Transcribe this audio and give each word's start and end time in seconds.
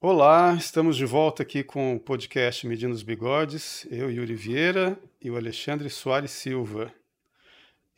Olá, 0.00 0.54
estamos 0.54 0.96
de 0.96 1.04
volta 1.04 1.42
aqui 1.42 1.64
com 1.64 1.96
o 1.96 2.00
podcast 2.00 2.66
Medindo 2.66 2.94
os 2.94 3.02
Bigodes. 3.02 3.86
Eu, 3.90 4.10
Yuri 4.10 4.34
Vieira, 4.34 4.98
e 5.20 5.30
o 5.30 5.36
Alexandre 5.36 5.88
Soares 5.90 6.30
Silva. 6.30 6.92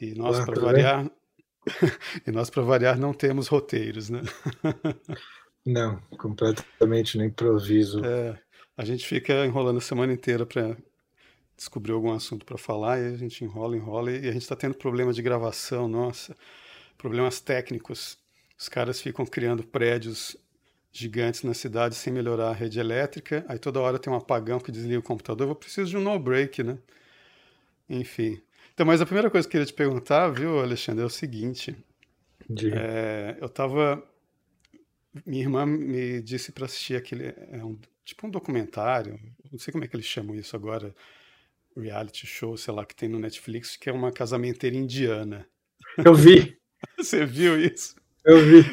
E 0.01 0.15
nós, 0.15 0.45
para 0.45 0.61
variar, 0.61 1.11
e 2.27 2.31
nós, 2.31 2.51
para 2.51 2.63
variar, 2.63 2.99
não 2.99 3.13
temos 3.13 3.49
roteiros, 3.49 4.11
né? 4.11 4.21
Não, 5.65 6.01
completamente 6.19 7.17
no 7.17 7.25
improviso. 7.25 8.05
É, 8.05 8.37
a 8.77 8.85
gente 8.85 9.07
fica 9.07 9.47
enrolando 9.47 9.79
a 9.79 9.81
semana 9.81 10.13
inteira 10.13 10.45
para 10.45 10.77
descobrir 11.57 11.93
algum 11.93 12.13
assunto 12.13 12.45
para 12.45 12.59
falar 12.59 12.99
e 12.99 13.15
a 13.15 13.17
gente 13.17 13.45
enrola, 13.45 13.77
enrola 13.77 14.11
e 14.11 14.29
a 14.29 14.33
gente 14.33 14.43
está 14.43 14.57
tendo 14.57 14.75
problema 14.75 15.13
de 15.13 15.23
gravação, 15.23 15.87
nossa, 15.87 16.37
problemas 16.99 17.41
técnicos. 17.41 18.19
Os 18.59 18.69
caras 18.69 19.01
ficam 19.01 19.25
criando 19.25 19.63
prédios 19.63 20.37
gigantes 20.91 21.45
na 21.45 21.55
cidade 21.55 21.95
sem 21.95 22.13
melhorar 22.13 22.49
a 22.49 22.53
rede 22.53 22.81
elétrica, 22.81 23.45
aí 23.49 23.59
toda 23.59 23.81
hora 23.81 23.99
tem 23.99 24.13
um 24.13 24.17
apagão 24.17 24.59
que 24.59 24.73
desliga 24.73 24.99
o 24.99 25.03
computador, 25.03 25.49
eu 25.49 25.55
preciso 25.55 25.91
de 25.91 25.97
um 25.97 26.01
no-break, 26.01 26.63
né? 26.63 26.77
Enfim. 27.93 28.41
Então, 28.73 28.87
mas 28.87 29.03
a 29.03 29.07
primeira 29.07 29.31
coisa 29.31 29.47
que 29.47 29.51
eu 29.51 29.61
queria 29.61 29.67
te 29.67 29.75
perguntar, 29.75 30.29
viu, 30.29 30.61
Alexandre, 30.61 31.03
é 31.03 31.07
o 31.07 31.11
seguinte. 31.11 31.77
É, 32.75 33.37
eu 33.39 33.49
tava. 33.49 34.03
Minha 35.27 35.43
irmã 35.43 35.67
me 35.67 36.23
disse 36.23 36.53
para 36.53 36.65
assistir 36.65 36.97
aquele. 36.97 37.35
É 37.51 37.63
um, 37.63 37.79
tipo 38.03 38.27
um 38.27 38.31
documentário, 38.31 39.21
não 39.51 39.59
sei 39.59 39.73
como 39.73 39.85
é 39.85 39.89
que 39.89 39.95
eles 39.95 40.07
chamam 40.07 40.35
isso 40.35 40.57
agora, 40.57 40.95
reality 41.77 42.27
show, 42.27 42.57
sei 42.57 42.73
lá, 42.73 42.85
que 42.87 42.97
tem 42.97 43.11
no 43.11 43.19
Netflix, 43.19 43.77
que 43.77 43.91
é 43.91 43.93
uma 43.93 44.11
casamenteira 44.11 44.75
indiana. 44.75 45.47
Eu 46.03 46.15
vi. 46.15 46.57
Você 46.97 47.27
viu 47.27 47.61
isso? 47.61 47.95
Eu 48.25 48.39
vi. 48.39 48.65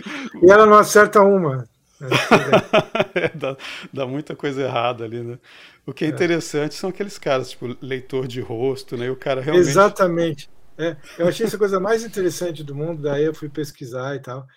E 0.42 0.50
ela 0.50 0.66
não 0.66 0.76
acerta 0.76 1.22
uma. 1.22 1.68
É, 3.16 3.30
dá, 3.30 3.58
dá, 3.92 4.06
muita 4.06 4.36
coisa 4.36 4.62
errada 4.62 5.04
ali, 5.04 5.22
né? 5.22 5.40
O 5.86 5.94
que 5.94 6.06
é, 6.06 6.08
é 6.08 6.12
interessante 6.12 6.76
são 6.76 6.90
aqueles 6.90 7.18
caras, 7.18 7.50
tipo, 7.50 7.76
leitor 7.82 8.28
de 8.28 8.40
rosto, 8.40 8.96
né? 8.96 9.08
E 9.08 9.10
o 9.10 9.16
cara 9.16 9.42
realmente. 9.42 9.68
Exatamente. 9.68 10.50
É, 10.78 10.96
eu 11.18 11.28
achei 11.28 11.46
essa 11.46 11.58
coisa 11.58 11.80
mais 11.80 12.06
interessante 12.06 12.64
do 12.64 12.74
mundo, 12.74 13.02
daí 13.02 13.26
eu 13.26 13.34
fui 13.34 13.50
pesquisar 13.50 14.16
e 14.16 14.22
tal. 14.22 14.48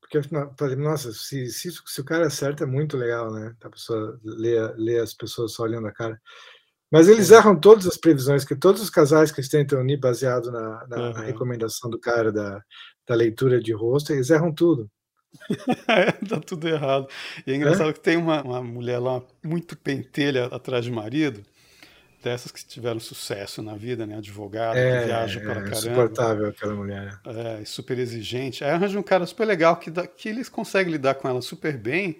Porque 0.00 0.18
eu 0.18 0.22
falei, 0.56 0.76
nossa, 0.76 1.12
se, 1.12 1.48
se, 1.48 1.70
se 1.84 2.00
o 2.00 2.04
cara 2.04 2.28
acerta 2.28 2.62
é 2.62 2.66
muito 2.66 2.96
legal, 2.96 3.32
né? 3.32 3.54
A 3.60 3.70
pessoa 3.70 4.20
lê, 4.22 4.56
lê 4.76 4.98
as 5.00 5.12
pessoas 5.12 5.52
só 5.52 5.64
olhando 5.64 5.88
a 5.88 5.92
cara. 5.92 6.20
Mas 6.92 7.08
eles 7.08 7.32
é. 7.32 7.36
erram 7.36 7.58
todas 7.58 7.86
as 7.86 7.96
previsões, 7.96 8.44
que 8.44 8.54
todos 8.54 8.80
os 8.80 8.90
casais 8.90 9.32
que 9.32 9.40
eles 9.40 9.50
tentam 9.50 9.80
unir 9.80 9.98
baseado 9.98 10.52
na, 10.52 10.86
na, 10.86 10.96
uhum. 10.96 11.12
na 11.12 11.20
recomendação 11.22 11.90
do 11.90 11.98
cara 11.98 12.30
da, 12.30 12.62
da 13.08 13.14
leitura 13.16 13.60
de 13.60 13.72
rosto, 13.72 14.12
eles 14.12 14.30
erram 14.30 14.54
tudo. 14.54 14.88
É, 15.88 16.12
tá 16.26 16.40
tudo 16.40 16.68
errado. 16.68 17.08
E 17.46 17.52
é 17.52 17.56
engraçado 17.56 17.90
é? 17.90 17.92
que 17.92 18.00
tem 18.00 18.16
uma, 18.16 18.42
uma 18.42 18.62
mulher 18.62 18.98
lá 18.98 19.22
muito 19.44 19.76
pentelha 19.76 20.46
atrás 20.46 20.84
de 20.84 20.90
marido, 20.90 21.42
dessas 22.22 22.50
que 22.50 22.64
tiveram 22.64 22.98
sucesso 22.98 23.62
na 23.62 23.74
vida, 23.74 24.06
né? 24.06 24.16
Advogada, 24.16 24.78
é, 24.78 25.00
que 25.00 25.06
viaja 25.06 25.40
para 25.40 25.52
é, 25.52 25.54
caramba. 25.54 25.76
Insuportável 25.76 26.48
aquela 26.48 26.74
mulher. 26.74 27.20
É, 27.24 27.64
super 27.64 27.98
exigente. 27.98 28.64
Aí 28.64 28.70
arranja 28.70 28.98
um 28.98 29.02
cara 29.02 29.26
super 29.26 29.46
legal 29.46 29.76
que, 29.76 29.90
dá, 29.90 30.06
que 30.06 30.28
eles 30.28 30.48
conseguem 30.48 30.92
lidar 30.92 31.14
com 31.14 31.28
ela 31.28 31.40
super 31.40 31.76
bem. 31.76 32.18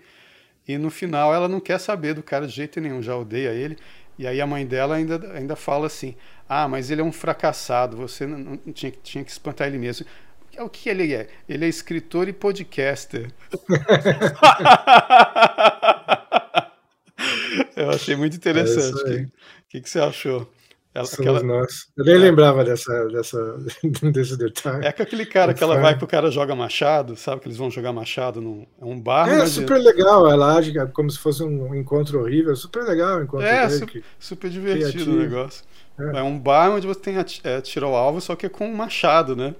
E 0.69 0.77
no 0.79 0.91
final 0.91 1.33
ela 1.33 1.49
não 1.49 1.61
quer 1.61 1.79
saber 1.79 2.15
do 2.15 2.23
cara 2.23 2.47
de 2.47 2.53
jeito 2.53 2.81
nenhum, 2.81 3.01
já 3.01 3.17
odeia 3.17 3.51
ele. 3.51 3.77
E 4.19 4.27
aí 4.27 4.41
a 4.41 4.47
mãe 4.47 4.67
dela 4.67 4.97
ainda, 4.97 5.33
ainda 5.33 5.55
fala 5.55 5.87
assim: 5.87 6.17
Ah, 6.49 6.67
mas 6.67 6.91
ele 6.91 7.01
é 7.01 7.05
um 7.05 7.13
fracassado, 7.13 7.97
você 7.97 8.27
não, 8.27 8.39
não 8.39 8.73
tinha, 8.73 8.93
tinha 9.03 9.23
que 9.23 9.31
espantar 9.31 9.69
ele 9.69 9.79
mesmo. 9.79 10.07
É 10.57 10.63
o 10.63 10.71
que 10.71 10.89
ele 10.89 11.13
é? 11.13 11.29
Ele 11.47 11.67
é 11.67 11.69
escritor 11.69 12.29
e 12.29 12.33
podcaster. 12.33 13.31
Eu 17.77 17.91
achei 17.91 18.17
muito 18.17 18.37
interessante. 18.37 19.03
O 19.03 19.09
é 19.09 19.27
que, 19.69 19.83
que, 19.83 19.91
você 19.91 20.01
achou? 20.01 20.51
Ela, 20.95 21.07
aquela... 21.07 21.43
nós. 21.43 21.89
Eu 21.95 22.07
nem 22.07 22.15
é. 22.15 22.19
lembrava 22.19 22.65
dessa, 22.65 23.07
dessa, 23.09 23.59
desse 24.11 24.39
detalhe. 24.39 24.87
É 24.87 24.93
com 24.93 25.03
aquele 25.03 25.27
cara 25.27 25.53
que 25.53 25.63
ela 25.63 25.79
vai 25.79 25.99
pro 25.99 26.07
cara 26.07 26.31
joga 26.31 26.55
machado, 26.55 27.17
sabe? 27.17 27.43
Que 27.43 27.49
eles 27.49 27.59
vão 27.59 27.71
jogar 27.71 27.93
machado 27.93 28.41
num 28.41 28.67
é 28.81 28.85
um 28.85 28.99
bar. 28.99 29.29
É 29.29 29.47
super 29.47 29.79
legal, 29.79 30.31
ela 30.31 30.57
age 30.57 30.73
como 30.95 31.11
se 31.11 31.19
fosse 31.19 31.43
um 31.43 31.75
encontro 31.75 32.21
horrível. 32.21 32.57
Super 32.57 32.85
legal 32.85 33.19
o 33.19 33.25
encontro 33.25 33.47
É, 33.47 33.69
super, 33.69 34.03
super, 34.19 34.49
divertido 34.49 34.91
criativo. 34.91 35.17
o 35.17 35.19
negócio. 35.19 35.63
É. 35.99 36.19
é. 36.19 36.23
um 36.23 36.39
bar 36.39 36.71
onde 36.71 36.87
você 36.87 37.01
tem 37.01 37.17
é, 37.45 37.61
tiro 37.61 37.87
ao 37.87 37.95
alvo, 37.95 38.23
só 38.23 38.35
que 38.35 38.47
é 38.47 38.49
com 38.49 38.67
um 38.67 38.75
machado, 38.75 39.37
né? 39.37 39.55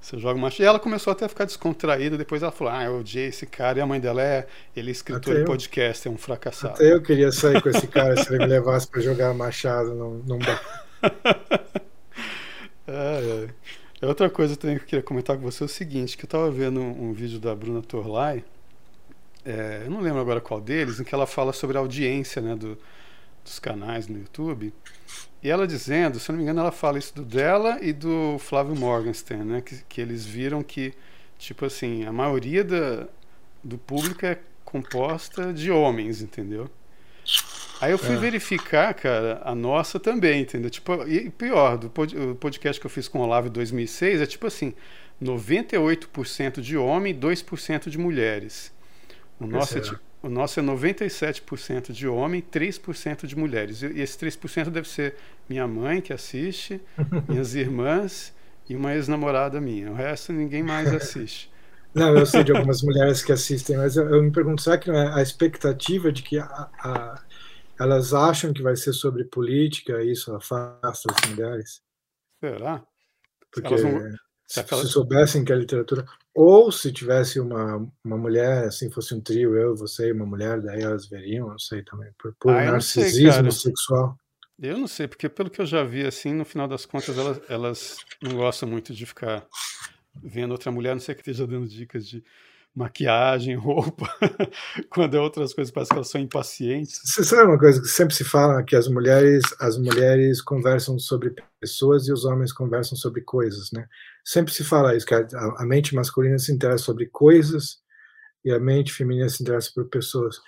Você 0.00 0.18
joga 0.18 0.38
uma. 0.38 0.50
E 0.58 0.62
ela 0.62 0.78
começou 0.78 1.12
até 1.12 1.26
a 1.26 1.28
ficar 1.28 1.44
descontraída. 1.44 2.16
Depois 2.16 2.42
ela 2.42 2.50
falou: 2.50 2.72
Ah, 2.72 2.84
eu 2.84 2.98
odiei 3.00 3.26
esse 3.26 3.44
cara. 3.46 3.78
E 3.78 3.82
a 3.82 3.86
mãe 3.86 4.00
dela 4.00 4.22
é. 4.22 4.46
Ele 4.74 4.88
é 4.88 4.92
escritor 4.92 5.36
de 5.36 5.44
podcast, 5.44 6.08
é 6.08 6.10
um 6.10 6.16
fracassado. 6.16 6.74
Até 6.74 6.92
eu 6.92 7.02
queria 7.02 7.30
sair 7.30 7.60
com 7.60 7.68
esse 7.68 7.86
cara 7.86 8.16
se 8.16 8.32
ele 8.32 8.38
me 8.38 8.46
levasse 8.46 8.88
para 8.88 9.00
jogar 9.02 9.34
machado 9.34 9.94
num, 9.94 10.22
num 10.26 10.38
bar. 10.38 10.86
é, 12.88 13.46
é. 14.02 14.06
Outra 14.06 14.30
coisa 14.30 14.56
também 14.56 14.78
que 14.78 14.84
eu 14.84 14.86
queria 14.86 15.02
comentar 15.02 15.36
com 15.36 15.42
você 15.42 15.62
é 15.62 15.66
o 15.66 15.68
seguinte: 15.68 16.16
que 16.16 16.24
eu 16.24 16.28
estava 16.28 16.50
vendo 16.50 16.80
um, 16.80 17.10
um, 17.10 17.12
vídeo 17.12 17.38
da 17.38 17.54
Bruna 17.54 17.82
Torlai. 17.82 18.42
É, 19.44 19.82
eu 19.84 19.90
não 19.90 20.00
lembro 20.00 20.20
agora 20.20 20.40
qual 20.40 20.60
deles, 20.60 20.98
em 20.98 21.04
que 21.04 21.14
ela 21.14 21.26
fala 21.26 21.52
sobre 21.52 21.76
a 21.76 21.80
audiência 21.80 22.40
né, 22.40 22.54
do, 22.54 22.78
dos 23.50 23.58
canais 23.58 24.06
no 24.06 24.18
YouTube. 24.18 24.72
E 25.42 25.50
ela 25.50 25.66
dizendo, 25.66 26.20
se 26.20 26.30
eu 26.30 26.34
não 26.34 26.38
me 26.38 26.44
engano, 26.44 26.60
ela 26.60 26.72
fala 26.72 26.98
isso 26.98 27.14
do 27.14 27.24
dela 27.24 27.78
e 27.82 27.92
do 27.92 28.38
Flávio 28.38 28.76
Morgenstern, 28.76 29.44
né? 29.44 29.60
Que, 29.60 29.82
que 29.88 30.00
eles 30.00 30.24
viram 30.24 30.62
que, 30.62 30.94
tipo 31.38 31.64
assim, 31.64 32.04
a 32.04 32.12
maioria 32.12 32.62
da, 32.62 33.08
do 33.62 33.76
público 33.76 34.24
é 34.24 34.38
composta 34.64 35.52
de 35.52 35.70
homens, 35.70 36.22
entendeu? 36.22 36.70
Aí 37.80 37.92
eu 37.92 37.98
fui 37.98 38.14
é. 38.14 38.18
verificar, 38.18 38.92
cara, 38.94 39.40
a 39.42 39.54
nossa 39.54 39.98
também, 39.98 40.42
entendeu? 40.42 40.70
Tipo, 40.70 41.08
e 41.08 41.30
pior, 41.30 41.78
do 41.78 41.88
pod, 41.88 42.16
o 42.16 42.34
podcast 42.34 42.78
que 42.78 42.86
eu 42.86 42.90
fiz 42.90 43.08
com 43.08 43.18
o 43.18 43.22
Olavo 43.22 43.48
em 43.48 43.50
2006 43.50 44.20
é 44.20 44.26
tipo 44.26 44.46
assim, 44.46 44.74
98% 45.20 46.60
de 46.60 46.76
homem 46.76 47.14
e 47.14 47.16
2% 47.18 47.88
de 47.88 47.98
mulheres. 47.98 48.72
O 49.40 49.46
nosso 49.46 49.78
é, 49.78 49.80
tipo, 49.80 49.98
o 50.22 50.28
nosso 50.28 50.60
é 50.60 50.62
97% 50.62 51.92
de 51.92 52.06
homem, 52.06 52.42
3% 52.42 53.26
de 53.26 53.36
mulheres. 53.36 53.82
E 53.82 54.00
esse 54.00 54.18
3% 54.18 54.68
deve 54.68 54.88
ser 54.88 55.16
minha 55.48 55.66
mãe 55.66 56.00
que 56.00 56.12
assiste, 56.12 56.80
minhas 57.28 57.54
irmãs 57.54 58.34
e 58.68 58.76
uma 58.76 58.94
ex-namorada 58.94 59.60
minha. 59.60 59.90
O 59.90 59.94
resto 59.94 60.32
ninguém 60.32 60.62
mais 60.62 60.92
assiste. 60.94 61.50
Não, 61.94 62.16
eu 62.16 62.24
sei 62.24 62.44
de 62.44 62.52
algumas 62.52 62.82
mulheres 62.82 63.22
que 63.22 63.32
assistem, 63.32 63.76
mas 63.76 63.96
eu, 63.96 64.08
eu 64.08 64.22
me 64.22 64.30
pergunto, 64.30 64.62
será 64.62 64.78
que 64.78 64.90
é 64.90 65.08
a 65.12 65.22
expectativa 65.22 66.12
de 66.12 66.22
que 66.22 66.38
a, 66.38 66.44
a, 66.44 67.24
elas 67.80 68.14
acham 68.14 68.52
que 68.52 68.62
vai 68.62 68.76
ser 68.76 68.92
sobre 68.92 69.24
política 69.24 70.02
e 70.02 70.12
isso 70.12 70.32
afasta 70.34 71.12
as 71.12 71.30
mulheres? 71.30 71.82
Será? 72.38 72.84
Porque 73.50 73.74
não, 73.74 74.18
se, 74.46 74.62
se 74.62 74.86
soubessem 74.86 75.44
que 75.44 75.52
a 75.52 75.56
literatura 75.56 76.04
ou 76.34 76.70
se 76.70 76.92
tivesse 76.92 77.40
uma, 77.40 77.86
uma 78.04 78.16
mulher, 78.16 78.64
assim, 78.64 78.90
fosse 78.90 79.14
um 79.14 79.20
trio, 79.20 79.56
eu, 79.56 79.74
você 79.74 80.08
e 80.08 80.12
uma 80.12 80.26
mulher, 80.26 80.60
daí 80.60 80.82
elas 80.82 81.08
veriam, 81.08 81.48
não 81.48 81.58
sei 81.58 81.82
também, 81.82 82.10
por, 82.18 82.34
por 82.38 82.52
ah, 82.52 82.72
narcisismo 82.72 83.50
sei, 83.50 83.70
sexual. 83.72 84.16
Eu 84.58 84.78
não 84.78 84.86
sei, 84.86 85.08
porque 85.08 85.28
pelo 85.28 85.50
que 85.50 85.60
eu 85.60 85.66
já 85.66 85.82
vi, 85.82 86.06
assim, 86.06 86.32
no 86.32 86.44
final 86.44 86.68
das 86.68 86.86
contas, 86.86 87.16
elas, 87.16 87.40
elas 87.48 87.96
não 88.22 88.36
gostam 88.36 88.68
muito 88.68 88.94
de 88.94 89.06
ficar 89.06 89.46
vendo 90.22 90.52
outra 90.52 90.70
mulher, 90.70 90.94
não 90.94 91.00
sei 91.00 91.14
que 91.14 91.20
esteja 91.22 91.46
dando 91.46 91.66
dicas 91.66 92.06
de 92.06 92.22
maquiagem, 92.74 93.54
roupa, 93.56 94.08
quando 94.90 95.16
é 95.16 95.20
outras 95.20 95.52
coisas, 95.52 95.72
parece 95.72 95.90
que 95.90 95.96
elas 95.96 96.08
são 96.08 96.20
impacientes. 96.20 97.00
Você 97.04 97.24
sabe 97.24 97.44
uma 97.44 97.58
coisa 97.58 97.80
que 97.80 97.88
sempre 97.88 98.14
se 98.14 98.24
fala, 98.24 98.62
que 98.62 98.76
as 98.76 98.88
mulheres, 98.88 99.42
as 99.60 99.76
mulheres 99.78 100.40
conversam 100.40 100.98
sobre 100.98 101.34
pessoas 101.60 102.06
e 102.08 102.12
os 102.12 102.24
homens 102.24 102.52
conversam 102.52 102.96
sobre 102.96 103.22
coisas, 103.22 103.70
né? 103.72 103.86
Sempre 104.24 104.52
se 104.52 104.64
fala 104.64 104.96
isso, 104.96 105.06
que 105.06 105.14
a, 105.14 105.26
a 105.58 105.66
mente 105.66 105.94
masculina 105.94 106.38
se 106.38 106.52
interessa 106.52 106.84
sobre 106.84 107.06
coisas 107.06 107.78
e 108.44 108.52
a 108.52 108.58
mente 108.58 108.92
feminina 108.92 109.28
se 109.28 109.42
interessa 109.42 109.70
por 109.74 109.88
pessoas. 109.88 110.40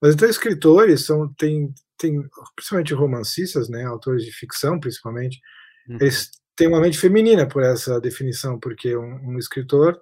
Mas 0.00 0.14
então 0.14 0.28
escritores 0.28 1.04
são 1.04 1.32
tem 1.34 1.72
tem 1.96 2.22
principalmente 2.54 2.94
romancistas, 2.94 3.68
né, 3.68 3.84
autores 3.84 4.24
de 4.24 4.30
ficção 4.30 4.78
principalmente, 4.78 5.40
uhum. 5.88 5.98
eles 6.00 6.30
têm 6.54 6.68
uma 6.68 6.80
mente 6.80 6.96
feminina 6.96 7.46
por 7.46 7.62
essa 7.62 8.00
definição, 8.00 8.58
porque 8.58 8.96
um, 8.96 9.30
um 9.30 9.38
escritor 9.38 10.00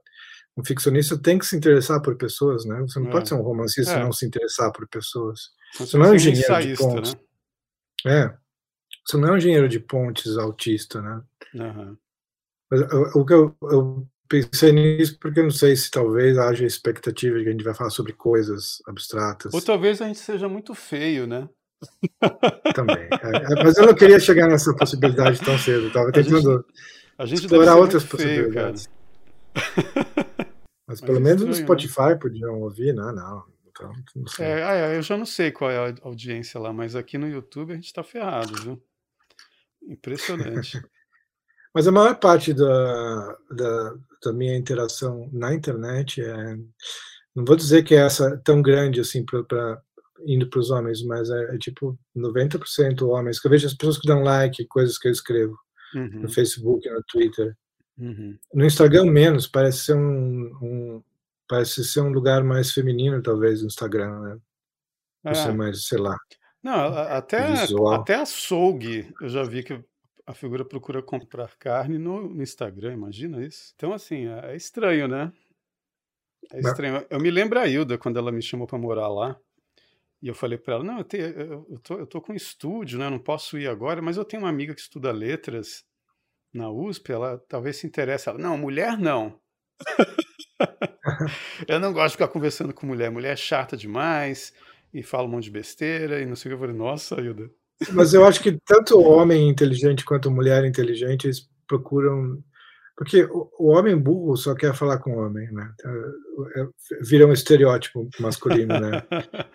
um 0.56 0.64
ficcionista 0.64 1.18
tem 1.18 1.38
que 1.38 1.44
se 1.44 1.54
interessar 1.54 2.00
por 2.00 2.16
pessoas, 2.16 2.64
né? 2.64 2.80
Você 2.80 2.98
não 2.98 3.08
é. 3.08 3.10
pode 3.10 3.28
ser 3.28 3.34
um 3.34 3.42
romancista 3.42 3.92
é. 3.92 4.00
e 4.00 4.04
não 4.04 4.12
se 4.12 4.24
interessar 4.24 4.72
por 4.72 4.88
pessoas. 4.88 5.50
Você, 5.74 5.86
Você 5.86 5.98
não 5.98 6.06
é 6.06 6.10
um 6.10 6.14
engenheiro 6.14 6.62
de 6.62 6.76
contos. 6.76 7.14
Né? 8.04 8.22
É. 8.22 8.34
você 9.06 9.16
não 9.16 9.28
é 9.28 9.32
um 9.32 9.36
engenheiro 9.36 9.68
de 9.68 9.80
pontes 9.80 10.38
autista, 10.38 11.02
né? 11.02 11.22
Uhum. 11.54 11.96
Mas 12.70 12.80
o 13.14 13.24
que 13.24 13.34
eu, 13.34 13.56
eu, 13.62 14.08
pensei 14.28 14.72
nisso 14.72 15.18
porque 15.20 15.40
eu 15.40 15.44
não 15.44 15.50
sei 15.50 15.76
se 15.76 15.90
talvez 15.90 16.36
haja 16.36 16.64
expectativa 16.64 17.38
de 17.38 17.44
que 17.44 17.48
a 17.48 17.52
gente 17.52 17.64
vai 17.64 17.74
falar 17.74 17.90
sobre 17.90 18.12
coisas 18.12 18.78
abstratas. 18.88 19.52
Ou 19.52 19.62
talvez 19.62 20.00
a 20.00 20.06
gente 20.06 20.18
seja 20.18 20.48
muito 20.48 20.74
feio, 20.74 21.26
né? 21.26 21.48
Também. 22.74 23.08
É, 23.22 23.52
é 23.52 23.62
mas 23.62 23.76
eu 23.76 23.86
não 23.86 23.94
queria 23.94 24.18
chegar 24.18 24.48
nessa 24.48 24.74
possibilidade 24.74 25.40
tão 25.40 25.58
cedo. 25.58 25.88
Estava 25.88 26.10
tentando 26.10 26.36
a 26.36 26.54
gente, 26.54 26.66
a 27.18 27.26
gente 27.26 27.42
explorar 27.42 27.76
outras 27.76 28.04
possibilidades. 28.04 28.88
Mas, 30.86 31.00
mas 31.00 31.00
pelo 31.00 31.18
é 31.18 31.20
menos 31.20 31.42
estranho, 31.42 31.52
no 31.52 31.58
né? 31.58 31.64
Spotify 31.64 32.08
né? 32.10 32.14
podiam 32.14 32.60
ouvir, 32.60 32.94
né? 32.94 33.12
Não. 33.12 33.44
Então, 33.68 33.92
não 34.14 34.26
sei. 34.26 34.46
É, 34.46 34.96
eu 34.96 35.02
já 35.02 35.16
não 35.16 35.26
sei 35.26 35.50
qual 35.50 35.70
é 35.70 35.76
a 35.76 35.94
audiência 36.02 36.58
lá, 36.58 36.72
mas 36.72 36.96
aqui 36.96 37.18
no 37.18 37.28
YouTube 37.28 37.72
a 37.72 37.76
gente 37.76 37.86
está 37.86 38.02
ferrado, 38.02 38.54
viu? 38.62 38.82
Impressionante. 39.82 40.80
mas 41.74 41.86
a 41.86 41.92
maior 41.92 42.18
parte 42.18 42.54
da, 42.54 43.38
da, 43.50 43.94
da, 44.24 44.32
minha 44.32 44.56
interação 44.56 45.28
na 45.32 45.54
internet 45.54 46.22
é. 46.22 46.56
Não 47.34 47.44
vou 47.44 47.54
dizer 47.54 47.84
que 47.84 47.94
é 47.94 47.98
essa 47.98 48.38
tão 48.38 48.62
grande 48.62 48.98
assim 48.98 49.22
para 49.22 49.82
indo 50.24 50.48
para 50.48 50.60
os 50.60 50.70
homens, 50.70 51.02
mas 51.02 51.28
é, 51.28 51.54
é, 51.54 51.58
tipo 51.58 51.98
90% 52.16 53.02
homens. 53.02 53.38
Que 53.38 53.46
eu 53.46 53.50
vejo 53.50 53.66
as 53.66 53.74
pessoas 53.74 53.98
que 53.98 54.08
dão 54.08 54.22
like, 54.22 54.66
coisas 54.66 54.96
que 54.96 55.08
eu 55.08 55.12
escrevo 55.12 55.56
uhum. 55.94 56.22
no 56.22 56.28
Facebook, 56.28 56.88
no 56.88 57.02
Twitter. 57.04 57.54
Uhum. 57.98 58.38
No 58.52 58.64
Instagram 58.64 59.06
menos, 59.06 59.46
parece 59.46 59.86
ser 59.86 59.96
um, 59.96 60.54
um, 60.62 61.02
parece 61.48 61.84
ser 61.84 62.00
um 62.00 62.10
lugar 62.10 62.44
mais 62.44 62.72
feminino 62.72 63.22
talvez 63.22 63.62
o 63.62 63.66
Instagram, 63.66 64.20
né? 64.20 64.38
Por 65.22 65.32
é. 65.32 65.34
ser 65.34 65.52
mais, 65.52 65.86
sei 65.86 65.98
lá. 65.98 66.16
Não, 66.62 66.74
até 66.74 67.38
até 67.94 68.14
açougue, 68.16 69.12
eu 69.20 69.28
já 69.28 69.42
vi 69.44 69.62
que 69.62 69.80
a 70.26 70.34
figura 70.34 70.64
procura 70.64 71.00
comprar 71.00 71.56
carne 71.56 71.96
no, 71.96 72.28
no 72.28 72.42
Instagram, 72.42 72.92
imagina 72.92 73.44
isso. 73.44 73.72
Então 73.76 73.92
assim, 73.92 74.26
é, 74.26 74.52
é 74.52 74.56
estranho, 74.56 75.06
né? 75.06 75.32
É 76.52 76.60
estranho. 76.60 77.06
Eu 77.08 77.20
me 77.20 77.30
lembro 77.30 77.58
a 77.58 77.66
Hilda 77.66 77.96
quando 77.96 78.18
ela 78.18 78.32
me 78.32 78.42
chamou 78.42 78.66
para 78.66 78.78
morar 78.78 79.08
lá. 79.08 79.38
E 80.22 80.28
eu 80.28 80.34
falei 80.34 80.58
para 80.58 80.74
ela: 80.74 80.84
não, 80.84 80.98
eu, 80.98 81.04
te, 81.04 81.18
eu, 81.18 81.80
tô, 81.82 81.94
eu 81.98 82.06
tô 82.06 82.20
com 82.20 82.34
estúdio, 82.34 82.98
né? 82.98 83.06
Eu 83.06 83.10
não 83.10 83.18
posso 83.18 83.58
ir 83.58 83.68
agora, 83.68 84.02
mas 84.02 84.16
eu 84.16 84.24
tenho 84.24 84.42
uma 84.42 84.48
amiga 84.48 84.74
que 84.74 84.80
estuda 84.80 85.12
letras 85.12 85.84
na 86.56 86.70
USP, 86.70 87.12
ela 87.12 87.42
talvez 87.48 87.76
se 87.76 87.86
interesse. 87.86 88.28
Ela, 88.28 88.38
não, 88.38 88.56
mulher 88.56 88.98
não. 88.98 89.38
eu 91.68 91.78
não 91.78 91.92
gosto 91.92 92.08
de 92.08 92.12
ficar 92.12 92.28
conversando 92.28 92.72
com 92.72 92.86
mulher. 92.86 93.10
Mulher 93.10 93.32
é 93.32 93.36
chata 93.36 93.76
demais 93.76 94.52
e 94.92 95.02
fala 95.02 95.26
um 95.26 95.30
monte 95.30 95.44
de 95.44 95.50
besteira 95.50 96.20
e 96.20 96.26
não 96.26 96.36
sei 96.36 96.50
o 96.50 96.50
que. 96.50 96.54
Eu 96.54 96.66
falei, 96.66 96.76
nossa, 96.76 97.20
Hilda. 97.20 97.50
Mas 97.92 98.14
eu 98.14 98.24
acho 98.24 98.42
que 98.42 98.58
tanto 98.64 98.98
homem 98.98 99.48
inteligente 99.48 100.04
quanto 100.04 100.30
mulher 100.30 100.64
inteligente 100.64 101.26
eles 101.26 101.48
procuram. 101.66 102.42
Porque 102.96 103.24
o, 103.24 103.50
o 103.58 103.66
homem 103.68 103.96
burro 103.96 104.36
só 104.36 104.54
quer 104.54 104.74
falar 104.74 104.98
com 104.98 105.10
o 105.14 105.18
homem, 105.18 105.52
né? 105.52 105.70
É, 105.84 106.60
é, 106.60 106.66
vira 107.02 107.26
um 107.26 107.32
estereótipo 107.32 108.08
masculino, 108.18 108.80
né? 108.80 109.02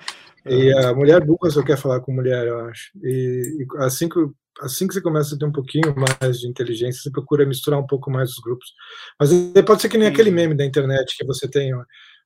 E 0.46 0.74
a 0.74 0.94
mulher 0.94 1.24
burra 1.24 1.52
só 1.52 1.64
quer 1.64 1.78
falar 1.78 2.00
com 2.00 2.12
mulher, 2.12 2.48
eu 2.48 2.60
acho. 2.62 2.92
E, 3.04 3.60
e 3.60 3.84
assim 3.84 4.10
que 4.10 4.18
assim 4.62 4.88
que 4.88 4.94
você 4.94 5.02
começa 5.02 5.36
a 5.36 5.38
ter 5.38 5.46
um 5.46 5.52
pouquinho 5.52 5.94
mais 5.96 6.40
de 6.40 6.48
inteligência, 6.48 7.02
você 7.02 7.12
procura 7.12 7.46
misturar 7.46 7.80
um 7.80 7.88
pouco 7.88 8.12
mais 8.12 8.32
os 8.32 8.40
grupos. 8.40 8.74
Mas 9.20 9.32
pode 9.66 9.82
ser 9.82 9.90
que 9.90 9.98
nem 9.98 10.08
Sim. 10.08 10.14
aquele 10.14 10.32
meme 10.32 10.56
da 10.56 10.66
internet 10.66 11.16
que 11.18 11.26
você 11.26 11.48
tem 11.48 11.74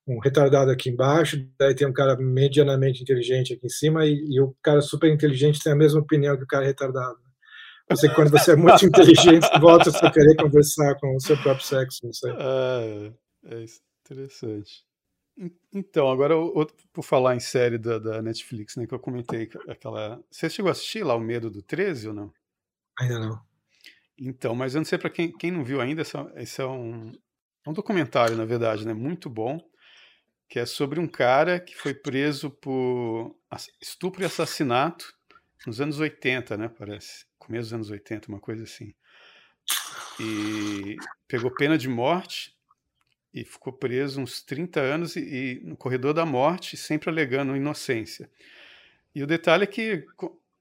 um 0.08 0.20
retardado 0.20 0.70
aqui 0.70 0.90
embaixo, 0.90 1.44
daí 1.58 1.74
tem 1.74 1.88
um 1.88 1.94
cara 1.94 2.16
medianamente 2.18 3.02
inteligente 3.02 3.54
aqui 3.54 3.66
em 3.66 3.70
cima 3.70 4.06
e, 4.06 4.14
e 4.30 4.40
o 4.40 4.56
cara 4.62 4.82
super 4.82 5.12
inteligente 5.12 5.62
tem 5.64 5.74
a 5.74 5.76
mesma 5.76 6.00
opinião 6.00 6.38
que 6.38 6.44
o 6.44 6.48
cara 6.48 6.66
retardado. 6.66 7.18
Você, 7.90 8.10
quando 8.10 8.32
você 8.32 8.54
é 8.54 8.56
muito 8.56 8.86
inteligente, 8.86 9.48
volta 9.60 9.90
a 9.90 10.12
querer 10.12 10.36
conversar 10.36 10.96
com 10.96 11.16
o 11.16 11.20
seu 11.20 11.38
próprio 11.38 11.66
sexo, 11.66 12.00
não 12.04 12.14
sei. 12.14 12.32
É, 12.32 13.12
é 13.46 13.66
interessante. 14.06 14.84
Então, 15.74 16.10
agora, 16.10 16.34
por 16.94 17.04
falar 17.04 17.36
em 17.36 17.40
série 17.40 17.78
da, 17.78 18.00
da, 18.00 18.22
Netflix, 18.22 18.78
né, 18.78 18.88
que 18.88 18.94
eu 18.94 19.00
comentei 19.00 19.50
aquela. 19.68 20.24
Você 20.32 20.50
chegou 20.50 20.70
a 20.70 20.72
assistir 20.72 21.04
lá 21.04 21.14
O 21.14 21.20
Medo 21.20 21.50
do 21.50 21.62
13 21.62 22.08
ou 22.08 22.14
não? 22.14 22.34
Ainda 22.98 23.20
não. 23.20 23.46
Então, 24.18 24.56
mas 24.56 24.74
eu 24.74 24.80
não 24.80 24.86
sei 24.86 24.98
para 24.98 25.10
quem, 25.10 25.32
quem 25.32 25.52
não 25.52 25.64
viu 25.64 25.82
ainda, 25.82 26.04
esse 26.36 26.62
é 26.62 26.66
um, 26.66 27.12
um 27.68 27.74
documentário, 27.74 28.38
na 28.38 28.46
verdade, 28.46 28.88
né, 28.88 28.94
muito 28.94 29.30
bom, 29.30 29.60
que 30.48 30.58
é 30.58 30.66
sobre 30.66 31.02
um 31.02 31.08
cara 31.08 31.60
que 31.60 31.76
foi 31.76 31.94
preso 31.94 32.50
por 32.50 33.36
estupro 33.82 34.22
e 34.22 34.26
assassinato 34.26 35.14
nos 35.68 35.82
anos 35.82 36.00
80, 36.00 36.56
né, 36.56 36.70
parece. 36.70 37.26
Começo 37.38 37.64
dos 37.64 37.74
anos 37.74 37.90
80, 37.90 38.30
uma 38.30 38.40
coisa 38.40 38.64
assim. 38.64 38.94
E 40.18 40.96
pegou 41.28 41.54
pena 41.54 41.78
de 41.78 41.90
morte 41.90 42.55
e 43.36 43.44
ficou 43.44 43.74
preso 43.74 44.22
uns 44.22 44.42
30 44.42 44.80
anos 44.80 45.16
e, 45.18 45.20
e, 45.20 45.62
no 45.62 45.76
corredor 45.76 46.14
da 46.14 46.26
morte, 46.26 46.78
sempre 46.78 47.10
alegando 47.10 47.56
inocência. 47.56 48.30
E 49.14 49.22
o 49.22 49.28
detalhe 49.28 49.66
é 49.66 49.68
que 49.68 50.06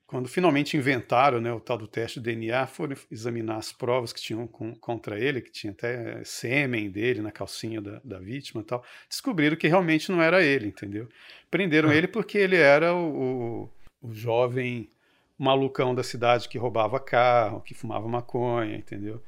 quando 0.07 0.29
finalmente 0.29 0.77
inventaram 0.77 1.41
né, 1.41 1.53
o 1.53 1.61
tal 1.61 1.79
do 1.79 1.87
teste 1.87 2.21
de 2.21 2.25
DNA, 2.25 2.67
foram 2.67 2.97
examinar 3.11 3.57
as 3.57 3.73
provas 3.73 4.13
que 4.13 4.21
tinham 4.21 4.47
com, 4.47 4.75
contra 4.75 5.19
ele, 5.19 5.41
que 5.41 5.51
tinha 5.51 5.73
até 5.73 6.23
sêmen 6.25 6.91
dele 6.91 7.23
na 7.23 7.31
calcinha 7.31 7.81
da, 7.81 8.01
da 8.05 8.19
vítima 8.19 8.61
e 8.61 8.65
tal, 8.65 8.85
descobriram 9.09 9.57
que 9.57 9.67
realmente 9.67 10.11
não 10.13 10.21
era 10.21 10.43
ele, 10.43 10.67
entendeu? 10.67 11.09
Prenderam 11.51 11.91
ah. 11.91 11.95
ele 11.95 12.07
porque 12.07 12.37
ele 12.37 12.57
era 12.57 12.93
o, 12.95 13.69
o, 14.03 14.09
o 14.09 14.13
jovem 14.13 14.91
malucão 15.39 15.95
da 15.95 16.03
cidade 16.03 16.49
que 16.49 16.59
roubava 16.59 17.01
carro, 17.01 17.61
que 17.61 17.75
fumava 17.75 18.07
maconha, 18.07 18.77
entendeu? 18.77 19.23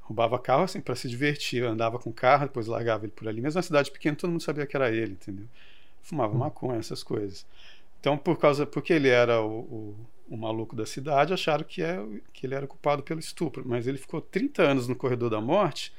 Roubava 0.00 0.38
carro 0.38 0.64
assim 0.64 0.80
para 0.80 0.94
se 0.94 1.08
divertir, 1.08 1.64
andava 1.64 1.98
com 1.98 2.12
carro, 2.12 2.46
depois 2.46 2.66
largava 2.66 3.04
ele 3.04 3.12
por 3.12 3.28
ali. 3.28 3.40
Mesmo 3.40 3.58
na 3.58 3.62
cidade 3.62 3.90
pequena, 3.90 4.16
todo 4.16 4.30
mundo 4.30 4.42
sabia 4.42 4.66
que 4.66 4.76
era 4.76 4.90
ele, 4.90 5.12
entendeu? 5.12 5.46
Fumava 6.02 6.34
maconha, 6.34 6.78
essas 6.78 7.02
coisas. 7.02 7.46
Então, 8.00 8.18
por 8.18 8.38
causa, 8.38 8.66
porque 8.66 8.92
ele 8.92 9.08
era 9.08 9.40
o, 9.40 9.60
o, 9.60 9.96
o 10.28 10.36
maluco 10.36 10.76
da 10.76 10.84
cidade, 10.84 11.32
acharam 11.32 11.64
que, 11.64 11.82
é, 11.82 11.98
que 12.32 12.46
ele 12.46 12.54
era 12.54 12.66
culpado 12.66 13.02
pelo 13.02 13.20
estupro. 13.20 13.62
Mas 13.66 13.86
ele 13.86 13.98
ficou 13.98 14.20
30 14.20 14.62
anos 14.62 14.86
no 14.86 14.94
corredor 14.94 15.30
da 15.30 15.40
morte 15.40 15.92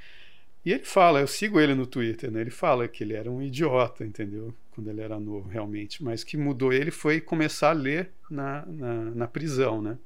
e 0.65 0.71
ele 0.71 0.83
fala, 0.83 1.19
eu 1.19 1.27
sigo 1.27 1.59
ele 1.59 1.75
no 1.75 1.85
Twitter, 1.85 2.31
né? 2.31 2.41
Ele 2.41 2.49
fala 2.49 2.87
que 2.87 3.03
ele 3.03 3.13
era 3.13 3.29
um 3.29 3.41
idiota, 3.41 4.03
entendeu? 4.03 4.53
Quando 4.71 4.89
ele 4.89 5.01
era 5.01 5.19
novo, 5.19 5.47
realmente. 5.47 6.03
Mas 6.03 6.23
que 6.23 6.35
mudou 6.37 6.73
ele 6.73 6.89
foi 6.89 7.21
começar 7.21 7.69
a 7.69 7.73
ler 7.73 8.11
na, 8.29 8.65
na, 8.65 8.93
na 9.11 9.27
prisão, 9.27 9.81
né? 9.81 9.97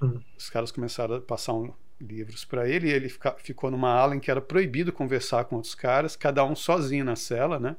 Uhum. 0.00 0.20
Os 0.38 0.48
caras 0.48 0.70
começaram 0.70 1.16
a 1.16 1.20
passar 1.20 1.54
um, 1.54 1.72
livros 2.02 2.44
para 2.44 2.68
ele, 2.68 2.88
e 2.88 2.92
ele 2.92 3.08
fica, 3.08 3.32
ficou 3.38 3.70
numa 3.70 3.90
ala 3.90 4.16
em 4.16 4.20
que 4.20 4.30
era 4.30 4.40
proibido 4.40 4.92
conversar 4.92 5.44
com 5.44 5.56
outros 5.56 5.74
caras, 5.74 6.16
cada 6.16 6.44
um 6.44 6.54
sozinho 6.54 7.04
na 7.04 7.16
cela, 7.16 7.58
né? 7.58 7.76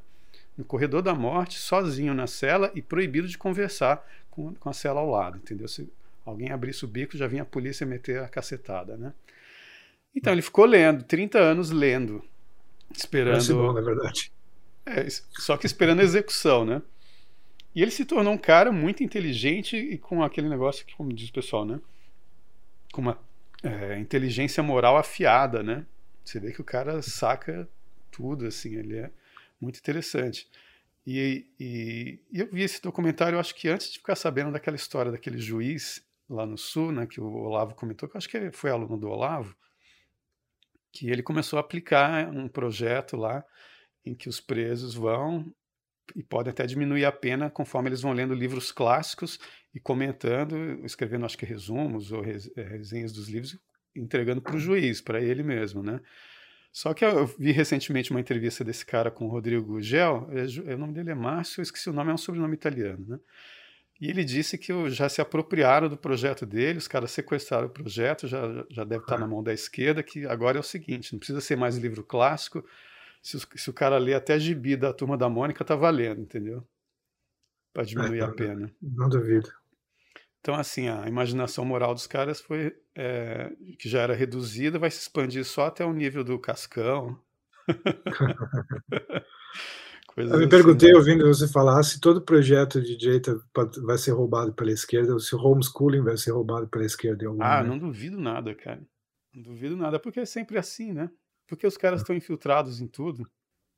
No 0.57 0.63
corredor 0.63 1.01
da 1.01 1.13
morte, 1.13 1.57
sozinho 1.57 2.13
na 2.13 2.27
cela 2.27 2.71
e 2.73 2.81
proibido 2.81 3.27
de 3.27 3.37
conversar 3.37 4.05
com, 4.29 4.53
com 4.55 4.69
a 4.69 4.73
cela 4.73 4.99
ao 4.99 5.09
lado, 5.09 5.37
entendeu? 5.37 5.67
Se 5.67 5.91
alguém 6.25 6.51
abrisse 6.51 6.85
o 6.85 6.87
bico, 6.87 7.17
já 7.17 7.27
vinha 7.27 7.41
a 7.41 7.45
polícia 7.45 7.85
meter 7.85 8.21
a 8.21 8.27
cacetada, 8.27 8.95
né? 8.95 9.13
Então 10.15 10.31
ele 10.31 10.41
ficou 10.41 10.65
lendo, 10.65 11.03
30 11.03 11.39
anos 11.39 11.71
lendo, 11.71 12.23
esperando. 12.95 13.33
Parece 13.33 13.53
bom, 13.53 13.73
na 13.73 13.81
verdade. 13.81 14.31
É, 14.85 15.07
só 15.09 15.57
que 15.57 15.65
esperando 15.65 16.01
a 16.01 16.03
execução, 16.03 16.63
né? 16.63 16.81
E 17.75 17.81
ele 17.81 17.89
se 17.89 18.05
tornou 18.05 18.33
um 18.33 18.37
cara 18.37 18.71
muito 18.71 19.03
inteligente 19.03 19.75
e 19.75 19.97
com 19.97 20.21
aquele 20.21 20.47
negócio 20.47 20.85
que, 20.85 20.95
como 20.95 21.11
diz 21.11 21.29
o 21.29 21.33
pessoal, 21.33 21.65
né? 21.65 21.79
Com 22.91 23.01
uma 23.01 23.17
é, 23.63 23.97
inteligência 23.97 24.61
moral 24.61 24.97
afiada, 24.97 25.63
né? 25.63 25.85
Você 26.23 26.39
vê 26.39 26.51
que 26.51 26.61
o 26.61 26.65
cara 26.65 27.01
saca 27.01 27.67
tudo, 28.11 28.45
assim, 28.45 28.75
ele 28.75 28.97
é 28.97 29.11
muito 29.59 29.79
interessante. 29.79 30.47
E, 31.05 31.47
e, 31.59 32.19
e, 32.31 32.39
eu 32.39 32.47
vi 32.51 32.61
esse 32.61 32.81
documentário, 32.81 33.39
acho 33.39 33.55
que 33.55 33.67
antes 33.67 33.91
de 33.91 33.97
ficar 33.97 34.15
sabendo 34.15 34.51
daquela 34.51 34.75
história 34.75 35.11
daquele 35.11 35.37
juiz 35.37 36.05
lá 36.29 36.45
no 36.45 36.57
Sul, 36.57 36.91
né, 36.91 37.05
que 37.05 37.19
o 37.19 37.25
Olavo 37.25 37.75
comentou, 37.75 38.07
que 38.07 38.15
eu 38.15 38.19
acho 38.19 38.29
que 38.29 38.51
foi 38.51 38.71
aluno 38.71 38.97
do 38.97 39.09
Olavo, 39.09 39.55
que 40.91 41.09
ele 41.09 41.23
começou 41.23 41.57
a 41.57 41.61
aplicar 41.61 42.29
um 42.29 42.47
projeto 42.47 43.17
lá 43.17 43.43
em 44.05 44.13
que 44.13 44.29
os 44.29 44.39
presos 44.39 44.93
vão 44.93 45.53
e 46.15 46.23
podem 46.23 46.51
até 46.51 46.65
diminuir 46.65 47.05
a 47.05 47.11
pena 47.11 47.49
conforme 47.49 47.89
eles 47.89 48.01
vão 48.01 48.13
lendo 48.13 48.33
livros 48.33 48.71
clássicos 48.71 49.39
e 49.73 49.79
comentando, 49.79 50.85
escrevendo 50.85 51.25
acho 51.25 51.37
que 51.37 51.45
resumos 51.45 52.11
ou 52.11 52.23
eh, 52.23 52.63
resenhas 52.63 53.11
dos 53.11 53.27
livros, 53.27 53.57
entregando 53.95 54.41
para 54.41 54.55
o 54.55 54.59
juiz, 54.59 55.01
para 55.01 55.21
ele 55.21 55.41
mesmo, 55.41 55.81
né? 55.81 55.99
Só 56.71 56.93
que 56.93 57.05
eu 57.05 57.27
vi 57.27 57.51
recentemente 57.51 58.11
uma 58.11 58.19
entrevista 58.19 58.63
desse 58.63 58.85
cara 58.85 59.11
com 59.11 59.25
o 59.25 59.29
Rodrigo 59.29 59.79
Gel, 59.81 60.27
é, 60.31 60.71
é, 60.71 60.75
o 60.75 60.77
nome 60.77 60.93
dele 60.93 61.11
é 61.11 61.15
Márcio, 61.15 61.61
eu 61.61 61.63
esqueci 61.63 61.89
o 61.89 61.93
nome, 61.93 62.11
é 62.11 62.13
um 62.13 62.17
sobrenome 62.17 62.53
italiano, 62.55 63.05
né? 63.07 63.19
E 64.01 64.09
ele 64.09 64.23
disse 64.23 64.57
que 64.57 64.89
já 64.89 65.07
se 65.07 65.21
apropriaram 65.21 65.87
do 65.87 65.95
projeto 65.95 66.45
dele, 66.45 66.79
os 66.79 66.87
caras 66.87 67.11
sequestraram 67.11 67.67
o 67.67 67.69
projeto, 67.69 68.27
já, 68.27 68.65
já 68.69 68.83
deve 68.83 69.03
estar 69.03 69.19
na 69.19 69.27
mão 69.27 69.43
da 69.43 69.53
esquerda, 69.53 70.01
que 70.01 70.25
agora 70.25 70.57
é 70.57 70.59
o 70.59 70.63
seguinte, 70.63 71.13
não 71.13 71.19
precisa 71.19 71.39
ser 71.39 71.55
mais 71.55 71.77
livro 71.77 72.03
clássico, 72.03 72.65
se, 73.21 73.39
se 73.55 73.69
o 73.69 73.73
cara 73.73 73.97
ler 73.97 74.15
até 74.15 74.37
gibi 74.37 74.75
da 74.75 74.91
Turma 74.91 75.15
da 75.15 75.29
Mônica, 75.29 75.63
tá 75.63 75.75
valendo, 75.75 76.21
entendeu? 76.21 76.67
Para 77.71 77.83
diminuir 77.83 78.19
é, 78.19 78.23
a 78.23 78.31
pena. 78.31 78.75
Não 78.81 79.07
duvido. 79.07 79.49
Então, 80.43 80.55
assim, 80.55 80.89
a 80.89 81.07
imaginação 81.07 81.63
moral 81.63 81.93
dos 81.93 82.05
caras 82.05 82.41
foi 82.41 82.75
é, 82.93 83.49
que 83.79 83.87
já 83.87 84.01
era 84.01 84.13
reduzida, 84.13 84.77
vai 84.77 84.91
se 84.91 84.99
expandir 84.99 85.45
só 85.45 85.67
até 85.67 85.85
o 85.85 85.93
nível 85.93 86.21
do 86.21 86.37
Cascão. 86.37 87.17
eu 90.17 90.37
me 90.37 90.49
perguntei, 90.49 90.89
assim, 90.89 90.95
né? 90.95 90.99
ouvindo 90.99 91.25
você 91.25 91.47
falar, 91.47 91.81
se 91.83 91.97
todo 91.97 92.21
projeto 92.21 92.81
de 92.81 92.97
direita 92.97 93.41
vai 93.85 93.97
ser 93.97 94.11
roubado 94.11 94.51
pela 94.51 94.73
esquerda, 94.73 95.13
ou 95.13 95.19
se 95.19 95.33
o 95.33 95.39
homeschooling 95.39 96.01
vai 96.01 96.17
ser 96.17 96.31
roubado 96.31 96.67
pela 96.67 96.83
esquerda. 96.83 97.25
ah, 97.25 97.29
momento. 97.29 97.65
não 97.65 97.79
duvido 97.79 98.19
nada, 98.19 98.53
cara. 98.53 98.85
Não 99.33 99.43
duvido 99.43 99.77
nada, 99.77 99.97
porque 99.97 100.19
é 100.19 100.25
sempre 100.25 100.57
assim, 100.57 100.91
né? 100.91 101.09
Porque 101.47 101.65
os 101.65 101.77
caras 101.77 102.01
estão 102.01 102.13
infiltrados 102.13 102.81
em 102.81 102.87
tudo, 102.87 103.25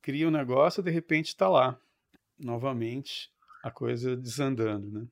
cria 0.02 0.26
um 0.26 0.32
negócio, 0.32 0.82
de 0.82 0.90
repente 0.90 1.28
está 1.28 1.48
lá, 1.48 1.78
novamente, 2.36 3.30
a 3.62 3.70
coisa 3.70 4.16
desandando, 4.16 4.90
né? 4.90 5.06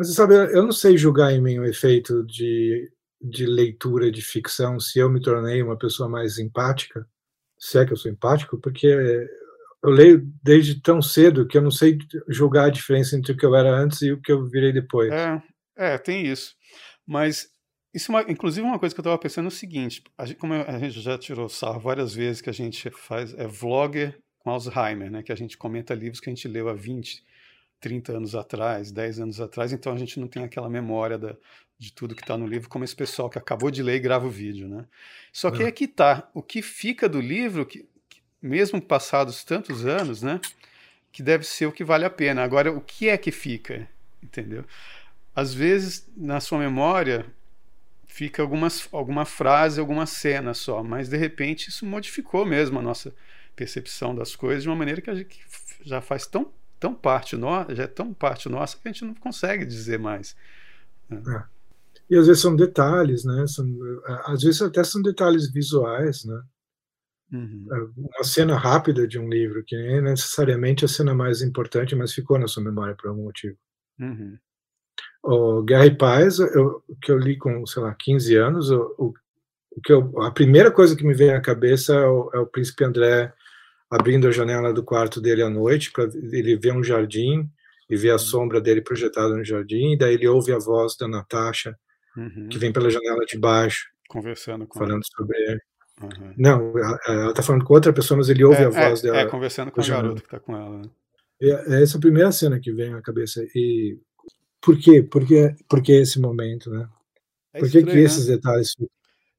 Mas 0.00 0.08
você 0.08 0.14
sabe, 0.14 0.34
eu 0.34 0.62
não 0.62 0.72
sei 0.72 0.96
julgar 0.96 1.30
em 1.30 1.42
mim 1.42 1.58
o 1.58 1.64
efeito 1.66 2.24
de, 2.24 2.90
de 3.20 3.44
leitura 3.44 4.10
de 4.10 4.22
ficção, 4.22 4.80
se 4.80 4.98
eu 4.98 5.10
me 5.10 5.20
tornei 5.20 5.62
uma 5.62 5.76
pessoa 5.76 6.08
mais 6.08 6.38
empática, 6.38 7.06
se 7.58 7.78
é 7.78 7.84
que 7.84 7.92
eu 7.92 7.98
sou 7.98 8.10
empático, 8.10 8.56
porque 8.56 8.86
eu 8.86 9.90
leio 9.90 10.26
desde 10.42 10.80
tão 10.80 11.02
cedo 11.02 11.46
que 11.46 11.58
eu 11.58 11.60
não 11.60 11.70
sei 11.70 11.98
julgar 12.30 12.68
a 12.68 12.70
diferença 12.70 13.14
entre 13.14 13.32
o 13.32 13.36
que 13.36 13.44
eu 13.44 13.54
era 13.54 13.76
antes 13.76 14.00
e 14.00 14.10
o 14.10 14.18
que 14.18 14.32
eu 14.32 14.48
virei 14.48 14.72
depois. 14.72 15.12
É, 15.12 15.42
é 15.76 15.98
tem 15.98 16.24
isso. 16.24 16.54
Mas 17.06 17.50
isso, 17.92 18.10
é 18.10 18.14
uma, 18.14 18.32
inclusive, 18.32 18.66
uma 18.66 18.78
coisa 18.78 18.94
que 18.94 19.00
eu 19.00 19.02
estava 19.02 19.18
pensando 19.18 19.44
é 19.44 19.48
o 19.48 19.50
seguinte: 19.50 20.02
a 20.16 20.24
gente, 20.24 20.38
como 20.38 20.54
a 20.54 20.78
gente 20.78 20.98
já 20.98 21.18
tirou 21.18 21.46
sarro 21.46 21.78
várias 21.78 22.14
vezes 22.14 22.40
que 22.40 22.48
a 22.48 22.54
gente 22.54 22.88
faz 22.88 23.34
é 23.34 23.46
vlogger 23.46 24.18
com 24.38 24.48
Alzheimer, 24.48 25.10
né? 25.10 25.22
Que 25.22 25.30
a 25.30 25.36
gente 25.36 25.58
comenta 25.58 25.92
livros 25.92 26.20
que 26.20 26.30
a 26.30 26.34
gente 26.34 26.48
leu 26.48 26.70
há 26.70 26.72
20, 26.72 27.22
30 27.80 28.12
anos 28.12 28.34
atrás, 28.34 28.92
10 28.92 29.20
anos 29.20 29.40
atrás, 29.40 29.72
então 29.72 29.92
a 29.92 29.98
gente 29.98 30.20
não 30.20 30.28
tem 30.28 30.44
aquela 30.44 30.68
memória 30.68 31.16
da, 31.18 31.34
de 31.78 31.92
tudo 31.92 32.14
que 32.14 32.22
está 32.22 32.36
no 32.36 32.46
livro, 32.46 32.68
como 32.68 32.84
esse 32.84 32.94
pessoal 32.94 33.30
que 33.30 33.38
acabou 33.38 33.70
de 33.70 33.82
ler 33.82 33.96
e 33.96 34.00
grava 34.00 34.26
o 34.26 34.30
vídeo, 34.30 34.68
né? 34.68 34.84
Só 35.32 35.50
que 35.50 35.62
é, 35.62 35.72
que 35.72 35.88
tá, 35.88 36.28
o 36.34 36.42
que 36.42 36.60
fica 36.60 37.08
do 37.08 37.20
livro, 37.20 37.64
que, 37.64 37.88
que, 38.08 38.20
mesmo 38.42 38.82
passados 38.82 39.42
tantos 39.42 39.86
anos, 39.86 40.22
né? 40.22 40.40
Que 41.10 41.22
deve 41.22 41.44
ser 41.44 41.66
o 41.66 41.72
que 41.72 41.82
vale 41.82 42.04
a 42.04 42.10
pena. 42.10 42.42
Agora, 42.42 42.70
o 42.70 42.80
que 42.80 43.08
é 43.08 43.16
que 43.16 43.32
fica, 43.32 43.88
entendeu? 44.22 44.64
Às 45.34 45.54
vezes, 45.54 46.06
na 46.14 46.38
sua 46.38 46.58
memória, 46.58 47.24
fica 48.06 48.42
algumas, 48.42 48.86
alguma 48.92 49.24
frase, 49.24 49.80
alguma 49.80 50.04
cena 50.04 50.52
só, 50.52 50.82
mas 50.82 51.08
de 51.08 51.16
repente 51.16 51.68
isso 51.70 51.86
modificou 51.86 52.44
mesmo 52.44 52.78
a 52.78 52.82
nossa 52.82 53.14
percepção 53.56 54.14
das 54.14 54.36
coisas 54.36 54.62
de 54.62 54.68
uma 54.68 54.76
maneira 54.76 55.00
que 55.00 55.08
a 55.08 55.14
gente 55.14 55.40
já 55.82 56.02
faz 56.02 56.26
tão 56.26 56.52
tão 56.80 56.94
parte 56.94 57.36
nossa, 57.36 57.74
já 57.74 57.84
é 57.84 57.86
tão 57.86 58.12
parte 58.14 58.48
nossa 58.48 58.76
que 58.76 58.88
a 58.88 58.92
gente 58.92 59.04
não 59.04 59.14
consegue 59.14 59.66
dizer 59.66 59.98
mais. 59.98 60.34
Né? 61.08 61.22
É. 61.28 61.60
E 62.08 62.16
às 62.16 62.26
vezes 62.26 62.42
são 62.42 62.56
detalhes, 62.56 63.24
né? 63.24 63.46
São, 63.46 63.66
às 64.24 64.42
vezes 64.42 64.60
até 64.62 64.82
são 64.82 65.00
detalhes 65.00 65.52
visuais, 65.52 66.24
né? 66.24 66.42
Uhum. 67.32 67.66
É, 67.70 68.00
uma 68.00 68.24
cena 68.24 68.56
rápida 68.56 69.06
de 69.06 69.18
um 69.18 69.28
livro, 69.28 69.62
que 69.64 69.76
nem 69.76 70.02
necessariamente 70.02 70.84
a 70.84 70.88
cena 70.88 71.14
mais 71.14 71.42
importante, 71.42 71.94
mas 71.94 72.12
ficou 72.12 72.38
na 72.38 72.48
sua 72.48 72.64
memória 72.64 72.96
por 72.96 73.08
algum 73.08 73.24
motivo. 73.24 73.56
Uhum. 74.00 74.36
O 75.22 75.62
Guerra 75.62 75.86
e 75.86 75.96
Paz, 75.96 76.40
eu, 76.40 76.82
que 77.00 77.12
eu 77.12 77.18
li 77.18 77.36
com, 77.36 77.64
sei 77.66 77.82
lá, 77.82 77.94
15 77.94 78.36
anos, 78.36 78.70
o, 78.70 78.94
o, 78.98 79.14
o 79.76 79.80
que 79.80 79.92
eu, 79.92 80.20
a 80.22 80.32
primeira 80.32 80.72
coisa 80.72 80.96
que 80.96 81.04
me 81.04 81.14
veio 81.14 81.36
à 81.36 81.40
cabeça 81.40 81.94
é 81.94 82.06
o, 82.06 82.30
é 82.34 82.38
o 82.38 82.46
príncipe 82.46 82.84
André 82.84 83.32
abrindo 83.90 84.28
a 84.28 84.30
janela 84.30 84.72
do 84.72 84.84
quarto 84.84 85.20
dele 85.20 85.42
à 85.42 85.50
noite 85.50 85.90
para 85.90 86.04
ele 86.04 86.56
ver 86.56 86.72
um 86.72 86.82
jardim 86.82 87.50
e 87.88 87.96
ver 87.96 88.10
a 88.10 88.12
uhum. 88.12 88.18
sombra 88.18 88.60
dele 88.60 88.80
projetada 88.80 89.36
no 89.36 89.44
jardim, 89.44 89.92
e 89.92 89.98
daí 89.98 90.14
ele 90.14 90.28
ouve 90.28 90.52
a 90.52 90.58
voz 90.58 90.96
da 90.96 91.08
Natasha, 91.08 91.76
uhum. 92.16 92.48
que 92.48 92.56
vem 92.56 92.72
pela 92.72 92.88
janela 92.88 93.24
de 93.26 93.36
baixo, 93.36 93.88
conversando 94.08 94.64
com 94.66 94.78
falando 94.78 95.02
sobre 95.04 95.36
ele. 95.38 95.60
Uhum. 96.00 96.34
Não, 96.38 96.72
ela 97.06 97.30
está 97.30 97.42
falando 97.42 97.64
com 97.64 97.74
outra 97.74 97.92
pessoa, 97.92 98.18
mas 98.18 98.28
ele 98.28 98.44
ouve 98.44 98.62
é, 98.62 98.66
a 98.66 98.70
voz 98.70 99.00
é, 99.00 99.02
dela. 99.02 99.20
É, 99.20 99.26
conversando 99.26 99.72
com 99.72 99.80
o 99.80 99.86
garoto 99.86 100.22
que 100.22 100.28
está 100.28 100.38
com 100.38 100.56
ela. 100.56 100.78
Né? 100.78 100.90
É, 101.42 101.82
essa 101.82 101.96
é 101.96 101.98
a 101.98 102.00
primeira 102.00 102.30
cena 102.30 102.60
que 102.60 102.72
vem 102.72 102.94
à 102.94 103.02
cabeça. 103.02 103.44
E 103.54 103.98
por 104.60 104.78
quê? 104.78 105.02
Por 105.02 105.26
que, 105.26 105.54
por 105.68 105.82
que 105.82 105.92
esse 105.92 106.20
momento, 106.20 106.70
né? 106.70 106.88
É 107.52 107.58
por 107.58 107.68
que, 107.68 107.82
que 107.82 107.92
né? 107.92 108.00
esses 108.00 108.26
detalhes 108.26 108.72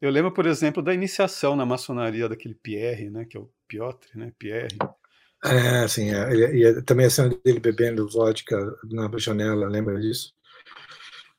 eu 0.02 0.10
lembro, 0.10 0.32
por 0.32 0.48
exemplo, 0.48 0.82
da 0.82 0.96
iniciação 0.96 1.56
na 1.56 1.64
maçonaria 1.64 2.28
daquele 2.28 2.56
Pierre, 2.56 3.12
né, 3.12 3.24
que 3.24 3.38
é 3.38 3.40
Piotr, 3.72 4.10
né, 4.16 4.34
Pierre. 4.38 4.78
É, 5.46 5.88
sim, 5.88 6.14
é, 6.14 6.34
e, 6.34 6.66
e 6.66 6.82
também 6.84 7.06
a 7.06 7.10
cena 7.10 7.30
dele 7.44 7.60
bebendo 7.60 8.08
vodka 8.10 8.58
na 8.92 9.10
janela, 9.18 9.68
lembra 9.68 10.00
disso? 10.00 10.34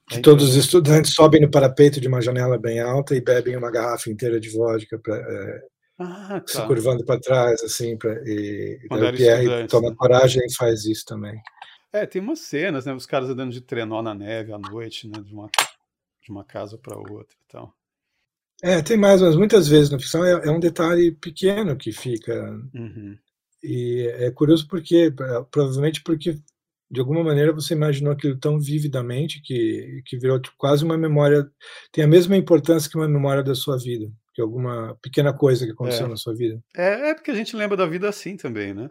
Que 0.08 0.16
é, 0.16 0.20
todos 0.20 0.44
os 0.44 0.50
então. 0.50 0.60
estudantes 0.60 1.14
sobem 1.14 1.42
no 1.42 1.50
parapeito 1.50 2.00
de 2.00 2.08
uma 2.08 2.22
janela 2.22 2.58
bem 2.58 2.80
alta 2.80 3.14
e 3.14 3.20
bebem 3.20 3.56
uma 3.56 3.70
garrafa 3.70 4.10
inteira 4.10 4.40
de 4.40 4.48
vodka, 4.48 4.98
pra, 4.98 5.14
é, 5.14 5.62
ah, 5.98 6.40
tá. 6.40 6.46
se 6.46 6.66
curvando 6.66 7.04
para 7.04 7.20
trás, 7.20 7.62
assim, 7.62 7.96
pra, 7.98 8.12
e, 8.24 8.80
o 8.90 9.12
Pierre 9.12 9.68
toma 9.68 9.90
né? 9.90 9.96
coragem 9.96 10.42
e 10.44 10.54
faz 10.54 10.86
isso 10.86 11.04
também. 11.04 11.38
É, 11.92 12.06
tem 12.06 12.22
umas 12.22 12.40
cenas, 12.40 12.86
né, 12.86 12.94
os 12.94 13.04
caras 13.04 13.28
andando 13.28 13.52
de 13.52 13.60
trenó 13.60 14.02
na 14.02 14.14
neve 14.14 14.52
à 14.52 14.58
noite, 14.58 15.06
né, 15.06 15.20
de 15.22 15.32
uma, 15.34 15.50
de 16.22 16.30
uma 16.30 16.44
casa 16.44 16.78
para 16.78 16.96
outra 16.96 17.36
e 17.36 17.52
tal. 17.52 17.74
É, 18.62 18.80
tem 18.80 18.96
mais, 18.96 19.20
mas 19.20 19.34
muitas 19.34 19.66
vezes 19.66 19.90
na 19.90 19.98
ficção 19.98 20.24
é, 20.24 20.46
é 20.46 20.50
um 20.50 20.60
detalhe 20.60 21.10
pequeno 21.10 21.76
que 21.76 21.90
fica. 21.90 22.48
Uhum. 22.72 23.18
E 23.60 24.06
é 24.18 24.30
curioso 24.30 24.68
porque, 24.68 25.12
provavelmente 25.50 26.00
porque, 26.02 26.38
de 26.88 27.00
alguma 27.00 27.24
maneira, 27.24 27.52
você 27.52 27.74
imaginou 27.74 28.12
aquilo 28.12 28.38
tão 28.38 28.60
vividamente 28.60 29.42
que, 29.42 30.02
que 30.06 30.16
virou 30.16 30.40
quase 30.56 30.84
uma 30.84 30.96
memória, 30.96 31.50
tem 31.90 32.04
a 32.04 32.08
mesma 32.08 32.36
importância 32.36 32.88
que 32.88 32.96
uma 32.96 33.08
memória 33.08 33.42
da 33.42 33.54
sua 33.54 33.76
vida, 33.76 34.08
que 34.32 34.40
alguma 34.40 34.96
pequena 35.02 35.32
coisa 35.32 35.66
que 35.66 35.72
aconteceu 35.72 36.06
é. 36.06 36.10
na 36.10 36.16
sua 36.16 36.34
vida. 36.34 36.62
É, 36.76 37.10
é, 37.10 37.14
porque 37.14 37.32
a 37.32 37.36
gente 37.36 37.56
lembra 37.56 37.76
da 37.76 37.86
vida 37.86 38.08
assim 38.08 38.36
também, 38.36 38.72
né? 38.72 38.88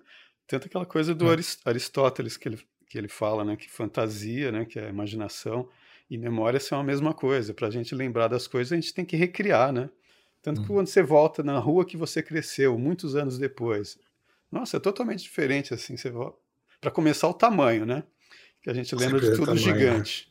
Tanto 0.47 0.67
aquela 0.67 0.85
coisa 0.85 1.15
do 1.15 1.31
é. 1.31 1.37
Aristóteles 1.65 2.35
que 2.35 2.49
ele, 2.49 2.59
que 2.89 2.97
ele 2.97 3.07
fala, 3.07 3.45
né? 3.45 3.55
Que 3.55 3.71
fantasia, 3.71 4.51
né? 4.51 4.65
Que 4.65 4.79
é 4.79 4.89
imaginação 4.89 5.69
e 6.11 6.17
memória 6.17 6.59
são 6.59 6.77
a 6.77 6.83
mesma 6.83 7.13
coisa. 7.13 7.53
Para 7.53 7.69
a 7.69 7.71
gente 7.71 7.95
lembrar 7.95 8.27
das 8.27 8.45
coisas, 8.45 8.73
a 8.73 8.75
gente 8.75 8.93
tem 8.93 9.05
que 9.05 9.15
recriar, 9.15 9.71
né? 9.71 9.89
Tanto 10.41 10.61
que 10.61 10.67
uhum. 10.67 10.75
quando 10.75 10.87
você 10.87 11.01
volta 11.01 11.41
na 11.41 11.57
rua 11.57 11.85
que 11.85 11.95
você 11.95 12.21
cresceu, 12.21 12.77
muitos 12.77 13.15
anos 13.15 13.37
depois, 13.37 13.97
nossa, 14.51 14.75
é 14.75 14.79
totalmente 14.81 15.23
diferente 15.23 15.73
assim. 15.73 15.95
Você 15.95 16.11
para 16.81 16.91
começar 16.91 17.29
o 17.29 17.33
tamanho, 17.33 17.85
né? 17.85 18.03
Que 18.61 18.69
a 18.69 18.73
gente 18.73 18.93
lembra 18.93 19.19
Sempre 19.19 19.29
de 19.31 19.35
tudo 19.37 19.55
tamanho, 19.55 19.65
né? 19.65 19.79
gigante. 19.79 20.29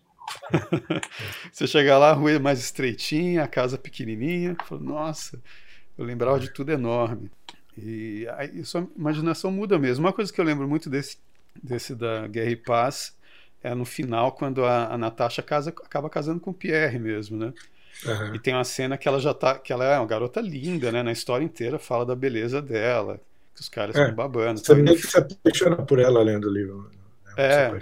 Né? 0.53 1.01
você 1.51 1.67
chegar 1.67 1.97
lá, 1.97 2.11
a 2.11 2.13
rua 2.13 2.33
é 2.33 2.39
mais 2.39 2.61
estreitinha, 2.61 3.43
a 3.43 3.49
casa 3.49 3.79
pequenininha, 3.79 4.57
fala, 4.67 4.83
nossa, 4.83 5.43
eu 5.97 6.05
lembrava 6.05 6.39
de 6.39 6.53
tudo 6.53 6.71
enorme. 6.73 7.31
E 7.79 8.29
aí 8.37 8.63
sua 8.67 8.87
imaginação 8.95 9.51
muda 9.51 9.79
mesmo. 9.79 10.05
Uma 10.05 10.13
coisa 10.13 10.31
que 10.31 10.39
eu 10.39 10.45
lembro 10.45 10.69
muito 10.69 10.91
desse, 10.91 11.17
desse 11.63 11.95
da 11.95 12.27
Guerra 12.29 12.51
e 12.51 12.57
Paz 12.57 13.19
é 13.63 13.75
no 13.75 13.85
final, 13.85 14.33
quando 14.33 14.65
a, 14.65 14.93
a 14.93 14.99
Natasha 14.99 15.43
casa, 15.43 15.71
acaba 15.71 16.09
casando 16.09 16.41
com 16.41 16.51
o 16.51 16.55
Pierre 16.55 16.99
mesmo, 16.99 17.37
né? 17.37 17.53
Uhum. 18.05 18.35
E 18.35 18.39
tem 18.39 18.55
uma 18.55 18.65
cena 18.65 18.97
que 18.97 19.07
ela 19.07 19.21
já 19.21 19.35
tá. 19.35 19.59
que 19.59 19.73
ela 19.73 19.85
é 19.85 19.99
uma 19.99 20.07
garota 20.07 20.41
linda, 20.41 20.91
né? 20.91 21.03
Na 21.03 21.13
história 21.13 21.45
inteira 21.45 21.79
fala 21.79 22.07
da 22.07 22.15
beleza 22.15 22.63
dela, 22.63 23.21
que 23.55 23.61
os 23.61 23.69
caras 23.69 23.95
é. 23.95 24.01
estão 24.01 24.15
babando. 24.15 24.61
Você 24.61 24.75
meio 24.75 24.97
que 24.97 25.07
se 25.07 25.19
apaixona 25.19 25.77
por 25.77 25.99
ela 25.99 26.23
lendo 26.23 26.49
o 26.49 26.53
livro. 26.53 26.91
Né? 27.27 27.35
É. 27.37 27.79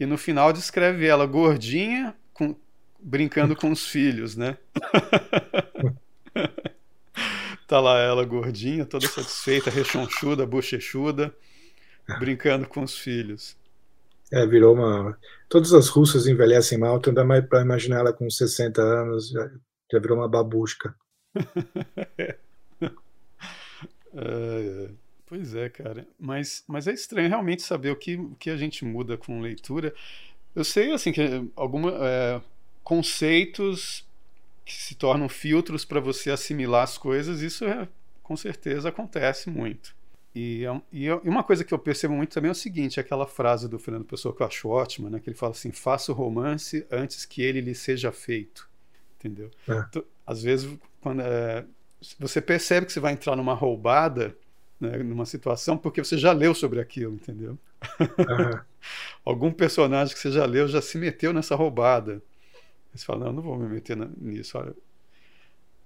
E 0.00 0.06
no 0.06 0.18
final 0.18 0.52
descreve 0.52 1.06
ela 1.06 1.26
gordinha, 1.26 2.14
com, 2.32 2.56
brincando 2.98 3.54
com 3.54 3.70
os 3.70 3.86
filhos, 3.86 4.36
né? 4.36 4.56
tá 7.66 7.80
lá 7.80 7.98
ela 8.00 8.24
gordinha, 8.24 8.84
toda 8.84 9.06
satisfeita, 9.06 9.70
rechonchuda, 9.70 10.46
bochechuda, 10.46 11.34
brincando 12.18 12.66
com 12.66 12.82
os 12.82 12.96
filhos. 12.96 13.56
É, 14.32 14.46
virou 14.46 14.74
uma. 14.74 15.18
Todas 15.48 15.72
as 15.72 15.88
russas 15.88 16.26
envelhecem 16.26 16.78
mal, 16.78 16.98
então 16.98 17.14
dá 17.14 17.24
mais 17.24 17.46
para 17.46 17.62
imaginar 17.62 18.00
ela 18.00 18.12
com 18.12 18.28
60 18.28 18.82
anos, 18.82 19.30
já, 19.30 19.50
já 19.90 19.98
virou 19.98 20.18
uma 20.18 20.28
babusca. 20.28 20.94
é. 24.14 24.90
Pois 25.28 25.54
é, 25.54 25.68
cara. 25.68 26.06
Mas, 26.18 26.64
mas 26.66 26.86
é 26.86 26.92
estranho 26.92 27.28
realmente 27.28 27.62
saber 27.62 27.90
o 27.90 27.96
que, 27.96 28.16
o 28.16 28.34
que 28.36 28.48
a 28.48 28.56
gente 28.56 28.84
muda 28.84 29.16
com 29.18 29.40
leitura. 29.40 29.94
Eu 30.54 30.64
sei, 30.64 30.90
assim, 30.90 31.12
que 31.12 31.20
alguns 31.54 31.92
é, 31.92 32.40
conceitos 32.82 34.06
que 34.64 34.72
se 34.72 34.94
tornam 34.94 35.28
filtros 35.28 35.84
para 35.84 36.00
você 36.00 36.30
assimilar 36.30 36.82
as 36.82 36.96
coisas, 36.96 37.42
isso 37.42 37.64
é, 37.66 37.86
com 38.22 38.36
certeza 38.36 38.88
acontece 38.88 39.50
muito. 39.50 39.94
E, 40.34 40.64
é 40.64 40.80
e, 40.92 41.10
uma 41.10 41.42
coisa 41.42 41.64
que 41.64 41.72
eu 41.72 41.78
percebo 41.78 42.14
muito 42.14 42.32
também 42.32 42.48
é 42.48 42.52
o 42.52 42.54
seguinte: 42.54 43.00
é 43.00 43.02
aquela 43.02 43.26
frase 43.26 43.68
do 43.68 43.78
Fernando 43.78 44.04
Pessoa 44.04 44.34
que 44.34 44.42
eu 44.42 44.46
acho 44.46 44.68
ótima, 44.68 45.10
né, 45.10 45.20
que 45.20 45.28
ele 45.28 45.36
fala 45.36 45.52
assim: 45.52 45.72
faça 45.72 46.12
o 46.12 46.14
romance 46.14 46.86
antes 46.90 47.24
que 47.24 47.42
ele 47.42 47.60
lhe 47.60 47.74
seja 47.74 48.12
feito. 48.12 48.68
Entendeu? 49.18 49.50
É. 49.68 49.84
Então, 49.88 50.04
às 50.26 50.42
vezes, 50.42 50.70
quando 51.00 51.22
é, 51.22 51.64
você 52.18 52.40
percebe 52.40 52.86
que 52.86 52.92
você 52.92 53.00
vai 53.00 53.12
entrar 53.12 53.34
numa 53.34 53.54
roubada, 53.54 54.36
né, 54.80 54.98
numa 54.98 55.26
situação, 55.26 55.76
porque 55.76 56.02
você 56.02 56.16
já 56.16 56.32
leu 56.32 56.54
sobre 56.54 56.80
aquilo, 56.80 57.14
entendeu? 57.14 57.58
Uhum. 58.00 58.60
Algum 59.24 59.52
personagem 59.52 60.14
que 60.14 60.20
você 60.20 60.30
já 60.30 60.44
leu 60.44 60.68
já 60.68 60.80
se 60.80 60.96
meteu 60.98 61.32
nessa 61.32 61.56
roubada. 61.56 62.22
Você 62.94 63.04
fala, 63.04 63.26
não, 63.26 63.34
não 63.34 63.42
vou 63.42 63.58
me 63.58 63.68
meter 63.68 63.96
nisso. 63.96 64.56
Olha. 64.56 64.74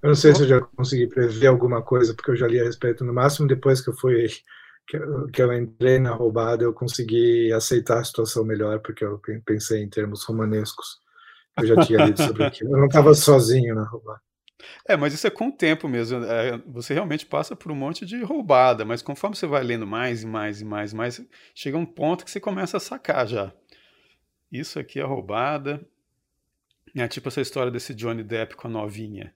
Eu 0.03 0.09
não 0.09 0.15
sei 0.17 0.35
se 0.35 0.43
eu 0.43 0.49
já 0.49 0.61
consegui 0.61 1.07
prever 1.07 1.47
alguma 1.47 1.81
coisa, 1.81 2.13
porque 2.13 2.33
eu 2.33 2.37
já 2.37 2.49
li 2.49 2.61
a 2.61 2.65
respeito. 2.65 3.05
No 3.05 3.13
máximo, 3.13 3.47
depois 3.47 3.81
que 3.81 3.91
eu 3.91 3.95
fui 3.95 4.27
que 4.87 4.97
eu, 4.97 5.27
que 5.29 5.43
eu 5.43 5.53
entrei 5.53 5.99
na 5.99 6.11
roubada, 6.11 6.65
eu 6.65 6.73
consegui 6.73 7.53
aceitar 7.53 8.01
a 8.01 8.05
situação 8.05 8.45
melhor, 8.45 8.81
porque 8.81 9.05
eu 9.05 9.21
pensei 9.45 9.83
em 9.83 9.89
termos 9.89 10.25
romanescos. 10.25 11.01
Eu 11.57 11.67
já 11.67 11.77
tinha 11.83 12.05
lido 12.05 12.21
sobre 12.21 12.45
aquilo. 12.45 12.73
Eu 12.73 12.79
não 12.79 12.87
estava 12.87 13.15
sozinho 13.15 13.75
na 13.75 13.85
roubada. 13.85 14.21
É, 14.89 14.97
mas 14.97 15.13
isso 15.13 15.27
é 15.27 15.31
com 15.31 15.49
o 15.49 15.53
tempo 15.53 15.89
mesmo. 15.89 16.25
É, 16.25 16.59
você 16.67 16.95
realmente 16.95 17.27
passa 17.27 17.55
por 17.55 17.71
um 17.71 17.75
monte 17.75 18.07
de 18.07 18.23
roubada, 18.23 18.85
mas 18.85 19.03
conforme 19.03 19.37
você 19.37 19.47
vai 19.47 19.63
lendo 19.63 19.87
mais 19.87 20.23
e 20.23 20.27
mais 20.27 20.61
e 20.61 20.65
mais 20.65 20.93
e 20.93 20.97
mais, 20.97 21.23
chega 21.55 21.77
um 21.77 21.87
ponto 21.87 22.25
que 22.25 22.31
você 22.31 22.41
começa 22.41 22.77
a 22.77 22.81
sacar 22.81 23.27
já. 23.27 23.53
Isso 24.51 24.79
aqui 24.79 25.01
é 25.01 25.05
roubada. 25.05 25.85
É 26.95 27.09
tipo 27.09 27.29
essa 27.29 27.41
história 27.41 27.73
desse 27.73 27.95
Johnny 27.95 28.23
Depp 28.23 28.55
com 28.55 28.69
a 28.69 28.71
novinha. 28.71 29.35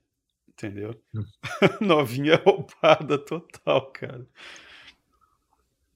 Entendeu? 0.56 0.98
Hum. 1.14 1.24
novinha 1.86 2.40
roubada 2.42 3.18
total, 3.18 3.92
cara. 3.92 4.26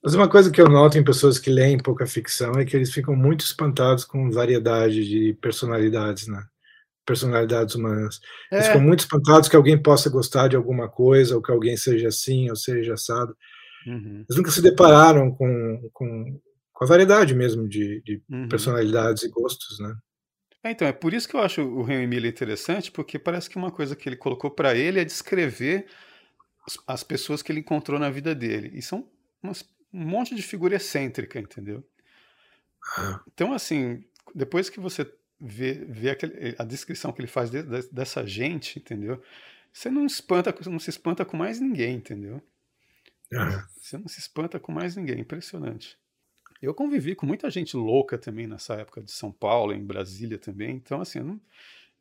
Mas 0.03 0.15
uma 0.15 0.29
coisa 0.29 0.51
que 0.51 0.61
eu 0.61 0.69
noto 0.69 0.99
em 0.99 1.05
pessoas 1.05 1.39
que 1.39 1.51
leem 1.51 1.79
pouca 1.79 2.07
ficção 2.07 2.53
é 2.53 2.65
que 2.65 2.77
eles 2.77 2.93
ficam 2.93 3.17
muito 3.17 3.41
espantados 3.45 4.05
com 4.05 4.31
variedade 4.31 5.09
de 5.09 5.35
personalidades, 5.41 6.27
né? 6.27 6.43
Personalidades 7.07 7.75
humanas. 7.75 8.21
É. 8.51 8.57
Eles 8.57 8.67
ficam 8.69 8.83
muito 8.83 9.01
espantados 9.01 9.49
que 9.49 9.57
alguém 9.57 9.81
possa 9.81 10.11
gostar 10.11 10.49
de 10.49 10.57
alguma 10.57 10.89
coisa, 10.89 11.37
ou 11.37 11.43
que 11.43 11.51
alguém 11.51 11.77
seja 11.77 12.09
assim, 12.09 12.51
ou 12.51 12.57
seja 12.57 12.95
assado. 12.95 13.35
Uhum. 13.87 14.25
Eles 14.29 14.37
nunca 14.37 14.51
se 14.51 14.63
depararam 14.63 15.31
com, 15.31 15.91
com, 15.93 16.41
com 16.73 16.85
a 16.85 16.87
variedade 16.87 17.35
mesmo 17.35 17.67
de, 17.67 18.03
de 18.03 18.23
uhum. 18.31 18.49
personalidades 18.49 19.23
e 19.23 19.29
gostos, 19.29 19.79
né? 19.81 19.95
É, 20.63 20.71
então, 20.71 20.87
é 20.87 20.93
por 20.93 21.15
isso 21.15 21.29
que 21.29 21.35
eu 21.35 21.41
acho 21.41 21.63
o 21.63 21.91
Henry 21.91 22.07
Miller 22.07 22.31
interessante, 22.31 22.91
porque 22.93 23.19
parece 23.19 23.49
que 23.49 23.57
uma 23.57 23.71
coisa 23.71 23.97
que 23.97 24.09
ele 24.09 24.17
colocou 24.17 24.51
para 24.51 24.75
ele 24.75 25.01
é 25.01 25.05
descrever 25.05 25.87
as 26.87 27.03
pessoas 27.03 27.43
que 27.43 27.51
ele 27.51 27.61
encontrou 27.61 27.99
na 27.99 28.11
vida 28.11 28.35
dele. 28.35 28.71
E 28.75 28.83
são 28.83 29.09
umas 29.43 29.65
um 29.93 30.05
monte 30.05 30.35
de 30.35 30.43
figura 30.43 30.77
excêntrica, 30.77 31.39
entendeu? 31.39 31.85
Então, 33.33 33.53
assim, 33.53 34.05
depois 34.35 34.71
que 34.71 34.81
você 34.81 35.11
vê, 35.41 35.85
vê 35.89 36.11
aquele, 36.11 36.55
a 36.59 36.65
descrição 36.65 37.13
que 37.13 37.21
ele 37.21 37.29
faz 37.29 37.51
de, 37.51 37.63
de, 37.63 37.89
dessa 37.91 38.27
gente, 38.27 38.79
entendeu? 38.79 39.23
Você 39.73 39.91
não 39.91 40.07
espanta, 40.07 40.55
não 40.69 40.79
se 40.79 40.91
espanta 40.91 41.25
com 41.25 41.37
mais 41.37 41.61
ninguém, 41.61 41.97
entendeu? 41.97 42.43
Você 43.81 43.97
não 43.99 44.09
se 44.09 44.21
espanta 44.21 44.59
com 44.59 44.73
mais 44.73 44.97
ninguém, 44.97 45.21
impressionante. 45.21 45.99
Eu 46.61 46.75
convivi 46.75 47.15
com 47.15 47.27
muita 47.27 47.51
gente 47.51 47.77
louca 47.77 48.19
também 48.19 48.47
nessa 48.47 48.75
época 48.75 49.03
de 49.03 49.11
São 49.11 49.33
Paulo, 49.33 49.73
em 49.73 49.85
Brasília 49.85 50.39
também, 50.39 50.77
então 50.77 51.01
assim, 51.01 51.21
não, 51.21 51.41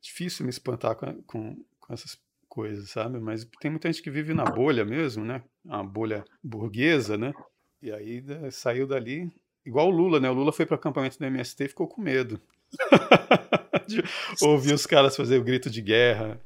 difícil 0.01 0.43
me 0.43 0.49
espantar 0.49 0.95
com, 0.95 1.21
com, 1.23 1.55
com 1.79 1.93
essas 1.93 2.19
coisas, 2.47 2.89
sabe? 2.89 3.19
Mas 3.19 3.47
tem 3.61 3.71
muita 3.71 3.89
gente 3.91 4.01
que 4.01 4.11
vive 4.11 4.33
na 4.33 4.43
bolha 4.43 4.83
mesmo, 4.83 5.23
né? 5.23 5.41
A 5.67 5.81
bolha 5.81 6.25
burguesa, 6.43 7.17
né? 7.17 7.33
E 7.81 7.91
aí 7.91 8.21
né, 8.21 8.51
saiu 8.51 8.85
dali, 8.85 9.31
igual 9.65 9.87
o 9.87 9.91
Lula, 9.91 10.19
né? 10.19 10.29
O 10.29 10.33
Lula 10.33 10.51
foi 10.51 10.65
para 10.65 10.75
o 10.75 10.79
acampamento 10.79 11.17
do 11.17 11.25
MST 11.25 11.63
e 11.63 11.69
ficou 11.69 11.87
com 11.87 12.01
medo. 12.01 12.41
de 13.87 14.03
ouvir 14.41 14.73
os 14.73 14.85
caras 14.85 15.15
fazer 15.15 15.39
o 15.39 15.43
grito 15.43 15.69
de 15.69 15.81
guerra 15.81 16.39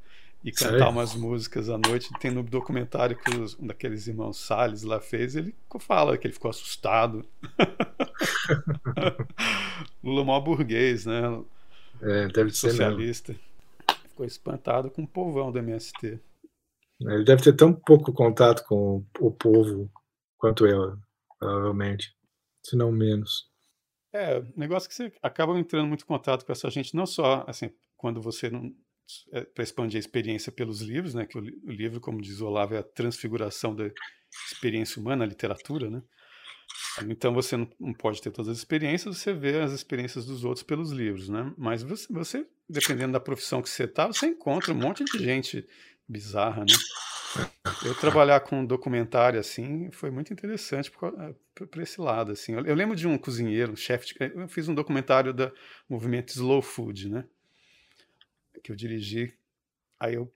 e 0.44 0.52
cantar 0.52 0.72
Sério? 0.72 0.90
umas 0.90 1.16
músicas 1.16 1.70
à 1.70 1.78
noite. 1.78 2.10
Tem 2.20 2.32
no 2.32 2.44
documentário 2.44 3.18
que 3.18 3.36
os, 3.36 3.58
um 3.58 3.68
daqueles 3.68 4.08
irmãos 4.08 4.38
Salles 4.38 4.84
lá 4.84 5.00
fez, 5.00 5.36
ele 5.36 5.56
fala 5.80 6.18
que 6.18 6.28
ele 6.28 6.34
ficou 6.34 6.50
assustado. 6.50 7.26
Lula 10.04 10.22
é 10.22 10.26
maior 10.26 10.42
burguês, 10.42 11.06
né? 11.06 11.44
É, 12.02 12.28
deve 12.28 12.52
ser 12.52 12.72
Socialista. 12.72 13.36
Ficou 14.10 14.26
espantado 14.26 14.92
com 14.92 15.04
o 15.04 15.08
povão 15.08 15.52
do 15.52 15.60
MST. 15.60 16.20
Ele 17.02 17.24
deve 17.24 17.44
ter 17.44 17.54
tão 17.54 17.74
pouco 17.74 18.12
contato 18.12 18.64
com 18.66 19.06
o 19.20 19.32
povo 19.32 19.90
quanto 20.38 20.68
eu 20.68 20.98
provavelmente, 21.40 22.14
se 22.66 22.76
não 22.76 22.92
menos. 22.92 23.50
É, 24.14 24.44
negócio 24.56 24.88
que 24.88 24.96
você 24.96 25.12
acaba 25.22 25.58
entrando 25.58 25.88
muito 25.88 26.04
em 26.04 26.08
contato 26.08 26.46
com 26.46 26.52
essa 26.52 26.70
gente, 26.70 26.96
não 26.96 27.06
só 27.06 27.44
assim, 27.48 27.72
quando 27.98 28.22
você 28.22 28.50
não. 28.50 28.74
É, 29.32 29.42
para 29.42 29.64
expandir 29.64 29.98
a 29.98 30.00
experiência 30.00 30.52
pelos 30.52 30.82
livros, 30.82 31.14
né? 31.14 31.26
Que 31.26 31.38
o, 31.38 31.42
o, 31.42 31.72
livro, 31.72 32.00
como 32.00 32.22
diz 32.22 32.42
Olavo, 32.42 32.74
é 32.74 32.80
a 32.80 32.84
transfiguração 32.84 33.76
da 33.76 33.90
experiência 34.52 35.00
humana, 35.00 35.24
a 35.24 35.28
literatura, 35.28 35.90
né? 35.90 36.02
Então 37.08 37.34
você 37.34 37.58
não, 37.58 37.70
não, 37.80 37.94
pode 37.94 38.22
ter 38.22 38.32
todas 38.32 38.50
as 38.50 38.58
experiências, 38.58 39.18
você 39.18 39.34
vê 39.34 39.60
as 39.60 39.72
experiências 39.72 40.26
dos 40.26 40.44
outros 40.46 40.64
pelos 40.64 40.92
livros, 40.92 41.30
né? 41.30 41.54
Mas 41.58 41.84
você, 41.84 42.12
você 42.12 42.48
dependendo 42.68 43.14
da 43.14 43.20
profissão 43.20 43.62
que 43.62 43.70
você 43.70 43.88
tá, 43.88 44.08
você 44.08 44.28
encontra 44.28 44.74
um 44.74 44.78
monte 44.78 45.04
de 45.04 45.20
gente 45.20 45.68
bizarra, 46.08 46.62
né? 46.62 46.74
Eu 47.84 47.96
trabalhar 47.96 48.40
com 48.42 48.66
documentário 48.66 49.40
assim 49.40 49.90
foi 49.92 50.12
muito 50.12 50.32
interessante 50.32 50.92
por 50.92 51.82
esse 51.82 52.00
lado 52.00 52.32
assim. 52.32 52.54
Eu, 52.54 52.66
eu, 52.66 52.76
lembro 52.76 52.96
de 52.96 53.08
um 53.08 53.18
cozinheiro, 53.18 53.74
um 53.74 53.76
chefe, 53.76 54.14
eu 54.20 54.48
fiz 54.48 54.68
um 54.68 54.76
documentário 54.76 55.34
do 55.34 55.52
movimento 55.90 56.30
Slow 56.30 56.62
Food, 56.62 57.10
né? 57.10 57.26
Que 58.62 58.72
eu 58.72 58.76
dirigi. 58.76 59.34
Aí 60.00 60.16
eu 60.16 60.32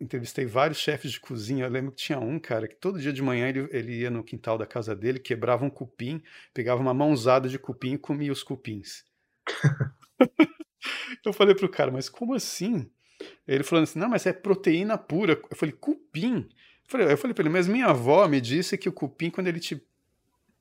entrevistei 0.00 0.44
vários 0.44 0.78
chefes 0.78 1.12
de 1.12 1.20
cozinha. 1.20 1.64
Eu 1.64 1.70
lembro 1.70 1.92
que 1.92 2.02
tinha 2.02 2.18
um 2.18 2.38
cara 2.38 2.68
que 2.68 2.74
todo 2.74 3.00
dia 3.00 3.12
de 3.12 3.22
manhã 3.22 3.48
ele, 3.48 3.68
ele 3.70 4.00
ia 4.00 4.10
no 4.10 4.24
quintal 4.24 4.58
da 4.58 4.66
casa 4.66 4.94
dele, 4.94 5.18
quebrava 5.18 5.64
um 5.64 5.70
cupim, 5.70 6.22
pegava 6.52 6.80
uma 6.80 6.94
mãozada 6.94 7.48
de 7.48 7.58
cupim 7.58 7.94
e 7.94 7.98
comia 7.98 8.32
os 8.32 8.42
cupins. 8.42 9.04
eu 11.24 11.32
falei 11.32 11.54
pro 11.54 11.68
cara, 11.68 11.90
mas 11.90 12.08
como 12.08 12.34
assim? 12.34 12.90
Ele 13.46 13.64
falando 13.64 13.84
assim, 13.84 13.98
não, 13.98 14.08
mas 14.08 14.26
é 14.26 14.32
proteína 14.32 14.98
pura. 14.98 15.40
Eu 15.50 15.56
falei, 15.56 15.74
cupim? 15.74 16.48
Eu 16.84 16.90
falei, 16.90 17.12
eu 17.12 17.18
falei 17.18 17.34
pra 17.34 17.42
ele, 17.42 17.52
mas 17.52 17.68
minha 17.68 17.86
avó 17.86 18.26
me 18.28 18.40
disse 18.40 18.76
que 18.76 18.88
o 18.88 18.92
cupim, 18.92 19.30
quando 19.30 19.46
ele 19.46 19.60
te, 19.60 19.80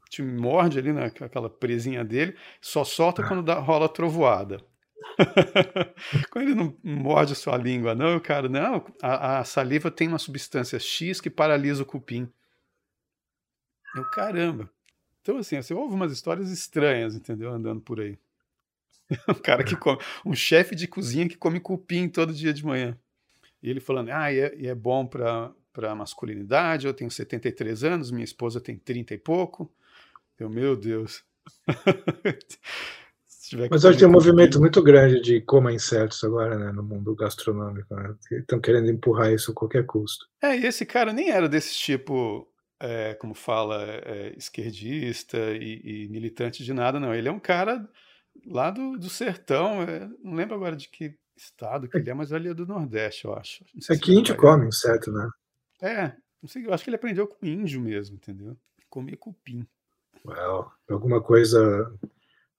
te 0.09 0.21
morde 0.21 0.79
ali 0.79 0.93
naquela 0.93 1.49
presinha 1.49 2.03
dele, 2.03 2.35
só 2.61 2.83
solta 2.83 3.27
quando 3.27 3.43
dá, 3.43 3.55
rola 3.59 3.89
trovoada. 3.89 4.63
quando 6.29 6.45
ele 6.45 6.55
não 6.55 6.77
morde 6.83 7.33
a 7.33 7.35
sua 7.35 7.57
língua, 7.57 7.93
não, 7.95 8.19
cara, 8.19 8.49
não, 8.49 8.85
a, 9.01 9.39
a 9.39 9.43
saliva 9.43 9.91
tem 9.91 10.07
uma 10.07 10.19
substância 10.19 10.79
X 10.79 11.19
que 11.19 11.29
paralisa 11.29 11.83
o 11.83 11.85
cupim. 11.85 12.31
Eu, 13.95 14.09
caramba. 14.09 14.69
Então, 15.21 15.37
assim, 15.37 15.61
você 15.61 15.73
ouve 15.73 15.93
umas 15.93 16.11
histórias 16.11 16.49
estranhas, 16.49 17.15
entendeu? 17.15 17.51
Andando 17.51 17.81
por 17.81 17.99
aí. 17.99 18.17
um 19.29 19.33
cara 19.33 19.63
que 19.63 19.75
come, 19.75 19.99
um 20.25 20.33
chefe 20.33 20.75
de 20.75 20.87
cozinha 20.87 21.27
que 21.27 21.37
come 21.37 21.59
cupim 21.59 22.09
todo 22.09 22.33
dia 22.33 22.53
de 22.53 22.65
manhã. 22.65 22.97
E 23.61 23.69
ele 23.69 23.79
falando, 23.79 24.09
ah, 24.09 24.31
e 24.31 24.39
é, 24.39 24.55
e 24.57 24.67
é 24.67 24.75
bom 24.75 25.05
para 25.05 25.53
para 25.73 25.95
masculinidade, 25.95 26.85
eu 26.85 26.93
tenho 26.93 27.09
73 27.09 27.83
anos, 27.83 28.11
minha 28.11 28.23
esposa 28.23 28.61
tem 28.61 28.77
30 28.77 29.15
e 29.15 29.17
pouco. 29.17 29.73
Eu, 30.39 30.47
meu 30.47 30.75
Deus. 30.75 31.25
Mas 33.69 33.83
hoje 33.83 33.99
tem 33.99 34.07
um 34.07 34.11
movimento 34.11 34.59
muito 34.59 34.81
grande 34.81 35.21
de 35.21 35.41
coma 35.41 35.71
insetos 35.71 36.23
agora, 36.23 36.57
né, 36.57 36.71
no 36.71 36.83
mundo 36.83 37.15
gastronômico. 37.15 37.93
Né? 37.95 38.15
Estão 38.31 38.59
querendo 38.59 38.89
empurrar 38.89 39.31
isso 39.31 39.51
a 39.51 39.53
qualquer 39.53 39.85
custo. 39.85 40.27
É, 40.41 40.57
e 40.57 40.65
esse 40.65 40.85
cara 40.85 41.13
nem 41.13 41.29
era 41.29 41.47
desse 41.47 41.75
tipo, 41.75 42.47
é, 42.79 43.13
como 43.15 43.33
fala, 43.33 43.83
é, 43.85 44.33
esquerdista 44.37 45.37
e, 45.51 46.05
e, 46.05 46.09
militante 46.09 46.63
de 46.63 46.73
nada, 46.73 46.99
não. 46.99 47.13
Ele 47.13 47.29
é 47.29 47.31
um 47.31 47.39
cara 47.39 47.87
lá 48.45 48.69
do, 48.69 48.97
do 48.97 49.09
sertão, 49.09 49.81
é, 49.83 50.09
não 50.23 50.33
lembro 50.33 50.55
agora 50.55 50.75
de 50.75 50.89
que 50.89 51.15
estado 51.35 51.87
que 51.87 51.97
ele 51.97 52.09
é, 52.09 52.13
mas 52.13 52.31
ali 52.31 52.49
é 52.49 52.53
do 52.53 52.65
Nordeste, 52.65 53.25
eu 53.25 53.33
acho. 53.33 53.65
É 53.89 53.97
que 53.97 54.13
índio 54.13 54.35
come 54.35 54.67
inseto, 54.67 55.11
né? 55.11 55.29
É, 55.81 56.15
não 56.41 56.47
sei, 56.47 56.65
eu 56.65 56.73
acho 56.73 56.83
que 56.83 56.89
ele 56.89 56.95
aprendeu 56.95 57.27
com 57.27 57.45
índio 57.45 57.81
mesmo, 57.81 58.15
entendeu? 58.15 58.55
Comer 58.89 59.17
cupim. 59.17 59.67
Well, 60.25 60.71
alguma 60.89 61.21
coisa 61.21 61.91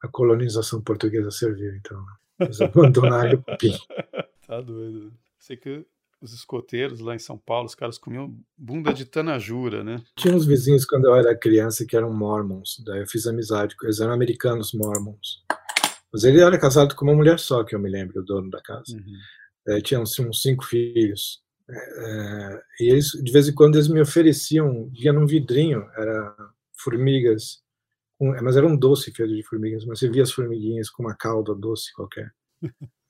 a 0.05 0.09
colonização 0.09 0.83
portuguesa 0.83 1.31
serviu, 1.31 1.75
então. 1.77 2.05
Eles 2.39 2.61
abandonaram 2.61 3.39
o 3.39 3.43
cupim. 3.43 3.73
tá 4.47 4.61
doido. 4.61 5.13
Sei 5.39 5.57
que 5.57 5.87
os 6.21 6.33
escoteiros 6.33 7.01
lá 7.01 7.15
em 7.15 7.19
São 7.19 7.39
Paulo, 7.39 7.67
os 7.67 7.75
caras 7.75 7.99
comiam 7.99 8.35
bunda 8.57 8.93
de 8.93 9.05
tanajura, 9.05 9.83
né? 9.83 10.03
Tinha 10.17 10.35
uns 10.35 10.47
vizinhos 10.47 10.85
quando 10.85 11.07
eu 11.07 11.15
era 11.15 11.37
criança 11.37 11.85
que 11.87 11.97
eram 11.97 12.13
mormons, 12.13 12.83
daí 12.85 13.01
eu 13.01 13.07
fiz 13.07 13.27
amizade, 13.27 13.75
eles 13.83 14.01
eram 14.01 14.13
americanos 14.13 14.73
mormons. 14.73 15.45
Mas 16.13 16.25
ele 16.25 16.41
era 16.41 16.59
casado 16.59 16.95
com 16.95 17.05
uma 17.05 17.15
mulher 17.15 17.39
só, 17.39 17.65
que 17.65 17.75
eu 17.75 17.79
me 17.79 17.91
lembro, 17.91 18.21
o 18.21 18.25
dono 18.25 18.49
da 18.51 18.61
casa. 18.63 18.95
Uhum. 18.95 19.17
É, 19.69 19.81
tinham 19.81 20.03
uns 20.03 20.15
cinco 20.41 20.65
filhos. 20.65 21.43
É, 21.69 21.77
é, 21.77 22.63
e 22.81 22.91
eles, 22.91 23.11
de 23.11 23.33
vez 23.33 23.49
em 23.49 23.55
quando, 23.55 23.77
eles 23.77 23.89
me 23.89 24.01
ofereciam, 24.01 24.89
via 24.91 25.13
num 25.13 25.27
vidrinho, 25.27 25.89
era 25.97 26.37
formigas, 26.77 27.64
com, 27.64 27.64
mas 28.21 28.57
era 28.57 28.67
um 28.67 28.77
doce 28.77 29.13
feito 29.13 29.35
de 29.35 29.43
formigas, 29.43 29.85
mas 29.85 29.99
você 29.99 30.09
via 30.09 30.23
as 30.23 30.33
formiguinhas 30.33 30.91
com 30.91 31.03
uma 31.03 31.17
calda 31.17 31.55
doce 31.55 31.93
qualquer. 31.93 32.33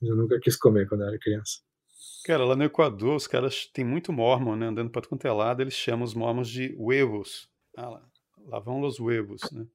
eu 0.01 0.15
nunca 0.15 0.39
quis 0.39 0.55
comer 0.55 0.87
quando 0.87 1.03
era 1.03 1.17
criança. 1.19 1.59
Cara, 2.25 2.43
lá 2.43 2.55
no 2.55 2.63
Equador, 2.63 3.15
os 3.15 3.27
caras 3.27 3.67
têm 3.67 3.85
muito 3.85 4.11
mormon, 4.11 4.55
né? 4.55 4.67
Andando 4.67 4.89
para 4.89 5.07
quanto 5.07 5.25
é 5.27 5.31
lado, 5.31 5.61
eles 5.61 5.75
chamam 5.75 6.03
os 6.03 6.15
mormons 6.15 6.49
de 6.49 6.75
huevos. 6.77 7.47
Ah, 7.77 7.89
lá, 7.89 8.09
lá 8.47 8.59
vão 8.59 8.81
os 8.81 8.99
huevos, 8.99 9.41
né? 9.51 9.65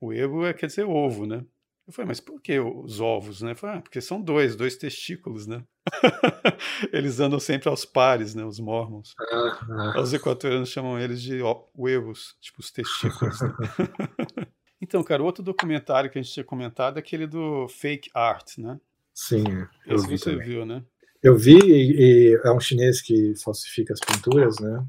Huevo 0.00 0.46
é, 0.46 0.54
quer 0.54 0.66
dizer 0.66 0.84
ovo, 0.84 1.26
né? 1.26 1.44
Eu 1.92 1.94
falei, 1.94 2.08
mas 2.08 2.20
por 2.20 2.40
que 2.40 2.58
os 2.58 3.00
ovos, 3.00 3.42
né? 3.42 3.52
Eu 3.52 3.56
falei, 3.56 3.76
ah, 3.76 3.82
porque 3.82 4.00
são 4.00 4.18
dois, 4.18 4.56
dois 4.56 4.76
testículos, 4.76 5.46
né? 5.46 5.62
eles 6.90 7.20
andam 7.20 7.38
sempre 7.38 7.68
aos 7.68 7.84
pares, 7.84 8.34
né? 8.34 8.42
Os 8.46 8.58
mormons. 8.58 9.12
Ah, 9.20 9.58
ah. 9.94 10.00
Os 10.00 10.14
equatorianos 10.14 10.70
chamam 10.70 10.98
eles 10.98 11.20
de 11.20 11.40
huevos, 11.76 12.34
tipo 12.40 12.60
os 12.60 12.70
testículos. 12.70 13.42
Né? 13.42 13.50
então, 14.80 15.04
cara, 15.04 15.22
outro 15.22 15.44
documentário 15.44 16.10
que 16.10 16.18
a 16.18 16.22
gente 16.22 16.32
tinha 16.32 16.44
comentado 16.44 16.96
é 16.96 17.00
aquele 17.00 17.26
do 17.26 17.68
fake 17.68 18.08
art, 18.14 18.56
né? 18.56 18.80
Sim, 19.12 19.44
eu 19.86 19.96
Esse 19.96 20.08
vi 20.08 20.16
você 20.16 20.30
também. 20.30 20.48
viu, 20.48 20.64
né? 20.64 20.82
Eu 21.22 21.36
vi, 21.36 21.58
e, 21.58 22.32
e 22.32 22.40
é 22.42 22.50
um 22.52 22.58
chinês 22.58 23.02
que 23.02 23.34
falsifica 23.44 23.92
as 23.92 24.00
pinturas, 24.00 24.58
né? 24.60 24.82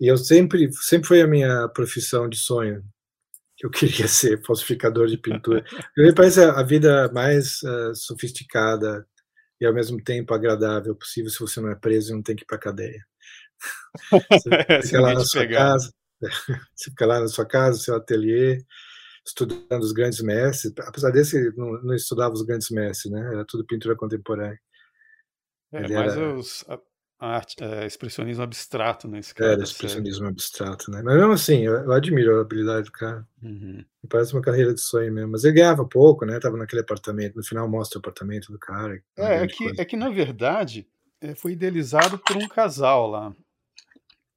E 0.00 0.10
eu 0.10 0.16
sempre, 0.16 0.68
sempre 0.72 1.06
foi 1.06 1.22
a 1.22 1.28
minha 1.28 1.68
profissão 1.68 2.28
de 2.28 2.36
sonho, 2.36 2.84
que 3.64 3.66
eu 3.66 3.70
queria 3.70 4.08
ser 4.08 4.42
falsificador 4.44 5.06
de 5.06 5.16
pintura. 5.16 5.64
Me 5.96 6.14
parece 6.14 6.42
a 6.42 6.62
vida 6.62 7.10
mais 7.12 7.62
uh, 7.62 7.94
sofisticada 7.94 9.06
e 9.60 9.66
ao 9.66 9.72
mesmo 9.72 10.02
tempo 10.02 10.34
agradável 10.34 10.94
possível 10.94 11.30
se 11.30 11.40
você 11.40 11.60
não 11.60 11.70
é 11.70 11.74
preso 11.74 12.12
e 12.12 12.14
não 12.14 12.22
tem 12.22 12.36
que 12.36 12.42
ir 12.42 12.46
para 12.46 12.58
cadeia. 12.58 13.04
Você 14.82 14.82
fica 14.82 15.00
lá 15.00 15.14
na 15.14 15.24
sua 15.24 15.42
pegar. 15.42 15.58
casa, 15.58 15.94
você 16.74 16.90
fica 16.90 17.06
lá 17.06 17.20
na 17.20 17.28
sua 17.28 17.46
casa, 17.46 17.78
seu 17.78 17.94
ateliê, 17.94 18.62
estudando 19.24 19.82
os 19.82 19.92
grandes 19.92 20.20
mestres. 20.20 20.74
Apesar 20.80 21.10
desse, 21.10 21.56
não, 21.56 21.80
não 21.82 21.94
estudava 21.94 22.34
os 22.34 22.42
grandes 22.42 22.68
mestres, 22.68 23.10
né? 23.10 23.20
Era 23.20 23.44
tudo 23.46 23.64
pintura 23.64 23.96
contemporânea. 23.96 24.60
É, 25.72 25.80
mais 25.88 26.12
era... 26.12 26.34
os, 26.34 26.64
arte, 27.18 27.56
é, 27.62 27.86
expressionismo 27.86 28.42
abstrato 28.42 29.08
nesse 29.08 29.34
né. 29.38 29.54
É, 29.54 29.58
expressionismo 29.58 30.26
abstrato, 30.26 30.90
né? 30.90 31.02
Mas 31.02 31.16
mesmo 31.16 31.32
assim, 31.32 31.62
eu, 31.62 31.74
eu 31.74 31.92
admiro 31.92 32.38
a 32.38 32.40
habilidade 32.42 32.84
do 32.84 32.92
cara. 32.92 33.26
Uhum. 33.42 33.84
Parece 34.08 34.32
uma 34.32 34.42
carreira 34.42 34.74
de 34.74 34.80
sonho 34.80 35.12
mesmo. 35.12 35.32
Mas 35.32 35.44
ele 35.44 35.54
ganhava 35.54 35.84
pouco, 35.86 36.24
né? 36.24 36.38
Tava 36.38 36.56
naquele 36.56 36.82
apartamento. 36.82 37.36
No 37.36 37.44
final 37.44 37.68
mostra 37.68 37.98
o 37.98 38.00
apartamento 38.00 38.52
do 38.52 38.58
cara. 38.58 39.02
É, 39.16 39.44
é 39.44 39.46
que, 39.46 39.80
é 39.80 39.84
que 39.84 39.96
na 39.96 40.10
verdade 40.10 40.86
é, 41.20 41.34
foi 41.34 41.52
idealizado 41.52 42.18
por 42.18 42.36
um 42.36 42.48
casal 42.48 43.08
lá. 43.08 43.34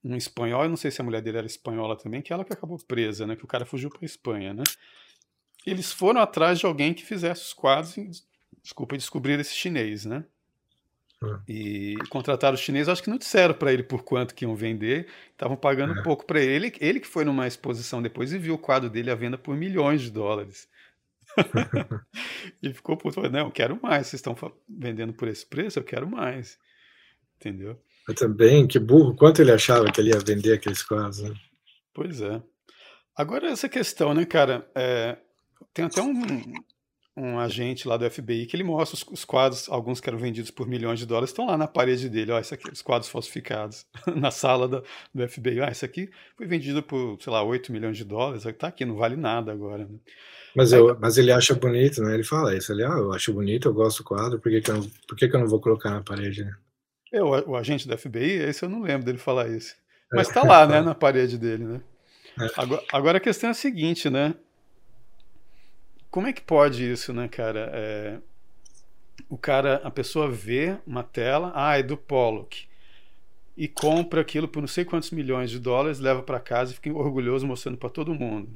Um 0.03 0.15
espanhol, 0.15 0.63
eu 0.63 0.69
não 0.69 0.77
sei 0.77 0.89
se 0.89 1.01
a 1.01 1.03
mulher 1.03 1.21
dele 1.21 1.39
era 1.39 1.47
espanhola 1.47 1.97
também, 1.97 2.21
que 2.21 2.31
ela 2.31 2.45
que 2.45 2.53
acabou 2.53 2.77
presa, 2.87 3.27
né? 3.27 3.35
Que 3.35 3.43
o 3.43 3.47
cara 3.47 3.65
fugiu 3.65 3.89
para 3.89 4.05
Espanha, 4.05 4.53
né? 4.53 4.63
Eles 5.65 5.91
foram 5.91 6.21
atrás 6.21 6.59
de 6.59 6.65
alguém 6.65 6.93
que 6.93 7.03
fizesse 7.03 7.41
os 7.41 7.53
quadros 7.53 7.97
e, 7.97 8.09
desculpa, 8.61 8.95
descobrir 8.95 9.37
esse 9.37 9.53
chinês, 9.53 10.05
né? 10.05 10.23
É. 11.23 11.51
E 11.51 11.95
contrataram 12.09 12.53
os 12.53 12.61
chineses, 12.61 12.89
acho 12.89 13.01
que 13.01 13.09
não 13.09 13.17
disseram 13.17 13.53
para 13.53 13.73
ele 13.73 13.83
por 13.83 14.03
quanto 14.03 14.35
que 14.35 14.45
iam 14.45 14.55
vender, 14.55 15.07
estavam 15.31 15.55
pagando 15.55 15.99
é. 15.99 16.03
pouco 16.03 16.25
para 16.25 16.39
ele. 16.39 16.73
Ele 16.79 16.99
que 16.99 17.07
foi 17.07 17.25
numa 17.25 17.47
exposição 17.47 18.01
depois 18.01 18.31
e 18.31 18.37
viu 18.37 18.55
o 18.55 18.59
quadro 18.59 18.89
dele 18.89 19.09
à 19.09 19.15
venda 19.15 19.37
por 19.37 19.55
milhões 19.55 20.01
de 20.01 20.11
dólares. 20.11 20.67
e 22.61 22.73
ficou 22.73 22.97
puto, 22.97 23.15
falou, 23.15 23.29
não, 23.29 23.47
eu 23.47 23.51
quero 23.51 23.79
mais, 23.81 24.07
vocês 24.07 24.19
estão 24.19 24.35
vendendo 24.67 25.13
por 25.13 25.27
esse 25.27 25.45
preço, 25.45 25.79
eu 25.79 25.83
quero 25.83 26.07
mais. 26.07 26.57
Entendeu? 27.39 27.79
Eu 28.07 28.15
também, 28.15 28.67
que 28.67 28.79
burro, 28.79 29.15
quanto 29.15 29.41
ele 29.41 29.51
achava 29.51 29.91
que 29.91 29.99
ele 29.99 30.11
ia 30.11 30.19
vender 30.19 30.53
aqueles 30.53 30.81
quadros, 30.81 31.21
né? 31.21 31.33
Pois 31.93 32.21
é. 32.21 32.41
Agora 33.15 33.49
essa 33.49 33.67
questão, 33.67 34.13
né, 34.13 34.25
cara, 34.25 34.69
é, 34.75 35.17
tem 35.73 35.85
até 35.85 36.01
um, 36.01 36.13
um 37.17 37.39
agente 37.39 37.87
lá 37.87 37.97
do 37.97 38.09
FBI 38.09 38.45
que 38.45 38.55
ele 38.55 38.63
mostra 38.63 38.95
os, 38.95 39.03
os, 39.11 39.25
quadros, 39.25 39.67
alguns 39.69 39.99
que 39.99 40.07
eram 40.07 40.19
vendidos 40.19 40.51
por 40.51 40.67
milhões 40.67 40.99
de 40.99 41.05
dólares, 41.07 41.31
estão 41.31 41.47
lá 41.47 41.57
na 41.57 41.67
parede 41.67 42.07
dele. 42.07 42.31
Ó, 42.31 42.39
esse 42.39 42.53
aqui, 42.53 42.71
os 42.71 42.83
quadros 42.83 43.09
falsificados, 43.09 43.87
na 44.15 44.29
sala 44.29 44.67
do, 44.67 44.83
do 45.13 45.27
FBI. 45.27 45.61
Ah, 45.61 45.71
esse 45.71 45.83
aqui 45.83 46.11
foi 46.37 46.45
vendido 46.45 46.83
por, 46.83 47.17
sei 47.19 47.33
lá, 47.33 47.41
8 47.41 47.71
milhões 47.71 47.97
de 47.97 48.05
dólares. 48.05 48.45
Está 48.45 48.67
aqui, 48.67 48.85
não 48.85 48.95
vale 48.95 49.15
nada 49.15 49.51
agora. 49.51 49.85
Né? 49.85 49.97
Mas, 50.55 50.71
eu, 50.71 50.95
mas 50.99 51.17
ele 51.17 51.31
acha 51.31 51.55
bonito, 51.55 52.01
né? 52.03 52.13
Ele 52.13 52.23
fala 52.23 52.55
isso. 52.55 52.71
Ele, 52.71 52.83
ah, 52.83 52.97
eu 52.97 53.11
acho 53.11 53.33
bonito, 53.33 53.67
eu 53.67 53.73
gosto 53.73 53.99
do 53.99 54.03
quadro, 54.03 54.39
por 54.39 54.51
que, 54.51 54.61
que, 54.61 54.69
eu, 54.69 54.75
não, 54.75 54.83
por 55.07 55.17
que, 55.17 55.27
que 55.27 55.35
eu 55.35 55.39
não 55.39 55.47
vou 55.47 55.59
colocar 55.59 55.89
na 55.89 56.03
parede, 56.03 56.45
né? 56.45 56.55
É, 57.11 57.23
o, 57.23 57.49
o 57.49 57.55
agente 57.55 57.87
do 57.87 57.97
FBI, 57.97 58.33
esse 58.43 58.63
eu 58.63 58.69
não 58.69 58.83
lembro 58.83 59.05
dele 59.05 59.17
falar 59.17 59.49
isso. 59.49 59.75
Mas 60.13 60.27
está 60.27 60.43
lá, 60.43 60.67
né, 60.67 60.81
na 60.83 60.93
parede 60.93 61.37
dele, 61.37 61.63
né? 61.63 61.81
É. 62.39 62.47
Agora, 62.55 62.83
agora 62.93 63.17
a 63.17 63.21
questão 63.21 63.47
é 63.47 63.51
a 63.51 63.55
seguinte, 63.55 64.07
né? 64.07 64.35
Como 66.17 66.25
é 66.25 66.33
que 66.33 66.41
pode 66.41 66.83
isso, 66.83 67.13
né, 67.13 67.27
cara? 67.27 67.69
É, 67.71 68.17
o 69.29 69.37
cara, 69.37 69.75
a 69.83 69.91
pessoa 69.91 70.27
vê 70.27 70.75
uma 70.83 71.03
tela, 71.03 71.51
ah, 71.53 71.77
é 71.77 71.83
do 71.83 71.95
Pollock, 71.95 72.65
e 73.55 73.67
compra 73.67 74.21
aquilo 74.21 74.47
por 74.47 74.59
não 74.59 74.67
sei 74.67 74.83
quantos 74.83 75.11
milhões 75.11 75.51
de 75.51 75.59
dólares, 75.59 75.99
leva 75.99 76.23
para 76.23 76.39
casa 76.39 76.71
e 76.71 76.73
fica 76.73 76.91
orgulhoso 76.91 77.45
mostrando 77.45 77.77
para 77.77 77.91
todo 77.91 78.15
mundo. 78.15 78.49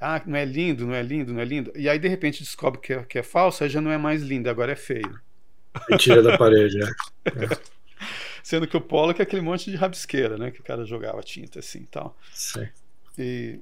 Ah, 0.00 0.20
não 0.26 0.36
é 0.36 0.44
lindo, 0.44 0.84
não 0.84 0.92
é 0.92 1.00
lindo, 1.00 1.32
não 1.32 1.40
é 1.40 1.44
lindo. 1.44 1.70
E 1.76 1.88
aí 1.88 1.96
de 1.96 2.08
repente 2.08 2.42
descobre 2.42 2.80
que 2.80 2.92
é, 2.92 3.04
que 3.04 3.20
é 3.20 3.22
falso, 3.22 3.62
aí 3.62 3.70
já 3.70 3.80
não 3.80 3.92
é 3.92 3.96
mais 3.96 4.20
lindo, 4.20 4.50
agora 4.50 4.72
é 4.72 4.76
feio. 4.76 5.20
E 5.90 5.96
tira 5.96 6.20
da 6.20 6.36
parede, 6.36 6.76
né? 6.76 6.92
É. 7.24 7.70
Sendo 8.42 8.66
que 8.66 8.76
o 8.76 8.80
Pollock 8.80 9.20
é 9.20 9.22
aquele 9.22 9.42
monte 9.42 9.70
de 9.70 9.76
rabisqueira, 9.76 10.36
né? 10.36 10.50
Que 10.50 10.58
o 10.60 10.64
cara 10.64 10.84
jogava 10.84 11.22
tinta 11.22 11.60
assim 11.60 11.82
e 11.82 11.86
tal. 11.86 12.18
Sim. 12.32 12.68
E 13.16 13.60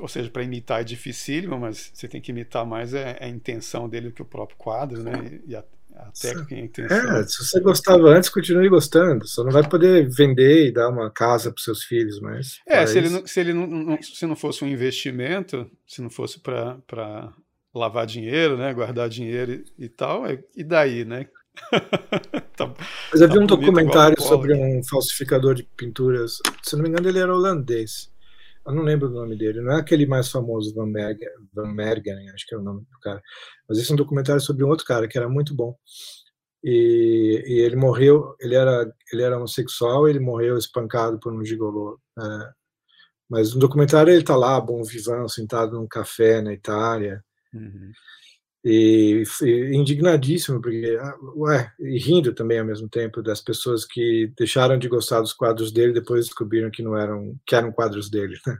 ou 0.00 0.08
seja, 0.08 0.30
para 0.30 0.42
imitar 0.42 0.80
é 0.80 0.84
dificílimo, 0.84 1.58
mas 1.58 1.90
você 1.92 2.08
tem 2.08 2.20
que 2.20 2.30
imitar 2.30 2.64
mais 2.66 2.94
é, 2.94 3.16
é, 3.20 3.24
a 3.26 3.28
intenção 3.28 3.88
dele 3.88 4.08
do 4.08 4.14
que 4.14 4.22
o 4.22 4.26
próprio 4.26 4.56
quadro, 4.56 5.02
né? 5.02 5.40
E 5.46 5.54
a, 5.54 5.64
a 5.94 6.10
técnica 6.10 6.54
e 6.54 6.60
a 6.60 6.64
intenção. 6.64 7.16
É, 7.16 7.26
se 7.26 7.44
você 7.44 7.60
gostava 7.60 8.08
antes, 8.08 8.28
continue 8.28 8.68
gostando. 8.68 9.26
Só 9.26 9.44
não 9.44 9.52
vai 9.52 9.68
poder 9.68 10.08
vender 10.08 10.68
e 10.68 10.72
dar 10.72 10.88
uma 10.88 11.10
casa 11.10 11.52
para 11.52 11.62
seus 11.62 11.82
filhos, 11.84 12.20
mas. 12.20 12.60
É, 12.66 12.86
se 12.86 12.98
ele, 12.98 13.08
não, 13.08 13.26
se 13.26 13.40
ele 13.40 13.52
não, 13.52 13.66
não, 13.66 14.02
se 14.02 14.26
não 14.26 14.36
fosse 14.36 14.64
um 14.64 14.68
investimento, 14.68 15.70
se 15.86 16.02
não 16.02 16.10
fosse 16.10 16.40
para 16.40 17.32
lavar 17.74 18.06
dinheiro, 18.06 18.56
né? 18.56 18.72
Guardar 18.72 19.08
dinheiro 19.08 19.52
e, 19.52 19.84
e 19.84 19.88
tal, 19.88 20.26
é, 20.26 20.42
e 20.54 20.64
daí, 20.64 21.04
né? 21.04 21.26
tá, 22.54 22.74
mas 23.10 23.22
havia 23.22 23.36
tá 23.36 23.42
um 23.42 23.46
documentário 23.46 24.20
sobre 24.20 24.52
um 24.54 24.82
falsificador 24.84 25.54
de 25.54 25.62
pinturas. 25.62 26.38
Se 26.62 26.76
não 26.76 26.82
me 26.82 26.90
engano, 26.90 27.08
ele 27.08 27.18
era 27.18 27.34
holandês 27.34 28.14
eu 28.66 28.74
não 28.74 28.82
lembro 28.82 29.08
o 29.08 29.12
nome 29.12 29.36
dele, 29.36 29.60
não 29.60 29.72
é 29.72 29.80
aquele 29.80 30.06
mais 30.06 30.30
famoso, 30.30 30.74
Van 30.74 30.86
Mergen, 30.86 31.28
Van 31.54 31.72
Mergen 31.72 32.30
acho 32.30 32.46
que 32.46 32.54
é 32.54 32.58
o 32.58 32.62
nome 32.62 32.80
do 32.80 33.00
cara, 33.00 33.22
mas 33.68 33.78
esse 33.78 33.90
é 33.90 33.94
um 33.94 33.96
documentário 33.96 34.40
sobre 34.40 34.64
um 34.64 34.68
outro 34.68 34.84
cara 34.84 35.08
que 35.08 35.16
era 35.16 35.28
muito 35.28 35.54
bom. 35.54 35.76
E, 36.64 37.44
e 37.46 37.60
ele 37.60 37.76
morreu, 37.76 38.34
ele 38.40 38.56
era, 38.56 38.92
ele 39.12 39.22
era 39.22 39.36
homossexual, 39.36 40.08
ele 40.08 40.18
morreu 40.18 40.58
espancado 40.58 41.18
por 41.20 41.32
um 41.32 41.44
gigolô. 41.44 41.96
É, 42.18 42.50
mas 43.30 43.54
no 43.54 43.60
documentário 43.60 44.12
ele 44.12 44.20
está 44.20 44.34
lá, 44.36 44.60
bom 44.60 44.82
vivão, 44.82 45.28
sentado 45.28 45.78
num 45.78 45.86
café 45.86 46.40
na 46.42 46.52
Itália. 46.52 47.22
Uhum. 47.54 47.92
E, 48.68 49.22
e, 49.42 49.76
indignadíssimo, 49.76 50.60
porque, 50.60 50.98
ah, 51.00 51.14
ué, 51.36 51.72
e 51.78 51.98
rindo 52.00 52.34
também 52.34 52.58
ao 52.58 52.64
mesmo 52.64 52.88
tempo 52.88 53.22
das 53.22 53.40
pessoas 53.40 53.84
que 53.84 54.32
deixaram 54.36 54.76
de 54.76 54.88
gostar 54.88 55.20
dos 55.20 55.32
quadros 55.32 55.70
dele 55.70 55.92
depois 55.92 56.26
descobriram 56.26 56.68
que 56.68 56.82
não 56.82 56.96
eram, 56.98 57.38
que 57.46 57.54
eram 57.54 57.70
quadros 57.70 58.10
dele. 58.10 58.36
Né? 58.44 58.58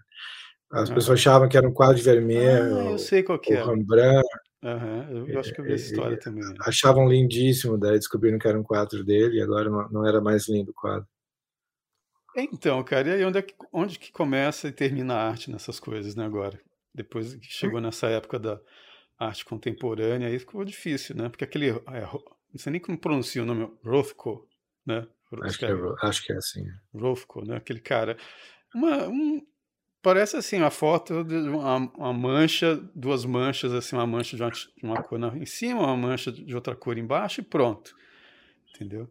As 0.71 0.91
pessoas 0.91 1.19
achavam 1.19 1.49
que 1.49 1.57
era 1.57 1.69
um 1.69 1.73
quadro 1.73 1.97
de 1.97 2.03
Vermeer, 2.03 2.63
ah, 2.63 2.91
eu 2.93 2.99
sei 2.99 3.25
qual 3.25 3.37
que 3.37 3.53
é. 3.53 3.65
Rembrandt. 3.65 4.25
Uhum, 4.63 5.27
eu 5.27 5.41
acho 5.41 5.53
que 5.53 5.61
eu 5.61 5.65
vi 5.65 5.73
essa 5.73 5.87
história 5.87 6.17
também. 6.17 6.45
Achavam 6.61 7.09
lindíssimo, 7.09 7.77
daí 7.77 7.99
descobriram 7.99 8.39
que 8.39 8.47
era 8.47 8.59
um 8.59 8.63
quadro 8.63 9.05
dele 9.05 9.39
e 9.39 9.43
agora 9.43 9.69
não, 9.69 9.89
não 9.91 10.07
era 10.07 10.21
mais 10.21 10.49
lindo 10.49 10.71
o 10.71 10.75
quadro. 10.75 11.09
Então, 12.37 12.81
cara, 12.85 13.09
e 13.09 13.13
aí 13.13 13.25
onde, 13.25 13.39
é 13.39 13.43
que, 13.43 13.55
onde 13.73 13.99
que 13.99 14.13
começa 14.13 14.69
e 14.69 14.73
termina 14.73 15.15
a 15.15 15.29
arte 15.29 15.51
nessas 15.51 15.81
coisas, 15.81 16.15
né, 16.15 16.25
agora? 16.25 16.61
Depois 16.95 17.35
que 17.35 17.47
chegou 17.47 17.81
nessa 17.81 18.07
época 18.07 18.39
da 18.39 18.61
arte 19.19 19.45
contemporânea, 19.45 20.29
aí 20.29 20.39
ficou 20.39 20.65
difícil, 20.65 21.17
né? 21.17 21.29
Porque 21.29 21.45
aquele. 21.45 21.71
É, 21.71 22.03
não 22.03 22.59
sei 22.59 22.73
nem 22.73 22.81
como 22.81 22.99
pronuncia 22.99 23.43
o 23.43 23.47
nome, 23.47 23.71
Rothko, 23.85 24.49
né? 24.85 25.07
Acho 25.43 25.59
que, 25.59 25.65
é, 25.65 25.73
acho 26.03 26.25
que 26.25 26.33
é 26.33 26.37
assim. 26.37 26.65
Rothko, 26.95 27.45
né? 27.45 27.57
Aquele 27.57 27.81
cara. 27.81 28.17
Uma, 28.75 29.09
um, 29.09 29.45
parece 30.03 30.37
assim, 30.37 30.61
a 30.61 30.71
foto 30.71 31.25
de 31.25 31.35
uma, 31.35 31.77
uma, 31.77 32.13
mancha, 32.13 32.77
duas 32.95 33.25
manchas, 33.25 33.73
assim, 33.73 33.97
uma 33.97 34.07
mancha 34.07 34.37
de 34.37 34.43
uma, 34.43 34.51
de 34.51 34.69
uma 34.85 35.03
cor 35.03 35.19
na, 35.19 35.37
em 35.37 35.47
cima, 35.47 35.81
uma 35.81 35.97
mancha 35.97 36.31
de 36.31 36.55
outra 36.55 36.77
cor 36.77 36.97
embaixo 36.97 37.41
e 37.41 37.45
pronto. 37.45 37.95
Entendeu? 38.75 39.11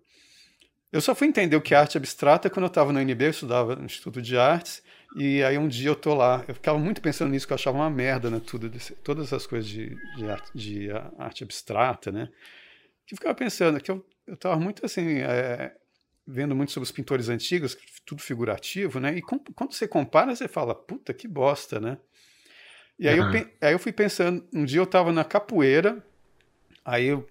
Eu 0.91 1.01
só 1.01 1.13
fui 1.13 1.27
entender 1.27 1.57
o 1.57 1.61
que 1.61 1.73
é 1.73 1.77
arte 1.77 1.97
abstrata 1.97 2.49
quando 2.49 2.63
eu 2.63 2.69
estava 2.69 2.93
no 2.93 2.99
UNB, 2.99 3.25
eu 3.25 3.29
estudava 3.31 3.75
no 3.75 3.83
Instituto 3.83 4.21
de 4.21 4.37
Artes, 4.37 4.81
e 5.15 5.41
aí 5.43 5.57
um 5.57 5.67
dia 5.67 5.89
eu 5.89 5.95
tô 5.95 6.13
lá, 6.13 6.43
eu 6.45 6.53
ficava 6.53 6.77
muito 6.77 7.01
pensando 7.01 7.31
nisso, 7.31 7.47
que 7.47 7.53
eu 7.53 7.55
achava 7.55 7.77
uma 7.77 7.89
merda, 7.89 8.29
né? 8.29 8.41
Tudo, 8.45 8.69
todas 9.01 9.27
essas 9.27 9.47
coisas 9.47 9.69
de, 9.69 9.95
de, 10.17 10.29
arte, 10.29 10.51
de 10.53 10.89
arte 11.17 11.43
abstrata, 11.43 12.11
né? 12.11 12.29
Que 13.07 13.13
eu 13.13 13.17
ficava 13.17 13.33
pensando, 13.33 13.79
que 13.79 13.89
eu, 13.89 14.05
eu 14.27 14.35
tava 14.35 14.57
muito 14.59 14.85
assim, 14.85 15.19
é, 15.19 15.73
vendo 16.27 16.53
muito 16.53 16.73
sobre 16.73 16.85
os 16.85 16.91
pintores 16.91 17.29
antigos, 17.29 17.77
tudo 18.05 18.21
figurativo, 18.21 18.99
né? 18.99 19.15
E 19.15 19.21
com, 19.21 19.39
quando 19.39 19.71
você 19.71 19.87
compara, 19.87 20.35
você 20.35 20.49
fala, 20.49 20.75
puta, 20.75 21.13
que 21.13 21.29
bosta, 21.29 21.79
né? 21.79 21.97
E 22.99 23.07
aí, 23.07 23.17
uhum. 23.17 23.33
eu, 23.33 23.49
aí 23.61 23.73
eu 23.73 23.79
fui 23.79 23.93
pensando, 23.93 24.45
um 24.53 24.65
dia 24.65 24.81
eu 24.81 24.87
tava 24.87 25.13
na 25.13 25.23
capoeira, 25.23 26.05
aí 26.83 27.05
eu, 27.05 27.25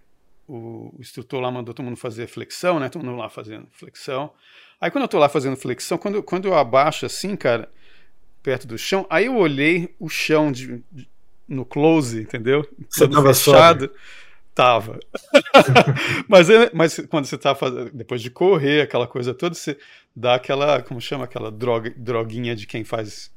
o, 0.47 0.95
o 0.97 1.01
instrutor 1.01 1.39
lá 1.39 1.51
mandou 1.51 1.75
todo 1.75 1.85
mundo 1.85 1.97
fazer 1.97 2.29
flexão, 2.29 2.81
né? 2.81 2.89
Todo 2.89 3.05
mundo 3.05 3.19
lá 3.19 3.29
fazendo 3.29 3.69
flexão. 3.73 4.33
Aí 4.81 4.91
quando 4.91 5.03
eu 5.03 5.09
tô 5.09 5.19
lá 5.19 5.29
fazendo 5.29 5.57
flexão, 5.57 5.99
quando, 5.99 6.23
quando 6.23 6.47
eu 6.47 6.55
abaixo 6.57 7.07
assim, 7.07 7.37
cara, 7.37 7.71
perto 8.43 8.67
do 8.67 8.77
chão, 8.77 9.07
aí 9.09 9.27
eu 9.27 9.37
olhei 9.37 9.95
o 9.99 10.09
chão 10.09 10.53
de, 10.53 10.83
de 10.93 11.09
no 11.49 11.65
close, 11.65 12.23
entendeu? 12.23 12.67
Você 12.89 13.07
tava 13.09 13.35
fechado. 13.35 13.85
Sóbrio. 13.85 14.01
Tava. 14.55 15.01
mas, 16.29 16.47
mas 16.73 17.01
quando 17.11 17.25
você 17.25 17.37
tá 17.37 17.55
fazendo, 17.55 17.91
depois 17.93 18.23
de 18.23 18.31
correr, 18.31 18.83
aquela 18.83 19.07
coisa 19.07 19.35
toda, 19.35 19.55
você 19.55 19.77
dá 20.15 20.37
aquela, 20.37 20.81
como 20.81 21.01
chama, 21.01 21.25
aquela 21.25 21.51
droga, 21.51 21.93
droguinha 21.97 22.55
de 22.55 22.67
quem 22.67 22.85
faz, 22.85 23.33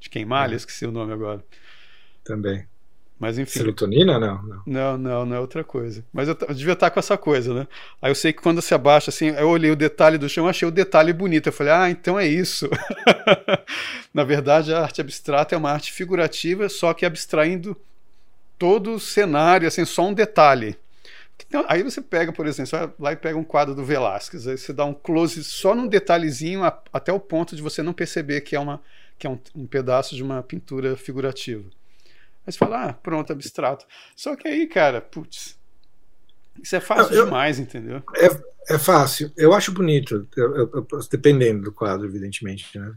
de 0.00 0.10
quem 0.10 0.24
malha, 0.24 0.54
é. 0.54 0.56
esqueci 0.56 0.84
o 0.84 0.90
nome 0.90 1.12
agora. 1.12 1.44
Também. 2.24 2.66
Mas 3.18 3.38
enfim. 3.38 3.58
Serotonina, 3.60 4.18
não? 4.18 4.42
Não, 4.42 4.62
não, 4.66 4.98
não, 4.98 5.26
não 5.26 5.36
é 5.36 5.40
outra 5.40 5.64
coisa. 5.64 6.04
Mas 6.12 6.28
eu, 6.28 6.36
eu, 6.46 6.54
devia 6.54 6.74
estar 6.74 6.90
com 6.90 7.00
essa 7.00 7.16
coisa, 7.16 7.54
né? 7.54 7.66
Aí 8.00 8.10
eu 8.10 8.14
sei 8.14 8.32
que 8.32 8.42
quando 8.42 8.60
se 8.60 8.74
abaixa, 8.74 9.08
assim, 9.08 9.28
eu 9.28 9.48
olhei 9.48 9.70
o 9.70 9.76
detalhe 9.76 10.18
do 10.18 10.28
chão, 10.28 10.46
achei 10.46 10.68
o 10.68 10.70
detalhe 10.70 11.12
bonito. 11.14 11.46
Eu 11.46 11.52
falei, 11.52 11.72
ah, 11.72 11.90
então 11.90 12.18
é 12.18 12.26
isso. 12.26 12.68
Na 14.12 14.22
verdade, 14.22 14.72
a 14.72 14.82
arte 14.82 15.00
abstrata 15.00 15.54
é 15.54 15.58
uma 15.58 15.70
arte 15.70 15.92
figurativa, 15.92 16.68
só 16.68 16.92
que 16.92 17.06
abstraindo 17.06 17.74
todo 18.58 18.94
o 18.94 19.00
cenário, 19.00 19.66
assim, 19.66 19.84
só 19.84 20.06
um 20.06 20.14
detalhe. 20.14 20.76
Então, 21.48 21.64
aí 21.68 21.82
você 21.82 22.00
pega, 22.02 22.32
por 22.32 22.46
exemplo, 22.46 22.70
você 22.70 22.76
vai 22.76 22.90
lá 22.98 23.12
e 23.12 23.16
pega 23.16 23.38
um 23.38 23.44
quadro 23.44 23.74
do 23.74 23.84
Velázquez, 23.84 24.46
aí 24.48 24.58
você 24.58 24.72
dá 24.72 24.84
um 24.84 24.94
close 24.94 25.42
só 25.44 25.74
num 25.74 25.86
detalhezinho, 25.86 26.62
até 26.92 27.12
o 27.12 27.20
ponto 27.20 27.54
de 27.54 27.62
você 27.62 27.82
não 27.82 27.92
perceber 27.92 28.40
que 28.40 28.56
é, 28.56 28.60
uma, 28.60 28.82
que 29.18 29.26
é 29.26 29.30
um, 29.30 29.38
um 29.54 29.66
pedaço 29.66 30.16
de 30.16 30.22
uma 30.22 30.42
pintura 30.42 30.96
figurativa. 30.96 31.64
Você 32.46 32.58
fala, 32.58 32.90
ah, 32.90 32.92
pronto, 32.92 33.32
abstrato. 33.32 33.84
Só 34.14 34.36
que 34.36 34.46
aí, 34.46 34.66
cara, 34.66 35.00
putz, 35.00 35.58
isso 36.62 36.76
é 36.76 36.80
fácil 36.80 37.14
eu, 37.14 37.24
demais, 37.24 37.58
entendeu? 37.58 38.02
É, 38.16 38.74
é 38.74 38.78
fácil. 38.78 39.32
Eu 39.36 39.52
acho 39.52 39.72
bonito, 39.72 40.26
eu, 40.36 40.56
eu, 40.56 40.86
dependendo 41.10 41.62
do 41.62 41.72
quadro, 41.72 42.06
evidentemente. 42.06 42.78
Né? 42.78 42.92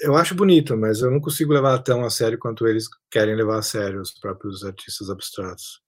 Eu 0.00 0.16
acho 0.16 0.34
bonito, 0.34 0.76
mas 0.76 1.00
eu 1.00 1.10
não 1.10 1.20
consigo 1.20 1.52
levar 1.52 1.78
tão 1.80 2.04
a 2.04 2.10
sério 2.10 2.38
quanto 2.38 2.66
eles 2.66 2.88
querem 3.10 3.36
levar 3.36 3.58
a 3.58 3.62
sério, 3.62 4.00
os 4.00 4.12
próprios 4.12 4.64
artistas 4.64 5.10
abstratos. 5.10 5.82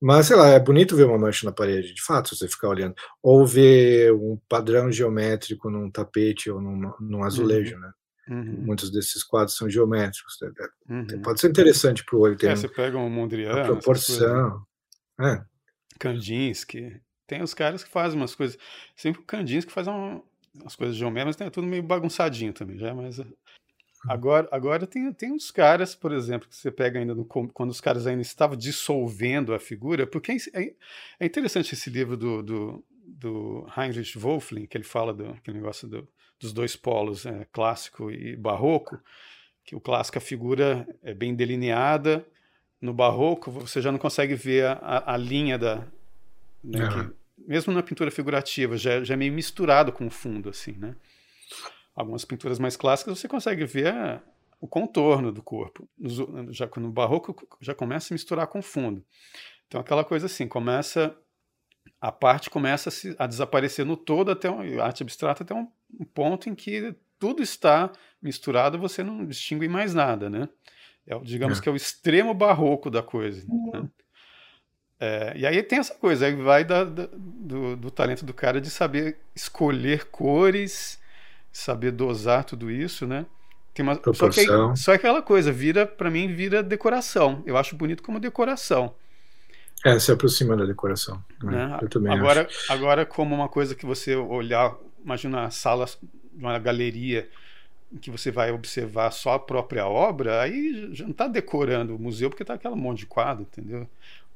Mas, 0.00 0.26
sei 0.26 0.36
lá, 0.36 0.48
é 0.48 0.58
bonito 0.58 0.96
ver 0.96 1.04
uma 1.04 1.18
mancha 1.18 1.46
na 1.46 1.52
parede, 1.52 1.94
de 1.94 2.02
fato, 2.02 2.30
se 2.30 2.36
você 2.36 2.48
ficar 2.48 2.68
olhando. 2.68 2.94
Ou 3.22 3.46
ver 3.46 4.12
um 4.12 4.36
padrão 4.48 4.90
geométrico 4.90 5.70
num 5.70 5.88
tapete 5.88 6.50
ou 6.50 6.60
num, 6.60 6.92
num 6.98 7.22
azulejo, 7.22 7.76
uhum. 7.76 7.80
né? 7.82 7.92
Uhum. 8.28 8.62
Muitos 8.66 8.90
desses 8.90 9.24
quadros 9.24 9.56
são 9.56 9.68
geométricos. 9.68 10.38
Né? 10.40 10.50
Uhum. 10.88 11.22
Pode 11.22 11.40
ser 11.40 11.50
interessante 11.50 12.04
para 12.04 12.16
o 12.16 12.20
olho. 12.20 12.36
Tem 12.36 12.50
é, 12.50 12.56
você 12.56 12.68
pega 12.68 12.96
um 12.96 13.10
Mondrian, 13.10 13.52
a 13.52 13.64
proporção. 13.64 14.64
É. 15.20 15.44
Kandinsky. 15.98 17.00
Tem 17.26 17.42
os 17.42 17.54
caras 17.54 17.82
que 17.82 17.90
fazem 17.90 18.18
umas 18.18 18.34
coisas. 18.34 18.58
Sempre 18.96 19.22
o 19.22 19.24
Kandinsky 19.24 19.72
faz 19.72 19.86
uma, 19.86 20.22
umas 20.54 20.76
coisas 20.76 20.96
geométricas, 20.96 21.36
mas 21.36 21.36
tem 21.36 21.50
tudo 21.50 21.66
meio 21.66 21.82
bagunçadinho 21.82 22.52
também, 22.52 22.78
já. 22.78 22.94
Mas 22.94 23.18
eh, 23.18 23.26
agora, 24.08 24.48
agora 24.52 24.86
tem, 24.86 25.12
tem 25.12 25.32
uns 25.32 25.50
caras, 25.50 25.94
por 25.94 26.12
exemplo, 26.12 26.48
que 26.48 26.56
você 26.56 26.70
pega 26.70 27.00
ainda 27.00 27.14
no, 27.14 27.24
quando 27.24 27.70
os 27.70 27.80
caras 27.80 28.06
ainda 28.06 28.22
estavam 28.22 28.56
dissolvendo 28.56 29.54
a 29.54 29.58
figura, 29.58 30.06
porque 30.06 30.36
é, 30.52 30.74
é 31.18 31.26
interessante 31.26 31.74
esse 31.74 31.90
livro 31.90 32.16
do, 32.16 32.42
do, 32.42 32.84
do 33.06 33.66
Heinrich 33.76 34.18
Wolfling, 34.18 34.66
que 34.66 34.76
ele 34.76 34.84
fala 34.84 35.12
do 35.12 35.30
aquele 35.30 35.58
negócio 35.58 35.88
do 35.88 36.08
dos 36.42 36.52
dois 36.52 36.74
polos, 36.74 37.24
é, 37.24 37.46
clássico 37.52 38.10
e 38.10 38.36
barroco, 38.36 39.00
que 39.64 39.76
o 39.76 39.80
clássico 39.80 40.18
a 40.18 40.20
figura 40.20 40.86
é 41.00 41.14
bem 41.14 41.36
delineada, 41.36 42.26
no 42.80 42.92
barroco 42.92 43.48
você 43.48 43.80
já 43.80 43.92
não 43.92 43.98
consegue 43.98 44.34
ver 44.34 44.66
a, 44.66 45.14
a 45.14 45.16
linha 45.16 45.56
da 45.56 45.86
né, 46.62 46.84
uhum. 46.84 47.08
que, 47.08 47.14
mesmo 47.46 47.72
na 47.72 47.82
pintura 47.82 48.10
figurativa 48.10 48.76
já, 48.76 49.04
já 49.04 49.14
é 49.14 49.16
meio 49.16 49.32
misturado 49.32 49.92
com 49.92 50.06
o 50.06 50.10
fundo 50.10 50.48
assim, 50.48 50.72
né? 50.72 50.96
Algumas 51.94 52.24
pinturas 52.24 52.58
mais 52.58 52.76
clássicas 52.76 53.18
você 53.18 53.28
consegue 53.28 53.64
ver 53.64 54.20
o 54.60 54.66
contorno 54.66 55.30
do 55.30 55.42
corpo. 55.42 55.88
No, 55.96 56.52
já 56.52 56.68
no 56.76 56.90
barroco 56.90 57.36
já 57.60 57.74
começa 57.74 58.12
a 58.12 58.14
misturar 58.14 58.46
com 58.48 58.58
o 58.58 58.62
fundo. 58.62 59.04
Então 59.68 59.80
aquela 59.80 60.04
coisa 60.04 60.26
assim 60.26 60.48
começa 60.48 61.16
a 62.02 62.10
parte 62.10 62.50
começa 62.50 62.88
a, 62.88 62.92
se, 62.92 63.14
a 63.16 63.28
desaparecer 63.28 63.86
no 63.86 63.96
todo 63.96 64.32
até 64.32 64.50
um, 64.50 64.80
a 64.80 64.84
arte 64.84 65.04
abstrata 65.04 65.44
até 65.44 65.54
um, 65.54 65.68
um, 66.00 66.04
ponto 66.04 66.50
em 66.50 66.54
que 66.54 66.96
tudo 67.16 67.40
está 67.40 67.92
misturado, 68.20 68.76
você 68.76 69.04
não 69.04 69.24
distingue 69.24 69.68
mais 69.68 69.94
nada, 69.94 70.28
né? 70.28 70.48
É, 71.06 71.16
digamos 71.20 71.60
é. 71.60 71.62
que 71.62 71.68
é 71.68 71.72
o 71.72 71.76
extremo 71.76 72.34
barroco 72.34 72.90
da 72.90 73.04
coisa. 73.04 73.46
Né? 73.72 73.88
É, 74.98 75.32
e 75.36 75.46
aí 75.46 75.62
tem 75.62 75.78
essa 75.78 75.94
coisa, 75.94 76.26
aí 76.26 76.34
vai 76.34 76.64
da, 76.64 76.82
da, 76.82 77.08
do, 77.12 77.76
do, 77.76 77.90
talento 77.90 78.24
do 78.24 78.34
cara 78.34 78.60
de 78.60 78.68
saber 78.68 79.20
escolher 79.32 80.06
cores, 80.06 81.00
saber 81.52 81.92
dosar 81.92 82.42
tudo 82.42 82.68
isso, 82.68 83.06
né? 83.06 83.26
Tem 83.72 83.84
uma, 83.84 83.94
só, 84.12 84.28
que, 84.28 84.44
só 84.76 84.92
aquela 84.92 85.22
coisa, 85.22 85.52
vira 85.52 85.86
para 85.86 86.10
mim 86.10 86.34
vira 86.34 86.64
decoração. 86.64 87.44
Eu 87.46 87.56
acho 87.56 87.76
bonito 87.76 88.02
como 88.02 88.18
decoração. 88.18 88.92
É, 89.84 89.98
se 89.98 90.12
aproxima 90.12 90.56
da 90.56 90.64
decoração. 90.64 91.22
Né? 91.42 91.66
né? 91.66 91.78
Eu 91.82 91.88
também 91.88 92.12
agora, 92.12 92.46
acho. 92.46 92.72
agora, 92.72 93.04
como 93.04 93.34
uma 93.34 93.48
coisa 93.48 93.74
que 93.74 93.84
você 93.84 94.14
olhar, 94.14 94.76
imagina 95.04 95.44
a 95.44 95.50
sala 95.50 95.86
de 95.86 96.44
uma 96.44 96.58
galeria 96.58 97.28
que 98.00 98.10
você 98.10 98.30
vai 98.30 98.52
observar 98.52 99.10
só 99.10 99.34
a 99.34 99.38
própria 99.38 99.86
obra, 99.86 100.40
aí 100.40 100.88
já 100.92 101.04
não 101.04 101.10
está 101.10 101.28
decorando 101.28 101.94
o 101.94 101.98
museu 101.98 102.30
porque 102.30 102.42
está 102.42 102.54
aquele 102.54 102.74
monte 102.74 103.00
de 103.00 103.06
quadro, 103.06 103.42
entendeu? 103.42 103.86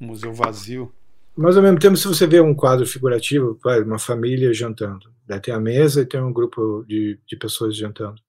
Um 0.00 0.06
museu 0.06 0.32
vazio. 0.32 0.92
Mas 1.36 1.56
ao 1.56 1.62
mesmo 1.62 1.78
tempo, 1.78 1.96
se 1.96 2.08
você 2.08 2.26
vê 2.26 2.40
um 2.40 2.54
quadro 2.54 2.86
figurativo, 2.86 3.58
uma 3.84 3.98
família 3.98 4.52
jantando, 4.52 5.10
né? 5.28 5.38
tem 5.38 5.54
a 5.54 5.60
mesa 5.60 6.02
e 6.02 6.06
tem 6.06 6.20
um 6.20 6.32
grupo 6.32 6.84
de, 6.86 7.18
de 7.26 7.36
pessoas 7.36 7.76
jantando. 7.76 8.20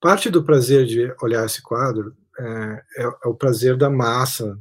Parte 0.00 0.30
do 0.30 0.42
prazer 0.42 0.86
de 0.86 1.12
olhar 1.22 1.44
esse 1.44 1.62
quadro 1.62 2.14
é, 2.38 2.82
é, 2.98 3.02
é 3.24 3.28
o 3.28 3.34
prazer 3.34 3.76
da 3.76 3.90
massa 3.90 4.58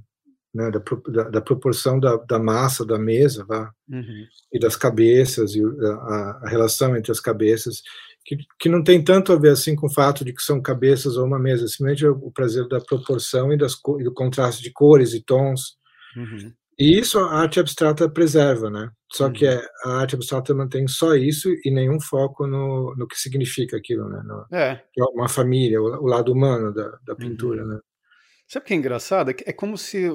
né, 0.57 0.71
da, 0.71 0.81
da, 1.07 1.29
da, 1.29 1.41
proporção 1.41 1.99
da, 1.99 2.17
da, 2.17 2.39
massa 2.39 2.83
da 2.83 2.97
mesa 2.97 3.45
vá, 3.45 3.71
uhum. 3.87 4.25
e 4.51 4.59
das 4.59 4.75
cabeças 4.75 5.53
e 5.53 5.61
a, 5.63 6.41
a, 6.43 6.49
relação 6.49 6.97
entre 6.97 7.11
as 7.11 7.19
cabeças 7.19 7.83
que, 8.25 8.37
que 8.59 8.67
não 8.67 8.83
tem 8.83 9.03
tanto 9.03 9.31
a 9.31 9.35
ver 9.35 9.51
assim 9.51 9.75
com 9.75 9.85
o 9.85 9.93
fato 9.93 10.25
de 10.25 10.33
que 10.33 10.41
são 10.41 10.59
cabeças 10.59 11.15
ou 11.15 11.27
uma 11.27 11.37
mesa 11.37 11.67
simplesmente 11.67 12.05
é 12.05 12.09
o 12.09 12.31
prazer 12.31 12.67
da 12.67 12.81
proporção 12.81 13.53
e, 13.53 13.57
das, 13.57 13.73
e 13.99 14.03
do 14.03 14.11
contraste 14.11 14.63
de 14.63 14.71
cores 14.71 15.13
e 15.13 15.21
tons 15.21 15.77
uhum. 16.15 16.51
e 16.79 16.97
isso 16.97 17.19
a 17.19 17.35
arte 17.35 17.59
abstrata 17.59 18.09
preserva 18.09 18.71
né 18.71 18.89
só 19.13 19.27
uhum. 19.27 19.33
que 19.33 19.45
é, 19.45 19.61
a 19.85 19.99
arte 19.99 20.15
abstrata 20.15 20.55
mantém 20.55 20.87
só 20.87 21.13
isso 21.13 21.49
e 21.63 21.69
nenhum 21.69 21.99
foco 22.01 22.47
no, 22.47 22.95
no 22.97 23.07
que 23.07 23.15
significa 23.15 23.77
aquilo 23.77 24.09
né 24.09 24.23
no, 24.25 24.57
é. 24.57 24.81
é 24.97 25.03
uma 25.13 25.29
família 25.29 25.79
o, 25.79 25.85
o 25.85 26.07
lado 26.07 26.33
humano 26.33 26.73
da, 26.73 26.97
da 27.05 27.15
pintura 27.15 27.61
uhum. 27.61 27.69
né 27.75 27.79
Sabe 28.47 28.63
o 28.63 28.67
que 28.67 28.73
é 28.73 28.77
engraçado? 28.77 29.31
É 29.45 29.51
como 29.51 29.77
se 29.77 30.07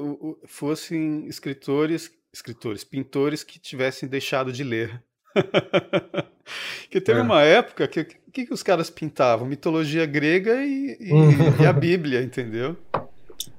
fossem 0.47 1.27
escritores, 1.27 2.11
escritores, 2.33 2.83
pintores 2.83 3.43
que 3.43 3.59
tivessem 3.59 4.09
deixado 4.09 4.51
de 4.51 4.63
ler. 4.63 5.03
que 6.89 6.99
teve 6.99 7.19
é. 7.19 7.21
uma 7.21 7.43
época 7.43 7.87
que, 7.87 8.03
que, 8.03 8.47
que 8.47 8.53
os 8.53 8.63
caras 8.63 8.89
pintavam? 8.89 9.47
Mitologia 9.47 10.05
grega 10.07 10.65
e, 10.65 10.97
e, 10.99 11.61
e, 11.61 11.65
a 11.65 11.71
Bíblia, 11.71 12.23
entendeu? 12.23 12.75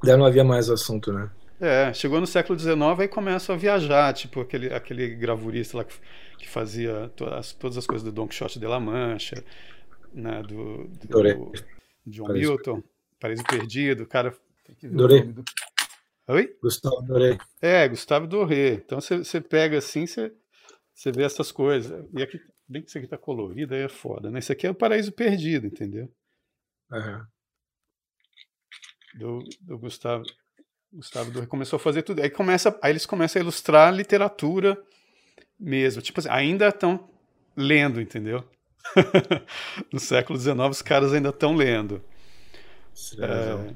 Já 0.04 0.16
não 0.16 0.26
havia 0.26 0.42
mais 0.42 0.68
assunto, 0.68 1.12
né? 1.12 1.30
É, 1.60 1.94
chegou 1.94 2.20
no 2.20 2.26
século 2.26 2.58
XIX 2.58 2.76
e 3.04 3.08
começam 3.08 3.54
a 3.54 3.58
viajar, 3.58 4.12
tipo 4.12 4.40
aquele, 4.40 4.74
aquele 4.74 5.14
gravurista 5.14 5.78
lá 5.78 5.84
que, 5.84 5.94
que 6.36 6.48
fazia 6.48 7.12
todas, 7.14 7.52
todas 7.52 7.78
as 7.78 7.86
coisas 7.86 8.04
do 8.04 8.10
Don 8.10 8.26
Quixote 8.26 8.58
de 8.58 8.66
la 8.66 8.80
Mancha, 8.80 9.42
né, 10.12 10.42
do, 10.42 10.88
do 10.88 11.52
John 12.06 12.26
Paraíso. 12.26 12.50
Milton, 12.50 12.82
Paraíso 13.20 13.44
Perdido, 13.44 14.02
o 14.02 14.06
cara 14.06 14.34
Dorê. 14.90 15.22
Do... 15.22 15.44
Oi? 16.28 16.56
Gustavo 16.62 17.02
Doré. 17.02 17.38
É, 17.60 17.88
Gustavo 17.88 18.26
Doré. 18.26 18.74
Então 18.74 19.00
você 19.00 19.40
pega 19.40 19.78
assim, 19.78 20.06
você 20.06 20.32
vê 21.12 21.22
essas 21.22 21.52
coisas. 21.52 22.06
E 22.16 22.22
aqui, 22.22 22.40
bem 22.68 22.82
que 22.82 22.88
isso 22.88 22.98
aqui 22.98 23.06
tá 23.06 23.18
colorido, 23.18 23.74
aí 23.74 23.82
é 23.82 23.88
foda, 23.88 24.30
né? 24.30 24.38
Isso 24.38 24.52
aqui 24.52 24.66
é 24.66 24.70
o 24.70 24.74
paraíso 24.74 25.12
perdido, 25.12 25.66
entendeu? 25.66 26.10
Uhum. 26.90 27.26
Do, 29.16 29.44
do 29.60 29.78
Gustavo. 29.78 30.24
Gustavo 30.92 31.30
Doré 31.30 31.46
começou 31.46 31.76
a 31.76 31.80
fazer 31.80 32.02
tudo. 32.02 32.22
Aí, 32.22 32.30
começa, 32.30 32.78
aí 32.80 32.92
eles 32.92 33.04
começam 33.04 33.40
a 33.40 33.42
ilustrar 33.42 33.88
a 33.88 33.96
literatura 33.96 34.80
mesmo. 35.58 36.00
Tipo 36.00 36.20
assim, 36.20 36.28
ainda 36.30 36.68
estão 36.68 37.10
lendo, 37.56 38.00
entendeu? 38.00 38.48
no 39.92 39.98
século 39.98 40.38
XIX 40.38 40.56
os 40.70 40.82
caras 40.82 41.12
ainda 41.12 41.30
estão 41.30 41.54
lendo. 41.54 42.02
É, 43.18 43.74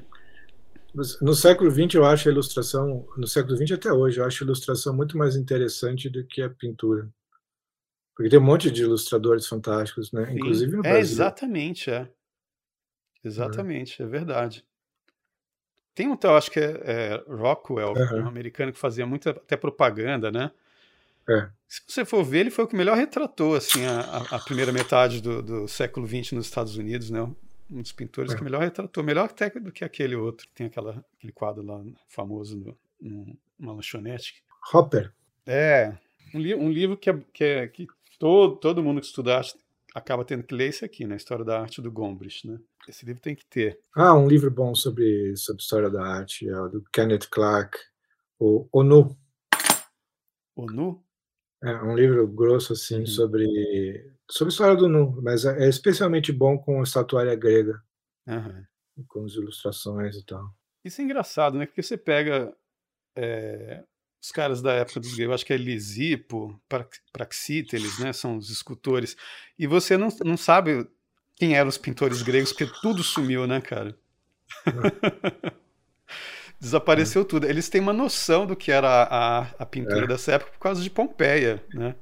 no 0.94 1.34
século 1.34 1.70
XX, 1.70 1.94
eu 1.94 2.04
acho 2.04 2.28
a 2.28 2.32
ilustração, 2.32 3.06
no 3.16 3.26
século 3.26 3.56
XX 3.56 3.72
até 3.72 3.92
hoje, 3.92 4.18
eu 4.18 4.24
acho 4.24 4.42
a 4.42 4.46
ilustração 4.46 4.94
muito 4.94 5.18
mais 5.18 5.36
interessante 5.36 6.08
do 6.08 6.24
que 6.24 6.42
a 6.42 6.48
pintura. 6.48 7.08
Porque 8.14 8.30
tem 8.30 8.38
um 8.38 8.44
monte 8.44 8.70
de 8.70 8.82
ilustradores 8.82 9.46
fantásticos, 9.46 10.10
né? 10.10 10.26
Sim. 10.26 10.34
Inclusive 10.34 10.72
no 10.72 10.78
é, 10.78 10.82
Brasil. 10.82 11.00
Exatamente, 11.00 11.90
é. 11.90 12.10
Exatamente, 13.22 14.02
é, 14.02 14.04
é 14.04 14.08
verdade. 14.08 14.64
Tem 15.94 16.08
um 16.08 16.16
tal, 16.16 16.36
acho 16.36 16.50
que 16.50 16.58
é, 16.58 16.80
é 16.84 17.24
Rockwell, 17.28 17.92
uhum. 17.92 18.24
um 18.24 18.28
americano 18.28 18.72
que 18.72 18.78
fazia 18.78 19.06
muita 19.06 19.30
até 19.30 19.56
propaganda, 19.56 20.32
né? 20.32 20.50
É. 21.28 21.48
Se 21.68 21.82
você 21.86 22.04
for 22.04 22.24
ver, 22.24 22.38
ele 22.38 22.50
foi 22.50 22.64
o 22.64 22.68
que 22.68 22.74
melhor 22.74 22.96
retratou 22.96 23.54
assim, 23.54 23.84
a, 23.84 24.00
a 24.30 24.38
primeira 24.38 24.72
metade 24.72 25.20
do, 25.20 25.42
do 25.42 25.68
século 25.68 26.06
XX 26.06 26.32
nos 26.32 26.46
Estados 26.46 26.76
Unidos, 26.76 27.10
né? 27.10 27.20
Um 27.70 27.82
dos 27.82 27.92
pintores 27.92 28.32
é. 28.32 28.36
que 28.36 28.42
melhor 28.42 28.62
retratou, 28.62 29.04
melhor 29.04 29.26
até 29.26 29.50
do 29.50 29.70
que 29.70 29.84
aquele 29.84 30.16
outro. 30.16 30.48
Tem 30.54 30.66
aquela, 30.66 31.04
aquele 31.16 31.32
quadro 31.32 31.62
lá 31.62 31.82
famoso 32.08 32.56
no, 32.56 32.78
no, 33.00 33.38
numa 33.58 33.74
lanchonete. 33.74 34.42
Hopper. 34.72 35.12
É, 35.46 35.96
um, 36.34 36.38
li 36.38 36.54
um 36.54 36.70
livro 36.70 36.96
que, 36.96 37.10
é, 37.10 37.20
que, 37.32 37.44
é, 37.44 37.68
que 37.68 37.86
todo, 38.18 38.56
todo 38.56 38.82
mundo 38.82 39.00
que 39.00 39.06
estuda 39.06 39.36
arte 39.36 39.54
acaba 39.94 40.24
tendo 40.24 40.42
que 40.42 40.54
ler 40.54 40.68
esse 40.68 40.84
aqui, 40.84 41.06
né? 41.06 41.16
História 41.16 41.44
da 41.44 41.60
Arte 41.60 41.82
do 41.82 41.90
Gombrich, 41.90 42.46
né? 42.46 42.58
Esse 42.88 43.04
livro 43.04 43.20
tem 43.20 43.34
que 43.34 43.44
ter. 43.46 43.78
Ah, 43.94 44.14
um 44.14 44.28
livro 44.28 44.50
bom 44.50 44.74
sobre, 44.74 45.36
sobre 45.36 45.62
história 45.62 45.90
da 45.90 46.02
arte, 46.02 46.48
é 46.48 46.60
o 46.60 46.68
do 46.68 46.84
Kenneth 46.92 47.28
Clark, 47.30 47.76
o 48.38 48.68
ONU. 48.72 49.16
ONU? 50.54 51.04
É 51.62 51.74
um 51.82 51.94
livro 51.94 52.26
grosso, 52.28 52.72
assim, 52.72 53.00
uhum. 53.00 53.06
sobre, 53.06 54.12
sobre 54.30 54.50
a 54.50 54.52
história 54.52 54.76
do 54.76 54.88
Nu, 54.88 55.20
mas 55.22 55.44
é, 55.44 55.64
é 55.64 55.68
especialmente 55.68 56.32
bom 56.32 56.56
com 56.56 56.80
a 56.80 56.84
estatuária 56.84 57.34
grega, 57.34 57.82
uhum. 58.26 58.64
com 59.08 59.24
as 59.24 59.32
ilustrações 59.32 60.16
e 60.16 60.24
tal. 60.24 60.54
Isso 60.84 61.00
é 61.00 61.04
engraçado, 61.04 61.58
né? 61.58 61.66
Porque 61.66 61.82
você 61.82 61.96
pega 61.96 62.54
é, 63.16 63.82
os 64.22 64.30
caras 64.30 64.62
da 64.62 64.72
época 64.72 65.00
dos 65.00 65.14
gregos, 65.14 65.34
acho 65.34 65.46
que 65.46 65.52
é 65.52 65.56
Lisipo, 65.56 66.60
Praxíteles, 67.12 67.98
né? 67.98 68.12
São 68.12 68.36
os 68.36 68.50
escultores. 68.50 69.16
E 69.58 69.66
você 69.66 69.96
não, 69.96 70.08
não 70.24 70.36
sabe 70.36 70.88
quem 71.34 71.56
eram 71.56 71.68
os 71.68 71.78
pintores 71.78 72.22
gregos, 72.22 72.52
porque 72.52 72.72
tudo 72.80 73.02
sumiu, 73.02 73.46
né, 73.46 73.60
cara? 73.60 73.98
É. 74.66 75.58
Desapareceu 76.60 77.22
é. 77.22 77.24
tudo. 77.24 77.46
Eles 77.46 77.68
têm 77.68 77.80
uma 77.80 77.92
noção 77.92 78.46
do 78.46 78.56
que 78.56 78.72
era 78.72 79.04
a, 79.04 79.40
a 79.58 79.66
pintura 79.66 80.04
é. 80.04 80.06
dessa 80.06 80.32
época 80.32 80.52
por 80.52 80.58
causa 80.58 80.82
de 80.82 80.90
Pompeia, 80.90 81.62
né? 81.72 81.94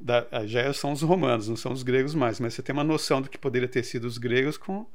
Da, 0.00 0.26
já 0.46 0.72
são 0.72 0.92
os 0.92 1.02
romanos, 1.02 1.48
não 1.48 1.56
são 1.56 1.72
os 1.72 1.82
gregos 1.82 2.14
mais, 2.14 2.38
mas 2.38 2.54
você 2.54 2.62
tem 2.62 2.72
uma 2.72 2.84
noção 2.84 3.20
do 3.20 3.28
que 3.28 3.36
poderia 3.36 3.68
ter 3.68 3.82
sido 3.82 4.04
os 4.04 4.16
gregos 4.16 4.56
com, 4.56 4.86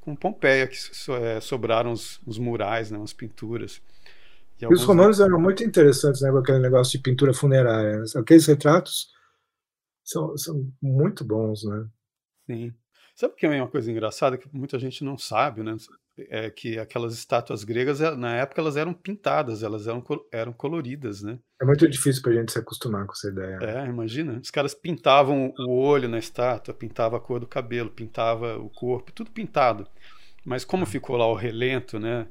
com 0.00 0.16
Pompeia, 0.16 0.66
que 0.66 0.76
so, 0.76 1.14
é, 1.14 1.40
sobraram 1.40 1.92
os, 1.92 2.18
os 2.26 2.38
murais, 2.38 2.90
né, 2.90 2.98
as 3.02 3.12
pinturas. 3.12 3.82
E, 4.58 4.64
e 4.64 4.68
os 4.68 4.82
romanos 4.82 5.20
eram 5.20 5.38
muito 5.38 5.62
interessantes 5.62 6.22
né, 6.22 6.30
com 6.30 6.38
aquele 6.38 6.58
negócio 6.58 6.92
de 6.92 7.02
pintura 7.02 7.34
funerária. 7.34 7.98
Né? 7.98 8.04
Aqueles 8.16 8.46
retratos 8.46 9.08
são, 10.02 10.36
são 10.38 10.72
muito 10.80 11.22
bons, 11.22 11.64
né? 11.64 11.86
Sim. 12.46 12.74
Sabe 13.14 13.34
o 13.34 13.36
que 13.36 13.46
é 13.46 13.50
uma 13.50 13.68
coisa 13.68 13.90
engraçada 13.90 14.38
que 14.38 14.48
muita 14.52 14.78
gente 14.78 15.04
não 15.04 15.18
sabe, 15.18 15.62
né? 15.62 15.76
É 16.18 16.48
que 16.48 16.78
aquelas 16.78 17.12
estátuas 17.12 17.62
gregas, 17.62 18.00
eh, 18.00 18.16
na 18.16 18.36
época, 18.36 18.60
elas 18.60 18.76
eram 18.76 18.94
pintadas, 18.94 19.62
elas 19.62 19.86
eram, 19.86 20.02
eram 20.32 20.52
coloridas, 20.52 21.22
né? 21.22 21.38
É 21.60 21.64
muito 21.64 21.86
difícil 21.88 22.22
para 22.22 22.32
a 22.32 22.34
gente 22.36 22.52
se 22.52 22.58
acostumar 22.58 23.04
com 23.04 23.12
essa 23.12 23.28
ideia. 23.28 23.58
É, 23.60 23.86
imagina. 23.86 24.38
Os 24.42 24.50
caras 24.50 24.74
pintavam 24.74 25.52
o 25.58 25.78
olho 25.78 26.08
na 26.08 26.18
estátua, 26.18 26.72
pintava 26.72 27.18
a 27.18 27.20
cor 27.20 27.38
do 27.38 27.46
cabelo, 27.46 27.90
pintava 27.90 28.56
o 28.58 28.70
corpo, 28.70 29.12
tudo 29.12 29.30
pintado. 29.30 29.86
Mas 30.42 30.64
como 30.64 30.84
ah. 30.84 30.86
ficou 30.86 31.16
lá 31.16 31.26
o 31.26 31.34
relento, 31.34 31.98
né? 31.98 32.26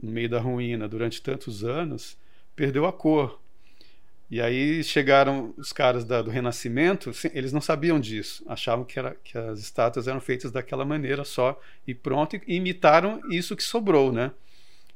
No 0.00 0.12
meio 0.12 0.28
da 0.28 0.38
ruína 0.38 0.86
durante 0.88 1.20
tantos 1.20 1.64
anos, 1.64 2.16
perdeu 2.54 2.86
a 2.86 2.92
cor. 2.92 3.40
E 4.30 4.42
aí 4.42 4.84
chegaram 4.84 5.54
os 5.56 5.72
caras 5.72 6.04
da, 6.04 6.20
do 6.20 6.30
Renascimento, 6.30 7.10
eles 7.32 7.50
não 7.52 7.62
sabiam 7.62 7.98
disso, 7.98 8.44
achavam 8.46 8.84
que, 8.84 8.98
era, 8.98 9.16
que 9.24 9.38
as 9.38 9.58
estátuas 9.58 10.06
eram 10.06 10.20
feitas 10.20 10.52
daquela 10.52 10.84
maneira 10.84 11.24
só 11.24 11.58
e 11.86 11.94
pronto, 11.94 12.36
e 12.36 12.56
imitaram 12.56 13.20
isso 13.30 13.56
que 13.56 13.62
sobrou, 13.62 14.12
né? 14.12 14.30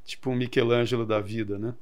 Tipo 0.05 0.29
um 0.29 0.35
Michelangelo 0.35 1.05
da 1.05 1.19
vida, 1.19 1.57
né? 1.57 1.73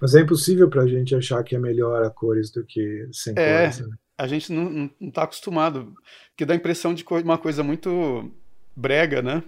Mas 0.00 0.14
é 0.14 0.20
impossível 0.20 0.68
para 0.68 0.82
a 0.82 0.86
gente 0.86 1.14
achar 1.14 1.42
que 1.42 1.56
é 1.56 1.58
melhor 1.58 2.04
a 2.04 2.10
cores 2.10 2.50
do 2.50 2.62
que 2.62 3.08
sem 3.10 3.32
é, 3.36 3.62
cores. 3.62 3.80
Né? 3.80 3.96
A 4.18 4.26
gente 4.26 4.52
não 4.52 4.90
está 5.00 5.22
acostumado, 5.22 5.94
porque 6.30 6.44
dá 6.44 6.52
a 6.52 6.56
impressão 6.56 6.92
de 6.92 7.04
uma 7.24 7.38
coisa 7.38 7.62
muito 7.62 8.30
brega, 8.76 9.22
né? 9.22 9.42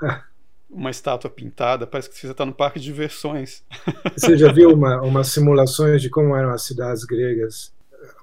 Uma 0.70 0.90
estátua 0.90 1.30
pintada, 1.30 1.86
parece 1.86 2.10
que 2.10 2.16
você 2.16 2.30
está 2.30 2.44
no 2.44 2.52
parque 2.52 2.78
de 2.78 2.84
diversões. 2.84 3.64
Você 4.14 4.36
já 4.36 4.52
viu 4.52 4.70
uma, 4.70 5.00
umas 5.00 5.28
simulações 5.28 6.02
de 6.02 6.10
como 6.10 6.36
eram 6.36 6.50
as 6.50 6.66
cidades 6.66 7.04
gregas 7.04 7.72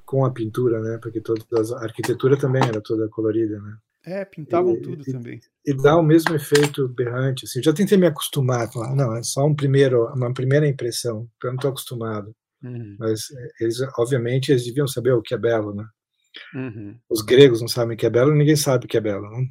com 0.06 0.24
a 0.24 0.32
pintura, 0.32 0.80
né? 0.80 1.00
Porque 1.02 1.20
toda 1.20 1.42
a 1.78 1.84
arquitetura 1.84 2.38
também 2.38 2.62
era 2.64 2.80
toda 2.82 3.10
colorida, 3.10 3.60
né? 3.60 3.78
É, 4.06 4.24
pintavam 4.24 4.76
e, 4.76 4.82
tudo 4.82 5.04
e, 5.08 5.12
também. 5.12 5.40
E 5.66 5.74
dá 5.74 5.98
o 5.98 6.04
mesmo 6.04 6.36
efeito 6.36 6.88
berrante. 6.88 7.46
Assim. 7.46 7.60
Eu 7.60 7.64
já 7.64 7.74
tentei 7.74 7.98
me 7.98 8.06
acostumar, 8.06 8.72
falar, 8.72 8.96
não, 8.96 9.16
é 9.16 9.24
só 9.24 9.44
um 9.46 9.56
primeiro, 9.56 10.06
uma 10.14 10.32
primeira 10.32 10.68
impressão, 10.68 11.28
eu 11.44 11.50
não 11.50 11.56
estou 11.56 11.72
acostumado. 11.72 12.32
Uhum. 12.64 12.96
Mas 13.00 13.22
eles, 13.60 13.78
obviamente, 13.98 14.52
eles 14.52 14.64
deviam 14.64 14.88
saber 14.88 15.14
o 15.14 15.22
que 15.22 15.34
é 15.34 15.38
belo, 15.38 15.74
né? 15.74 15.86
Uhum. 16.54 16.96
Os 17.10 17.22
gregos 17.22 17.62
não 17.62 17.68
sabem 17.68 17.96
o 17.96 17.98
que 17.98 18.06
é 18.06 18.10
belo, 18.10 18.36
ninguém 18.36 18.56
sabe 18.56 18.86
o 18.86 18.88
que 18.88 18.98
é 18.98 19.02
belo. 19.02 19.24
Não? 19.24 19.44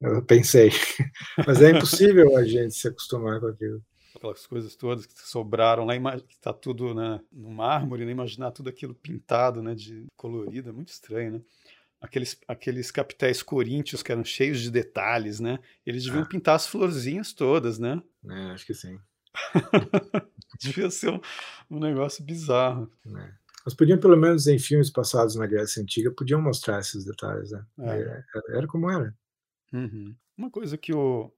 Eu 0.00 0.22
pensei. 0.22 0.70
Mas 1.46 1.62
é 1.62 1.70
impossível 1.70 2.36
a 2.36 2.44
gente 2.44 2.74
se 2.74 2.88
acostumar 2.88 3.40
com 3.40 3.46
aquilo. 3.46 3.82
Aquelas 4.14 4.46
coisas 4.46 4.76
todas 4.76 5.06
que 5.06 5.14
sobraram 5.28 5.84
lá, 5.84 5.94
que 6.20 6.34
está 6.34 6.52
tudo 6.52 6.94
né, 6.94 7.20
no 7.32 7.50
mármore, 7.50 8.04
né? 8.04 8.12
imaginar 8.12 8.52
tudo 8.52 8.68
aquilo 8.68 8.94
pintado, 8.94 9.60
né, 9.62 9.74
de 9.74 10.06
colorido, 10.16 10.68
é 10.68 10.72
muito 10.72 10.90
estranho, 10.90 11.32
né? 11.32 11.40
Aqueles, 12.00 12.38
aqueles 12.46 12.90
capitéis 12.90 13.42
coríntios 13.42 14.02
que 14.02 14.12
eram 14.12 14.22
cheios 14.22 14.60
de 14.60 14.70
detalhes, 14.70 15.40
né? 15.40 15.58
Eles 15.86 16.04
deviam 16.04 16.22
ah. 16.22 16.28
pintar 16.28 16.54
as 16.54 16.66
florzinhas 16.66 17.32
todas, 17.32 17.78
né? 17.78 18.00
É, 18.28 18.50
acho 18.50 18.66
que 18.66 18.74
sim. 18.74 18.98
Devia 20.60 20.90
ser 20.90 21.10
um, 21.10 21.20
um 21.70 21.80
negócio 21.80 22.22
bizarro. 22.22 22.90
É. 23.06 23.32
Mas 23.64 23.74
podiam, 23.74 23.98
pelo 23.98 24.16
menos 24.16 24.46
em 24.46 24.58
filmes 24.58 24.90
passados 24.90 25.34
na 25.34 25.46
Grécia 25.46 25.82
Antiga, 25.82 26.10
podiam 26.10 26.40
mostrar 26.40 26.80
esses 26.80 27.04
detalhes, 27.04 27.50
né? 27.50 27.64
É. 27.78 27.88
Era, 27.88 28.24
era 28.58 28.66
como 28.66 28.90
era. 28.90 29.14
Uhum. 29.74 30.14
Uma 30.38 30.50
coisa 30.50 30.78
que 30.78 30.94
o, 30.94 31.32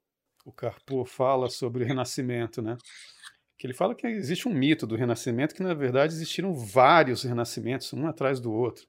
o 0.45 0.53
Carpo 0.53 1.05
fala 1.05 1.49
sobre 1.49 1.83
o 1.85 1.87
Renascimento, 1.87 2.61
né? 2.61 2.77
Que 3.59 3.67
ele 3.67 3.75
fala 3.75 3.95
que 3.95 4.07
existe 4.07 4.47
um 4.47 4.53
mito 4.53 4.87
do 4.87 4.97
Renascimento, 4.97 5.55
que 5.55 5.63
na 5.63 5.73
verdade 5.73 6.13
existiram 6.13 6.53
vários 6.53 7.23
renascimentos, 7.23 7.91
um 7.95 8.07
atrás 8.07 8.39
do 8.39 8.53
outro. 8.53 8.87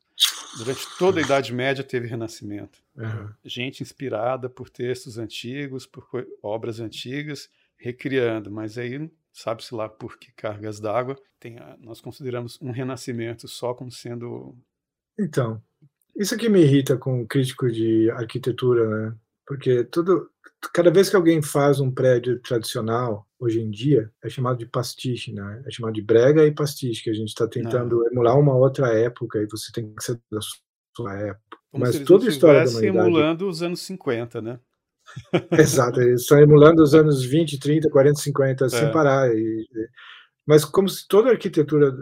Durante 0.58 0.82
toda 0.98 1.22
a 1.22 1.24
Idade 1.24 1.54
Média 1.54 1.84
teve 1.86 2.08
renascimento. 2.08 2.80
Uhum. 2.98 3.30
Gente 3.46 3.82
inspirada 3.82 4.50
por 4.50 4.70
textos 4.70 5.18
antigos, 5.18 5.86
por 5.86 6.06
obras 6.44 6.82
antigas, 6.82 7.50
recriando. 7.78 8.52
Mas 8.52 8.78
aí, 8.78 9.10
sabe-se 9.32 9.74
lá 9.74 9.88
por 9.88 10.18
que 10.18 10.34
cargas 10.34 10.82
d'água, 10.82 11.16
nós 11.80 12.02
consideramos 12.02 12.60
um 12.62 12.72
renascimento 12.72 13.48
só 13.48 13.74
como 13.74 13.92
sendo. 13.92 14.58
Então, 15.18 15.62
isso 16.16 16.34
aqui 16.34 16.50
me 16.50 16.62
irrita 16.62 16.98
com 16.98 17.22
o 17.22 17.28
crítico 17.28 17.72
de 17.72 18.10
arquitetura, 18.12 18.88
né? 18.90 19.18
Porque 19.48 19.86
tudo, 19.86 20.30
cada 20.74 20.92
vez 20.92 21.10
que 21.10 21.16
alguém 21.16 21.42
faz 21.42 21.80
um 21.80 21.90
prédio 21.90 22.40
tradicional, 22.42 23.26
hoje 23.40 23.62
em 23.62 23.72
dia, 23.72 24.12
é 24.22 24.30
chamado 24.30 24.58
de 24.58 24.66
pastiche, 24.66 25.32
né? 25.32 25.64
É 25.66 25.72
chamado 25.72 25.94
de 25.94 26.02
brega 26.02 26.46
e 26.46 26.54
pastiche, 26.54 27.02
que 27.02 27.10
a 27.10 27.14
gente 27.14 27.30
está 27.30 27.48
tentando 27.48 27.96
Não. 27.96 28.08
emular 28.12 28.38
uma 28.38 28.54
outra 28.54 28.90
época 28.94 29.40
e 29.40 29.48
você 29.50 29.72
tem 29.72 29.94
que 29.96 30.04
ser 30.04 30.20
da 30.30 30.40
sua 30.96 31.14
época. 31.16 31.58
Como 31.72 31.86
Mas 31.86 32.00
toda 32.00 32.26
a 32.26 32.30
história 32.30 32.66
da 32.66 32.70
humanidade... 32.70 32.98
emulando 32.98 33.48
os 33.48 33.64
anos 33.64 33.82
50, 33.82 34.42
né? 34.42 34.60
Exato, 35.58 36.02
eles 36.02 36.24
estão 36.24 36.40
emulando 36.40 36.84
os 36.84 36.94
anos 36.94 37.24
20, 37.24 37.58
30, 37.58 37.90
40, 37.90 38.20
50 38.20 38.66
é. 38.66 38.70
sem 38.70 38.92
parar. 38.92 39.34
E, 39.34 39.66
mas 40.46 40.66
como 40.66 40.90
se 40.90 41.08
toda 41.08 41.30
a 41.30 41.32
arquitetura 41.32 41.96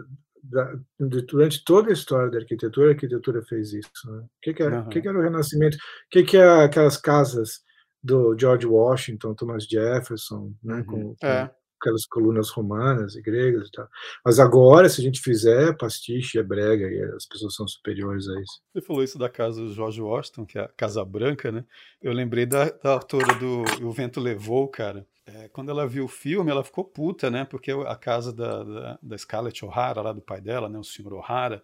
da, 0.50 0.78
durante 0.98 1.64
toda 1.64 1.90
a 1.90 1.92
história 1.92 2.30
da 2.30 2.38
arquitetura, 2.38 2.88
a 2.88 2.92
arquitetura 2.92 3.42
fez 3.42 3.72
isso. 3.72 3.90
Né? 4.06 4.18
O 4.18 4.28
que, 4.42 4.54
que, 4.54 4.62
era, 4.62 4.80
uhum. 4.80 4.88
que, 4.88 5.00
que 5.00 5.08
era 5.08 5.18
o 5.18 5.22
Renascimento? 5.22 5.76
O 5.76 5.80
que, 6.10 6.22
que 6.22 6.36
é 6.36 6.64
aquelas 6.64 6.96
casas 6.96 7.60
do 8.02 8.36
George 8.38 8.66
Washington, 8.66 9.34
Thomas 9.34 9.64
Jefferson, 9.64 10.52
né? 10.62 10.76
Uhum. 10.76 10.84
Com, 10.84 11.16
com 11.16 11.26
é. 11.26 11.50
Aquelas 11.86 12.06
colunas 12.06 12.50
romanas 12.50 13.14
e 13.14 13.22
gregas 13.22 13.68
e 13.68 13.70
tal. 13.70 13.88
Mas 14.24 14.38
agora, 14.38 14.88
se 14.88 15.00
a 15.00 15.04
gente 15.04 15.20
fizer 15.20 15.76
pastiche, 15.76 16.38
é 16.38 16.42
brega 16.42 16.88
e 16.88 17.02
as 17.14 17.26
pessoas 17.26 17.54
são 17.54 17.66
superiores 17.66 18.28
a 18.28 18.40
isso. 18.40 18.60
Você 18.72 18.80
falou 18.80 19.02
isso 19.02 19.18
da 19.18 19.28
casa 19.28 19.60
do 19.60 19.72
George 19.72 20.00
Washington, 20.00 20.44
que 20.44 20.58
é 20.58 20.62
a 20.62 20.68
Casa 20.68 21.04
Branca, 21.04 21.50
né? 21.50 21.64
Eu 22.02 22.12
lembrei 22.12 22.46
da, 22.46 22.70
da 22.70 22.90
autora 22.90 23.34
do 23.34 23.86
O 23.86 23.92
Vento 23.92 24.20
Levou, 24.20 24.68
cara 24.68 25.06
é, 25.26 25.48
quando 25.48 25.70
ela 25.70 25.88
viu 25.88 26.04
o 26.04 26.08
filme, 26.08 26.50
ela 26.50 26.62
ficou 26.62 26.84
puta, 26.84 27.30
né? 27.30 27.44
Porque 27.44 27.72
a 27.72 27.96
casa 27.96 28.32
da, 28.32 28.62
da, 28.62 28.98
da 29.02 29.18
Scarlett 29.18 29.64
O'Hara, 29.64 30.00
lá 30.00 30.12
do 30.12 30.22
pai 30.22 30.40
dela, 30.40 30.68
né? 30.68 30.78
O 30.78 30.84
senhor 30.84 31.12
O'Hara. 31.14 31.62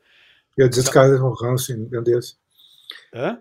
Eu 0.57 0.65
ia 0.65 0.69
dizer 0.69 0.83
Scarlett 0.83 1.21
Johansson, 1.21 1.87
meu 1.91 2.03
Deus. 2.03 2.37
Hã? 3.15 3.41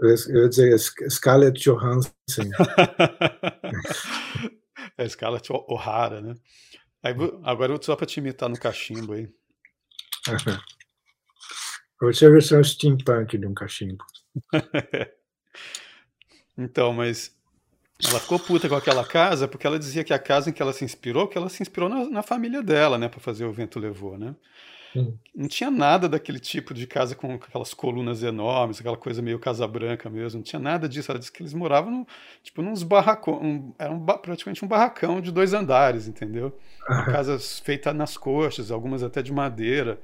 Eu 0.00 0.42
ia 0.42 0.48
dizer 0.48 0.78
Scarlett 0.78 1.60
Johansson. 1.60 2.10
é 5.00 5.08
Scarlett 5.08 5.50
O'Hara, 5.50 6.20
né? 6.20 6.34
Aí, 7.02 7.14
agora 7.42 7.72
eu 7.72 7.76
vou 7.76 7.82
só 7.82 7.96
para 7.96 8.06
te 8.06 8.20
imitar 8.20 8.48
no 8.48 8.58
cachimbo 8.58 9.14
aí. 9.14 9.28
Vou 12.00 12.12
ser 12.12 12.26
a 12.26 12.30
versão 12.30 12.62
steampunk 12.62 13.38
de 13.38 13.46
um 13.46 13.54
cachimbo. 13.54 14.04
então, 16.56 16.92
mas 16.92 17.34
ela 18.06 18.20
ficou 18.20 18.38
puta 18.38 18.68
com 18.68 18.74
aquela 18.74 19.04
casa 19.04 19.48
porque 19.48 19.66
ela 19.66 19.78
dizia 19.78 20.04
que 20.04 20.12
a 20.12 20.18
casa 20.18 20.50
em 20.50 20.52
que 20.52 20.60
ela 20.60 20.72
se 20.74 20.84
inspirou, 20.84 21.26
que 21.26 21.38
ela 21.38 21.48
se 21.48 21.62
inspirou 21.62 21.88
na, 21.88 22.08
na 22.08 22.22
família 22.22 22.62
dela, 22.62 22.98
né, 22.98 23.08
para 23.08 23.20
fazer 23.20 23.46
o 23.46 23.52
vento 23.52 23.78
levou, 23.78 24.18
né? 24.18 24.34
Hum. 24.94 25.14
Não 25.34 25.48
tinha 25.48 25.70
nada 25.70 26.08
daquele 26.08 26.40
tipo 26.40 26.74
de 26.74 26.86
casa 26.86 27.14
com 27.14 27.34
aquelas 27.34 27.72
colunas 27.72 28.22
enormes, 28.22 28.80
aquela 28.80 28.96
coisa 28.96 29.22
meio 29.22 29.38
Casa 29.38 29.66
Branca 29.66 30.10
mesmo. 30.10 30.38
Não 30.38 30.44
tinha 30.44 30.58
nada 30.58 30.88
disso. 30.88 31.10
Ela 31.10 31.18
disse 31.18 31.32
que 31.32 31.42
eles 31.42 31.54
moravam 31.54 31.90
no, 31.90 32.06
tipo 32.42 32.62
nos 32.62 32.82
barracões. 32.82 33.42
Um, 33.42 33.72
era 33.78 33.92
um, 33.92 34.04
praticamente 34.04 34.64
um 34.64 34.68
barracão 34.68 35.20
de 35.20 35.30
dois 35.30 35.54
andares, 35.54 36.08
entendeu? 36.08 36.56
Casas 37.06 37.60
feitas 37.60 37.94
nas 37.94 38.16
coxas, 38.16 38.70
algumas 38.70 39.02
até 39.02 39.22
de 39.22 39.32
madeira. 39.32 40.00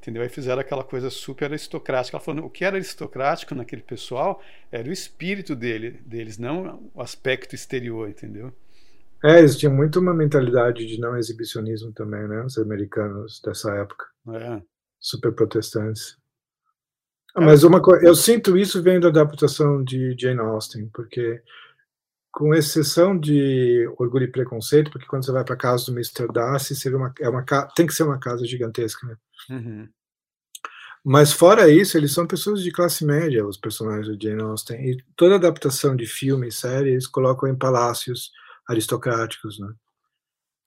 Entendeu? 0.00 0.22
Aí 0.22 0.28
fizeram 0.28 0.60
aquela 0.60 0.84
coisa 0.84 1.10
super 1.10 1.46
aristocrática. 1.46 2.16
Ela 2.16 2.24
falou: 2.24 2.46
o 2.46 2.50
que 2.50 2.64
era 2.64 2.76
aristocrático 2.76 3.54
naquele 3.54 3.82
pessoal 3.82 4.40
era 4.70 4.88
o 4.88 4.92
espírito 4.92 5.56
dele, 5.56 6.00
deles, 6.06 6.38
não 6.38 6.88
o 6.94 7.02
aspecto 7.02 7.54
exterior, 7.54 8.08
entendeu? 8.08 8.52
É, 9.24 9.38
eles 9.38 9.56
tinham 9.56 9.74
muito 9.74 9.98
uma 9.98 10.14
mentalidade 10.14 10.86
de 10.86 11.00
não 11.00 11.16
exibicionismo 11.16 11.92
também, 11.92 12.26
né? 12.28 12.44
Os 12.44 12.56
americanos 12.58 13.40
dessa 13.44 13.74
época. 13.74 14.06
É. 14.28 14.62
Super 15.00 15.32
protestantes. 15.32 16.16
Ah, 17.34 17.40
mas 17.40 17.64
uma 17.64 17.80
coisa, 17.82 18.04
eu 18.04 18.14
sinto 18.14 18.56
isso 18.56 18.82
vendo 18.82 19.06
a 19.06 19.10
adaptação 19.10 19.82
de 19.82 20.16
Jane 20.18 20.40
Austen, 20.40 20.88
porque 20.88 21.42
com 22.30 22.54
exceção 22.54 23.18
de 23.18 23.88
Orgulho 23.98 24.24
e 24.24 24.30
Preconceito, 24.30 24.90
porque 24.90 25.06
quando 25.06 25.24
você 25.24 25.32
vai 25.32 25.44
para 25.44 25.54
a 25.54 25.58
casa 25.58 25.86
do 25.86 25.92
Mr. 25.92 26.28
Darcy, 26.32 26.76
seria 26.76 26.96
uma, 26.96 27.12
é 27.20 27.28
uma, 27.28 27.44
tem 27.74 27.86
que 27.86 27.94
ser 27.94 28.04
uma 28.04 28.18
casa 28.18 28.46
gigantesca, 28.46 29.06
né? 29.06 29.16
Uhum. 29.50 29.88
Mas 31.04 31.32
fora 31.32 31.68
isso, 31.68 31.96
eles 31.96 32.12
são 32.12 32.26
pessoas 32.26 32.62
de 32.62 32.70
classe 32.70 33.04
média, 33.04 33.46
os 33.46 33.56
personagens 33.56 34.16
de 34.16 34.28
Jane 34.28 34.42
Austen. 34.42 34.90
E 34.90 35.02
toda 35.16 35.36
adaptação 35.36 35.96
de 35.96 36.06
filme 36.06 36.48
e 36.48 36.52
série, 36.52 36.90
eles 36.90 37.06
colocam 37.06 37.48
em 37.48 37.56
palácios 37.56 38.30
aristocráticos, 38.68 39.58
né? 39.58 39.72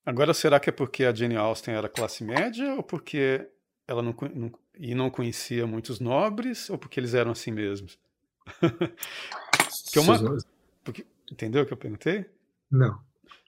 Agora, 0.06 0.34
será 0.34 0.60
que 0.60 0.70
é 0.70 0.74
porque 0.74 1.06
a 1.06 1.14
Jane 1.14 1.36
Austen 1.36 1.76
era 1.76 1.88
classe 1.88 2.24
média 2.24 2.74
ou 2.74 2.82
porque 2.82 3.48
ela 3.88 4.02
não, 4.02 4.16
não 4.34 4.52
e 4.78 4.96
não 4.96 5.10
conhecia 5.12 5.68
muitos 5.68 6.00
nobres 6.00 6.70
ou 6.70 6.78
porque 6.78 7.00
eles 7.00 7.14
eram 7.14 7.32
assim 7.32 7.52
mesmos? 7.52 8.00
porque 8.60 10.00
uma, 10.00 10.38
porque, 10.84 11.06
entendeu 11.32 11.62
o 11.62 11.66
que 11.66 11.74
eu 11.74 11.78
perguntei? 11.78 12.26
Não. 12.70 13.00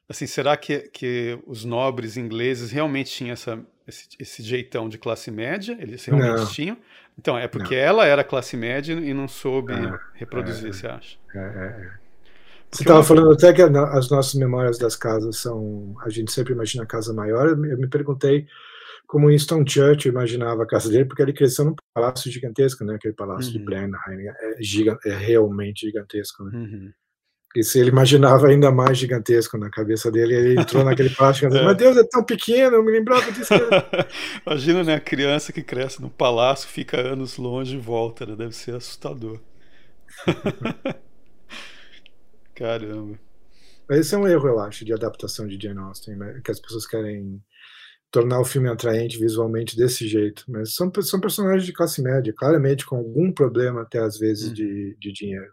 Assim, 0.07 0.27
será 0.27 0.55
que, 0.55 0.81
que 0.89 1.39
os 1.47 1.65
nobres 1.65 2.17
ingleses 2.17 2.71
realmente 2.71 3.09
tinham 3.09 3.33
essa, 3.33 3.65
esse, 3.87 4.07
esse 4.19 4.43
jeitão 4.43 4.87
de 4.87 4.99
classe 4.99 5.31
média? 5.31 5.75
Eles 5.79 6.05
realmente 6.05 6.39
não. 6.39 6.47
tinham? 6.47 6.77
Então, 7.17 7.37
é 7.37 7.47
porque 7.47 7.75
não. 7.75 7.81
ela 7.81 8.05
era 8.05 8.23
classe 8.23 8.55
média 8.55 8.93
e 8.93 9.13
não 9.13 9.27
soube 9.27 9.73
é, 9.73 9.99
reproduzir, 10.13 10.69
é, 10.69 10.73
você 10.73 10.87
acha? 10.87 11.17
É, 11.33 11.39
é. 11.39 12.02
É. 12.73 12.77
Você 12.77 12.83
estava 12.83 13.03
falando 13.03 13.31
até 13.31 13.53
que 13.53 13.61
as 13.61 14.09
nossas 14.09 14.33
memórias 14.33 14.77
das 14.77 14.95
casas 14.95 15.37
são. 15.37 15.95
A 16.03 16.09
gente 16.09 16.31
sempre 16.31 16.53
imagina 16.53 16.83
a 16.83 16.87
casa 16.87 17.13
maior. 17.13 17.49
Eu 17.49 17.57
me 17.57 17.87
perguntei 17.87 18.47
como 19.05 19.27
Winston 19.27 19.63
Churchill 19.67 20.11
imaginava 20.11 20.63
a 20.63 20.67
casa 20.67 20.89
dele, 20.89 21.05
porque 21.05 21.21
ele 21.21 21.33
cresceu 21.33 21.65
num 21.65 21.75
palácio 21.93 22.31
gigantesco, 22.31 22.83
né? 22.83 22.95
Aquele 22.95 23.13
palácio 23.13 23.51
uhum. 23.51 23.59
de 23.59 23.65
Blenheim. 23.65 23.93
É, 24.27 24.57
gigante, 24.59 25.07
é 25.07 25.15
realmente 25.15 25.85
gigantesco, 25.85 26.43
né? 26.45 26.57
Uhum. 26.57 26.91
E 27.55 27.63
se 27.63 27.79
ele 27.79 27.89
imaginava 27.89 28.47
ainda 28.47 28.71
mais 28.71 28.97
gigantesco 28.97 29.59
na 29.59 29.69
cabeça 29.69 30.11
dele, 30.11 30.33
ele 30.33 30.59
entrou 30.59 30.83
naquele 30.83 31.11
palácio 31.11 31.45
e 31.45 31.49
disse, 31.49 31.61
é. 31.61 31.65
meu 31.65 31.75
Deus, 31.75 31.95
é 31.95 32.03
tão 32.03 32.23
pequeno, 32.23 32.77
eu 32.77 32.83
me 32.83 32.91
lembrava 32.91 33.31
disso. 33.31 33.53
Imagina, 34.43 34.83
né, 34.83 34.95
a 34.95 34.99
criança 34.99 35.53
que 35.53 35.61
cresce 35.61 36.01
no 36.01 36.09
palácio, 36.09 36.67
fica 36.67 36.99
anos 36.99 37.37
longe 37.37 37.75
e 37.75 37.79
volta, 37.79 38.25
né? 38.25 38.35
Deve 38.35 38.55
ser 38.55 38.73
assustador. 38.73 39.39
Caramba. 42.55 43.19
Esse 43.89 44.15
é 44.15 44.17
um 44.17 44.27
erro, 44.27 44.47
eu 44.47 44.59
acho, 44.59 44.85
de 44.85 44.93
adaptação 44.93 45.47
de 45.47 45.59
Jane 45.61 45.79
Austen, 45.79 46.15
né? 46.15 46.41
que 46.43 46.51
as 46.51 46.59
pessoas 46.59 46.87
querem 46.87 47.41
tornar 48.09 48.39
o 48.39 48.45
filme 48.45 48.69
atraente 48.69 49.17
visualmente 49.17 49.75
desse 49.75 50.07
jeito. 50.07 50.45
Mas 50.47 50.73
são, 50.75 50.91
são 51.01 51.19
personagens 51.19 51.65
de 51.65 51.73
classe 51.73 52.01
média, 52.01 52.33
claramente 52.35 52.85
com 52.85 52.95
algum 52.95 53.31
problema, 53.31 53.81
até 53.81 53.99
às 53.99 54.17
vezes, 54.17 54.51
hum. 54.51 54.53
de, 54.53 54.95
de 54.99 55.11
dinheiro. 55.11 55.51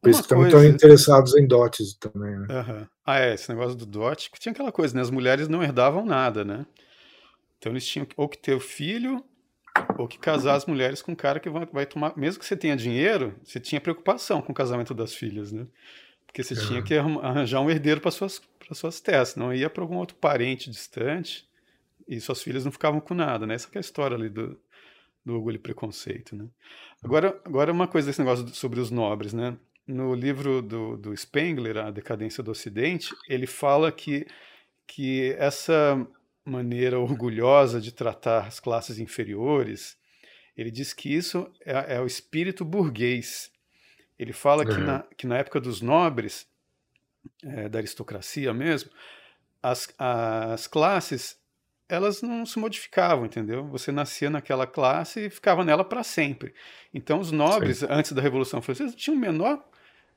Por 0.00 0.10
isso 0.10 0.22
que 0.22 0.28
também 0.28 0.46
estão 0.46 0.64
interessados 0.64 1.36
em 1.36 1.44
dotes 1.44 1.94
também, 1.94 2.38
né? 2.38 2.46
Uhum. 2.48 2.86
Ah, 3.04 3.18
é, 3.18 3.34
esse 3.34 3.48
negócio 3.48 3.76
do 3.76 3.84
dote, 3.84 4.30
que 4.30 4.38
tinha 4.38 4.52
aquela 4.52 4.70
coisa, 4.70 4.94
né? 4.94 5.00
As 5.00 5.10
mulheres 5.10 5.48
não 5.48 5.60
herdavam 5.60 6.06
nada, 6.06 6.44
né? 6.44 6.64
Então 7.58 7.72
eles 7.72 7.84
tinham 7.84 8.06
ou 8.16 8.28
que 8.28 8.38
ter 8.38 8.54
o 8.54 8.60
filho, 8.60 9.24
ou 9.98 10.06
que 10.06 10.18
casar 10.18 10.54
as 10.54 10.66
mulheres 10.66 11.02
com 11.02 11.12
um 11.12 11.16
cara 11.16 11.40
que 11.40 11.50
vai, 11.50 11.66
vai 11.66 11.86
tomar. 11.86 12.16
Mesmo 12.16 12.38
que 12.38 12.46
você 12.46 12.56
tenha 12.56 12.76
dinheiro, 12.76 13.34
você 13.42 13.58
tinha 13.58 13.80
preocupação 13.80 14.40
com 14.40 14.52
o 14.52 14.54
casamento 14.54 14.94
das 14.94 15.14
filhas, 15.14 15.50
né? 15.50 15.66
Porque 16.32 16.42
você 16.42 16.56
tinha 16.56 16.82
que 16.82 16.94
arranjar 16.94 17.60
um 17.60 17.70
herdeiro 17.70 18.00
para 18.00 18.10
suas, 18.10 18.38
para 18.58 18.74
suas 18.74 19.00
testes, 19.00 19.36
não 19.36 19.52
ia 19.52 19.68
para 19.68 19.82
algum 19.82 19.96
outro 19.96 20.16
parente 20.16 20.70
distante 20.70 21.46
e 22.08 22.18
suas 22.20 22.42
filhas 22.42 22.64
não 22.64 22.72
ficavam 22.72 23.00
com 23.00 23.12
nada, 23.12 23.46
né? 23.46 23.54
Essa 23.54 23.68
é 23.74 23.76
a 23.76 23.80
história 23.80 24.16
ali 24.16 24.30
do, 24.30 24.58
do 25.22 25.34
orgulho 25.34 25.56
e 25.56 25.58
preconceito, 25.58 26.34
né? 26.34 26.46
Agora, 27.02 27.38
agora 27.44 27.70
uma 27.70 27.86
coisa 27.86 28.06
desse 28.06 28.20
negócio 28.20 28.48
sobre 28.54 28.80
os 28.80 28.90
nobres, 28.90 29.34
né? 29.34 29.58
No 29.86 30.14
livro 30.14 30.62
do, 30.62 30.96
do 30.96 31.14
Spengler, 31.14 31.76
A 31.76 31.90
Decadência 31.90 32.42
do 32.42 32.50
Ocidente, 32.50 33.14
ele 33.28 33.46
fala 33.46 33.92
que, 33.92 34.26
que 34.86 35.34
essa 35.38 36.06
maneira 36.46 36.98
orgulhosa 36.98 37.78
de 37.78 37.92
tratar 37.92 38.46
as 38.46 38.58
classes 38.58 38.98
inferiores, 38.98 39.98
ele 40.56 40.70
diz 40.70 40.94
que 40.94 41.14
isso 41.14 41.46
é, 41.60 41.96
é 41.96 42.00
o 42.00 42.06
espírito 42.06 42.64
burguês 42.64 43.52
ele 44.22 44.32
fala 44.32 44.64
que, 44.64 44.76
na, 44.78 45.04
que 45.16 45.26
na 45.26 45.38
época 45.38 45.60
dos 45.60 45.80
nobres, 45.80 46.46
é, 47.42 47.68
da 47.68 47.78
aristocracia 47.78 48.52
mesmo, 48.54 48.90
as, 49.62 49.92
as 49.98 50.66
classes 50.66 51.40
elas 51.88 52.22
não 52.22 52.46
se 52.46 52.58
modificavam, 52.58 53.26
entendeu? 53.26 53.66
Você 53.66 53.92
nascia 53.92 54.30
naquela 54.30 54.66
classe 54.66 55.26
e 55.26 55.30
ficava 55.30 55.62
nela 55.62 55.84
para 55.84 56.02
sempre. 56.02 56.54
Então, 56.94 57.20
os 57.20 57.30
nobres, 57.30 57.78
Sim. 57.78 57.86
antes 57.90 58.12
da 58.12 58.22
Revolução 58.22 58.62
Francesa, 58.62 58.96
tinham 58.96 59.14
menor 59.14 59.62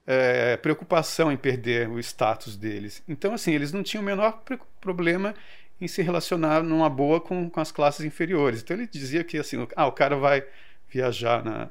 é, 0.07 0.55
preocupação 0.55 1.33
em 1.33 1.35
perder 1.35 1.89
o 1.89 1.99
status 1.99 2.55
deles. 2.55 3.03
Então, 3.09 3.33
assim, 3.33 3.53
eles 3.53 3.73
não 3.73 3.83
tinham 3.83 4.01
o 4.01 4.05
menor 4.05 4.41
problema 4.79 5.35
em 5.81 5.87
se 5.87 6.01
relacionar 6.01 6.63
numa 6.63 6.89
boa 6.89 7.19
com, 7.19 7.49
com 7.49 7.59
as 7.59 7.73
classes 7.73 8.05
inferiores. 8.05 8.61
Então, 8.61 8.77
ele 8.77 8.87
dizia 8.87 9.21
que, 9.25 9.37
assim, 9.37 9.67
ah, 9.75 9.87
o 9.87 9.91
cara 9.91 10.15
vai 10.15 10.45
viajar 10.87 11.43
na, 11.43 11.69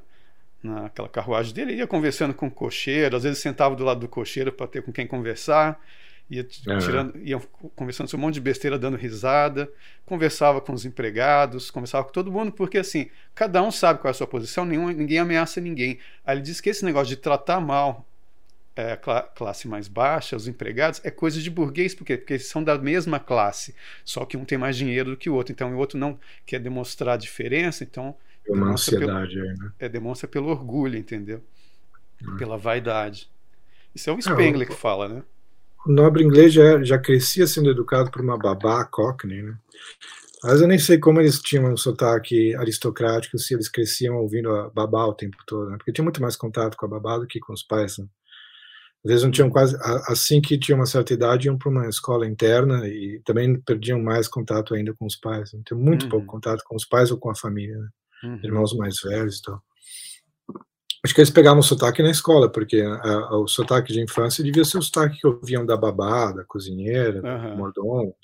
naquela 0.65 1.09
carruagem 1.09 1.53
dele, 1.53 1.75
ia 1.75 1.87
conversando 1.87 2.33
com 2.33 2.47
o 2.47 2.51
cocheiro, 2.51 3.17
às 3.17 3.23
vezes 3.23 3.39
sentava 3.39 3.77
do 3.77 3.85
lado 3.85 4.01
do 4.01 4.09
cocheiro 4.09 4.51
para 4.51 4.67
ter 4.67 4.83
com 4.83 4.93
quem 4.93 5.07
conversar, 5.07 5.79
ia, 6.31 6.43
tirando, 6.43 7.19
ia 7.19 7.39
conversando 7.77 8.09
sobre 8.09 8.25
um 8.25 8.27
monte 8.27 8.35
de 8.35 8.41
besteira, 8.41 8.79
dando 8.79 8.97
risada, 8.97 9.71
conversava 10.07 10.61
com 10.61 10.73
os 10.73 10.85
empregados, 10.85 11.71
conversava 11.71 12.05
com 12.05 12.13
todo 12.13 12.33
mundo, 12.33 12.51
porque 12.51 12.79
assim, 12.79 13.11
cada 13.35 13.63
um 13.63 13.71
sabe 13.71 14.01
qual 14.01 14.09
é 14.09 14.13
a 14.13 14.15
sua 14.15 14.27
posição, 14.27 14.65
nenhum, 14.65 14.89
ninguém 14.89 15.19
ameaça 15.19 15.61
ninguém. 15.61 15.99
Aí 16.25 16.37
ele 16.37 16.43
diz 16.43 16.61
que 16.61 16.71
esse 16.71 16.85
negócio 16.85 17.09
de 17.09 17.17
tratar 17.17 17.61
mal 17.61 18.07
é, 18.77 18.93
a 18.93 18.97
classe 18.97 19.69
mais 19.69 19.87
baixa, 19.87 20.35
os 20.35 20.49
empregados, 20.49 21.01
é 21.05 21.11
coisa 21.11 21.41
de 21.41 21.51
burguês, 21.51 21.95
por 21.95 22.05
quê? 22.05 22.17
Porque 22.17 22.33
eles 22.33 22.49
são 22.49 22.65
da 22.65 22.77
mesma 22.77 23.21
classe, 23.21 23.75
só 24.05 24.25
que 24.25 24.37
um 24.37 24.45
tem 24.45 24.59
mais 24.59 24.77
dinheiro 24.77 25.11
do 25.11 25.17
que 25.17 25.31
o 25.31 25.35
outro, 25.35 25.53
então 25.53 25.73
o 25.73 25.79
outro 25.79 25.97
não 25.99 26.19
quer 26.45 26.59
demonstrar 26.59 27.17
diferença, 27.17 27.85
então 27.85 28.09
é 28.09 28.15
uma 28.49 28.73
ansiedade 28.73 29.35
pelo, 29.35 29.49
aí, 29.49 29.57
né? 29.57 29.73
É, 29.79 29.89
demonstra 29.89 30.29
pelo 30.29 30.49
orgulho, 30.49 30.97
entendeu? 30.97 31.43
Hum. 32.23 32.37
Pela 32.37 32.59
vaidade. 32.59 33.31
Isso 33.95 34.11
é 34.11 34.13
o 34.13 34.21
Spengler 34.21 34.69
que 34.69 34.75
fala, 34.75 35.09
né? 35.09 35.23
O 35.87 35.93
nobre 35.93 36.25
inglês 36.25 36.53
já, 36.53 36.83
já 36.83 36.99
crescia 36.99 37.47
sendo 37.47 37.71
educado 37.71 38.11
por 38.11 38.23
uma 38.23 38.39
babá 38.39 38.85
cockney, 38.85 39.43
né? 39.43 39.57
Mas 40.43 40.61
eu 40.61 40.69
nem 40.69 40.79
sei 40.79 40.99
como 40.99 41.21
eles 41.21 41.41
tinham 41.41 41.73
um 41.73 41.77
sotaque 41.77 42.55
aristocrático, 42.57 43.39
se 43.39 43.55
eles 43.55 43.69
cresciam 43.69 44.17
ouvindo 44.17 44.51
a 44.51 44.69
babá 44.69 45.07
o 45.07 45.15
tempo 45.15 45.39
todo, 45.47 45.71
né? 45.71 45.77
Porque 45.77 45.93
tinha 45.93 46.05
muito 46.05 46.21
mais 46.21 46.37
contato 46.37 46.77
com 46.77 46.85
a 46.87 46.89
babá 46.89 47.19
do 47.19 47.27
que 47.27 47.41
com 47.41 47.53
os 47.53 47.63
pais, 47.63 47.99
né? 47.99 48.07
Às 49.05 49.11
vezes 49.11 49.25
não 49.25 49.31
tinham 49.31 49.51
quase, 49.51 49.77
assim 50.07 50.41
que 50.41 50.59
tinham 50.59 50.79
uma 50.79 50.87
certa 50.87 51.13
idade, 51.13 51.47
iam 51.47 51.59
para 51.59 51.69
uma 51.69 51.87
escola 51.89 52.27
interna 52.27 52.89
e 52.89 53.21
também 53.23 53.61
perdiam 53.61 54.01
mais 54.03 54.27
contato 54.27 54.75
ainda 54.75 54.95
com 54.95 55.05
os 55.05 55.17
pais. 55.17 55.53
Né? 55.53 55.61
Tem 55.67 55.77
muito 55.77 56.05
uhum. 56.05 56.09
pouco 56.09 56.27
contato 56.27 56.63
com 56.65 56.75
os 56.75 56.87
pais 56.87 57.11
ou 57.11 57.19
com 57.19 57.31
a 57.31 57.37
família. 57.37 57.77
Né? 57.77 57.89
Uhum. 58.25 58.41
irmãos 58.43 58.75
mais 58.75 59.01
velhos 59.01 59.39
e 59.39 59.43
tal. 59.43 59.63
Acho 61.05 61.15
que 61.15 61.21
eles 61.21 61.31
pegavam 61.31 61.61
o 61.61 61.63
sotaque 61.63 62.03
na 62.03 62.11
escola, 62.11 62.51
porque 62.51 62.81
a, 62.81 62.95
a, 62.95 63.39
o 63.39 63.47
sotaque 63.47 63.93
de 63.93 64.01
infância 64.01 64.43
devia 64.43 64.65
ser 64.65 64.79
o 64.79 64.83
sotaque 64.83 65.21
que 65.21 65.27
ouviam 65.27 65.67
da 65.67 65.77
babá, 65.77 66.33
da 66.33 66.45
cozinheira, 66.45 67.21
uhum. 67.21 67.51
do 67.51 67.57
mordomo. 67.57 68.17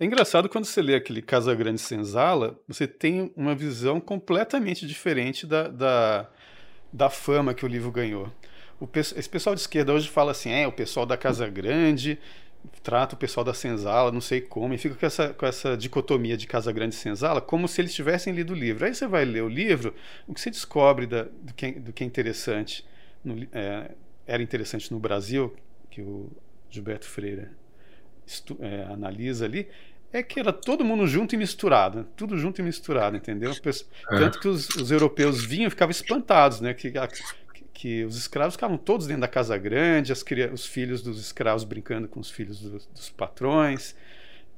É 0.00 0.04
engraçado 0.04 0.48
quando 0.48 0.64
você 0.64 0.80
lê 0.80 0.94
aquele 0.94 1.20
Casa 1.20 1.54
Grande 1.54 1.80
Senzala, 1.80 2.58
você 2.68 2.86
tem 2.86 3.32
uma 3.36 3.54
visão 3.54 4.00
completamente 4.00 4.86
diferente 4.86 5.46
da, 5.46 5.68
da, 5.68 6.30
da 6.92 7.10
fama 7.10 7.52
que 7.52 7.64
o 7.64 7.68
livro 7.68 7.90
ganhou. 7.90 8.32
O, 8.80 8.88
esse 8.94 9.28
pessoal 9.28 9.56
de 9.56 9.60
esquerda 9.60 9.92
hoje 9.92 10.08
fala 10.08 10.30
assim, 10.30 10.50
é, 10.50 10.66
o 10.68 10.72
pessoal 10.72 11.04
da 11.04 11.16
Casa 11.16 11.48
Grande 11.48 12.18
trata 12.82 13.14
o 13.14 13.18
pessoal 13.18 13.44
da 13.44 13.54
senzala, 13.54 14.10
não 14.10 14.20
sei 14.20 14.40
como, 14.40 14.74
e 14.74 14.78
fica 14.78 14.94
com 14.94 15.06
essa, 15.06 15.34
com 15.34 15.46
essa 15.46 15.76
dicotomia 15.76 16.36
de 16.36 16.46
Casa 16.46 16.72
Grande 16.72 16.94
e 16.94 16.98
senzala, 16.98 17.40
como 17.40 17.68
se 17.68 17.80
eles 17.80 17.94
tivessem 17.94 18.32
lido 18.32 18.52
o 18.52 18.56
livro. 18.56 18.84
Aí 18.84 18.94
você 18.94 19.06
vai 19.06 19.24
ler 19.24 19.42
o 19.42 19.48
livro, 19.48 19.94
o 20.26 20.34
que 20.34 20.40
você 20.40 20.50
descobre 20.50 21.06
da, 21.06 21.24
do, 21.24 21.54
que, 21.54 21.72
do 21.72 21.92
que 21.92 22.02
é 22.02 22.06
interessante, 22.06 22.86
no, 23.24 23.46
é, 23.52 23.90
era 24.26 24.42
interessante 24.42 24.92
no 24.92 24.98
Brasil, 24.98 25.54
que 25.90 26.00
o 26.00 26.30
Gilberto 26.70 27.06
Freire 27.06 27.48
estu, 28.26 28.56
é, 28.60 28.84
analisa 28.84 29.44
ali, 29.44 29.68
é 30.12 30.22
que 30.22 30.40
era 30.40 30.52
todo 30.52 30.84
mundo 30.84 31.06
junto 31.06 31.34
e 31.34 31.38
misturado, 31.38 32.06
tudo 32.16 32.36
junto 32.38 32.60
e 32.60 32.64
misturado, 32.64 33.16
entendeu? 33.16 33.50
É. 33.52 34.18
Tanto 34.18 34.40
que 34.40 34.48
os, 34.48 34.68
os 34.70 34.90
europeus 34.90 35.44
vinham 35.44 35.66
e 35.66 35.70
ficavam 35.70 35.90
espantados, 35.90 36.60
né? 36.60 36.72
Que, 36.72 36.92
que 37.78 38.04
os 38.04 38.16
escravos 38.16 38.56
ficavam 38.56 38.76
todos 38.76 39.06
dentro 39.06 39.20
da 39.20 39.28
casa 39.28 39.56
grande, 39.56 40.10
as, 40.10 40.24
os 40.52 40.66
filhos 40.66 41.00
dos 41.00 41.20
escravos 41.20 41.62
brincando 41.62 42.08
com 42.08 42.18
os 42.18 42.28
filhos 42.28 42.60
do, 42.60 42.70
dos 42.70 43.08
patrões, 43.08 43.94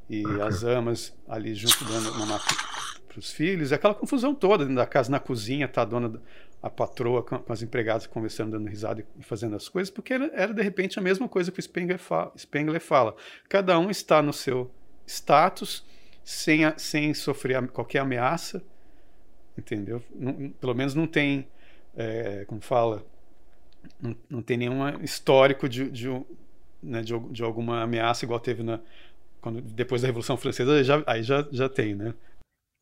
e 0.08 0.26
uhum. 0.26 0.42
as 0.42 0.64
amas 0.64 1.14
ali 1.28 1.54
junto 1.54 1.84
dando 1.84 2.12
uma 2.12 2.38
para 2.38 3.18
os 3.18 3.30
filhos, 3.30 3.74
aquela 3.74 3.92
confusão 3.92 4.34
toda 4.34 4.64
dentro 4.64 4.76
da 4.76 4.86
casa, 4.86 5.10
na 5.10 5.20
cozinha, 5.20 5.68
tá 5.68 5.82
a 5.82 5.84
dona, 5.84 6.18
a 6.62 6.70
patroa 6.70 7.22
com, 7.22 7.38
com 7.38 7.52
as 7.52 7.60
empregadas 7.60 8.06
conversando, 8.06 8.52
dando 8.52 8.66
risada 8.70 9.04
e 9.18 9.22
fazendo 9.22 9.54
as 9.54 9.68
coisas, 9.68 9.90
porque 9.90 10.14
era, 10.14 10.30
era 10.32 10.54
de 10.54 10.62
repente 10.62 10.98
a 10.98 11.02
mesma 11.02 11.28
coisa 11.28 11.52
que 11.52 11.60
o 11.60 11.62
Spengler, 11.62 11.98
fa 11.98 12.32
Spengler 12.38 12.80
fala. 12.80 13.14
Cada 13.50 13.78
um 13.78 13.90
está 13.90 14.22
no 14.22 14.32
seu 14.32 14.70
status, 15.06 15.84
sem, 16.24 16.64
a, 16.64 16.72
sem 16.78 17.12
sofrer 17.12 17.68
qualquer 17.68 17.98
ameaça, 17.98 18.64
entendeu? 19.58 20.02
Não, 20.14 20.48
pelo 20.58 20.74
menos 20.74 20.94
não 20.94 21.06
tem, 21.06 21.46
é, 21.94 22.44
como 22.46 22.60
fala, 22.60 23.04
não, 24.00 24.16
não 24.28 24.42
tem 24.42 24.56
nenhum 24.56 25.02
histórico 25.02 25.68
de, 25.68 25.90
de, 25.90 26.08
né, 26.82 27.02
de, 27.02 27.18
de, 27.30 27.42
alguma 27.42 27.82
ameaça 27.82 28.24
igual 28.24 28.40
teve 28.40 28.62
na, 28.62 28.80
quando, 29.40 29.60
depois 29.60 30.02
da 30.02 30.08
Revolução 30.08 30.36
Francesa, 30.36 30.82
já, 30.84 31.02
aí 31.06 31.22
já, 31.22 31.46
já 31.50 31.68
tem, 31.68 31.94
né? 31.94 32.14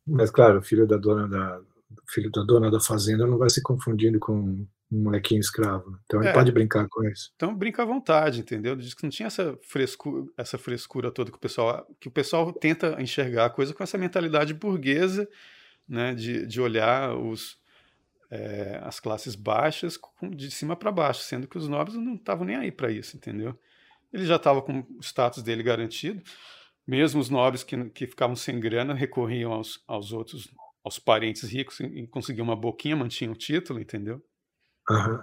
Mas 0.07 0.31
claro, 0.31 0.59
o 0.59 0.61
filho 0.61 0.87
da 0.87 0.97
dona 0.97 1.27
da 1.27 1.61
filho 2.07 2.29
da 2.31 2.43
dona 2.43 2.69
da 2.69 2.79
fazenda 2.79 3.25
não 3.25 3.37
vai 3.37 3.49
se 3.49 3.61
confundindo 3.61 4.19
com 4.19 4.67
um 4.91 5.03
molequinho 5.03 5.39
escravo. 5.39 5.91
Né? 5.91 5.97
Então 6.05 6.19
ele 6.19 6.29
é, 6.29 6.33
pode 6.33 6.51
brincar 6.51 6.87
com 6.87 7.03
isso. 7.03 7.31
Então 7.35 7.55
brinca 7.55 7.83
à 7.83 7.85
vontade, 7.85 8.39
entendeu? 8.39 8.75
Diz 8.75 8.93
que 8.93 9.03
não 9.03 9.09
tinha 9.09 9.27
essa 9.27 9.57
frescura, 9.61 10.25
essa 10.37 10.57
frescura 10.57 11.11
toda 11.11 11.31
que 11.31 11.37
o 11.37 11.39
pessoal 11.39 11.87
que 11.99 12.07
o 12.07 12.11
pessoal 12.11 12.51
tenta 12.51 13.01
enxergar 13.01 13.45
a 13.45 13.49
coisa 13.49 13.73
com 13.73 13.83
essa 13.83 13.97
mentalidade 13.97 14.53
burguesa, 14.53 15.27
né, 15.87 16.13
de, 16.13 16.45
de 16.45 16.61
olhar 16.61 17.15
os 17.15 17.57
é, 18.29 18.79
as 18.83 18.99
classes 18.99 19.35
baixas 19.35 19.99
de 20.35 20.51
cima 20.51 20.75
para 20.75 20.91
baixo, 20.91 21.21
sendo 21.21 21.47
que 21.47 21.57
os 21.57 21.67
nobres 21.67 21.95
não 21.95 22.15
estavam 22.15 22.45
nem 22.45 22.55
aí 22.55 22.71
para 22.71 22.91
isso, 22.91 23.17
entendeu? 23.17 23.57
Ele 24.13 24.25
já 24.25 24.35
estava 24.35 24.61
com 24.61 24.79
o 24.79 24.99
status 25.01 25.43
dele 25.43 25.63
garantido. 25.63 26.21
Mesmo 26.87 27.19
os 27.19 27.29
nobres 27.29 27.63
que, 27.63 27.89
que 27.89 28.07
ficavam 28.07 28.35
sem 28.35 28.59
grana 28.59 28.93
recorriam 28.93 29.53
aos, 29.53 29.83
aos 29.87 30.11
outros, 30.11 30.51
aos 30.83 30.97
parentes 30.97 31.43
ricos 31.43 31.79
e, 31.79 31.85
e 31.85 32.07
conseguiam 32.07 32.43
uma 32.43 32.55
boquinha, 32.55 32.95
mantinham 32.95 33.33
o 33.33 33.37
título, 33.37 33.79
entendeu? 33.79 34.23
Uhum. 34.89 35.19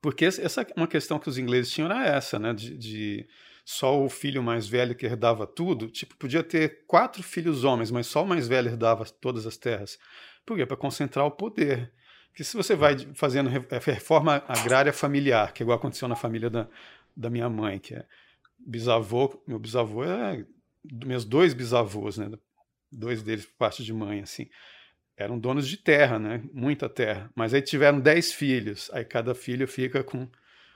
Porque 0.00 0.24
essa 0.24 0.62
é 0.62 0.66
uma 0.76 0.88
questão 0.88 1.18
que 1.18 1.28
os 1.28 1.38
ingleses 1.38 1.72
tinham 1.72 1.90
era 1.90 2.06
essa, 2.06 2.38
né? 2.38 2.52
De, 2.52 2.76
de, 2.76 3.28
só 3.64 4.00
o 4.00 4.08
filho 4.08 4.42
mais 4.42 4.68
velho 4.68 4.94
que 4.94 5.06
herdava 5.06 5.46
tudo. 5.46 5.88
Tipo, 5.88 6.16
podia 6.16 6.42
ter 6.42 6.84
quatro 6.86 7.22
filhos 7.22 7.64
homens, 7.64 7.90
mas 7.90 8.06
só 8.06 8.22
o 8.22 8.26
mais 8.26 8.46
velho 8.46 8.68
herdava 8.68 9.04
todas 9.04 9.46
as 9.46 9.56
terras. 9.56 9.98
Por 10.44 10.56
quê? 10.56 10.64
Para 10.64 10.76
concentrar 10.76 11.26
o 11.26 11.30
poder. 11.30 11.92
Porque 12.36 12.44
se 12.44 12.54
você 12.54 12.76
vai 12.76 12.98
fazendo 13.14 13.48
é, 13.48 13.78
reforma 13.90 14.44
agrária 14.46 14.92
familiar, 14.92 15.54
que 15.54 15.62
é 15.62 15.64
igual 15.64 15.78
aconteceu 15.78 16.06
na 16.06 16.14
família 16.14 16.50
da, 16.50 16.68
da 17.16 17.30
minha 17.30 17.48
mãe, 17.48 17.78
que 17.78 17.94
é 17.94 18.04
bisavô, 18.58 19.42
meu 19.48 19.58
bisavô 19.58 20.04
é 20.04 20.44
meus 21.02 21.24
dois 21.24 21.54
bisavôs, 21.54 22.18
né, 22.18 22.30
dois 22.92 23.22
deles 23.22 23.46
por 23.46 23.54
parte 23.54 23.82
de 23.82 23.90
mãe, 23.90 24.20
assim, 24.20 24.50
eram 25.16 25.38
donos 25.38 25.66
de 25.66 25.78
terra, 25.78 26.18
né, 26.18 26.42
muita 26.52 26.90
terra, 26.90 27.30
mas 27.34 27.54
aí 27.54 27.62
tiveram 27.62 27.98
dez 27.98 28.34
filhos, 28.34 28.90
aí 28.92 29.02
cada 29.02 29.34
filho 29.34 29.66
fica 29.66 30.04
com, 30.04 30.28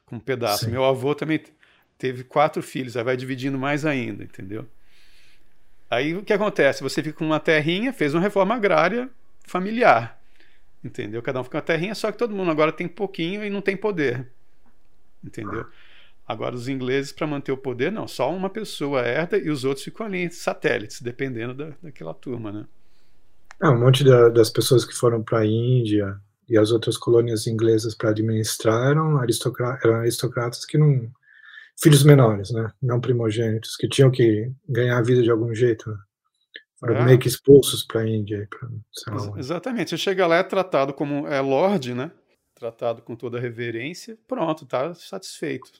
com 0.06 0.16
um 0.16 0.20
pedaço. 0.20 0.64
Sim. 0.64 0.70
Meu 0.70 0.82
avô 0.82 1.14
também 1.14 1.42
teve 1.98 2.24
quatro 2.24 2.62
filhos, 2.62 2.96
aí 2.96 3.04
vai 3.04 3.18
dividindo 3.18 3.58
mais 3.58 3.84
ainda, 3.84 4.24
entendeu? 4.24 4.66
Aí 5.90 6.16
o 6.16 6.22
que 6.22 6.32
acontece? 6.32 6.82
Você 6.82 7.02
fica 7.02 7.18
com 7.18 7.26
uma 7.26 7.38
terrinha, 7.38 7.92
fez 7.92 8.14
uma 8.14 8.22
reforma 8.22 8.54
agrária 8.54 9.11
familiar, 9.46 10.19
entendeu? 10.82 11.22
Cada 11.22 11.40
um 11.40 11.44
fica 11.44 11.58
uma 11.58 11.62
terrinha, 11.62 11.94
só 11.94 12.10
que 12.10 12.18
todo 12.18 12.34
mundo 12.34 12.50
agora 12.50 12.72
tem 12.72 12.88
pouquinho 12.88 13.44
e 13.44 13.50
não 13.50 13.60
tem 13.60 13.76
poder, 13.76 14.26
entendeu? 15.22 15.66
Agora, 16.26 16.54
os 16.54 16.68
ingleses, 16.68 17.10
para 17.10 17.26
manter 17.26 17.50
o 17.50 17.56
poder, 17.56 17.90
não, 17.90 18.06
só 18.06 18.32
uma 18.32 18.48
pessoa 18.48 19.00
herda 19.00 19.36
e 19.36 19.50
os 19.50 19.64
outros 19.64 19.84
ficam 19.84 20.06
ali, 20.06 20.30
satélites, 20.30 21.02
dependendo 21.02 21.54
da, 21.54 21.72
daquela 21.82 22.14
turma, 22.14 22.52
né? 22.52 22.66
É, 23.60 23.68
um 23.68 23.78
monte 23.78 24.04
da, 24.04 24.28
das 24.28 24.48
pessoas 24.48 24.84
que 24.84 24.94
foram 24.94 25.22
para 25.22 25.40
a 25.40 25.46
Índia 25.46 26.16
e 26.48 26.56
as 26.56 26.70
outras 26.70 26.96
colônias 26.96 27.46
inglesas 27.46 27.94
para 27.94 28.10
administrar 28.10 28.90
eram, 28.90 29.18
aristocratas, 29.18 29.84
eram 29.84 29.96
aristocratas 29.96 30.64
que 30.64 30.78
não. 30.78 31.10
filhos 31.80 32.04
menores, 32.04 32.50
né? 32.52 32.72
Não 32.80 33.00
primogênitos, 33.00 33.76
que 33.76 33.88
tinham 33.88 34.10
que 34.10 34.50
ganhar 34.68 34.98
a 34.98 35.02
vida 35.02 35.22
de 35.22 35.30
algum 35.30 35.52
jeito. 35.52 35.90
Né? 35.90 35.96
Foram 36.80 36.96
é. 36.96 37.04
meio 37.04 37.18
que 37.18 37.28
expulsos 37.28 37.84
para 37.84 38.00
a 38.00 38.08
Índia. 38.08 38.48
Pra, 38.48 38.68
Ex 39.14 39.36
exatamente. 39.36 39.90
Você 39.90 39.98
chega 39.98 40.26
lá, 40.26 40.36
é 40.36 40.42
tratado 40.42 40.94
como 40.94 41.28
é 41.28 41.40
lord, 41.40 41.94
né? 41.94 42.10
Tratado 42.54 43.02
com 43.02 43.14
toda 43.14 43.38
reverência, 43.38 44.18
pronto, 44.26 44.66
tá 44.66 44.94
satisfeito. 44.94 45.70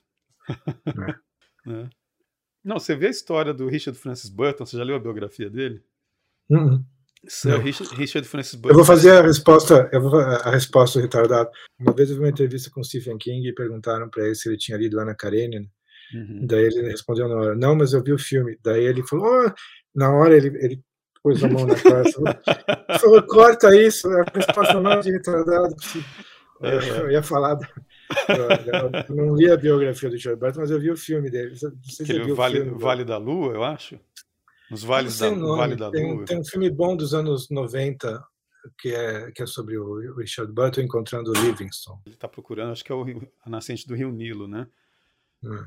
É. 1.67 1.89
Não, 2.63 2.79
você 2.79 2.95
vê 2.95 3.07
a 3.07 3.11
história 3.11 3.55
do 3.55 3.67
Richard 3.67 3.99
Francis 3.99 4.29
Burton, 4.29 4.67
você 4.67 4.77
já 4.77 4.85
leu 4.85 4.95
a 4.95 5.01
biografia 5.01 5.49
dele? 5.49 5.83
Uhum. 6.51 6.85
Sir 7.27 7.59
Richard, 7.59 7.95
Richard, 7.95 8.27
Francis 8.29 8.55
Burton. 8.55 8.71
Eu 8.71 8.77
vou 8.77 8.85
fazer 8.85 9.13
a 9.13 9.23
resposta, 9.23 9.89
eu 9.93 10.01
vou, 10.01 10.19
a 10.19 10.51
resposta 10.51 11.01
retardada. 11.01 11.51
Uma 11.79 11.93
vez 11.93 12.11
eu 12.11 12.17
vi 12.17 12.23
uma 12.23 12.31
entrevista 12.31 12.71
com 12.71 12.83
Stephen 12.83 13.19
King 13.19 13.49
e 13.49 13.55
perguntaram 13.55 14.09
para 14.09 14.25
ele 14.27 14.35
se 14.35 14.49
ele 14.49 14.57
tinha 14.57 14.77
lido 14.77 14.99
Ana 15.01 15.15
Karenina. 15.15 15.67
Uhum. 16.15 16.47
Daí 16.47 16.65
ele 16.65 16.89
respondeu 16.89 17.29
na 17.29 17.35
hora, 17.35 17.55
não, 17.55 17.75
mas 17.75 17.93
eu 17.93 18.03
vi 18.03 18.13
o 18.13 18.19
filme. 18.19 18.59
Daí 18.63 18.85
ele 18.85 19.07
falou, 19.07 19.27
oh, 19.27 19.53
na 19.95 20.11
hora 20.11 20.37
ele, 20.37 20.49
ele 20.65 20.83
pôs 21.23 21.43
a 21.43 21.49
mão 21.49 21.67
na 21.67 21.75
cara, 21.75 22.05
falou, 22.99 23.23
corta 23.23 23.77
isso, 23.77 24.11
é 24.13 24.21
a 24.21 24.25
resposta 24.35 24.81
mais 24.81 25.05
retardada. 25.07 25.75
Eu 26.61 27.11
ia 27.11 27.23
falar 27.23 27.59
eu 29.09 29.15
não 29.15 29.35
li 29.35 29.51
a 29.51 29.57
biografia 29.57 30.09
do 30.09 30.15
Richard 30.15 30.39
Burton, 30.39 30.61
mas 30.61 30.71
eu 30.71 30.81
vi 30.81 30.91
o 30.91 30.97
filme 30.97 31.31
dele. 31.31 31.55
Você 31.55 32.03
Aquele 32.03 32.33
vale, 32.35 32.63
vale 32.71 33.05
da 33.05 33.17
Lua, 33.17 33.55
eu 33.55 33.65
acho? 33.65 33.99
Nos 34.71 34.85
Vales 34.85 35.19
da, 35.19 35.31
Vale 35.31 35.77
da 35.77 35.91
tem, 35.91 36.15
Lua. 36.15 36.25
Tem 36.25 36.39
um 36.39 36.45
filme 36.45 36.71
bom 36.71 36.97
dos 36.97 37.13
anos 37.13 37.49
90 37.51 38.23
que 38.79 38.95
é, 38.95 39.33
que 39.33 39.43
é 39.43 39.47
sobre 39.47 39.77
o 39.79 40.15
Richard 40.17 40.53
Burton 40.53 40.83
encontrando 40.83 41.31
o 41.31 41.35
Livingston. 41.35 42.01
Ele 42.05 42.15
está 42.15 42.29
procurando, 42.29 42.73
acho 42.73 42.85
que 42.85 42.93
é 42.93 42.95
o 42.95 43.05
a 43.45 43.51
nascente 43.51 43.87
do 43.87 43.95
Rio 43.95 44.13
Nilo, 44.13 44.47
né? 44.47 44.67
Hum, 45.43 45.65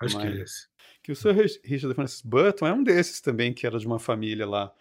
acho 0.00 0.16
Mas, 0.16 0.32
que 0.32 0.38
é 0.38 0.42
esse. 0.42 0.68
Que 1.02 1.12
o 1.12 1.16
Sir 1.16 1.34
Richard 1.64 1.94
Francis 1.94 2.22
Burton 2.22 2.66
é 2.66 2.72
um 2.72 2.82
desses 2.82 3.20
também, 3.20 3.52
que 3.52 3.66
era 3.66 3.78
de 3.78 3.86
uma 3.86 3.98
família 3.98 4.46
lá, 4.46 4.72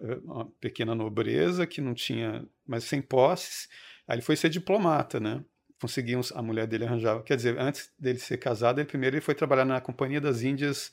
eh, 0.00 0.18
uma 0.24 0.46
pequena 0.60 0.94
nobreza, 0.94 1.66
que 1.66 1.80
não 1.80 1.92
tinha, 1.92 2.44
mas 2.66 2.84
sem 2.84 3.02
posses. 3.02 3.68
Aí 4.08 4.16
ele 4.16 4.22
foi 4.22 4.36
ser 4.36 4.48
diplomata, 4.48 5.20
né? 5.20 5.44
conseguiam, 5.80 6.20
a 6.34 6.42
mulher 6.42 6.66
dele 6.66 6.84
arranjava. 6.84 7.22
Quer 7.22 7.36
dizer, 7.36 7.58
antes 7.58 7.90
dele 7.98 8.18
ser 8.18 8.38
casado, 8.38 8.78
ele 8.78 8.88
primeiro 8.88 9.16
ele 9.16 9.20
foi 9.20 9.34
trabalhar 9.34 9.64
na 9.64 9.80
Companhia 9.80 10.20
das 10.20 10.42
Índias 10.42 10.90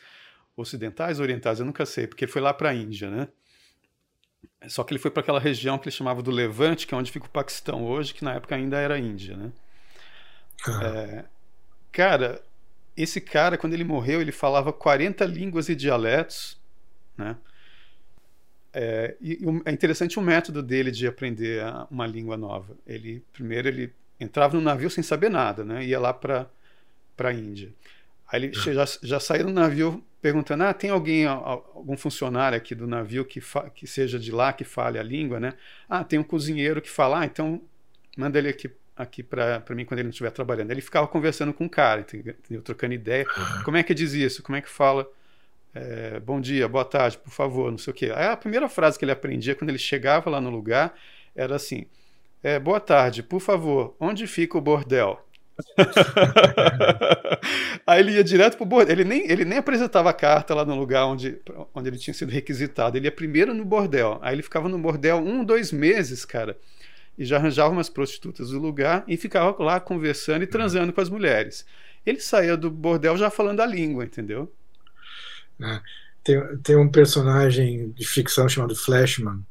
Ocidentais, 0.55 1.19
Orientais, 1.19 1.59
eu 1.59 1.65
nunca 1.65 1.85
sei, 1.85 2.05
porque 2.07 2.25
ele 2.25 2.31
foi 2.31 2.41
lá 2.41 2.53
para 2.53 2.69
a 2.69 2.75
Índia, 2.75 3.09
né? 3.09 3.27
Só 4.67 4.83
que 4.83 4.93
ele 4.93 4.99
foi 4.99 5.09
para 5.09 5.21
aquela 5.21 5.39
região 5.39 5.77
que 5.77 5.85
ele 5.87 5.95
chamava 5.95 6.21
do 6.21 6.31
Levante, 6.31 6.85
que 6.85 6.93
é 6.93 6.97
onde 6.97 7.11
fica 7.11 7.25
o 7.25 7.29
Paquistão 7.29 7.85
hoje, 7.85 8.13
que 8.13 8.23
na 8.23 8.33
época 8.33 8.55
ainda 8.55 8.77
era 8.77 8.99
Índia, 8.99 9.35
né? 9.35 9.51
Ah. 10.67 10.85
É, 10.85 11.25
cara, 11.91 12.41
esse 12.95 13.19
cara, 13.19 13.57
quando 13.57 13.73
ele 13.73 13.83
morreu, 13.83 14.21
ele 14.21 14.31
falava 14.31 14.71
40 14.71 15.25
línguas 15.25 15.69
e 15.69 15.75
dialetos, 15.75 16.59
né? 17.17 17.37
É, 18.73 19.15
e, 19.21 19.39
é 19.65 19.71
interessante 19.71 20.17
o 20.17 20.21
método 20.21 20.63
dele 20.63 20.89
de 20.89 21.05
aprender 21.05 21.63
uma 21.91 22.07
língua 22.07 22.35
nova. 22.35 22.75
Ele 22.87 23.23
primeiro 23.31 23.67
ele 23.67 23.93
entrava 24.19 24.55
no 24.55 24.61
navio 24.61 24.89
sem 24.89 25.03
saber 25.03 25.29
nada, 25.29 25.63
né? 25.63 25.85
Ia 25.85 25.99
lá 25.99 26.13
para 26.13 26.49
para 27.15 27.29
a 27.29 27.33
Índia. 27.33 27.71
Aí 28.27 28.45
ele 28.45 28.53
já, 28.53 28.85
já 29.03 29.19
saiu 29.19 29.45
do 29.45 29.53
navio 29.53 30.03
perguntando: 30.21 30.63
ah, 30.63 30.73
tem 30.73 30.89
alguém, 30.89 31.25
algum 31.25 31.95
funcionário 31.95 32.57
aqui 32.57 32.73
do 32.73 32.87
navio 32.87 33.25
que, 33.25 33.41
que 33.75 33.85
seja 33.85 34.17
de 34.17 34.31
lá, 34.31 34.51
que 34.53 34.63
fale 34.63 34.97
a 34.97 35.03
língua, 35.03 35.39
né? 35.39 35.53
Ah, 35.87 36.03
tem 36.03 36.17
um 36.17 36.23
cozinheiro 36.23 36.81
que 36.81 36.89
fala, 36.89 37.19
ah, 37.19 37.25
então 37.25 37.61
manda 38.17 38.39
ele 38.39 38.49
aqui, 38.49 38.71
aqui 38.95 39.23
para 39.23 39.63
mim 39.71 39.85
quando 39.85 39.99
ele 39.99 40.07
não 40.07 40.11
estiver 40.11 40.31
trabalhando. 40.31 40.71
Ele 40.71 40.81
ficava 40.81 41.07
conversando 41.07 41.53
com 41.53 41.65
o 41.65 41.69
cara, 41.69 42.01
entendeu? 42.01 42.35
trocando 42.63 42.93
ideia. 42.93 43.25
Como 43.65 43.77
é 43.77 43.83
que 43.83 43.93
diz 43.93 44.13
isso? 44.13 44.43
Como 44.43 44.55
é 44.55 44.61
que 44.61 44.69
fala? 44.69 45.09
É, 45.73 46.19
bom 46.19 46.39
dia, 46.39 46.67
boa 46.67 46.85
tarde, 46.85 47.17
por 47.17 47.31
favor, 47.31 47.71
não 47.71 47.79
sei 47.79 47.91
o 47.91 47.95
quê. 47.95 48.11
Aí 48.15 48.27
a 48.27 48.37
primeira 48.37 48.69
frase 48.69 48.99
que 48.99 49.05
ele 49.05 49.11
aprendia 49.11 49.55
quando 49.55 49.69
ele 49.69 49.79
chegava 49.79 50.29
lá 50.29 50.39
no 50.39 50.51
lugar 50.51 50.93
era 51.35 51.55
assim: 51.55 51.87
é, 52.43 52.59
boa 52.59 52.79
tarde, 52.79 53.23
por 53.23 53.39
favor, 53.39 53.95
onde 53.99 54.27
fica 54.27 54.57
o 54.57 54.61
bordel? 54.61 55.19
Aí 57.85 57.99
ele 57.99 58.13
ia 58.13 58.23
direto 58.23 58.57
pro 58.57 58.65
bordel. 58.65 58.93
Ele 58.93 59.03
nem, 59.03 59.29
ele 59.29 59.45
nem 59.45 59.59
apresentava 59.59 60.09
a 60.09 60.13
carta 60.13 60.55
lá 60.55 60.65
no 60.65 60.75
lugar 60.75 61.05
onde, 61.05 61.39
onde 61.73 61.89
ele 61.89 61.97
tinha 61.97 62.13
sido 62.13 62.31
requisitado. 62.31 62.97
Ele 62.97 63.07
ia 63.07 63.11
primeiro 63.11 63.53
no 63.53 63.65
bordel. 63.65 64.19
Aí 64.21 64.35
ele 64.35 64.41
ficava 64.41 64.67
no 64.67 64.79
bordel 64.79 65.17
um, 65.17 65.43
dois 65.43 65.71
meses, 65.71 66.25
cara. 66.25 66.57
E 67.17 67.25
já 67.25 67.37
arranjava 67.37 67.71
umas 67.71 67.89
prostitutas 67.89 68.49
do 68.49 68.59
lugar 68.59 69.03
e 69.07 69.17
ficava 69.17 69.61
lá 69.63 69.79
conversando 69.79 70.43
e 70.43 70.47
transando 70.47 70.91
com 70.91 71.01
as 71.01 71.09
mulheres. 71.09 71.65
Ele 72.05 72.19
saía 72.19 72.57
do 72.57 72.69
bordel 72.69 73.17
já 73.17 73.29
falando 73.29 73.61
a 73.61 73.65
língua, 73.65 74.03
entendeu? 74.03 74.51
É. 75.61 75.81
Tem, 76.23 76.57
tem 76.59 76.75
um 76.75 76.89
personagem 76.89 77.91
de 77.91 78.05
ficção 78.05 78.47
chamado 78.47 78.75
Flashman, 78.75 79.45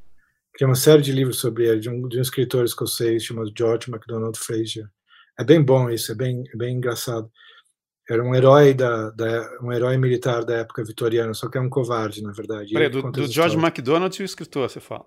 que 0.52 0.58
tem 0.58 0.66
uma 0.66 0.74
série 0.74 1.02
de 1.02 1.12
livros 1.12 1.38
sobre 1.38 1.68
ele, 1.68 1.80
de 1.80 1.90
um, 1.90 2.08
de 2.08 2.18
um 2.18 2.22
escritor 2.22 2.64
escocês 2.64 3.24
chamado 3.24 3.52
George 3.56 3.90
MacDonald 3.90 4.38
Fraser. 4.38 4.88
É 5.38 5.44
bem 5.44 5.62
bom 5.62 5.90
isso, 5.90 6.12
é 6.12 6.14
bem, 6.14 6.44
é 6.52 6.56
bem 6.56 6.76
engraçado. 6.76 7.30
Era 8.08 8.22
um 8.22 8.34
herói 8.34 8.74
da, 8.74 9.10
da, 9.10 9.58
um 9.62 9.72
herói 9.72 9.96
militar 9.96 10.44
da 10.44 10.56
época 10.56 10.84
vitoriana, 10.84 11.34
só 11.34 11.48
que 11.48 11.56
é 11.56 11.60
um 11.60 11.68
covarde, 11.68 12.22
na 12.22 12.32
verdade. 12.32 12.72
Peraí, 12.72 12.88
do, 12.88 13.10
do 13.10 13.26
George 13.26 13.56
MacDonald 13.56 14.14
e 14.18 14.22
o 14.22 14.24
escritor, 14.24 14.68
você 14.68 14.80
fala? 14.80 15.06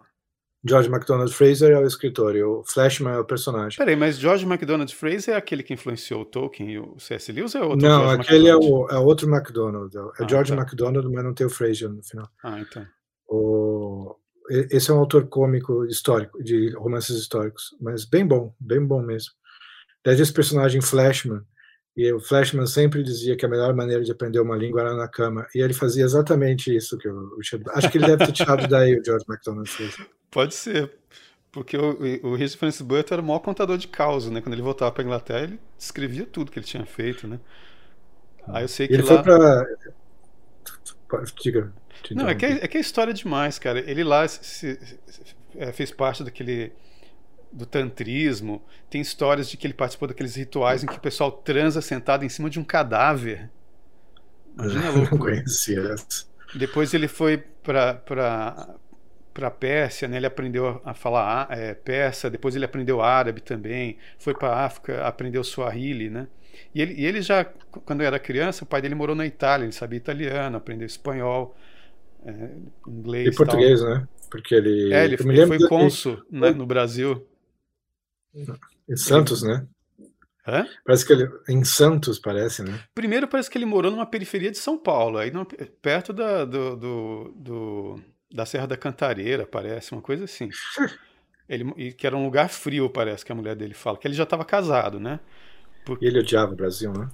George 0.67 0.89
MacDonald 0.89 1.31
Fraser 1.31 1.71
é 1.71 1.79
o 1.79 1.85
escritor 1.85 2.35
e 2.35 2.43
o 2.43 2.63
Flashman 2.65 3.13
é 3.13 3.19
o 3.19 3.25
personagem. 3.25 3.77
Peraí, 3.77 3.95
mas 3.95 4.17
George 4.17 4.45
MacDonald 4.45 4.93
Fraser 4.95 5.35
é 5.35 5.37
aquele 5.37 5.61
que 5.61 5.73
influenciou 5.73 6.21
o 6.21 6.25
Tolkien 6.25 6.71
e 6.71 6.79
o 6.79 6.97
C.S. 6.99 7.31
Lewis 7.31 7.53
ou 7.53 7.61
é 7.61 7.65
outro 7.65 7.87
Não, 7.87 8.03
George 8.03 8.21
aquele 8.21 8.47
é, 8.47 8.55
o, 8.55 8.87
é 8.89 8.97
outro 8.97 9.29
MacDonald. 9.29 9.95
É 9.95 10.23
Ah, 10.23 10.27
George 10.27 10.51
tá. 10.51 10.55
MacDonald, 10.55 11.07
mas 11.13 11.23
não 11.23 11.33
tem 11.35 11.45
o 11.45 11.51
Fraser 11.51 11.89
no 11.89 12.01
final. 12.01 12.27
Ah, 12.43 12.59
então. 12.59 12.85
O, 13.27 14.15
esse 14.49 14.89
é 14.89 14.93
um 14.93 14.99
autor 14.99 15.27
cômico 15.27 15.85
histórico, 15.85 16.43
de 16.43 16.71
romances 16.75 17.15
históricos, 17.17 17.75
mas 17.79 18.05
bem 18.05 18.25
bom, 18.25 18.53
bem 18.59 18.83
bom 18.83 19.01
mesmo. 19.03 19.33
Daí 20.03 20.19
esse 20.19 20.33
personagem 20.33 20.81
Flashman, 20.81 21.41
e 21.95 22.11
o 22.11 22.19
Flashman 22.19 22.67
sempre 22.67 23.01
dizia 23.03 23.37
que 23.37 23.45
a 23.45 23.49
melhor 23.49 23.73
maneira 23.73 24.03
de 24.03 24.11
aprender 24.11 24.39
uma 24.39 24.55
língua 24.55 24.81
era 24.81 24.95
na 24.95 25.07
cama, 25.07 25.47
e 25.55 25.59
ele 25.59 25.73
fazia 25.73 26.03
exatamente 26.03 26.75
isso 26.75 26.97
que 26.97 27.07
Richard... 27.37 27.63
Acho 27.69 27.89
que 27.89 27.97
ele 27.97 28.07
deve 28.07 28.25
ter 28.25 28.31
tirado 28.33 28.67
daí 28.67 28.99
o 28.99 29.03
George 29.03 29.25
MacDonald 29.27 29.69
Fraser. 29.69 30.07
Pode 30.35 30.53
ser. 30.53 30.91
Porque 31.51 31.77
o, 31.77 31.91
o 32.27 32.35
Richard 32.35 32.57
Francis 32.57 32.81
Butler 32.81 33.13
era 33.13 33.21
o 33.21 33.25
maior 33.25 33.39
contador 33.39 33.77
de 33.77 33.87
causa, 33.87 34.29
né? 34.29 34.41
Quando 34.41 34.53
ele 34.53 34.61
voltava 34.61 34.91
para 34.91 35.03
Inglaterra, 35.03 35.43
ele 35.45 35.61
descrevia 35.77 36.25
tudo 36.25 36.51
que 36.51 36.59
ele 36.59 36.65
tinha 36.65 36.85
feito, 36.85 37.27
né? 37.27 37.39
Aí 38.47 38.63
eu 38.63 38.67
sei 38.67 38.87
que 38.87 38.93
Ele 38.93 39.01
lá... 39.01 39.07
foi 39.07 39.19
para... 39.23 39.65
Diga. 41.41 41.73
Não, 42.13 42.27
é 42.29 42.35
que, 42.35 42.45
interrompi. 42.45 42.61
é 42.63 42.67
que 42.67 42.77
é 42.77 42.81
história 42.81 43.13
demais, 43.13 43.59
cara. 43.59 43.79
Ele 43.79 44.03
lá 44.03 44.27
se- 44.27 44.43
se- 44.43 44.99
se- 45.07 45.35
é, 45.57 45.71
fez 45.71 45.91
parte 45.91 46.23
daquele 46.23 46.71
do 47.51 47.65
tantrismo. 47.65 48.63
Tem 48.89 49.01
histórias 49.01 49.49
de 49.49 49.57
que 49.57 49.67
ele 49.67 49.73
participou 49.73 50.07
daqueles 50.07 50.35
rituais 50.35 50.83
em 50.83 50.87
que 50.87 50.97
o 50.97 51.01
pessoal 51.01 51.31
transa 51.31 51.81
sentado 51.81 52.25
em 52.25 52.29
cima 52.29 52.49
de 52.49 52.59
um 52.59 52.63
cadáver. 52.63 53.51
Imagina 54.57 54.89
a 54.89 54.91
Não 55.11 55.17
conhecia 55.19 55.81
essa. 55.93 56.25
Depois 56.53 56.93
ele 56.93 57.07
foi 57.07 57.37
para 57.37 58.75
para 59.35 59.51
Pérsia, 59.51 60.07
né? 60.07 60.15
Ele 60.15 60.25
aprendeu 60.25 60.81
a 60.85 60.93
falar 60.93 61.47
é, 61.51 61.73
persa. 61.73 62.29
Depois 62.29 62.55
ele 62.55 62.63
aprendeu 62.63 63.01
árabe 63.01 63.41
também. 63.41 63.97
Foi 64.17 64.33
para 64.33 64.65
África, 64.65 65.05
aprendeu 65.05 65.43
Swahili, 65.43 66.09
né? 66.09 66.27
E 66.73 66.81
ele, 66.81 66.93
e 66.93 67.05
ele 67.05 67.21
já, 67.21 67.43
quando 67.43 68.01
era 68.01 68.17
criança, 68.17 68.63
o 68.63 68.67
pai 68.67 68.81
dele 68.81 68.95
morou 68.95 69.13
na 69.15 69.25
Itália. 69.25 69.65
Ele 69.65 69.73
sabia 69.73 69.97
italiano, 69.97 70.55
aprendeu 70.55 70.87
espanhol, 70.87 71.53
é, 72.25 72.49
inglês, 72.87 73.27
E 73.33 73.37
português, 73.37 73.83
né? 73.83 74.07
Porque 74.31 74.55
ele... 74.55 74.89
Tal. 74.89 74.97
É, 74.99 75.05
ele, 75.05 75.15
ele 75.15 75.45
foi 75.47 75.67
cônsul 75.67 76.25
né, 76.31 76.51
no 76.51 76.65
Brasil. 76.65 77.27
Em 78.89 78.95
Santos, 78.95 79.43
né? 79.43 79.67
Hã? 80.47 80.65
Parece 80.85 81.05
que 81.05 81.11
ele... 81.11 81.29
Em 81.49 81.63
Santos, 81.65 82.19
parece, 82.19 82.63
né? 82.63 82.79
Primeiro 82.93 83.27
parece 83.27 83.49
que 83.49 83.57
ele 83.57 83.65
morou 83.65 83.91
numa 83.91 84.05
periferia 84.05 84.49
de 84.51 84.57
São 84.57 84.77
Paulo, 84.77 85.17
aí 85.17 85.29
no- 85.29 85.45
perto 85.81 86.13
da, 86.13 86.45
do, 86.45 86.75
do- 86.77 87.33
do- 87.35 88.01
da 88.31 88.45
Serra 88.45 88.67
da 88.67 88.77
Cantareira, 88.77 89.45
parece, 89.45 89.91
uma 89.93 90.01
coisa 90.01 90.25
assim. 90.25 90.49
Ele, 91.47 91.93
que 91.93 92.07
era 92.07 92.17
um 92.17 92.25
lugar 92.25 92.49
frio, 92.49 92.89
parece 92.89 93.23
que 93.23 93.31
a 93.31 93.35
mulher 93.35 93.55
dele 93.55 93.75
fala, 93.75 93.97
que 93.97 94.07
ele 94.07 94.15
já 94.15 94.23
estava 94.23 94.43
casado, 94.43 94.99
né? 94.99 95.19
E 96.01 96.07
ele 96.07 96.19
odiava 96.19 96.53
o 96.53 96.55
Brasil, 96.55 96.91
né? 96.91 97.09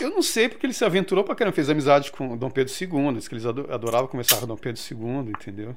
Eu 0.00 0.10
não 0.10 0.22
sei 0.22 0.48
porque 0.48 0.66
ele 0.66 0.72
se 0.72 0.84
aventurou 0.84 1.24
pra 1.24 1.34
caramba, 1.34 1.54
fez 1.54 1.68
amizade 1.70 2.12
com 2.12 2.36
Dom 2.36 2.50
Pedro 2.50 2.72
II, 2.72 3.12
diz 3.14 3.26
que 3.28 3.34
eles 3.34 3.46
ado- 3.46 3.72
adoravam 3.72 4.08
conversar 4.08 4.38
com 4.40 4.46
Dom 4.46 4.56
Pedro 4.56 4.80
II, 4.80 5.30
entendeu? 5.30 5.74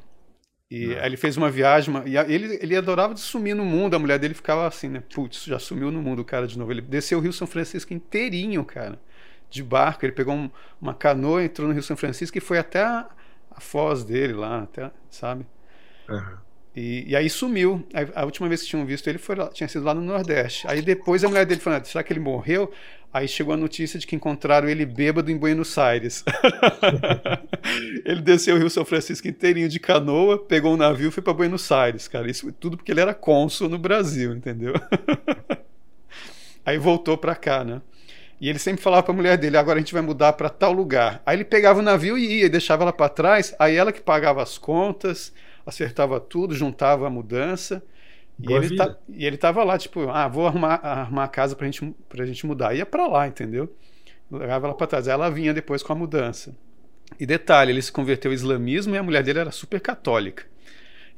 E 0.70 0.96
aí 0.96 1.06
ele 1.08 1.18
fez 1.18 1.38
uma 1.38 1.52
viagem, 1.52 1.94
e 2.08 2.16
ele, 2.18 2.58
ele 2.62 2.76
adorava 2.78 3.14
de 3.14 3.20
sumir 3.20 3.56
no 3.56 3.66
mundo, 3.66 3.96
a 3.96 4.00
mulher 4.00 4.18
dele 4.20 4.34
ficava 4.34 4.68
assim, 4.68 4.90
né? 4.90 5.04
Putz, 5.14 5.44
já 5.44 5.60
sumiu 5.60 5.92
no 5.92 6.02
mundo 6.02 6.20
o 6.22 6.26
cara 6.26 6.48
de 6.48 6.58
novo. 6.58 6.72
Ele 6.72 6.82
desceu 6.82 7.18
o 7.20 7.22
Rio 7.22 7.34
São 7.34 7.48
Francisco 7.48 7.94
inteirinho, 7.94 8.64
cara, 8.64 9.00
de 9.50 9.62
barco. 9.64 10.06
Ele 10.06 10.14
pegou 10.14 10.34
um- 10.34 10.50
uma 10.82 10.94
canoa, 10.94 11.44
entrou 11.44 11.68
no 11.68 11.74
Rio 11.74 11.84
São 11.84 11.98
Francisco 11.98 12.38
e 12.38 12.42
foi 12.42 12.58
até 12.58 12.84
a, 12.84 13.10
a 13.52 13.62
foz 13.62 14.04
dele 14.04 14.34
lá, 14.34 14.64
até, 14.64 14.92
sabe? 15.10 15.46
Aham. 16.10 16.42
E, 16.76 17.04
e 17.10 17.16
aí 17.16 17.30
sumiu. 17.30 17.86
Aí, 17.94 18.08
a 18.16 18.24
última 18.24 18.48
vez 18.48 18.62
que 18.62 18.68
tinham 18.70 18.86
visto 18.86 19.08
ele 19.08 19.18
foi 19.18 19.36
lá- 19.36 19.50
tinha 19.50 19.68
sido 19.68 19.84
lá 19.84 19.94
no 19.94 20.02
Nordeste. 20.02 20.66
Aí 20.68 20.82
depois 20.82 21.24
a 21.24 21.28
mulher 21.28 21.46
dele 21.46 21.60
falou: 21.60 21.80
"Ah, 21.80 21.84
será 21.84 22.04
que 22.04 22.14
ele 22.14 22.20
morreu? 22.22 22.72
Aí 23.14 23.28
chegou 23.28 23.54
a 23.54 23.58
notícia 23.58 24.00
de 24.00 24.08
que 24.08 24.16
encontraram 24.16 24.70
ele 24.70 24.86
bêbado 24.86 25.30
em 25.30 25.38
Buenos 25.38 25.78
Aires. 25.78 26.24
ele 28.06 28.22
desceu 28.22 28.56
o 28.56 28.58
Rio 28.58 28.70
São 28.70 28.86
Francisco 28.86 29.28
inteirinho 29.28 29.68
de 29.68 29.82
canoa, 29.82 30.38
pegou 30.38 30.74
um 30.74 30.78
navio 30.78 31.10
e 31.10 31.12
foi 31.12 31.22
para 31.22 31.34
Buenos 31.34 31.70
Aires, 31.74 32.08
cara. 32.08 32.32
Isso 32.32 32.50
tudo 32.54 32.78
porque 32.78 32.92
ele 32.92 33.02
era 33.02 33.14
cônsul 33.14 33.68
no 33.68 33.78
Brasil, 33.78 34.34
entendeu? 34.34 34.74
Aí 36.66 36.78
voltou 36.78 37.18
para 37.18 37.36
cá, 37.36 37.64
né? 37.64 37.82
E 38.42 38.50
ele 38.50 38.58
sempre 38.58 38.82
falava 38.82 39.04
para 39.04 39.14
a 39.14 39.16
mulher 39.16 39.38
dele: 39.38 39.56
agora 39.56 39.78
a 39.78 39.80
gente 39.80 39.94
vai 39.94 40.02
mudar 40.02 40.34
para 40.34 40.50
tal 40.50 40.74
lugar. 40.74 41.22
Aí 41.24 41.38
ele 41.38 41.46
pegava 41.46 41.80
o 41.80 41.84
navio 41.84 42.18
e 42.18 42.40
ia, 42.40 42.46
e 42.48 42.50
deixava 42.50 42.84
ela 42.84 42.92
para 42.92 43.08
trás. 43.08 43.56
Aí 43.60 43.76
ela 43.76 43.92
que 43.92 44.02
pagava 44.02 44.42
as 44.42 44.58
contas, 44.58 45.32
acertava 45.64 46.20
tudo, 46.20 46.56
juntava 46.56 47.06
a 47.06 47.10
mudança. 47.10 47.84
E 48.40 48.52
ele, 48.52 48.76
tá, 48.76 48.98
e 49.08 49.24
ele 49.24 49.38
tava 49.38 49.64
lá, 49.64 49.78
tipo, 49.78 50.10
ah, 50.10 50.28
vou 50.28 50.48
arrumar, 50.48 50.80
arrumar 50.84 51.26
a 51.26 51.28
casa 51.28 51.56
pra 51.56 51.68
gente, 51.68 51.96
pra 52.10 52.26
gente 52.26 52.44
mudar. 52.48 52.76
Ia 52.76 52.88
pra 52.88 53.06
lá, 53.06 53.28
entendeu? 53.28 53.72
Levava 54.32 54.66
ela 54.66 54.76
pra 54.76 54.88
trás. 54.88 55.08
Aí 55.08 55.14
ela 55.14 55.30
vinha 55.30 55.54
depois 55.54 55.84
com 55.84 55.94
a 55.94 55.96
mudança. 55.96 56.56
E 57.20 57.26
detalhe, 57.28 57.72
ele 57.72 57.82
se 57.82 57.92
converteu 57.92 58.32
ao 58.32 58.34
islamismo 58.34 58.96
e 58.96 58.98
a 58.98 59.04
mulher 59.04 59.22
dele 59.22 59.38
era 59.38 59.52
super 59.52 59.80
católica. 59.80 60.46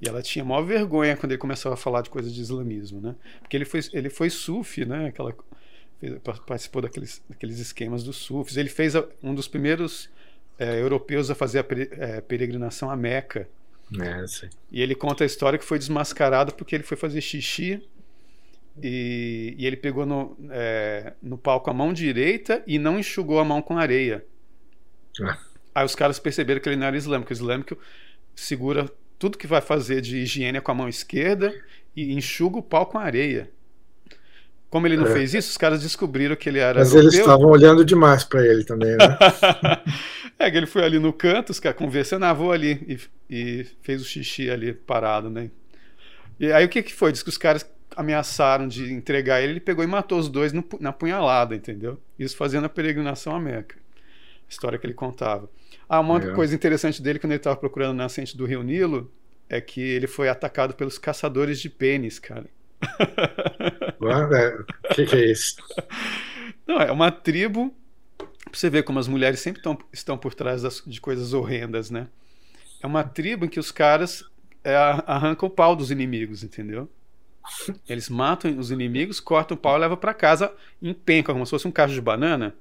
E 0.02 0.10
ela 0.10 0.22
tinha 0.22 0.44
maior 0.44 0.64
vergonha 0.64 1.16
quando 1.16 1.32
ele 1.32 1.40
começava 1.40 1.76
a 1.76 1.78
falar 1.78 2.02
de 2.02 2.10
coisas 2.10 2.34
de 2.34 2.42
islamismo, 2.42 3.00
né? 3.00 3.16
Porque 3.40 3.56
ele 3.56 3.64
foi, 3.64 3.80
ele 3.94 4.10
foi 4.10 4.30
sufi, 4.30 4.84
né? 4.84 5.08
Aquela, 5.08 5.34
fez- 6.10 6.40
participou 6.46 6.82
daqueles, 6.82 7.22
daqueles 7.30 7.60
esquemas 7.60 8.04
dos 8.04 8.18
sufis. 8.18 8.58
Ele 8.58 8.70
fez 8.70 8.96
a- 8.96 9.08
um 9.22 9.34
dos 9.34 9.48
primeiros 9.48 10.10
eh, 10.60 10.80
europeus 10.82 11.30
a 11.32 11.36
fazer 11.36 11.60
a 11.60 11.64
pere- 11.64 11.90
eh, 11.94 12.22
peregrinação 12.22 12.90
a 12.90 12.96
Meca. 12.96 13.50
É. 14.00 14.26
E 14.72 14.82
ele 14.82 14.96
conta 14.96 15.24
a 15.24 15.28
história 15.28 15.58
que 15.60 15.66
foi 15.66 15.78
desmascarado 15.80 16.54
porque 16.54 16.76
ele 16.76 16.84
foi 16.84 16.96
fazer 16.98 17.22
xixi 17.22 17.82
e, 18.82 19.56
e 19.58 19.66
ele 19.66 19.78
pegou 19.78 20.06
no, 20.06 20.38
é, 20.50 21.14
no 21.22 21.38
palco 21.38 21.70
a 21.70 21.74
mão 21.74 21.94
direita 21.94 22.64
e 22.66 22.80
não 22.80 22.98
enxugou 23.00 23.40
a 23.40 23.46
mão 23.46 23.62
com 23.62 23.78
areia. 23.78 24.26
Ah. 25.22 25.38
Aí 25.76 25.86
os 25.86 25.96
caras 25.96 26.20
perceberam 26.20 26.60
que 26.62 26.70
ele 26.70 26.76
não 26.76 26.88
era 26.88 26.98
islâmico. 26.98 27.30
O 27.32 27.34
islâmico 27.34 27.78
segura 28.36 28.90
tudo 29.20 29.38
que 29.38 29.48
vai 29.48 29.62
fazer 29.62 30.02
de 30.02 30.18
higiene 30.18 30.60
com 30.62 30.72
a 30.72 30.76
mão 30.76 30.90
esquerda 30.90 31.54
e 31.96 32.14
enxuga 32.14 32.58
o 32.58 32.64
pau 32.64 32.86
com 32.86 32.98
areia. 32.98 33.50
Como 34.74 34.88
ele 34.88 34.98
não 34.98 35.06
É. 35.06 35.14
fez 35.14 35.36
isso, 35.36 35.52
os 35.52 35.58
caras 35.58 35.84
descobriram 35.84 36.36
que 36.36 36.50
ele 36.50 36.58
era 36.58 36.80
Mas 36.80 36.88
europeu. 36.90 37.04
eles 37.12 37.20
estavam 37.20 37.46
olhando 37.52 37.86
demais 37.86 38.24
para 38.24 38.44
ele 38.44 38.64
também, 38.64 38.98
né? 38.98 39.18
é 40.40 40.50
que 40.50 40.58
ele 40.58 40.66
foi 40.66 40.84
ali 40.84 40.98
no 40.98 41.14
canto, 41.14 41.52
os 41.52 41.60
caras 41.60 41.78
conversando, 41.78 42.26
ah, 42.26 42.34
vou 42.34 42.52
ali. 42.52 43.00
E, 43.30 43.60
e 43.62 43.66
fez 43.84 44.02
o 44.02 44.04
xixi 44.04 44.50
ali 44.50 44.74
parado, 44.74 45.30
né? 45.30 45.52
E 46.40 46.52
aí 46.52 46.66
o 46.66 46.70
que, 46.70 46.82
que 46.82 46.92
foi? 46.92 47.12
Diz 47.12 47.22
que 47.22 47.30
os 47.30 47.38
caras 47.38 47.64
ameaçaram 47.96 48.68
de 48.68 48.92
entregar 48.92 49.44
ele, 49.44 49.54
ele 49.54 49.60
pegou 49.60 49.84
e 49.84 49.88
matou 49.88 50.18
os 50.18 50.28
dois 50.28 50.52
no 50.52 50.66
na 50.80 50.92
punhalada, 50.92 51.56
entendeu? 51.56 52.00
Isso 52.18 52.36
fazendo 52.36 52.66
a 52.66 52.70
peregrinação 52.70 53.36
à 53.36 53.40
Meca. 53.40 53.76
A 53.78 54.50
história 54.50 54.80
que 54.80 54.88
ele 54.88 54.96
contava. 54.96 55.48
Ah, 55.88 56.00
uma 56.00 56.14
outra 56.14 56.30
Legal. 56.30 56.36
coisa 56.36 56.56
interessante 56.56 57.00
dele, 57.00 57.20
quando 57.20 57.34
ele 57.34 57.40
estava 57.40 57.56
procurando 57.56 57.92
a 57.92 57.94
nascente 58.06 58.36
do 58.36 58.48
rio 58.48 58.64
Nilo, 58.64 59.12
é 59.48 59.62
que 59.62 59.82
ele 59.82 60.08
foi 60.08 60.30
atacado 60.30 60.74
pelos 60.74 60.98
caçadores 60.98 61.60
de 61.60 61.70
pênis, 61.70 62.18
cara. 62.18 62.48
O 64.90 64.94
que, 64.94 65.06
que 65.06 65.16
é 65.16 65.32
isso? 65.32 65.56
Não, 66.68 66.80
é 66.80 66.92
uma 66.92 67.12
tribo. 67.12 67.74
Pra 68.18 68.60
você 68.60 68.70
ver 68.70 68.84
como 68.84 69.00
as 69.00 69.08
mulheres 69.08 69.40
sempre 69.40 69.62
tão, 69.62 69.78
estão 69.92 70.18
por 70.18 70.34
trás 70.34 70.62
das- 70.62 70.84
de 70.86 71.02
coisas 71.02 71.34
horrendas, 71.34 71.90
né? 71.90 72.08
É 72.82 72.88
uma 72.88 73.04
tribo 73.04 73.46
em 73.46 73.50
que 73.50 73.60
os 73.60 73.72
caras 73.72 74.24
é, 74.64 74.76
arrancam 74.76 75.48
o 75.48 75.52
pau 75.52 75.76
dos 75.76 75.92
inimigos, 75.92 76.44
entendeu? 76.44 76.90
Eles 77.88 78.10
matam 78.10 78.58
os 78.58 78.72
inimigos, 78.72 79.20
cortam 79.20 79.56
o 79.56 79.60
pau 79.60 79.76
e 79.78 79.80
levam 79.80 79.98
pra 79.98 80.14
casa 80.14 80.54
em 80.82 80.94
penca, 80.94 81.34
como 81.34 81.46
se 81.46 81.50
fosse 81.50 81.68
um 81.68 81.72
cacho 81.72 81.94
de 81.94 82.02
banana. 82.02 82.56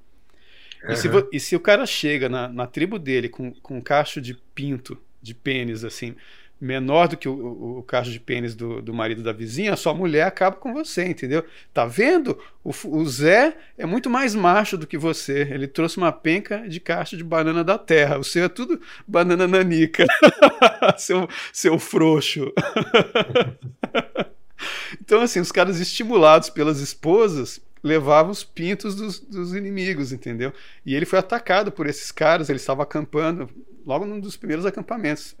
E, 0.89 0.95
se, 0.97 1.07
e 1.31 1.39
se 1.39 1.55
o 1.55 1.59
cara 1.59 1.85
chega 1.85 2.27
na, 2.27 2.47
na 2.49 2.67
tribo 2.67 2.99
dele 2.99 3.29
com, 3.29 3.51
com 3.53 3.77
um 3.77 3.81
cacho 3.81 4.19
de 4.21 4.33
pinto, 4.55 4.97
de 5.21 5.33
pênis, 5.33 5.83
assim, 5.85 6.15
menor 6.63 7.09
do 7.09 7.17
que 7.17 7.27
o, 7.27 7.33
o, 7.33 7.79
o 7.79 7.83
cacho 7.83 8.11
de 8.11 8.19
pênis 8.19 8.55
do, 8.55 8.81
do 8.81 8.93
marido 8.93 9.21
da 9.21 9.33
vizinha, 9.33 9.73
a 9.73 9.77
sua 9.77 9.93
mulher 9.93 10.23
acaba 10.23 10.55
com 10.55 10.73
você, 10.73 11.05
entendeu? 11.05 11.45
Tá 11.73 11.85
vendo? 11.85 12.39
O, 12.63 12.71
o 12.85 13.05
Zé 13.05 13.55
é 13.77 13.85
muito 13.85 14.09
mais 14.09 14.33
macho 14.33 14.77
do 14.77 14.87
que 14.87 14.97
você. 14.97 15.41
Ele 15.51 15.67
trouxe 15.67 15.97
uma 15.97 16.11
penca 16.11 16.67
de 16.67 16.79
cacho 16.79 17.17
de 17.17 17.23
banana 17.23 17.63
da 17.63 17.77
terra. 17.77 18.17
O 18.17 18.23
seu 18.23 18.45
é 18.45 18.49
tudo 18.49 18.81
banana 19.05 19.47
nanica. 19.47 20.05
seu, 20.97 21.27
seu 21.51 21.77
frouxo. 21.77 22.53
então, 25.01 25.21
assim, 25.21 25.41
os 25.41 25.51
caras 25.51 25.79
estimulados 25.79 26.49
pelas 26.49 26.79
esposas 26.79 27.61
levavam 27.83 28.31
os 28.31 28.43
pintos 28.43 28.95
dos, 28.95 29.19
dos 29.19 29.53
inimigos, 29.53 30.13
entendeu? 30.13 30.53
E 30.85 30.95
ele 30.95 31.05
foi 31.05 31.19
atacado 31.19 31.69
por 31.69 31.85
esses 31.85 32.11
caras, 32.11 32.49
ele 32.49 32.57
estava 32.57 32.83
acampando 32.83 33.49
logo 33.85 34.05
num 34.05 34.19
dos 34.19 34.37
primeiros 34.37 34.65
acampamentos, 34.65 35.35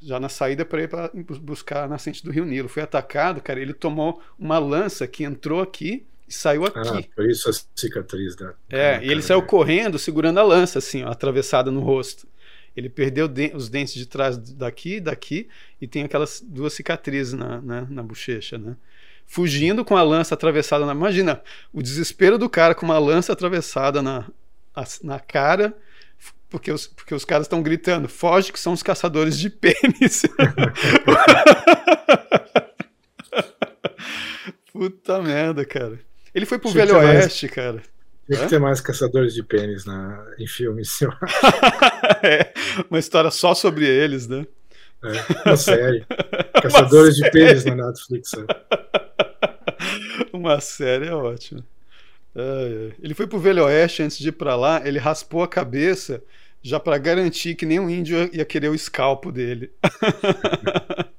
já 0.00 0.18
na 0.18 0.28
saída 0.28 0.64
para 0.64 0.82
ir 0.82 0.88
para 0.88 1.10
buscar 1.40 1.84
a 1.84 1.88
nascente 1.88 2.24
do 2.24 2.30
Rio 2.30 2.44
Nilo. 2.44 2.68
Foi 2.68 2.82
atacado, 2.82 3.40
cara, 3.40 3.60
ele 3.60 3.74
tomou 3.74 4.22
uma 4.38 4.58
lança 4.58 5.06
que 5.06 5.24
entrou 5.24 5.60
aqui 5.60 6.06
e 6.26 6.32
saiu 6.32 6.64
aqui. 6.64 6.78
Ah, 6.78 7.02
por 7.14 7.28
isso 7.28 7.50
a 7.50 7.52
cicatriz 7.74 8.36
da. 8.36 8.54
É, 8.68 9.04
e 9.04 9.10
ele 9.10 9.22
saiu 9.22 9.42
correndo 9.42 9.98
segurando 9.98 10.38
a 10.38 10.42
lança, 10.42 10.78
assim, 10.78 11.02
ó, 11.02 11.10
atravessada 11.10 11.70
no 11.70 11.80
rosto. 11.80 12.26
Ele 12.76 12.88
perdeu 12.88 13.26
de 13.26 13.52
os 13.54 13.68
dentes 13.68 13.94
de 13.94 14.06
trás 14.06 14.38
daqui 14.38 14.96
e 14.96 15.00
daqui 15.00 15.48
e 15.80 15.88
tem 15.88 16.04
aquelas 16.04 16.40
duas 16.40 16.72
cicatrizes 16.72 17.32
na, 17.32 17.60
na, 17.60 17.82
na 17.82 18.02
bochecha, 18.02 18.56
né? 18.56 18.76
Fugindo 19.26 19.84
com 19.84 19.96
a 19.96 20.02
lança 20.02 20.34
atravessada 20.34 20.86
na. 20.86 20.92
Imagina 20.92 21.42
o 21.72 21.82
desespero 21.82 22.38
do 22.38 22.48
cara 22.48 22.74
com 22.74 22.86
uma 22.86 22.98
lança 22.98 23.32
atravessada 23.32 24.00
na, 24.00 24.24
na 25.02 25.18
cara 25.18 25.76
porque 26.50 26.70
os, 26.72 26.88
porque 26.88 27.14
os 27.14 27.24
caras 27.24 27.46
estão 27.46 27.62
gritando: 27.62 28.08
foge, 28.08 28.52
que 28.52 28.58
são 28.60 28.72
os 28.72 28.82
caçadores 28.82 29.38
de 29.38 29.48
pênis. 29.48 30.22
Puta 34.72 35.22
merda, 35.22 35.64
cara. 35.64 35.98
Ele 36.34 36.44
foi 36.46 36.58
pro 36.58 36.70
Velho 36.70 36.96
Oeste, 36.96 37.46
mais, 37.46 37.54
cara. 37.54 37.82
Tem 38.26 38.38
que 38.38 38.46
ter 38.46 38.58
mais 38.58 38.80
caçadores 38.80 39.34
de 39.34 39.42
pênis 39.42 39.84
na, 39.84 40.24
em 40.38 40.46
filmes, 40.46 41.00
é, 42.22 42.52
uma 42.88 42.98
história 42.98 43.30
só 43.30 43.54
sobre 43.54 43.86
eles, 43.86 44.28
né? 44.28 44.46
É, 45.02 45.48
uma 45.48 45.56
série. 45.56 46.06
Caçadores 46.62 47.18
uma 47.18 47.24
de 47.24 47.32
série. 47.32 47.32
pênis 47.32 47.64
na 47.64 47.74
Netflix. 47.74 48.32
É. 48.34 48.44
Uma 50.32 50.60
série 50.60 51.08
é 51.08 51.14
ótima. 51.14 51.64
Ele 53.02 53.14
foi 53.14 53.26
pro 53.26 53.38
Velho 53.38 53.64
Oeste 53.64 54.02
antes 54.02 54.18
de 54.18 54.28
ir 54.28 54.32
para 54.32 54.56
lá, 54.56 54.86
ele 54.86 54.98
raspou 54.98 55.42
a 55.42 55.48
cabeça 55.48 56.22
já 56.62 56.78
para 56.78 56.98
garantir 56.98 57.54
que 57.54 57.64
nenhum 57.66 57.88
índio 57.88 58.28
ia 58.32 58.44
querer 58.44 58.68
o 58.68 58.74
escalpo 58.74 59.32
dele. 59.32 59.72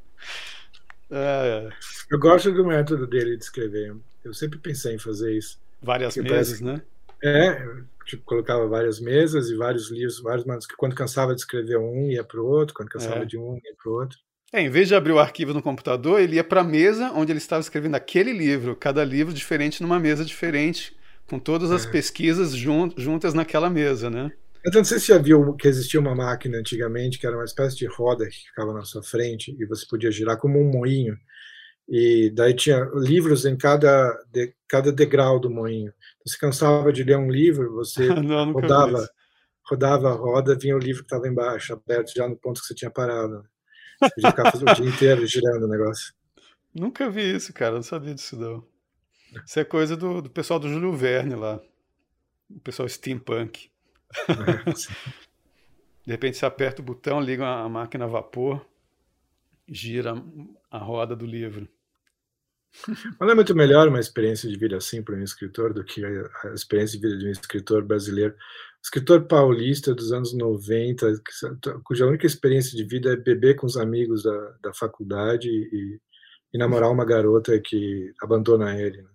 é. 1.09 1.69
Eu 2.09 2.19
gosto 2.19 2.51
do 2.51 2.65
método 2.65 3.07
dele 3.07 3.37
de 3.37 3.43
escrever. 3.43 3.95
Eu 4.23 4.33
sempre 4.33 4.59
pensei 4.59 4.95
em 4.95 4.99
fazer 4.99 5.35
isso. 5.35 5.59
Várias 5.81 6.15
mesas, 6.15 6.59
parece... 6.59 6.63
né? 6.63 6.81
É, 7.23 7.67
tipo, 8.05 8.23
colocava 8.23 8.67
várias 8.67 8.99
mesas 8.99 9.49
e 9.49 9.55
vários 9.55 9.89
livros, 9.89 10.19
vários 10.21 10.45
manuscritos. 10.45 10.77
Quando 10.77 10.95
cansava 10.95 11.33
de 11.33 11.41
escrever 11.41 11.77
um, 11.77 12.09
ia 12.09 12.23
para 12.23 12.39
o 12.39 12.45
outro. 12.45 12.75
Quando 12.75 12.89
cansava 12.89 13.23
é. 13.23 13.25
de 13.25 13.37
um, 13.37 13.55
ia 13.55 13.73
para 13.81 13.91
o 13.91 13.95
outro. 13.95 14.19
É, 14.53 14.61
em 14.61 14.69
vez 14.69 14.89
de 14.89 14.95
abrir 14.95 15.13
o 15.13 15.19
arquivo 15.19 15.53
no 15.53 15.61
computador, 15.61 16.19
ele 16.19 16.35
ia 16.35 16.43
para 16.43 16.61
a 16.61 16.63
mesa 16.63 17.11
onde 17.15 17.31
ele 17.31 17.39
estava 17.39 17.61
escrevendo 17.61 17.95
aquele 17.95 18.33
livro, 18.33 18.75
cada 18.75 19.03
livro 19.03 19.33
diferente 19.33 19.81
numa 19.81 19.97
mesa 19.97 20.25
diferente, 20.25 20.93
com 21.31 21.39
todas 21.39 21.71
as 21.71 21.85
é. 21.85 21.89
pesquisas 21.89 22.51
juntas 22.51 23.33
naquela 23.33 23.69
mesa, 23.69 24.09
né? 24.09 24.33
Eu 24.65 24.71
não 24.73 24.83
sei 24.83 24.99
se 24.99 25.05
você 25.05 25.13
já 25.13 25.17
viu 25.17 25.53
que 25.53 25.65
existia 25.65 25.97
uma 25.97 26.13
máquina 26.13 26.57
antigamente 26.57 27.17
que 27.17 27.25
era 27.25 27.37
uma 27.37 27.45
espécie 27.45 27.77
de 27.77 27.85
roda 27.87 28.27
que 28.27 28.35
ficava 28.49 28.73
na 28.73 28.83
sua 28.83 29.01
frente 29.01 29.55
e 29.57 29.65
você 29.65 29.85
podia 29.89 30.11
girar 30.11 30.37
como 30.37 30.59
um 30.59 30.69
moinho. 30.69 31.17
E 31.87 32.29
daí 32.35 32.53
tinha 32.53 32.85
livros 32.95 33.45
em 33.45 33.55
cada, 33.55 34.13
de, 34.29 34.53
cada 34.67 34.91
degrau 34.91 35.39
do 35.39 35.49
moinho. 35.49 35.93
Você 36.25 36.37
cansava 36.37 36.91
de 36.91 37.01
ler 37.01 37.17
um 37.17 37.31
livro, 37.31 37.73
você 37.75 38.07
não, 38.13 38.51
rodava, 38.51 39.07
rodava 39.65 40.09
a 40.09 40.13
roda, 40.13 40.57
vinha 40.59 40.75
o 40.75 40.79
livro 40.79 41.01
que 41.01 41.07
estava 41.07 41.29
embaixo, 41.29 41.71
aberto 41.73 42.11
já 42.13 42.27
no 42.27 42.35
ponto 42.35 42.59
que 42.59 42.67
você 42.67 42.75
tinha 42.75 42.91
parado. 42.91 43.41
Você 44.01 44.09
podia 44.15 44.31
ficar 44.31 44.55
o 44.55 44.75
dia 44.75 44.85
inteiro 44.93 45.25
girando 45.25 45.63
o 45.63 45.69
negócio. 45.69 46.13
Nunca 46.75 47.09
vi 47.09 47.35
isso, 47.35 47.53
cara. 47.53 47.75
Não 47.75 47.83
sabia 47.83 48.13
disso, 48.13 48.35
não. 48.37 48.69
Isso 49.45 49.59
é 49.59 49.63
coisa 49.63 49.95
do, 49.95 50.21
do 50.21 50.29
pessoal 50.29 50.59
do 50.59 50.69
Júlio 50.69 50.93
Verne 50.93 51.35
lá. 51.35 51.61
O 52.49 52.59
pessoal 52.59 52.87
steampunk. 52.87 53.69
De 56.05 56.11
repente 56.11 56.37
você 56.37 56.45
aperta 56.45 56.81
o 56.81 56.85
botão, 56.85 57.21
liga 57.21 57.45
a 57.47 57.69
máquina 57.69 58.05
a 58.05 58.07
vapor, 58.07 58.65
gira 59.67 60.15
a 60.69 60.77
roda 60.77 61.15
do 61.15 61.25
livro. 61.25 61.67
Mas 62.87 63.19
não 63.19 63.31
é 63.31 63.35
muito 63.35 63.55
melhor 63.55 63.87
uma 63.87 63.99
experiência 63.99 64.49
de 64.49 64.57
vida 64.57 64.77
assim 64.77 65.03
para 65.03 65.15
um 65.15 65.23
escritor 65.23 65.73
do 65.73 65.83
que 65.83 66.03
a 66.05 66.53
experiência 66.53 66.99
de 66.99 67.07
vida 67.07 67.19
de 67.19 67.27
um 67.27 67.31
escritor 67.31 67.83
brasileiro. 67.83 68.33
escritor 68.81 69.27
paulista 69.27 69.93
dos 69.93 70.11
anos 70.11 70.33
90, 70.33 71.21
cuja 71.83 72.07
única 72.07 72.25
experiência 72.25 72.75
de 72.75 72.83
vida 72.83 73.13
é 73.13 73.17
beber 73.17 73.55
com 73.55 73.67
os 73.67 73.77
amigos 73.77 74.23
da, 74.23 74.55
da 74.63 74.73
faculdade 74.73 75.49
e, 75.49 75.99
e 76.53 76.57
namorar 76.57 76.89
uma 76.89 77.05
garota 77.05 77.59
que 77.59 78.13
abandona 78.21 78.79
ele. 78.79 79.01
Né? 79.01 79.09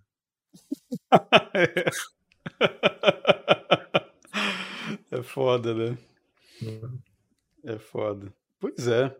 É 5.11 5.23
foda, 5.23 5.73
né? 5.73 5.97
É 7.63 7.77
foda. 7.77 8.33
Pois 8.59 8.87
é. 8.87 9.15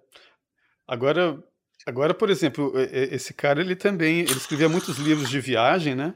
Agora, 0.87 1.43
agora, 1.85 2.13
por 2.13 2.29
exemplo, 2.29 2.73
esse 2.77 3.33
cara 3.33 3.61
ele 3.61 3.75
também 3.75 4.21
ele 4.21 4.31
escrevia 4.33 4.69
muitos 4.69 4.97
livros 4.97 5.29
de 5.29 5.39
viagem, 5.39 5.95
né? 5.95 6.13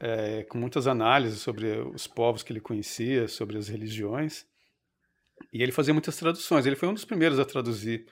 É, 0.00 0.42
com 0.44 0.58
muitas 0.58 0.86
análises 0.86 1.40
sobre 1.40 1.78
os 1.78 2.06
povos 2.06 2.42
que 2.42 2.52
ele 2.52 2.60
conhecia, 2.60 3.28
sobre 3.28 3.56
as 3.56 3.68
religiões. 3.68 4.46
E 5.52 5.62
ele 5.62 5.72
fazia 5.72 5.94
muitas 5.94 6.16
traduções. 6.16 6.66
Ele 6.66 6.76
foi 6.76 6.88
um 6.88 6.94
dos 6.94 7.04
primeiros 7.04 7.38
a 7.38 7.44
traduzir 7.44 8.06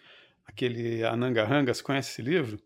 aquele 0.46 1.04
Anangahanga. 1.04 1.74
Você 1.74 1.82
conhece 1.82 2.10
esse 2.12 2.22
livro? 2.22 2.60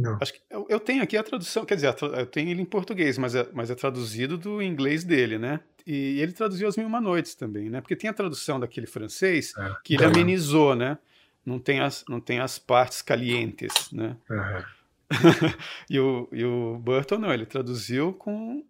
Não. 0.00 0.16
Acho 0.18 0.32
que 0.32 0.40
eu, 0.48 0.66
eu, 0.70 0.80
tenho 0.80 1.02
aqui 1.02 1.14
a 1.14 1.22
tradução, 1.22 1.64
quer 1.66 1.74
dizer, 1.74 1.94
eu 2.00 2.24
tenho 2.24 2.48
ele 2.48 2.62
em 2.62 2.64
português, 2.64 3.18
mas 3.18 3.34
é, 3.34 3.46
mas 3.52 3.70
é 3.70 3.74
traduzido 3.74 4.38
do 4.38 4.62
inglês 4.62 5.04
dele, 5.04 5.38
né? 5.38 5.60
E 5.86 6.20
ele 6.20 6.32
traduziu 6.32 6.66
As 6.66 6.76
Mil 6.76 6.86
Uma 6.86 7.00
Noites 7.02 7.34
também, 7.34 7.68
né? 7.68 7.82
Porque 7.82 7.94
tem 7.94 8.08
a 8.08 8.14
tradução 8.14 8.58
daquele 8.58 8.86
francês 8.86 9.52
é, 9.58 9.74
que 9.84 9.94
ele 9.94 10.04
amenizou, 10.04 10.74
né? 10.74 10.96
Não 11.44 11.58
tem 11.58 11.80
as, 11.80 12.02
não 12.08 12.18
tem 12.18 12.40
as 12.40 12.58
partes 12.58 13.02
calientes, 13.02 13.92
né? 13.92 14.16
Uhum. 14.30 14.64
e, 15.90 16.00
o, 16.00 16.28
e 16.32 16.44
o 16.44 16.78
Burton 16.78 17.18
não, 17.18 17.32
ele 17.32 17.44
traduziu 17.44 18.14
com, 18.14 18.64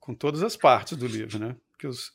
com 0.00 0.14
todas 0.14 0.42
as 0.42 0.56
partes 0.56 0.96
do 0.96 1.06
livro, 1.06 1.38
né? 1.38 1.54
Porque 1.72 1.86
os, 1.86 2.12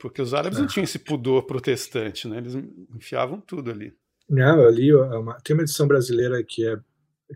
porque 0.00 0.20
os 0.20 0.34
árabes 0.34 0.58
não 0.58 0.66
tinham 0.66 0.84
esse 0.84 0.98
pudor 0.98 1.44
protestante, 1.44 2.26
né? 2.26 2.38
Eles 2.38 2.54
enfiavam 2.92 3.40
tudo 3.40 3.70
ali. 3.70 3.94
Não, 4.28 4.66
ali 4.66 4.92
uma, 4.94 5.34
tem 5.42 5.54
uma 5.54 5.62
edição 5.62 5.86
brasileira 5.86 6.42
que 6.42 6.66
é 6.66 6.78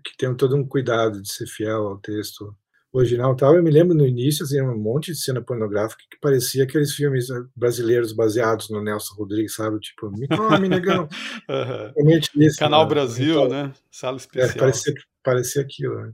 que 0.03 0.17
tem 0.17 0.35
todo 0.35 0.57
um 0.57 0.67
cuidado 0.67 1.21
de 1.21 1.33
ser 1.33 1.47
fiel 1.47 1.89
ao 1.89 1.99
texto 1.99 2.57
original 2.99 3.35
tal. 3.37 3.57
Eu 3.57 3.63
me 3.63 3.71
lembro 3.71 3.95
no 3.95 4.07
início, 4.07 4.45
assim, 4.45 4.61
um 4.61 4.79
monte 4.79 5.13
de 5.13 5.19
cena 5.19 5.43
pornográfica 5.43 6.03
que 6.11 6.19
parecia 6.21 6.65
aqueles 6.65 6.95
filmes 6.95 7.29
eh, 7.29 7.43
brasileiros 7.55 8.13
baseados 8.13 8.71
no 8.71 8.83
Nelson 8.83 9.15
Rodrigues, 9.17 9.55
sabe? 9.55 9.79
Tipo, 9.81 10.11
me 10.11 10.29
come, 10.29 10.69
negão. 10.69 11.09
uhum. 11.99 12.21
Isso, 12.37 12.59
Canal 12.59 12.85
né? 12.85 12.89
Brasil, 12.89 13.45
então, 13.45 13.49
né? 13.49 13.73
Sala 13.91 14.17
é, 14.17 14.19
especial. 14.19 14.51
É, 14.51 14.59
parecia, 14.59 14.95
parecia 15.23 15.63
aquilo, 15.63 16.01
né? 16.03 16.13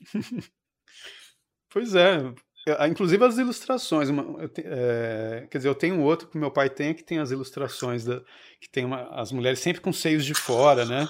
pois 1.70 1.94
é. 1.94 2.18
Inclusive 2.90 3.24
as 3.24 3.38
ilustrações. 3.38 4.08
Te, 4.52 4.62
é, 4.66 5.46
quer 5.50 5.58
dizer, 5.58 5.68
eu 5.68 5.74
tenho 5.74 6.02
outro 6.02 6.28
que 6.28 6.36
meu 6.36 6.50
pai 6.50 6.68
tem, 6.68 6.92
que 6.92 7.04
tem 7.04 7.18
as 7.18 7.30
ilustrações, 7.30 8.04
da, 8.04 8.20
que 8.60 8.68
tem 8.70 8.84
uma, 8.84 9.08
as 9.18 9.32
mulheres 9.32 9.60
sempre 9.60 9.80
com 9.80 9.92
seios 9.92 10.24
de 10.24 10.34
fora, 10.34 10.84
né? 10.84 11.08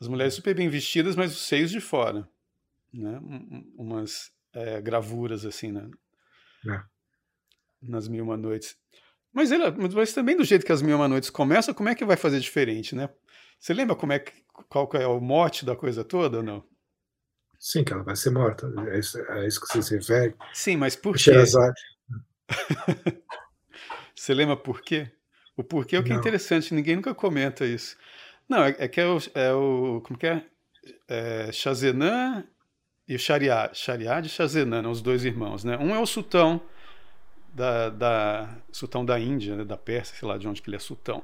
As 0.00 0.08
mulheres 0.08 0.34
super 0.34 0.54
bem 0.54 0.68
vestidas, 0.68 1.16
mas 1.16 1.32
os 1.32 1.42
seios 1.42 1.70
de 1.70 1.80
fora. 1.80 2.28
Né? 2.92 3.18
Um, 3.18 3.72
umas 3.76 4.30
é, 4.52 4.80
gravuras 4.80 5.44
assim, 5.44 5.72
né? 5.72 5.88
É. 6.68 6.82
Nas 7.82 8.08
Mil 8.08 8.24
Uma 8.24 8.36
Noites. 8.36 8.76
Mas, 9.32 9.52
ela, 9.52 9.70
mas 9.70 10.12
também 10.12 10.36
do 10.36 10.44
jeito 10.44 10.64
que 10.64 10.72
as 10.72 10.82
Mil 10.82 10.96
Uma 10.96 11.08
Noites 11.08 11.30
começam, 11.30 11.74
como 11.74 11.88
é 11.88 11.94
que 11.94 12.04
vai 12.04 12.16
fazer 12.16 12.40
diferente, 12.40 12.94
né? 12.94 13.08
Você 13.58 13.72
lembra 13.74 13.96
como 13.96 14.12
é 14.12 14.18
que, 14.18 14.32
qual 14.68 14.88
é 14.94 15.06
o 15.06 15.20
mote 15.20 15.64
da 15.64 15.76
coisa 15.76 16.04
toda 16.04 16.38
ou 16.38 16.42
não? 16.42 16.64
Sim, 17.58 17.84
que 17.84 17.92
ela 17.92 18.02
vai 18.02 18.16
ser 18.16 18.30
morta. 18.30 18.70
É 18.88 18.98
isso, 18.98 19.18
é 19.18 19.46
isso 19.46 19.60
que 19.60 19.66
você 19.66 19.82
se 19.82 19.96
refere. 19.96 20.34
Sim, 20.52 20.76
mas 20.76 20.94
por 20.94 21.16
quê? 21.16 21.32
você 24.14 24.34
lembra 24.34 24.56
por 24.56 24.82
quê? 24.82 25.10
O 25.56 25.64
porquê 25.64 25.96
é 25.96 25.98
o 25.98 26.04
que 26.04 26.12
é 26.12 26.16
interessante, 26.16 26.74
ninguém 26.74 26.96
nunca 26.96 27.14
comenta 27.14 27.64
isso. 27.64 27.96
Não, 28.48 28.64
é, 28.64 28.76
é 28.78 28.88
que 28.88 29.00
é 29.00 29.06
o, 29.06 29.18
é 29.34 29.52
o, 29.52 30.00
Como 30.04 30.18
que 30.18 30.26
é? 30.26 30.42
é 31.08 31.50
e 33.08 33.14
o 33.14 33.18
Shariad. 33.18 33.74
Shariad 33.74 34.26
e 34.26 34.30
Shazenan, 34.30 34.88
os 34.88 35.00
dois 35.00 35.24
irmãos, 35.24 35.64
né? 35.64 35.76
Um 35.78 35.94
é 35.94 35.98
o 35.98 36.06
sultão 36.06 36.60
da, 37.54 37.88
da 37.88 38.56
sultão 38.72 39.04
da 39.04 39.18
Índia, 39.18 39.56
né, 39.56 39.64
da 39.64 39.76
Pérsia, 39.76 40.16
sei 40.16 40.28
lá 40.28 40.36
de 40.36 40.48
onde 40.48 40.60
que 40.60 40.68
ele 40.68 40.76
é 40.76 40.80
sultão. 40.80 41.22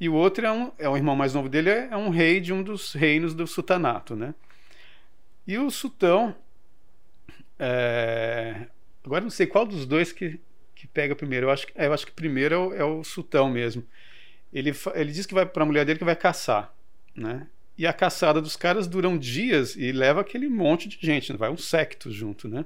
E 0.00 0.08
o 0.08 0.14
outro 0.14 0.46
é 0.46 0.52
um, 0.52 0.72
é 0.78 0.88
o 0.88 0.96
irmão 0.96 1.16
mais 1.16 1.34
novo 1.34 1.48
dele, 1.48 1.70
é, 1.70 1.88
é 1.90 1.96
um 1.96 2.08
rei 2.08 2.40
de 2.40 2.52
um 2.52 2.62
dos 2.62 2.92
reinos 2.94 3.34
do 3.34 3.46
sultanato, 3.46 4.14
né? 4.14 4.34
E 5.46 5.58
o 5.58 5.70
sultão. 5.70 6.34
É... 7.58 8.66
Agora 9.04 9.22
não 9.22 9.30
sei 9.30 9.46
qual 9.46 9.66
dos 9.66 9.86
dois 9.86 10.12
que, 10.12 10.40
que 10.74 10.86
pega 10.86 11.14
primeiro. 11.14 11.46
Eu 11.46 11.50
acho, 11.50 11.66
é, 11.74 11.86
eu 11.86 11.92
acho 11.92 12.06
que 12.06 12.12
primeiro 12.12 12.54
é 12.54 12.58
o, 12.58 12.74
é 12.74 12.84
o 12.84 13.04
sultão 13.04 13.50
mesmo 13.50 13.84
ele, 14.54 14.72
ele 14.94 15.12
diz 15.12 15.26
que 15.26 15.34
vai 15.34 15.44
para 15.44 15.62
a 15.62 15.66
mulher 15.66 15.84
dele 15.84 15.98
que 15.98 16.04
vai 16.04 16.16
caçar, 16.16 16.72
né? 17.14 17.46
E 17.76 17.86
a 17.86 17.92
caçada 17.92 18.40
dos 18.40 18.54
caras 18.54 18.86
duram 18.86 19.18
dias 19.18 19.74
e 19.74 19.90
leva 19.90 20.20
aquele 20.20 20.48
monte 20.48 20.88
de 20.88 20.96
gente, 21.00 21.32
vai 21.32 21.50
um 21.50 21.56
secto 21.56 22.10
junto, 22.12 22.48
né? 22.48 22.64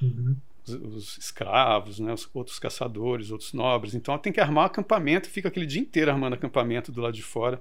Uhum. 0.00 0.36
os, 0.64 0.74
os 0.74 1.18
escravos, 1.18 1.98
né, 1.98 2.12
os 2.12 2.28
outros 2.32 2.58
caçadores, 2.58 3.30
outros 3.30 3.52
nobres. 3.52 3.94
Então 3.94 4.16
tem 4.16 4.32
que 4.32 4.40
armar 4.40 4.66
acampamento, 4.66 5.28
fica 5.28 5.48
aquele 5.48 5.66
dia 5.66 5.80
inteiro 5.80 6.10
armando 6.10 6.34
acampamento 6.34 6.92
do 6.92 7.00
lado 7.00 7.14
de 7.14 7.22
fora. 7.22 7.60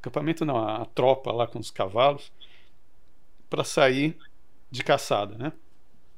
Acampamento 0.00 0.44
não, 0.44 0.56
a, 0.56 0.82
a 0.82 0.84
tropa 0.84 1.30
lá 1.30 1.46
com 1.46 1.60
os 1.60 1.70
cavalos 1.70 2.32
para 3.48 3.62
sair 3.62 4.16
de 4.70 4.82
caçada, 4.82 5.36
né? 5.36 5.52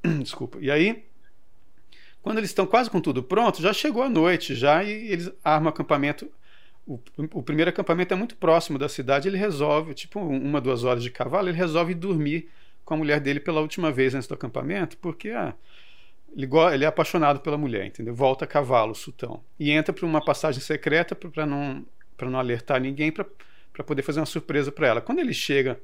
Desculpa. 0.22 0.58
E 0.60 0.70
aí, 0.70 1.04
quando 2.22 2.38
eles 2.38 2.50
estão 2.50 2.66
quase 2.66 2.88
com 2.88 3.00
tudo 3.00 3.22
pronto, 3.22 3.60
já 3.60 3.72
chegou 3.72 4.02
a 4.02 4.08
noite, 4.08 4.54
já 4.54 4.82
e 4.82 4.90
eles 4.90 5.30
armam 5.44 5.68
acampamento. 5.68 6.30
O, 6.86 7.00
o, 7.32 7.42
primeiro 7.42 7.70
acampamento 7.70 8.12
é 8.12 8.16
muito 8.16 8.36
próximo 8.36 8.78
da 8.78 8.88
cidade, 8.88 9.26
ele 9.26 9.38
resolve, 9.38 9.94
tipo 9.94 10.20
uma, 10.20 10.60
duas 10.60 10.84
horas 10.84 11.02
de 11.02 11.10
cavalo, 11.10 11.48
ele 11.48 11.56
resolve 11.56 11.94
dormir 11.94 12.50
com 12.84 12.94
a 12.94 12.96
mulher 12.96 13.20
dele 13.20 13.40
pela 13.40 13.62
última 13.62 13.90
vez 13.90 14.14
antes 14.14 14.28
do 14.28 14.34
acampamento, 14.34 14.98
porque 14.98 15.30
ah, 15.30 15.54
ele, 16.36 16.46
ele, 16.74 16.84
é 16.84 16.86
apaixonado 16.86 17.40
pela 17.40 17.56
mulher, 17.56 17.86
entendeu? 17.86 18.14
Volta 18.14 18.44
a 18.44 18.48
cavalo, 18.48 18.94
sultão. 18.94 19.42
E 19.58 19.70
entra 19.70 19.94
para 19.94 20.04
uma 20.04 20.22
passagem 20.22 20.60
secreta 20.60 21.14
para 21.14 21.46
não, 21.46 21.86
não 22.20 22.38
alertar 22.38 22.80
ninguém, 22.80 23.10
para 23.10 23.84
poder 23.84 24.02
fazer 24.02 24.20
uma 24.20 24.26
surpresa 24.26 24.70
para 24.70 24.88
ela. 24.88 25.00
Quando 25.00 25.20
ele 25.20 25.32
chega 25.32 25.80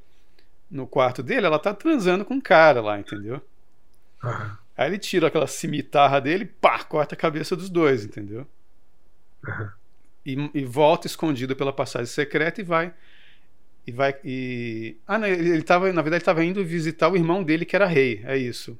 no 0.70 0.86
quarto 0.86 1.22
dele, 1.22 1.46
ela 1.46 1.58
tá 1.58 1.72
transando 1.72 2.24
com 2.24 2.34
um 2.34 2.40
cara 2.40 2.82
lá, 2.82 2.98
entendeu? 2.98 3.40
Uhum. 4.22 4.50
Aí 4.76 4.88
ele 4.88 4.98
tira 4.98 5.28
aquela 5.28 5.46
cimitarra 5.46 6.20
dele, 6.20 6.44
pá, 6.44 6.82
corta 6.84 7.14
a 7.14 7.18
cabeça 7.18 7.56
dos 7.56 7.70
dois, 7.70 8.04
entendeu? 8.04 8.46
Uhum. 9.46 9.68
E, 10.24 10.50
e, 10.54 10.64
volta 10.64 11.06
escondido 11.06 11.56
pela 11.56 11.72
passagem 11.72 12.06
secreta 12.06 12.60
e 12.60 12.64
vai. 12.64 12.92
E 13.86 13.92
vai. 13.92 14.14
E... 14.24 14.96
Ah, 15.06 15.18
não, 15.18 15.26
ele, 15.26 15.48
ele 15.48 15.62
tava, 15.62 15.86
na 15.92 16.02
verdade, 16.02 16.16
ele 16.16 16.22
estava 16.22 16.44
indo 16.44 16.64
visitar 16.64 17.08
o 17.08 17.16
irmão 17.16 17.42
dele, 17.42 17.64
que 17.64 17.74
era 17.74 17.86
rei. 17.86 18.20
É 18.24 18.36
isso. 18.36 18.78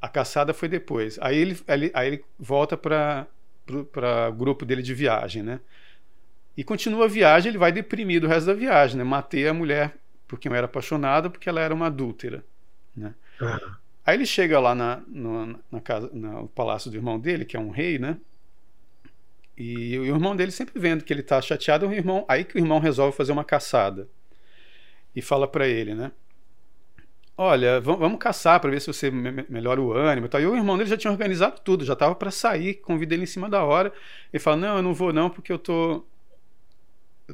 A 0.00 0.08
caçada 0.08 0.54
foi 0.54 0.68
depois. 0.68 1.18
Aí 1.20 1.36
ele, 1.36 1.58
ele 1.66 1.90
aí 1.92 2.06
ele 2.08 2.24
volta 2.38 2.76
para 2.76 3.26
o 3.68 4.32
grupo 4.32 4.64
dele 4.64 4.82
de 4.82 4.94
viagem, 4.94 5.42
né? 5.42 5.60
E 6.56 6.64
continua 6.64 7.04
a 7.04 7.08
viagem, 7.08 7.50
ele 7.50 7.58
vai 7.58 7.72
deprimido 7.72 8.24
o 8.24 8.28
resto 8.28 8.46
da 8.46 8.54
viagem, 8.54 8.96
né? 8.96 9.04
Matei 9.04 9.46
a 9.46 9.52
mulher 9.52 9.94
porque 10.26 10.48
eu 10.48 10.54
era 10.54 10.66
apaixonado, 10.66 11.30
porque 11.30 11.48
ela 11.48 11.60
era 11.60 11.74
uma 11.74 11.86
adúltera, 11.86 12.44
né? 12.96 13.14
Uhum. 13.40 13.74
Aí 14.04 14.16
ele 14.16 14.26
chega 14.26 14.58
lá 14.60 14.74
na, 14.74 15.02
no, 15.08 15.58
na 15.70 15.80
casa, 15.80 16.08
no 16.12 16.48
palácio 16.48 16.90
do 16.90 16.96
irmão 16.96 17.18
dele, 17.18 17.44
que 17.44 17.56
é 17.56 17.60
um 17.60 17.70
rei, 17.70 17.98
né? 17.98 18.18
E 19.56 19.98
o 19.98 20.04
irmão 20.04 20.36
dele 20.36 20.50
sempre 20.50 20.78
vendo 20.78 21.02
que 21.02 21.12
ele 21.12 21.20
está 21.20 21.40
chateado, 21.40 21.86
o 21.86 21.92
irmão, 21.92 22.24
aí 22.28 22.44
que 22.44 22.56
o 22.56 22.58
irmão 22.58 22.78
resolve 22.78 23.16
fazer 23.16 23.32
uma 23.32 23.44
caçada. 23.44 24.08
E 25.14 25.22
fala 25.22 25.48
para 25.48 25.66
ele, 25.66 25.94
né? 25.94 26.12
Olha, 27.38 27.80
vamos 27.80 28.18
caçar 28.18 28.60
para 28.60 28.70
ver 28.70 28.80
se 28.80 28.86
você 28.86 29.10
melhora 29.10 29.80
o 29.80 29.92
ânimo 29.92 30.26
e 30.26 30.28
tal. 30.28 30.40
E 30.40 30.46
o 30.46 30.56
irmão 30.56 30.76
dele 30.76 30.88
já 30.88 30.96
tinha 30.96 31.10
organizado 31.10 31.60
tudo, 31.60 31.84
já 31.84 31.92
estava 31.92 32.14
para 32.14 32.30
sair, 32.30 32.74
convida 32.74 33.14
ele 33.14 33.24
em 33.24 33.26
cima 33.26 33.48
da 33.48 33.62
hora. 33.62 33.92
Ele 34.32 34.42
fala: 34.42 34.56
Não, 34.56 34.76
eu 34.76 34.82
não 34.82 34.94
vou 34.94 35.12
não, 35.12 35.28
porque 35.28 35.52
eu 35.52 35.58
tô 35.58 36.02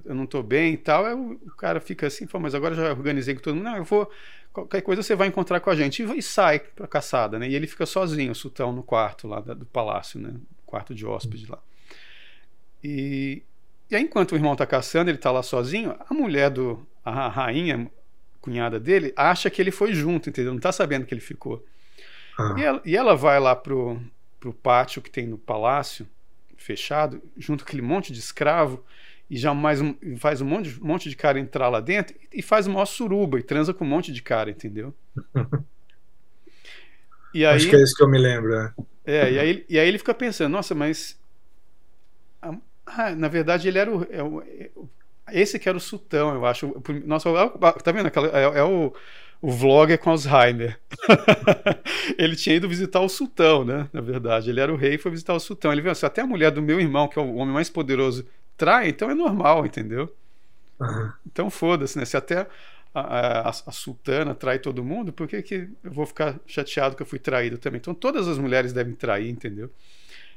eu 0.04 0.14
não 0.14 0.24
estou 0.24 0.42
bem 0.42 0.74
e 0.74 0.76
tal. 0.76 1.04
Aí 1.04 1.14
o 1.14 1.54
cara 1.56 1.80
fica 1.80 2.06
assim, 2.06 2.26
mas 2.40 2.54
agora 2.54 2.74
já 2.74 2.90
organizei 2.90 3.34
com 3.34 3.40
todo 3.40 3.54
mundo. 3.54 3.64
Não, 3.64 3.76
eu 3.76 3.84
vou. 3.84 4.10
Qualquer 4.52 4.82
coisa 4.82 5.02
você 5.02 5.14
vai 5.14 5.28
encontrar 5.28 5.60
com 5.60 5.70
a 5.70 5.74
gente. 5.76 6.02
E, 6.02 6.22
sai 6.22 6.58
pra 6.60 6.86
caçada, 6.86 7.38
né? 7.38 7.48
E 7.48 7.54
ele 7.54 7.66
fica 7.66 7.86
sozinho, 7.86 8.32
o 8.32 8.34
sultão, 8.34 8.72
no 8.72 8.82
quarto 8.82 9.28
lá 9.28 9.40
do 9.40 9.66
palácio, 9.66 10.20
né? 10.20 10.34
Quarto 10.66 10.94
de 10.94 11.06
hóspede 11.06 11.46
lá. 11.46 11.58
E, 12.82 13.42
e 13.90 13.96
aí, 13.96 14.02
enquanto 14.02 14.32
o 14.32 14.36
irmão 14.36 14.52
está 14.52 14.66
caçando, 14.66 15.10
ele 15.10 15.18
está 15.18 15.30
lá 15.30 15.42
sozinho, 15.42 15.96
a 16.08 16.14
mulher 16.14 16.50
do. 16.50 16.86
A 17.04 17.28
rainha, 17.28 17.90
cunhada 18.40 18.78
dele, 18.78 19.12
acha 19.16 19.50
que 19.50 19.60
ele 19.60 19.72
foi 19.72 19.92
junto, 19.92 20.28
entendeu? 20.28 20.52
Não 20.52 20.58
está 20.58 20.70
sabendo 20.70 21.04
que 21.04 21.12
ele 21.12 21.20
ficou. 21.20 21.64
Ah. 22.38 22.54
E, 22.56 22.62
ela, 22.62 22.82
e 22.84 22.96
ela 22.96 23.16
vai 23.16 23.40
lá 23.40 23.56
pro, 23.56 24.00
pro 24.38 24.52
pátio 24.52 25.02
que 25.02 25.10
tem 25.10 25.26
no 25.26 25.36
palácio, 25.36 26.06
fechado, 26.56 27.20
junto 27.36 27.64
com 27.64 27.68
aquele 27.68 27.82
monte 27.82 28.12
de 28.12 28.20
escravo 28.20 28.84
e 29.32 29.36
já 29.36 29.54
mais 29.54 29.80
um, 29.80 29.94
faz 30.18 30.40
um 30.40 30.44
monte, 30.44 30.78
um 30.80 30.86
monte 30.86 31.08
de 31.08 31.16
cara 31.16 31.40
entrar 31.40 31.68
lá 31.68 31.80
dentro 31.80 32.14
e 32.32 32.42
faz 32.42 32.66
uma 32.66 32.84
suruba 32.84 33.38
e 33.38 33.42
transa 33.42 33.72
com 33.72 33.84
um 33.84 33.88
monte 33.88 34.12
de 34.12 34.22
cara, 34.22 34.50
entendeu? 34.50 34.94
e 37.32 37.44
aí, 37.46 37.56
Acho 37.56 37.70
que 37.70 37.76
é 37.76 37.82
isso 37.82 37.96
que 37.96 38.04
eu 38.04 38.08
me 38.08 38.18
lembro. 38.18 38.54
É, 38.54 38.72
é 39.06 39.32
e, 39.32 39.38
aí, 39.38 39.64
e 39.68 39.78
aí 39.78 39.88
ele 39.88 39.98
fica 39.98 40.12
pensando, 40.12 40.52
nossa, 40.52 40.74
mas. 40.74 41.18
Ah, 42.96 43.14
na 43.14 43.28
verdade, 43.28 43.68
ele 43.68 43.78
era 43.78 43.90
o, 43.90 44.06
é 44.10 44.22
o, 44.22 44.42
é 44.42 44.70
Esse 45.40 45.58
que 45.58 45.68
era 45.68 45.78
o 45.78 45.80
sultão, 45.80 46.34
eu 46.34 46.44
acho. 46.44 46.74
Nossa, 47.04 47.28
é 47.28 47.82
tá 47.82 47.92
vendo? 47.92 48.08
É, 48.08 48.60
é 48.60 48.64
o 48.64 48.92
o 49.42 49.50
vlogger 49.50 49.98
com 49.98 50.10
Alzheimer. 50.10 50.78
ele 52.16 52.36
tinha 52.36 52.54
ido 52.54 52.68
visitar 52.68 53.00
o 53.00 53.08
sultão, 53.08 53.64
né? 53.64 53.88
Na 53.92 54.00
verdade, 54.00 54.48
ele 54.48 54.60
era 54.60 54.72
o 54.72 54.76
rei 54.76 54.94
e 54.94 54.98
foi 54.98 55.10
visitar 55.10 55.34
o 55.34 55.40
sultão. 55.40 55.72
Ele 55.72 55.82
viu 55.82 55.90
assim, 55.90 56.06
até 56.06 56.22
a 56.22 56.26
mulher 56.26 56.52
do 56.52 56.62
meu 56.62 56.80
irmão, 56.80 57.08
que 57.08 57.18
é 57.18 57.22
o 57.22 57.34
homem 57.34 57.52
mais 57.52 57.68
poderoso 57.68 58.24
trai, 58.56 58.90
então 58.90 59.10
é 59.10 59.14
normal, 59.14 59.66
entendeu? 59.66 60.14
Uhum. 60.80 61.12
Então 61.26 61.50
foda-se, 61.50 61.98
né? 61.98 62.04
Se 62.04 62.16
até 62.16 62.46
a, 62.94 63.00
a, 63.00 63.48
a, 63.48 63.72
sultana 63.72 64.32
trai 64.32 64.60
todo 64.60 64.84
mundo, 64.84 65.12
por 65.12 65.26
que, 65.26 65.42
que 65.42 65.68
eu 65.82 65.90
vou 65.90 66.06
ficar 66.06 66.38
chateado 66.46 66.94
que 66.94 67.02
eu 67.02 67.06
fui 67.06 67.18
traído 67.18 67.58
também? 67.58 67.80
Então 67.80 67.94
todas 67.94 68.28
as 68.28 68.38
mulheres 68.38 68.72
devem 68.72 68.94
trair, 68.94 69.28
entendeu? 69.28 69.68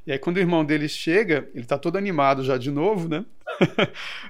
E 0.05 0.11
aí 0.11 0.19
quando 0.19 0.37
o 0.37 0.39
irmão 0.39 0.63
dele 0.63 0.87
chega, 0.87 1.49
ele 1.53 1.65
tá 1.65 1.77
todo 1.77 1.97
animado 1.97 2.43
já 2.43 2.57
de 2.57 2.69
novo, 2.69 3.09
né? 3.09 3.25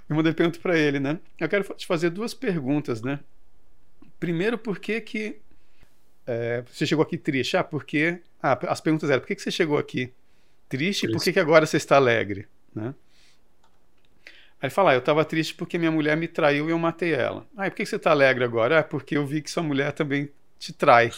o 0.10 0.12
irmão 0.12 0.24
dele 0.24 0.36
pergunta 0.36 0.60
para 0.60 0.78
ele, 0.78 1.00
né? 1.00 1.20
Eu 1.40 1.50
quero 1.50 1.64
te 1.74 1.86
fazer 1.86 2.10
duas 2.10 2.34
perguntas, 2.34 3.02
né? 3.02 3.20
Primeiro, 4.20 4.58
por 4.58 4.80
que 4.80 5.02
que 5.02 5.38
é, 6.26 6.64
você 6.72 6.86
chegou 6.86 7.04
aqui 7.04 7.18
triste? 7.18 7.58
Ah, 7.58 7.64
porque... 7.64 8.22
Ah, 8.42 8.58
as 8.70 8.80
perguntas 8.80 9.10
eram, 9.10 9.20
por 9.20 9.28
que, 9.28 9.36
que 9.36 9.42
você 9.42 9.52
chegou 9.52 9.78
aqui 9.78 10.14
triste 10.70 11.06
e 11.06 11.12
por 11.12 11.22
que, 11.22 11.34
que 11.34 11.40
agora 11.40 11.66
você 11.66 11.78
está 11.78 11.96
alegre, 11.96 12.48
né? 12.74 12.94
Aí 14.62 14.68
ele 14.68 14.70
fala, 14.70 14.92
ah, 14.92 14.94
eu 14.96 15.00
estava 15.00 15.26
triste 15.26 15.54
porque 15.54 15.78
minha 15.78 15.92
mulher 15.92 16.16
me 16.16 16.28
traiu 16.28 16.68
e 16.68 16.72
eu 16.72 16.80
matei 16.80 17.14
ela. 17.14 17.46
Ah, 17.58 17.70
por 17.70 17.76
que 17.76 17.86
você 17.86 17.98
está 17.98 18.12
alegre 18.12 18.44
agora? 18.44 18.78
É 18.78 18.84
porque 18.84 19.18
eu 19.18 19.26
vi 19.26 19.42
que 19.42 19.52
sua 19.52 19.62
mulher 19.62 19.92
também 19.92 20.30
te 20.58 20.72
trai. 20.72 21.12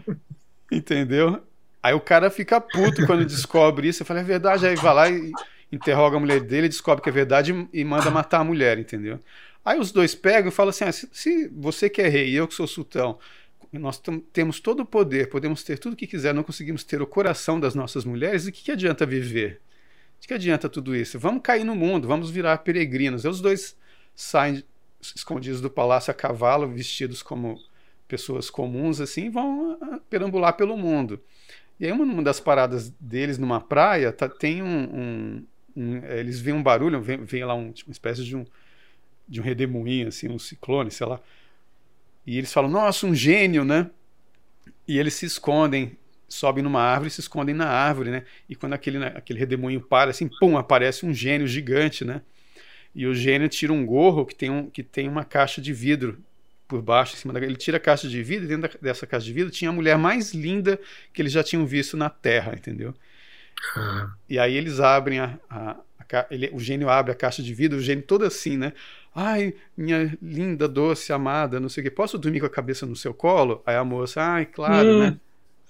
Entendeu? 0.70 1.42
Aí 1.86 1.94
o 1.94 2.00
cara 2.00 2.30
fica 2.30 2.60
puto 2.60 3.06
quando 3.06 3.24
descobre 3.24 3.86
isso. 3.86 4.02
Eu 4.02 4.06
falo, 4.06 4.18
é 4.18 4.24
verdade. 4.24 4.66
Aí 4.66 4.74
vai 4.74 4.92
lá 4.92 5.08
e 5.08 5.30
interroga 5.70 6.16
a 6.16 6.20
mulher 6.20 6.40
dele, 6.40 6.68
descobre 6.68 7.00
que 7.00 7.08
é 7.08 7.12
verdade 7.12 7.68
e 7.72 7.84
manda 7.84 8.10
matar 8.10 8.40
a 8.40 8.44
mulher, 8.44 8.76
entendeu? 8.76 9.20
Aí 9.64 9.78
os 9.78 9.92
dois 9.92 10.12
pegam 10.12 10.48
e 10.48 10.52
falam 10.52 10.70
assim: 10.70 10.82
ah, 10.82 10.90
se, 10.90 11.08
se, 11.12 11.48
você 11.48 11.88
que 11.88 12.02
é 12.02 12.08
rei 12.08 12.30
e 12.30 12.34
eu 12.34 12.48
que 12.48 12.54
sou 12.54 12.66
sultão, 12.66 13.20
nós 13.72 14.02
temos 14.32 14.58
todo 14.58 14.80
o 14.80 14.84
poder, 14.84 15.28
podemos 15.28 15.62
ter 15.62 15.78
tudo 15.78 15.92
o 15.92 15.96
que 15.96 16.08
quiser, 16.08 16.34
não 16.34 16.42
conseguimos 16.42 16.82
ter 16.82 17.00
o 17.00 17.06
coração 17.06 17.60
das 17.60 17.76
nossas 17.76 18.04
mulheres, 18.04 18.46
e 18.46 18.50
o 18.50 18.52
que, 18.52 18.64
que 18.64 18.72
adianta 18.72 19.06
viver? 19.06 19.60
De 20.18 20.26
que 20.26 20.34
adianta 20.34 20.68
tudo 20.68 20.96
isso? 20.96 21.20
Vamos 21.20 21.40
cair 21.40 21.62
no 21.62 21.76
mundo, 21.76 22.08
vamos 22.08 22.30
virar 22.30 22.58
peregrinos. 22.58 23.24
E 23.24 23.28
os 23.28 23.40
dois 23.40 23.76
saem 24.12 24.64
escondidos 25.00 25.60
do 25.60 25.70
palácio 25.70 26.10
a 26.10 26.14
cavalo, 26.14 26.66
vestidos 26.66 27.22
como 27.22 27.60
pessoas 28.08 28.50
comuns, 28.50 29.00
assim, 29.00 29.30
vão 29.30 29.78
ah, 29.80 30.00
perambular 30.10 30.56
pelo 30.56 30.76
mundo. 30.76 31.20
E 31.78 31.86
aí, 31.86 31.92
uma, 31.92 32.22
das 32.22 32.40
paradas 32.40 32.90
deles 33.00 33.38
numa 33.38 33.60
praia, 33.60 34.12
tá, 34.12 34.28
tem 34.28 34.62
um, 34.62 34.66
um, 34.66 35.46
um, 35.76 36.04
Eles 36.06 36.40
veem 36.40 36.56
um 36.56 36.62
barulho, 36.62 37.00
vem, 37.00 37.24
vem 37.24 37.44
lá 37.44 37.54
um, 37.54 37.72
tipo, 37.72 37.90
uma 37.90 37.92
espécie 37.92 38.24
de 38.24 38.36
um, 38.36 38.44
de 39.28 39.40
um 39.40 39.44
redemoinho, 39.44 40.08
assim, 40.08 40.28
um 40.28 40.38
ciclone, 40.38 40.90
sei 40.90 41.06
lá. 41.06 41.20
E 42.26 42.38
eles 42.38 42.52
falam, 42.52 42.70
nossa, 42.70 43.06
um 43.06 43.14
gênio, 43.14 43.64
né? 43.64 43.90
E 44.88 44.98
eles 44.98 45.14
se 45.14 45.26
escondem 45.26 45.96
sobem 46.28 46.62
numa 46.62 46.80
árvore 46.80 47.08
e 47.08 47.10
se 47.10 47.20
escondem 47.20 47.54
na 47.54 47.68
árvore, 47.68 48.10
né? 48.10 48.24
E 48.48 48.54
quando 48.54 48.72
aquele, 48.72 48.98
né, 48.98 49.12
aquele 49.14 49.38
redemoinho 49.38 49.80
para, 49.80 50.10
assim, 50.10 50.28
pum, 50.28 50.56
aparece 50.56 51.06
um 51.06 51.14
gênio 51.14 51.46
gigante, 51.46 52.04
né? 52.04 52.22
E 52.94 53.06
o 53.06 53.14
gênio 53.14 53.48
tira 53.48 53.72
um 53.72 53.84
gorro 53.84 54.24
que 54.24 54.34
tem, 54.34 54.50
um, 54.50 54.70
que 54.70 54.82
tem 54.82 55.08
uma 55.08 55.24
caixa 55.24 55.60
de 55.60 55.72
vidro 55.72 56.18
por 56.66 56.82
baixo, 56.82 57.14
em 57.14 57.18
cima 57.18 57.32
da... 57.32 57.40
Ele 57.40 57.56
tira 57.56 57.76
a 57.76 57.80
caixa 57.80 58.08
de 58.08 58.22
vidro 58.22 58.44
e 58.44 58.48
dentro 58.48 58.70
da, 58.70 58.78
dessa 58.80 59.06
caixa 59.06 59.26
de 59.26 59.32
vidro 59.32 59.50
tinha 59.50 59.70
a 59.70 59.72
mulher 59.72 59.96
mais 59.96 60.32
linda 60.32 60.78
que 61.12 61.22
eles 61.22 61.32
já 61.32 61.42
tinham 61.42 61.66
visto 61.66 61.96
na 61.96 62.10
Terra, 62.10 62.54
entendeu? 62.56 62.94
Uhum. 63.76 64.10
E 64.28 64.38
aí 64.38 64.56
eles 64.56 64.80
abrem 64.80 65.20
a... 65.20 65.38
a, 65.48 65.76
a 66.12 66.26
ele, 66.30 66.50
o 66.52 66.60
gênio 66.60 66.88
abre 66.88 67.12
a 67.12 67.14
caixa 67.14 67.42
de 67.42 67.52
vidro, 67.52 67.78
o 67.78 67.82
gênio 67.82 68.04
todo 68.04 68.24
assim, 68.24 68.56
né? 68.56 68.72
Ai, 69.14 69.54
minha 69.76 70.16
linda, 70.20 70.68
doce, 70.68 71.12
amada, 71.12 71.58
não 71.58 71.68
sei 71.68 71.80
o 71.80 71.84
que, 71.84 71.90
posso 71.90 72.18
dormir 72.18 72.40
com 72.40 72.46
a 72.46 72.50
cabeça 72.50 72.84
no 72.84 72.94
seu 72.94 73.14
colo? 73.14 73.62
Aí 73.64 73.74
a 73.74 73.82
moça, 73.82 74.22
ai, 74.22 74.44
claro, 74.44 74.88
hum. 74.88 74.98
né? 74.98 75.16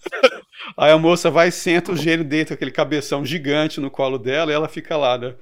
Aí 0.76 0.90
a 0.90 0.98
moça 0.98 1.30
vai 1.30 1.50
senta, 1.50 1.92
o 1.92 1.96
gênio 1.96 2.24
deita 2.24 2.54
aquele 2.54 2.70
cabeção 2.70 3.24
gigante 3.24 3.80
no 3.80 3.90
colo 3.90 4.18
dela 4.18 4.50
e 4.50 4.54
ela 4.54 4.68
fica 4.68 4.96
lá, 4.96 5.16
né, 5.16 5.34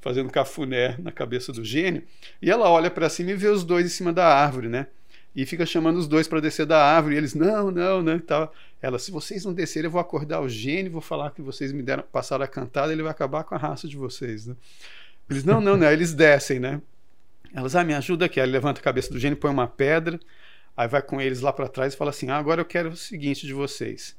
fazendo 0.00 0.30
cafuné 0.30 0.96
na 0.98 1.12
cabeça 1.12 1.52
do 1.52 1.64
gênio. 1.64 2.02
E 2.40 2.50
ela 2.50 2.68
olha 2.70 2.90
para 2.90 3.08
cima 3.08 3.30
e 3.30 3.34
vê 3.34 3.48
os 3.48 3.64
dois 3.64 3.84
em 3.86 3.90
cima 3.90 4.12
da 4.12 4.26
árvore, 4.26 4.68
né? 4.68 4.86
E 5.34 5.46
fica 5.46 5.64
chamando 5.64 5.96
os 5.96 6.08
dois 6.08 6.26
para 6.26 6.40
descer 6.40 6.66
da 6.66 6.84
árvore. 6.84 7.14
E 7.14 7.18
eles, 7.18 7.34
não, 7.34 7.70
não, 7.70 8.02
né? 8.02 8.20
Tal. 8.26 8.52
Ela, 8.82 8.98
se 8.98 9.10
vocês 9.10 9.44
não 9.44 9.52
descerem, 9.52 9.86
eu 9.86 9.90
vou 9.90 10.00
acordar 10.00 10.40
o 10.40 10.48
gênio, 10.48 10.90
vou 10.90 11.00
falar 11.00 11.30
que 11.30 11.42
vocês 11.42 11.70
me 11.72 11.82
deram, 11.82 12.02
passaram 12.10 12.44
a 12.44 12.48
cantada, 12.48 12.92
ele 12.92 13.02
vai 13.02 13.12
acabar 13.12 13.44
com 13.44 13.54
a 13.54 13.58
raça 13.58 13.86
de 13.86 13.96
vocês, 13.96 14.46
né? 14.46 14.56
Eles, 15.28 15.44
não, 15.44 15.60
não, 15.60 15.76
não. 15.76 15.86
Aí 15.86 15.94
eles 15.94 16.12
descem, 16.12 16.58
né? 16.58 16.80
Elas, 17.54 17.76
ah, 17.76 17.84
me 17.84 17.94
ajuda 17.94 18.26
aqui. 18.26 18.40
Aí 18.40 18.50
levanta 18.50 18.80
a 18.80 18.82
cabeça 18.84 19.12
do 19.12 19.18
gênio, 19.18 19.36
põe 19.36 19.50
uma 19.50 19.68
pedra, 19.68 20.18
aí 20.76 20.88
vai 20.88 21.02
com 21.02 21.20
eles 21.20 21.40
lá 21.40 21.52
para 21.52 21.68
trás 21.68 21.94
e 21.94 21.96
fala 21.96 22.10
assim: 22.10 22.30
ah, 22.30 22.36
agora 22.36 22.60
eu 22.60 22.64
quero 22.64 22.90
o 22.90 22.96
seguinte 22.96 23.46
de 23.46 23.52
vocês 23.52 24.16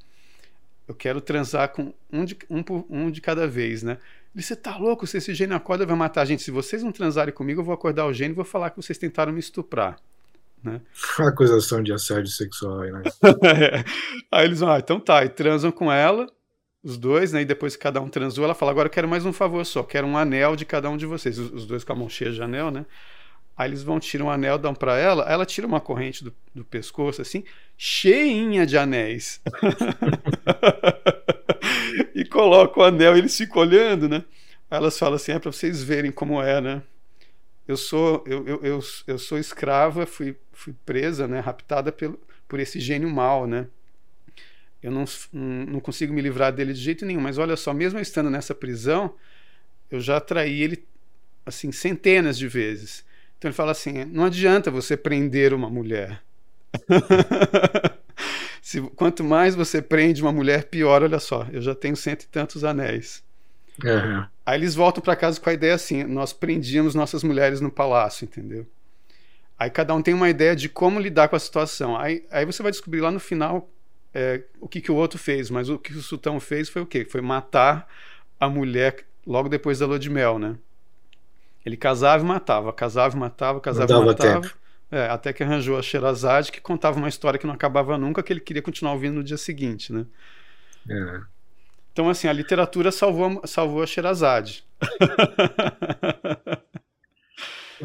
Eu 0.88 0.96
quero 0.96 1.20
transar 1.20 1.70
com 1.70 1.94
um 2.12 2.24
de, 2.24 2.38
um, 2.50 2.64
um 2.90 3.12
de 3.12 3.20
cada 3.20 3.48
vez, 3.48 3.84
né? 3.84 3.98
Ele, 4.34 4.44
você 4.44 4.56
tá 4.56 4.78
louco? 4.78 5.06
Se 5.06 5.18
esse 5.18 5.34
gênio 5.34 5.56
acorda, 5.56 5.86
vai 5.86 5.96
matar 5.96 6.22
a 6.22 6.26
gente. 6.26 6.42
Se 6.44 6.52
vocês 6.52 6.82
não 6.82 6.92
transarem 6.92 7.34
comigo, 7.34 7.60
eu 7.60 7.66
vou 7.66 7.74
acordar 7.74 8.06
o 8.06 8.14
gênio 8.14 8.34
e 8.34 8.36
vou 8.36 8.46
falar 8.46 8.70
que 8.70 8.78
vocês 8.78 8.98
tentaram 8.98 9.34
me 9.34 9.40
estuprar. 9.40 9.98
Né? 10.64 10.82
Acusação 11.20 11.82
de 11.82 11.92
assédio 11.92 12.32
sexual 12.32 12.82
aí, 12.82 12.92
né? 12.92 13.04
é. 13.44 13.84
Aí 14.32 14.46
eles 14.46 14.60
vão, 14.60 14.72
ah, 14.72 14.80
então 14.80 15.00
tá, 15.00 15.26
e 15.26 15.30
transam 15.30 15.72
com 15.72 15.92
ela, 15.92 16.28
os 16.84 16.98
dois, 16.98 17.34
né? 17.34 17.42
E 17.42 17.46
depois 17.46 17.76
que 17.76 17.82
cada 17.82 18.02
um 18.02 18.10
transou, 18.10 18.44
ela 18.44 18.56
fala: 18.56 18.72
agora 18.72 18.88
eu 18.88 18.92
quero 18.92 19.08
mais 19.08 19.26
um 19.26 19.34
favor 19.34 19.66
só, 19.66 19.84
quero 19.84 20.08
um 20.08 20.18
anel 20.18 20.56
de 20.56 20.66
cada 20.66 20.90
um 20.90 20.98
de 20.98 21.06
vocês. 21.06 21.38
Os, 21.38 21.52
os 21.52 21.66
dois 21.66 21.84
com 21.84 21.94
a 21.94 21.96
mão 21.96 22.10
cheia 22.10 22.32
de 22.32 22.42
anel, 22.42 22.72
né? 22.72 22.86
Aí 23.56 23.70
eles 23.70 23.84
vão, 23.84 24.00
tiram 24.00 24.28
um 24.28 24.32
anel, 24.32 24.58
dão 24.58 24.74
para 24.74 24.98
ela, 24.98 25.30
ela 25.30 25.46
tira 25.46 25.68
uma 25.68 25.80
corrente 25.80 26.24
do, 26.24 26.34
do 26.56 26.64
pescoço, 26.64 27.22
assim, 27.22 27.44
cheinha 27.78 28.66
de 28.66 28.78
anéis. 28.78 29.42
e 32.16 32.26
coloca 32.26 32.80
o 32.80 32.84
anel 32.84 33.16
e 33.16 33.20
eles 33.20 33.38
ficam 33.38 33.62
olhando, 33.62 34.10
né? 34.10 34.24
Aí 34.70 34.78
elas 34.78 34.98
falam 34.98 35.16
assim: 35.16 35.34
é 35.34 35.40
para 35.40 35.52
vocês 35.52 35.84
verem 35.84 36.12
como 36.12 36.42
é, 36.42 36.62
né? 36.62 36.82
Eu 37.72 37.78
sou, 37.78 38.22
eu, 38.28 38.46
eu, 38.46 38.60
eu, 38.64 38.80
eu 39.08 39.18
sou 39.18 39.38
escrava, 39.40 40.06
fui, 40.06 40.36
fui 40.52 40.76
presa, 40.86 41.26
né? 41.26 41.40
Raptada 41.40 41.90
pelo, 41.90 42.20
por 42.46 42.60
esse 42.60 42.82
gênio 42.82 43.10
mal, 43.10 43.48
né? 43.48 43.66
Eu 44.84 44.92
não, 44.92 45.06
não 45.32 45.80
consigo 45.80 46.14
me 46.14 46.22
livrar 46.22 46.52
dele 46.52 46.74
de 46.74 46.82
jeito 46.82 47.06
nenhum, 47.06 47.22
mas 47.22 47.38
olha 47.38 47.56
só, 47.56 47.74
mesmo 47.74 47.98
estando 47.98 48.30
nessa 48.30 48.54
prisão, 48.54 49.16
eu 49.90 50.02
já 50.02 50.20
traí 50.20 50.62
ele 50.62 50.86
assim 51.46 51.72
centenas 51.72 52.38
de 52.38 52.46
vezes. 52.46 53.06
Então 53.38 53.48
ele 53.48 53.56
fala 53.56 53.72
assim: 53.72 54.04
não 54.04 54.26
adianta 54.26 54.70
você 54.70 54.98
prender 54.98 55.54
uma 55.54 55.70
mulher. 55.70 56.22
Se, 58.62 58.82
quanto 58.98 59.24
mais 59.24 59.56
você 59.56 59.82
prende 59.82 60.22
uma 60.22 60.34
mulher, 60.34 60.66
pior. 60.66 61.04
Olha 61.04 61.20
só, 61.20 61.48
eu 61.54 61.62
já 61.62 61.74
tenho 61.74 61.96
cento 61.96 62.24
e 62.24 62.28
tantos 62.28 62.66
anéis. 62.66 63.24
Uhum. 63.84 64.26
Aí 64.46 64.60
eles 64.60 64.76
voltam 64.76 65.02
para 65.02 65.16
casa 65.16 65.40
com 65.40 65.50
a 65.50 65.54
ideia 65.54 65.76
assim: 65.76 66.04
nós 66.04 66.34
prendíamos 66.34 66.96
nossas 66.96 67.24
mulheres 67.24 67.62
no 67.62 67.72
palácio, 67.72 68.26
entendeu? 68.26 68.68
Aí 69.58 69.70
cada 69.70 69.94
um 69.94 70.02
tem 70.02 70.14
uma 70.14 70.30
ideia 70.30 70.56
de 70.56 70.68
como 70.68 71.00
lidar 71.00 71.28
com 71.28 71.36
a 71.36 71.40
situação. 71.40 71.96
Aí, 71.96 72.26
aí 72.32 72.46
você 72.46 72.64
vai 72.64 72.72
descobrir 72.72 73.02
lá 73.02 73.12
no 73.12 73.20
final 73.20 73.70
é, 74.14 74.42
o 74.60 74.68
que, 74.68 74.82
que 74.82 74.92
o 74.92 74.96
outro 74.96 75.20
fez, 75.20 75.50
mas 75.50 75.70
o 75.70 75.78
que 75.78 75.94
o 75.94 76.02
sultão 76.02 76.40
fez 76.40 76.68
foi 76.68 76.82
o 76.82 76.86
quê? 76.86 77.06
Foi 77.06 77.22
matar 77.22 77.88
a 78.40 78.50
mulher 78.50 79.06
logo 79.26 79.48
depois 79.48 79.80
da 79.80 79.86
lua 79.86 80.00
de 80.00 80.10
mel, 80.10 80.40
né? 80.40 80.56
Ele 81.66 81.78
casava 81.78 82.24
e 82.24 82.28
matava, 82.28 82.74
casava 82.74 83.16
e 83.16 83.20
matava, 83.20 83.62
casava 83.62 83.94
e 83.94 84.06
matava. 84.06 84.52
É, 84.90 85.06
até 85.08 85.32
que 85.32 85.44
arranjou 85.44 85.78
a 85.78 85.82
Sherazade, 85.82 86.52
que 86.52 86.60
contava 86.60 86.98
uma 86.98 87.08
história 87.08 87.40
que 87.40 87.48
não 87.48 87.54
acabava 87.54 87.98
nunca, 87.98 88.22
que 88.22 88.34
ele 88.34 88.42
queria 88.42 88.62
continuar 88.62 88.94
ouvindo 88.94 89.16
no 89.16 89.24
dia 89.24 89.38
seguinte, 89.38 89.94
né? 89.94 90.06
É. 90.90 91.22
Então, 91.92 92.10
assim, 92.10 92.28
a 92.28 92.34
literatura 92.34 92.92
salvou, 92.92 93.42
salvou 93.46 93.84
a 93.84 93.88
Sherazade. 93.88 94.64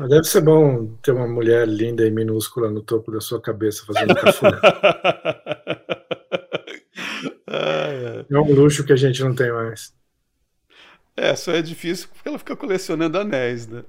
Deve 0.09 0.25
ser 0.25 0.43
bom 0.43 0.95
ter 1.03 1.13
uma 1.13 1.27
mulher 1.27 1.67
linda 1.67 2.07
e 2.07 2.11
minúscula 2.11 2.71
no 2.71 2.83
topo 2.83 3.11
da 3.11 3.21
sua 3.21 3.41
cabeça 3.41 3.85
fazendo 3.87 4.15
café. 4.15 4.51
é 8.31 8.39
um 8.39 8.53
luxo 8.53 8.85
que 8.85 8.93
a 8.93 8.97
gente 8.97 9.23
não 9.25 9.35
tem 9.35 9.51
mais. 9.51 9.95
É, 11.17 11.35
só 11.35 11.53
é 11.53 11.63
difícil 11.63 12.09
porque 12.13 12.29
ela 12.29 12.39
fica 12.39 12.55
colecionando 12.55 13.19
anéis, 13.19 13.67
né? 13.67 13.85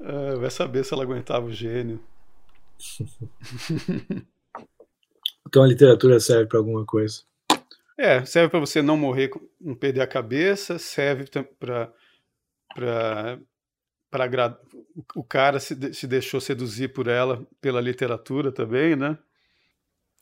É. 0.00 0.02
é, 0.34 0.34
vai 0.34 0.50
saber 0.50 0.84
se 0.84 0.92
ela 0.92 1.04
aguentava 1.04 1.46
o 1.46 1.52
gênio. 1.52 2.00
Então 5.48 5.62
a 5.62 5.66
literatura 5.66 6.20
serve 6.20 6.46
para 6.46 6.58
alguma 6.58 6.84
coisa. 6.84 7.22
É, 7.96 8.24
serve 8.24 8.50
para 8.50 8.60
você 8.60 8.82
não 8.82 8.96
morrer, 8.96 9.30
não 9.60 9.74
perder 9.74 10.02
a 10.02 10.06
cabeça, 10.06 10.78
serve 10.78 11.24
para 11.58 11.92
para 14.10 14.58
o 15.16 15.24
cara 15.24 15.58
se, 15.58 15.92
se 15.92 16.06
deixou 16.06 16.40
seduzir 16.40 16.92
por 16.92 17.08
ela 17.08 17.46
pela 17.60 17.80
literatura 17.80 18.52
também, 18.52 18.94
né? 18.94 19.18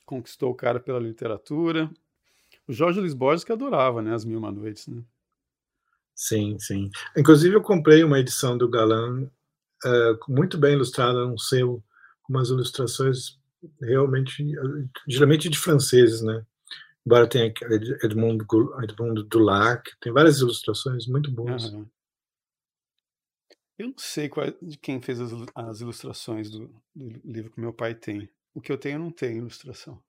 Conquistou 0.05 0.51
o 0.51 0.55
cara 0.55 0.81
pela 0.81 0.99
literatura. 0.99 1.91
O 2.67 2.73
Jorge 2.73 3.01
Luiz 3.01 3.15
Borges 3.15 3.45
que 3.45 3.53
adorava, 3.53 4.01
né, 4.01 4.15
As 4.15 4.25
Mil 4.25 4.39
Uma 4.39 4.51
Noites, 4.51 4.87
né? 4.87 5.03
Sim, 6.15 6.59
sim. 6.59 6.89
Inclusive 7.17 7.55
eu 7.55 7.63
comprei 7.63 8.03
uma 8.03 8.19
edição 8.19 8.57
do 8.57 8.69
Galan 8.69 9.25
uh, 9.85 10.19
muito 10.33 10.57
bem 10.57 10.73
ilustrada, 10.73 11.27
um 11.27 11.37
selo 11.37 11.83
com 12.23 12.33
umas 12.33 12.49
ilustrações 12.49 13.39
realmente, 13.81 14.45
geralmente 15.09 15.49
de 15.49 15.59
franceses, 15.59 16.23
né? 16.23 16.45
Embora 17.07 17.29
tenha 17.29 17.53
Edmond, 18.03 18.45
Edmond 18.83 19.23
Dulac, 19.29 19.91
tem 20.01 20.13
várias 20.13 20.41
ilustrações 20.41 21.07
muito 21.07 21.31
boas. 21.31 21.73
Uhum. 21.73 21.89
Eu 23.79 23.89
não 23.89 23.95
sei 23.99 24.29
qual, 24.29 24.47
de 24.61 24.77
quem 24.79 25.01
fez 25.01 25.21
as, 25.21 25.31
as 25.55 25.81
ilustrações 25.81 26.51
do, 26.51 26.69
do, 26.95 27.21
livro 27.25 27.53
que 27.53 27.61
meu 27.61 27.73
pai 27.73 27.95
tem. 27.95 28.29
O 28.55 28.61
que 28.61 28.73
eu 28.73 28.79
tenho 28.79 28.99
não 28.99 29.11
tem 29.11 29.37
ilustração. 29.37 30.03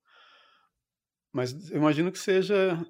Mas 1.32 1.70
eu 1.70 1.78
imagino 1.78 2.12
que 2.12 2.18
seja 2.18 2.84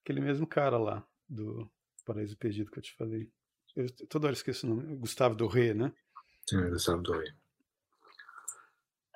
aquele 0.00 0.20
mesmo 0.20 0.46
cara 0.46 0.76
lá, 0.76 1.06
do 1.28 1.70
Paraíso 2.04 2.36
Perdido 2.36 2.70
que 2.70 2.78
eu 2.78 2.82
te 2.82 2.94
falei. 2.94 3.30
Eu 3.74 3.86
toda 4.08 4.26
hora 4.26 4.34
esqueço 4.34 4.66
o 4.66 4.70
nome. 4.70 4.96
Gustavo 4.96 5.34
Doré, 5.34 5.72
né? 5.72 5.92
Sim, 6.48 6.68
Gustavo 6.70 7.02
Doré. 7.02 7.34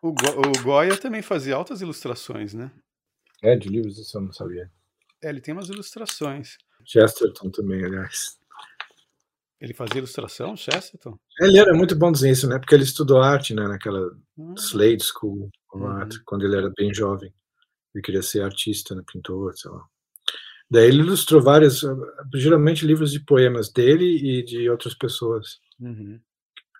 O, 0.02 0.12
Go 0.12 0.40
o 0.40 0.62
Goya 0.62 0.96
também 0.96 1.20
fazia 1.20 1.54
altas 1.54 1.80
ilustrações, 1.80 2.54
né? 2.54 2.70
É, 3.42 3.56
de 3.56 3.68
livros 3.68 3.98
isso 3.98 4.16
eu 4.16 4.22
não 4.22 4.32
sabia. 4.32 4.70
É, 5.22 5.28
ele 5.28 5.40
tem 5.40 5.52
umas 5.52 5.68
ilustrações. 5.68 6.56
Chesterton 6.84 7.50
também, 7.50 7.84
aliás. 7.84 8.38
Ele 9.60 9.74
fazia 9.74 9.98
ilustração, 9.98 10.56
Chesterton? 10.56 11.18
Ele 11.38 11.58
era 11.58 11.74
muito 11.74 11.94
bom 11.94 12.10
isso, 12.12 12.48
né? 12.48 12.58
Porque 12.58 12.74
ele 12.74 12.84
estudou 12.84 13.20
arte, 13.20 13.54
né? 13.54 13.68
Naquela 13.68 14.16
ah. 14.38 14.54
Slade 14.56 15.04
School 15.04 15.50
of 15.72 15.84
uhum. 15.84 15.90
Art, 15.90 16.16
quando 16.24 16.46
ele 16.46 16.56
era 16.56 16.72
bem 16.74 16.94
jovem. 16.94 17.32
Ele 17.94 18.02
queria 18.02 18.22
ser 18.22 18.42
artista, 18.42 18.94
né? 18.94 19.02
pintor, 19.06 19.54
sei 19.54 19.70
lá. 19.70 19.84
Daí 20.70 20.86
ele 20.86 21.00
ilustrou 21.00 21.42
vários, 21.42 21.82
geralmente 22.34 22.86
livros 22.86 23.12
de 23.12 23.20
poemas 23.20 23.70
dele 23.70 24.04
e 24.04 24.42
de 24.42 24.70
outras 24.70 24.94
pessoas. 24.94 25.58
Uhum 25.78 26.18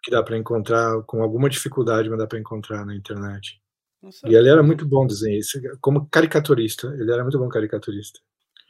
que 0.03 0.11
dá 0.11 0.22
para 0.22 0.36
encontrar 0.36 1.03
com 1.03 1.22
alguma 1.22 1.48
dificuldade, 1.48 2.09
mas 2.09 2.18
dá 2.18 2.26
para 2.26 2.38
encontrar 2.38 2.84
na 2.84 2.94
internet. 2.94 3.61
Nossa, 4.03 4.26
e 4.26 4.34
ele 4.34 4.48
era 4.48 4.62
muito 4.62 4.86
bom 4.86 5.07
desenhista, 5.07 5.61
como 5.80 6.09
caricaturista, 6.09 6.88
ele 6.98 7.12
era 7.12 7.22
muito 7.22 7.38
bom 7.38 7.48
caricaturista. 7.48 8.18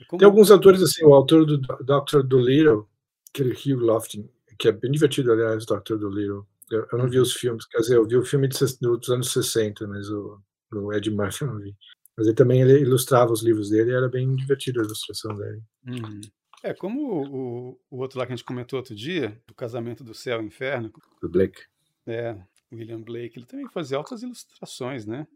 Como... 0.09 0.18
Tem 0.18 0.26
alguns 0.26 0.51
autores 0.51 0.83
assim, 0.83 1.05
o 1.05 1.14
autor 1.14 1.47
do 1.47 1.59
Dr. 1.59 2.22
Dolittle, 2.24 2.87
aquele 3.28 3.53
Hugh 3.53 3.81
Lofting, 3.81 4.28
que 4.59 4.68
é 4.68 4.72
bem 4.72 4.91
divertido, 4.91 5.33
aliás, 5.33 5.64
Dr. 5.64 5.97
Dolittle. 5.97 6.47
Eu, 6.70 6.87
eu 6.93 6.99
não 6.99 7.09
vi 7.09 7.16
uhum. 7.16 7.22
os 7.22 7.33
filmes, 7.33 7.66
quer 7.66 7.78
dizer, 7.78 7.97
eu 7.97 8.07
vi 8.07 8.16
o 8.16 8.24
filme 8.24 8.49
de, 8.49 8.59
dos 8.81 9.09
anos 9.11 9.33
60, 9.33 9.87
mas 9.89 10.09
o, 10.09 10.41
o 10.72 10.93
Ed 10.93 11.11
Murphy 11.11 11.43
eu 11.43 11.49
não 11.49 11.59
vi. 11.59 11.74
Mas 12.16 12.26
ele 12.26 12.37
também 12.37 12.61
ele 12.61 12.81
ilustrava 12.81 13.33
os 13.33 13.43
livros 13.43 13.70
dele 13.70 13.91
e 13.91 13.95
era 13.95 14.09
bem 14.09 14.35
divertido 14.37 14.81
a 14.81 14.85
ilustração 14.85 15.35
dele. 15.35 15.62
Uhum. 15.87 16.20
É, 16.62 16.74
como 16.74 17.00
o, 17.00 17.80
o, 17.90 17.98
outro 17.98 18.18
lá 18.18 18.26
que 18.26 18.32
a 18.32 18.36
gente 18.36 18.44
comentou 18.44 18.78
outro 18.78 18.94
dia, 18.94 19.40
do 19.46 19.54
casamento 19.54 20.04
do 20.04 20.14
céu 20.14 20.42
e 20.42 20.46
inferno. 20.46 20.92
Do 21.20 21.28
Blake. 21.28 21.62
É, 22.06 22.36
William 22.72 23.00
Blake, 23.00 23.38
ele 23.38 23.46
também 23.46 23.68
fazia 23.68 23.96
altas 23.96 24.22
ilustrações, 24.22 25.06
né? 25.06 25.26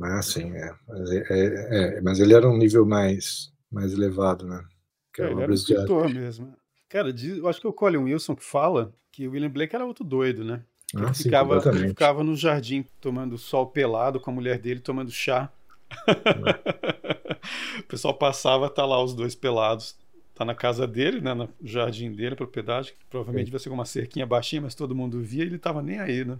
Ah, 0.00 0.22
sim, 0.22 0.50
é. 0.52 0.74
Mas, 0.86 1.10
é, 1.10 1.24
é, 1.30 1.98
é, 1.98 2.00
mas 2.00 2.20
ele 2.20 2.34
era 2.34 2.48
um 2.48 2.56
nível 2.56 2.84
mais, 2.84 3.52
mais 3.70 3.92
elevado, 3.92 4.46
né? 4.46 4.64
Que 5.12 5.22
é, 5.22 5.30
ele 5.30 5.42
era 5.42 5.50
um 5.50 5.54
escritor 5.54 6.08
mesmo. 6.08 6.54
Cara, 6.88 7.08
eu 7.10 7.48
acho 7.48 7.60
que 7.60 7.66
é 7.66 7.70
o 7.70 7.72
Colin 7.72 8.04
Wilson 8.04 8.36
que 8.36 8.44
fala 8.44 8.92
que 9.10 9.26
o 9.26 9.30
William 9.32 9.50
Blake 9.50 9.74
era 9.74 9.84
outro 9.84 10.04
doido, 10.04 10.44
né? 10.44 10.62
Ah, 10.94 11.04
ele, 11.04 11.14
sim, 11.14 11.22
ficava, 11.24 11.62
ele 11.70 11.88
ficava 11.88 12.22
no 12.22 12.36
jardim 12.36 12.84
tomando 13.00 13.38
sol 13.38 13.66
pelado 13.66 14.20
com 14.20 14.30
a 14.30 14.34
mulher 14.34 14.58
dele, 14.58 14.80
tomando 14.80 15.10
chá. 15.10 15.50
o 17.80 17.82
pessoal 17.84 18.14
passava, 18.14 18.68
tá 18.68 18.84
lá 18.84 19.02
os 19.02 19.14
dois 19.14 19.34
pelados, 19.34 19.96
tá 20.42 20.44
na 20.44 20.54
casa 20.54 20.86
dele, 20.86 21.20
né, 21.20 21.34
no 21.34 21.48
jardim 21.62 22.12
dele, 22.12 22.36
propriedade, 22.36 22.92
que 22.92 23.04
provavelmente 23.08 23.50
vai 23.50 23.60
ser 23.60 23.70
uma 23.70 23.84
cerquinha 23.84 24.26
baixinha, 24.26 24.62
mas 24.62 24.74
todo 24.74 24.94
mundo 24.94 25.20
via 25.20 25.44
e 25.44 25.46
ele 25.46 25.58
tava 25.58 25.82
nem 25.82 25.98
aí, 25.98 26.24
né? 26.24 26.38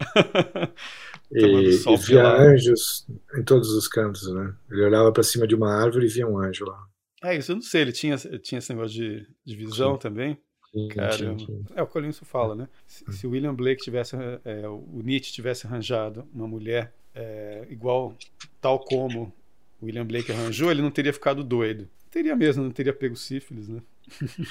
e, 1.30 1.40
e 1.40 1.96
via 1.98 2.26
anjos 2.26 3.06
em 3.36 3.42
todos 3.42 3.70
os 3.70 3.86
cantos, 3.86 4.32
né? 4.32 4.52
Ele 4.70 4.82
olhava 4.84 5.12
para 5.12 5.22
cima 5.22 5.46
de 5.46 5.54
uma 5.54 5.72
árvore 5.72 6.06
e 6.06 6.08
via 6.08 6.26
um 6.26 6.38
anjo 6.38 6.64
lá. 6.64 6.84
É, 7.22 7.36
isso 7.36 7.52
eu 7.52 7.56
não 7.56 7.62
sei, 7.62 7.82
ele 7.82 7.92
tinha, 7.92 8.16
tinha 8.16 8.58
esse 8.58 8.72
negócio 8.72 8.96
de, 8.96 9.26
de 9.44 9.56
visão 9.56 9.94
sim. 9.94 10.00
também. 10.00 10.38
Sim, 10.72 10.88
Cara, 10.88 11.12
sim, 11.12 11.38
sim. 11.38 11.64
É 11.76 11.82
o 11.82 11.86
que 11.86 11.98
o 11.98 12.12
fala, 12.24 12.54
né? 12.54 12.68
Se, 12.86 13.04
se, 13.12 13.26
o 13.26 13.30
William 13.30 13.54
Blake 13.54 13.82
tivesse, 13.82 14.16
é, 14.44 14.66
o 14.66 15.02
Nietzsche 15.04 15.32
tivesse 15.32 15.66
arranjado 15.66 16.26
uma 16.34 16.48
mulher 16.48 16.92
é, 17.14 17.66
igual, 17.70 18.16
tal 18.60 18.80
como 18.80 19.32
o 19.80 19.84
William 19.84 20.06
Blake 20.06 20.32
arranjou, 20.32 20.70
ele 20.70 20.80
não 20.80 20.90
teria 20.90 21.12
ficado 21.12 21.44
doido. 21.44 21.88
Teria 22.12 22.36
mesmo, 22.36 22.62
não 22.62 22.70
teria 22.70 22.92
pego 22.92 23.16
sífilis, 23.16 23.68
né? 23.68 23.80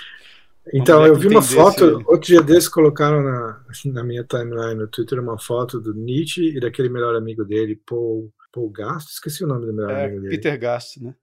Então, 0.71 1.03
eu 1.07 1.15
vi 1.15 1.27
uma 1.27 1.41
foto, 1.41 1.83
ele. 1.83 2.03
outro 2.05 2.27
dia 2.27 2.41
desse 2.43 2.69
colocaram 2.69 3.23
na, 3.23 3.65
na 3.85 4.03
minha 4.03 4.23
timeline 4.23 4.75
no 4.75 4.87
Twitter 4.87 5.19
uma 5.19 5.39
foto 5.39 5.79
do 5.81 5.91
Nietzsche 5.91 6.55
e 6.55 6.59
daquele 6.59 6.87
melhor 6.87 7.15
amigo 7.15 7.43
dele, 7.43 7.81
Paul, 7.83 8.31
Paul 8.53 8.69
Gast, 8.69 9.11
esqueci 9.11 9.43
o 9.43 9.47
nome 9.47 9.65
do 9.65 9.73
melhor 9.73 9.89
é, 9.89 10.05
amigo 10.05 10.21
dele. 10.21 10.35
Peter 10.37 10.59
Gast, 10.59 11.01
né? 11.01 11.15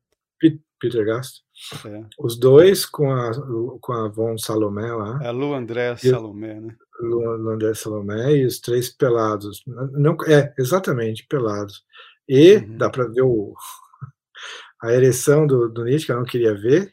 Peter 0.80 1.05
Gast. 1.05 1.43
É. 1.86 2.05
Os 2.18 2.36
dois 2.36 2.84
com 2.84 3.12
a, 3.12 3.30
com 3.80 3.93
a 3.93 4.09
Von 4.09 4.36
Salomé 4.39 4.93
lá. 4.93 5.20
É 5.22 5.28
a 5.28 5.30
Lu 5.30 5.55
André 5.55 5.97
Salomé, 5.97 6.61
né? 6.61 6.74
Lu, 7.01 7.36
Lu 7.36 7.51
André 7.51 7.74
Salomé 7.74 8.36
e 8.39 8.45
os 8.45 8.59
três 8.59 8.89
pelados. 8.89 9.62
Não, 9.66 10.16
é, 10.26 10.53
exatamente, 10.59 11.26
pelados. 11.28 11.84
E 12.28 12.57
uhum. 12.57 12.76
dá 12.76 12.91
para 12.91 13.07
ver 13.07 13.22
o, 13.22 13.55
a 14.83 14.93
ereção 14.93 15.47
do, 15.47 15.68
do 15.68 15.85
Nietzsche, 15.85 16.07
que 16.07 16.12
eu 16.12 16.16
não 16.16 16.24
queria 16.24 16.55
ver, 16.55 16.93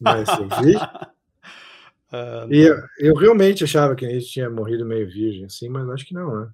mas 0.00 0.28
eu 0.28 0.48
vi. 0.62 0.76
Uh, 0.76 2.48
e 2.52 2.58
eu, 2.60 2.76
eu, 2.98 3.14
realmente 3.14 3.64
achava 3.64 3.94
que 3.94 4.06
Nietzsche 4.06 4.32
tinha 4.32 4.50
morrido 4.50 4.84
meio 4.84 5.06
virgem, 5.06 5.44
assim, 5.44 5.68
mas 5.68 5.88
acho 5.88 6.06
que 6.06 6.14
não, 6.14 6.40
né? 6.40 6.50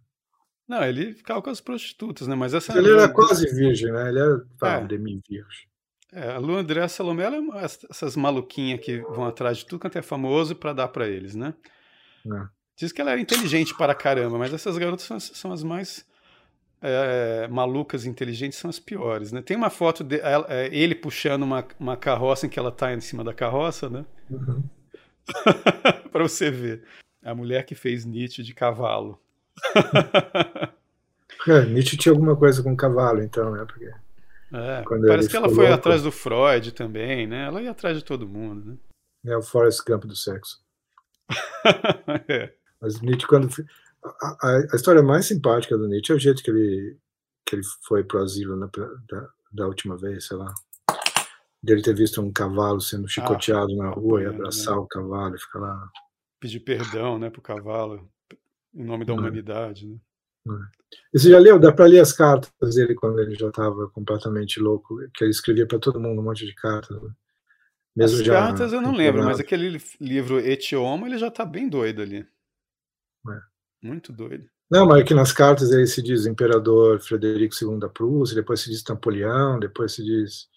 Não, 0.69 0.85
ele 0.85 1.15
ficava 1.15 1.41
com 1.41 1.49
as 1.49 1.63
prostitutas, 1.63 2.29
né? 2.29 2.35
Mas 2.35 2.53
essa. 2.53 2.77
Ele 2.77 2.91
era 2.91 3.09
quase 3.09 3.47
virgem, 3.55 3.91
né? 3.91 4.11
Ele 4.11 4.19
era 4.19 4.45
é. 4.63 4.87
demi-virgem. 4.87 5.67
É, 6.13 6.33
a 6.33 6.39
Lu 6.39 6.57
André 6.57 6.87
Salomé, 6.89 7.25
ela 7.25 7.37
é 7.37 7.65
essas 7.65 8.17
maluquinhas 8.17 8.81
que 8.81 8.99
vão 9.01 9.25
atrás 9.25 9.59
de 9.59 9.67
tudo 9.67 9.81
quanto 9.81 9.99
é 9.99 10.03
famoso 10.03 10.55
para 10.55 10.73
dar 10.73 10.89
para 10.89 11.07
eles, 11.07 11.35
né? 11.35 11.55
É. 12.27 12.49
Diz 12.77 12.93
que 12.93 13.01
ela 13.01 13.11
era 13.11 13.21
inteligente 13.21 13.75
para 13.77 13.95
caramba, 13.95 14.39
mas 14.39 14.53
essas 14.53 14.79
garotas 14.79 15.05
são, 15.05 15.19
são 15.19 15.53
as 15.53 15.63
mais 15.63 16.07
é, 16.81 17.49
malucas 17.49 18.05
inteligentes, 18.07 18.59
são 18.59 18.71
as 18.71 18.79
piores, 18.79 19.33
né? 19.33 19.43
Tem 19.43 19.57
uma 19.57 19.71
foto 19.71 20.05
de 20.05 20.21
ela, 20.21 20.47
é, 20.49 20.69
ele 20.73 20.95
puxando 20.95 21.43
uma, 21.43 21.67
uma 21.79 21.97
carroça 21.97 22.47
em 22.47 22.49
que 22.49 22.59
ela 22.59 22.71
tá 22.71 22.93
em 22.93 23.01
cima 23.01 23.25
da 23.25 23.35
carroça, 23.35 23.89
né? 23.89 24.05
Uhum. 24.31 24.63
para 26.11 26.23
você 26.23 26.51
ver. 26.51 26.85
A 27.23 27.35
mulher 27.35 27.65
que 27.65 27.75
fez 27.75 28.05
Nietzsche 28.05 28.43
de 28.43 28.55
cavalo. 28.55 29.21
é, 31.49 31.65
Nietzsche 31.67 31.97
tinha 31.97 32.13
alguma 32.13 32.37
coisa 32.37 32.63
com 32.63 32.77
cavalo, 32.77 33.23
então, 33.23 33.51
né? 33.51 33.65
Porque... 33.65 33.91
É, 34.51 34.83
parece 35.07 35.29
que 35.29 35.37
ela 35.37 35.49
foi 35.49 35.65
louco. 35.65 35.75
atrás 35.75 36.03
do 36.03 36.11
Freud 36.11 36.73
também, 36.73 37.27
né? 37.27 37.47
Ela 37.47 37.61
ia 37.61 37.71
atrás 37.71 37.99
de 37.99 38.05
todo 38.05 38.27
mundo, 38.27 38.65
né? 38.71 38.77
É 39.27 39.37
o 39.37 39.43
Forrest 39.43 39.83
Gump 39.87 40.05
do 40.05 40.17
sexo. 40.17 40.63
é. 42.29 42.55
Mas 42.81 43.01
Nietzsche, 43.01 43.27
quando. 43.27 43.49
A, 44.21 44.67
a, 44.73 44.77
história 44.77 45.03
mais 45.03 45.27
simpática 45.27 45.77
do 45.77 45.89
Nietzsche 45.89 46.13
é 46.13 46.17
o 46.17 46.19
jeito 46.19 46.43
que 46.43 46.51
ele, 46.51 46.99
que 47.47 47.57
ele 47.57 47.63
foi 47.87 48.05
pro 48.05 48.23
asilo 48.23 48.57
na, 48.57 48.67
da, 48.67 49.29
da 49.53 49.67
última 49.67 49.97
vez, 49.97 50.27
sei 50.27 50.37
lá. 50.37 50.53
Dele 51.63 51.83
ter 51.83 51.95
visto 51.95 52.21
um 52.21 52.33
cavalo 52.33 52.81
sendo 52.81 53.07
ah, 53.07 53.09
chicoteado 53.09 53.73
ah, 53.73 53.85
na 53.85 53.91
rua 53.91 54.21
e 54.21 54.25
né? 54.25 54.31
abraçar 54.31 54.75
né? 54.75 54.81
o 54.81 54.87
cavalo 54.87 55.35
e 55.35 55.41
ficar 55.41 55.59
lá. 55.59 55.91
Pedir 56.41 56.61
perdão, 56.61 57.19
né, 57.19 57.31
pro 57.31 57.43
cavalo, 57.43 58.09
em 58.75 58.85
nome 58.85 59.05
da 59.05 59.13
é. 59.13 59.17
humanidade, 59.17 59.89
né? 59.89 59.99
E 61.13 61.19
você 61.19 61.31
já 61.31 61.39
leu? 61.39 61.59
Dá 61.59 61.73
para 61.73 61.87
ler 61.87 62.01
as 62.01 62.13
cartas 62.13 62.75
dele 62.75 62.95
quando 62.95 63.21
ele 63.21 63.35
já 63.35 63.49
estava 63.49 63.89
completamente 63.89 64.61
louco, 64.61 64.99
que 65.15 65.25
ele 65.25 65.31
escrevia 65.31 65.67
para 65.67 65.79
todo 65.79 66.01
mundo 66.01 66.21
um 66.21 66.25
monte 66.25 66.47
de 66.47 66.55
cartas. 66.55 67.01
Né? 67.03 67.11
Mesmo 67.97 68.21
as 68.21 68.27
já, 68.27 68.35
cartas 68.35 68.73
eu 68.73 68.81
não 68.81 68.95
lembro, 68.95 69.25
mas 69.25 69.41
aquele 69.41 69.79
livro 70.01 70.39
Etioma 70.39 71.07
ele 71.07 71.19
já 71.19 71.29
está 71.29 71.45
bem 71.45 71.69
doido 71.69 72.03
ali. 72.03 72.27
É. 73.83 73.87
Muito 73.87 74.13
doido. 74.13 74.49
Não, 74.71 74.87
mas 74.87 75.01
aqui 75.01 75.15
nas 75.15 75.33
cartas 75.33 75.73
ele 75.73 75.87
se 75.87 76.03
diz 76.03 76.27
Imperador 76.27 77.01
Frederico 77.01 77.55
II 77.61 77.79
da 77.79 77.89
Prússia, 77.89 78.35
depois 78.35 78.61
se 78.61 78.71
diz 78.71 78.85
Napoleão, 78.85 79.59
depois 79.59 79.93
se 79.93 80.05
diz. 80.05 80.49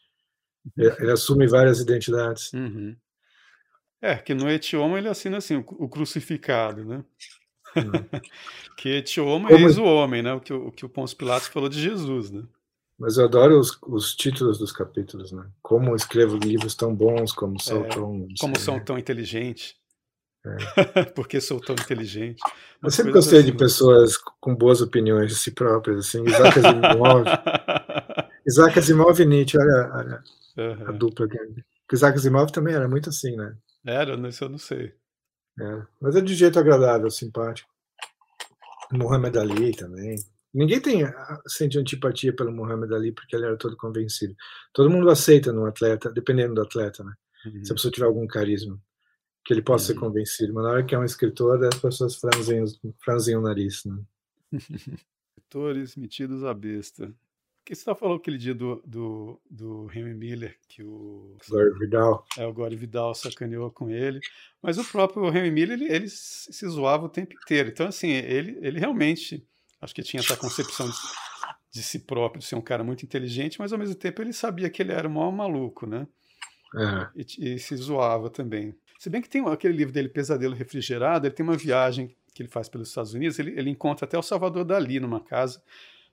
Ele 0.77 1.11
assume 1.11 1.47
várias 1.47 1.79
identidades. 1.79 2.51
Uhum. 2.53 2.95
É, 4.01 4.15
que 4.15 4.33
no 4.33 4.49
Etioma 4.49 4.97
ele 4.97 5.07
assina 5.07 5.37
assim, 5.37 5.63
o 5.67 5.87
crucificado, 5.87 6.83
né? 6.83 7.05
que 8.77 8.89
etioma 8.89 9.49
é 9.49 9.53
eis 9.53 9.77
o 9.77 9.83
homem, 9.83 10.21
né? 10.21 10.33
O 10.33 10.39
que, 10.39 10.53
o 10.53 10.71
que 10.71 10.85
o 10.85 10.89
Pôncio 10.89 11.17
Pilatos 11.17 11.47
falou 11.47 11.69
de 11.69 11.81
Jesus, 11.81 12.31
né? 12.31 12.43
Mas 12.97 13.17
eu 13.17 13.25
adoro 13.25 13.59
os, 13.59 13.77
os, 13.87 14.15
títulos 14.15 14.59
dos 14.59 14.71
capítulos, 14.71 15.31
né? 15.31 15.47
Como 15.61 15.95
escrevo 15.95 16.37
livros 16.37 16.75
tão 16.75 16.93
bons, 16.93 17.31
como 17.31 17.59
sou 17.59 17.85
é, 17.85 17.87
tão... 17.87 18.27
Como 18.39 18.59
são 18.59 18.75
né? 18.75 18.83
tão 18.85 18.97
inteligentes. 18.97 19.75
É. 20.45 21.03
Porque 21.15 21.39
sou 21.39 21.59
tão 21.59 21.75
inteligente. 21.75 22.41
Eu 22.81 22.89
sempre 22.89 23.11
gostei 23.11 23.39
assim, 23.39 23.51
de 23.51 23.57
pessoas 23.57 24.17
com 24.39 24.55
boas 24.55 24.81
opiniões 24.81 25.29
de 25.29 25.35
si 25.35 25.51
próprias, 25.51 25.99
assim, 25.99 26.23
Isaac 26.25 26.59
Asimov. 26.59 27.25
Isaac 28.47 28.79
Asimov 28.79 29.19
e 29.19 29.25
Nietzsche, 29.25 29.57
olha, 29.57 29.91
olha 29.93 30.23
uhum. 30.57 30.87
a 30.87 30.91
dupla. 30.91 31.27
Porque 31.27 31.95
Isaac 31.95 32.17
Asimov 32.17 32.51
também 32.51 32.73
era 32.73 32.87
muito 32.87 33.09
assim, 33.09 33.35
né? 33.35 33.55
Era, 33.85 34.15
isso 34.27 34.43
eu 34.43 34.49
não 34.49 34.57
sei. 34.57 34.93
É, 35.59 35.81
mas 35.99 36.15
é 36.15 36.21
de 36.21 36.33
jeito 36.33 36.57
agradável, 36.57 37.09
simpático. 37.11 37.69
Muhammad 38.91 39.35
Ali 39.37 39.75
também. 39.75 40.15
Ninguém 40.53 40.81
tem 40.81 41.03
sente 41.47 41.77
antipatia 41.77 42.35
pelo 42.35 42.51
Muhammad 42.51 42.91
Ali 42.91 43.11
porque 43.11 43.35
ele 43.35 43.45
era 43.45 43.57
todo 43.57 43.77
convencido. 43.77 44.35
Todo 44.73 44.89
mundo 44.89 45.09
aceita 45.09 45.53
no 45.53 45.65
atleta, 45.65 46.11
dependendo 46.11 46.55
do 46.55 46.61
atleta, 46.61 47.03
né? 47.03 47.13
Uhum. 47.45 47.63
Se 47.63 47.71
a 47.71 47.75
pessoa 47.75 47.91
tiver 47.91 48.05
algum 48.05 48.27
carisma, 48.27 48.77
que 49.43 49.53
ele 49.53 49.61
possa 49.61 49.91
uhum. 49.91 49.95
ser 49.95 49.99
convencido. 49.99 50.53
Mas 50.53 50.63
na 50.63 50.69
hora 50.71 50.85
que 50.85 50.95
é 50.95 50.99
um 50.99 51.03
escritor, 51.03 51.63
as 51.63 51.79
pessoas 51.79 52.15
franzem, 52.15 52.63
franzem 52.99 53.35
o 53.35 53.41
nariz, 53.41 53.83
né? 53.85 53.97
Escritores 55.37 55.95
metidos 55.95 56.43
à 56.43 56.53
besta 56.53 57.13
que 57.63 57.75
você 57.75 57.85
tá 57.85 57.95
falando 57.95 58.17
aquele 58.17 58.37
dia 58.37 58.53
do, 58.53 58.81
do, 58.85 59.39
do 59.49 59.89
Henry 59.93 60.13
Miller, 60.13 60.57
que 60.67 60.83
o. 60.83 61.37
Gore 61.49 61.79
Vidal. 61.79 62.25
É, 62.37 62.45
o 62.45 62.53
Gore 62.53 62.75
Vidal 62.75 63.13
sacaneou 63.13 63.71
com 63.71 63.89
ele. 63.89 64.19
Mas 64.61 64.77
o 64.77 64.83
próprio 64.83 65.25
Henry 65.27 65.51
Miller, 65.51 65.79
ele, 65.79 65.91
ele 65.91 66.07
se 66.07 66.67
zoava 66.67 67.05
o 67.05 67.09
tempo 67.09 67.33
inteiro. 67.33 67.69
Então, 67.69 67.87
assim, 67.87 68.09
ele, 68.09 68.57
ele 68.61 68.79
realmente. 68.79 69.45
Acho 69.79 69.95
que 69.95 70.03
tinha 70.03 70.21
essa 70.21 70.37
concepção 70.37 70.87
de, 70.87 70.95
de 71.71 71.81
si 71.81 71.99
próprio, 71.99 72.39
de 72.39 72.45
ser 72.45 72.55
um 72.55 72.61
cara 72.61 72.83
muito 72.83 73.03
inteligente, 73.03 73.57
mas 73.57 73.73
ao 73.73 73.79
mesmo 73.79 73.95
tempo 73.95 74.21
ele 74.21 74.31
sabia 74.31 74.69
que 74.69 74.81
ele 74.81 74.91
era 74.91 75.07
o 75.07 75.11
maior 75.11 75.31
maluco, 75.31 75.87
né? 75.87 76.07
É. 76.75 77.09
E, 77.15 77.53
e, 77.55 77.59
se 77.59 77.75
zoava 77.77 78.29
também. 78.29 78.75
Se 79.01 79.09
bem 79.09 79.19
que 79.19 79.27
tem 79.27 79.43
aquele 79.47 79.75
livro 79.75 79.91
dele, 79.91 80.07
Pesadelo 80.07 80.53
Refrigerado, 80.53 81.25
ele 81.25 81.33
tem 81.33 81.43
uma 81.43 81.57
viagem 81.57 82.15
que 82.35 82.43
ele 82.43 82.49
faz 82.49 82.69
pelos 82.69 82.89
Estados 82.89 83.15
Unidos, 83.15 83.39
ele, 83.39 83.49
ele 83.59 83.71
encontra 83.71 84.05
até 84.05 84.15
o 84.15 84.21
Salvador 84.21 84.63
Dali 84.63 84.99
numa 84.99 85.19
casa 85.19 85.59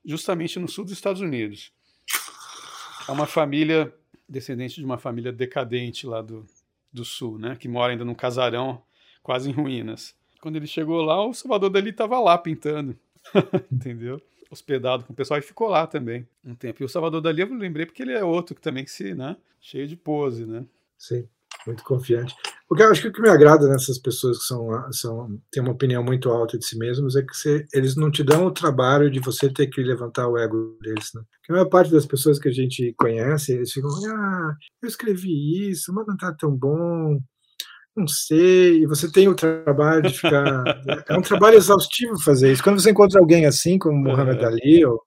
justamente 0.03 0.59
no 0.59 0.67
sul 0.67 0.85
dos 0.85 0.95
Estados 0.95 1.21
Unidos. 1.21 1.71
É 3.07 3.13
uma 3.13 3.27
família 3.27 3.95
descendente 4.27 4.77
de 4.77 4.87
uma 4.87 4.97
família 4.97 5.31
decadente 5.31 6.07
lá 6.07 6.23
do, 6.23 6.47
do 6.91 7.05
sul, 7.05 7.39
né, 7.39 7.57
que 7.57 7.69
mora 7.69 7.93
ainda 7.93 8.07
num 8.07 8.15
casarão 8.15 8.83
quase 9.23 9.51
em 9.51 9.53
ruínas. 9.53 10.17
Quando 10.41 10.57
ele 10.57 10.67
chegou 10.67 11.03
lá, 11.03 11.23
o 11.23 11.35
Salvador 11.35 11.69
Dali 11.69 11.91
estava 11.91 12.19
lá 12.19 12.39
pintando, 12.39 12.99
entendeu? 13.71 14.19
Hospedado 14.51 15.05
com 15.05 15.13
o 15.13 15.17
pessoal 15.17 15.39
e 15.39 15.43
ficou 15.43 15.69
lá 15.69 15.87
também 15.87 16.27
um 16.43 16.55
tempo. 16.55 16.83
E 16.83 16.87
o 16.87 16.89
Salvador 16.89 17.21
Dali 17.21 17.43
eu 17.43 17.53
lembrei 17.53 17.85
porque 17.85 18.01
ele 18.01 18.15
é 18.15 18.25
outro 18.25 18.55
que 18.55 18.63
também 18.63 18.83
que 18.83 18.91
se, 18.91 19.15
né, 19.15 19.37
cheio 19.61 19.87
de 19.87 19.95
pose, 19.95 20.47
né? 20.47 20.65
Sim 20.97 21.29
muito 21.69 21.85
confiante. 21.85 22.35
Porque 22.69 22.83
eu 22.83 22.91
acho 22.91 23.01
que 23.01 23.09
o 23.09 23.13
que 23.13 23.23
me 23.23 23.31
agrada 23.31 23.67
nessas 23.67 23.99
pessoas 23.99 24.39
que 24.39 24.45
são, 24.45 24.93
são 24.93 25.41
têm 25.51 25.63
uma 25.63 25.73
opinião 25.73 26.05
muito 26.05 26.29
alta 26.29 26.59
de 26.59 26.67
si 26.67 26.77
mesmos 26.77 27.17
é 27.17 27.23
que 27.23 27.35
você, 27.35 27.67
eles 27.73 27.97
não 27.97 28.11
te 28.11 28.23
dão 28.23 28.45
o 28.45 28.53
trabalho 28.53 29.11
de 29.11 29.21
você 29.21 29.51
ter 29.51 29.69
que 29.69 29.83
levantar 29.83 30.29
o 30.29 30.37
ego 30.37 30.79
deles. 30.83 31.11
Né? 31.15 31.23
Porque 31.41 31.53
a 31.53 31.55
maior 31.55 31.69
parte 31.71 31.91
das 31.91 32.05
pessoas 32.05 32.39
que 32.39 32.49
a 32.49 32.53
gente 32.53 32.95
conhece, 32.99 33.53
eles 33.53 33.73
ficam, 33.73 33.89
ah, 34.11 34.55
eu 34.83 34.89
escrevi 34.89 35.71
isso, 35.71 35.95
mas 35.95 36.07
não 36.07 36.15
está 36.15 36.31
tão 36.35 36.55
bom, 36.55 37.19
não 37.97 38.07
sei. 38.07 38.83
E 38.83 38.87
você 38.87 39.11
tem 39.11 39.29
o 39.29 39.35
trabalho 39.35 40.03
de 40.03 40.15
ficar. 40.15 40.65
é 41.09 41.17
um 41.17 41.23
trabalho 41.23 41.57
exaustivo 41.57 42.23
fazer 42.23 42.53
isso. 42.53 42.63
Quando 42.63 42.81
você 42.81 42.91
encontra 42.91 43.19
alguém 43.19 43.47
assim, 43.47 43.79
como 43.79 43.97
Muhammad 43.97 44.43
Ali 44.45 44.85
ou, 44.85 45.03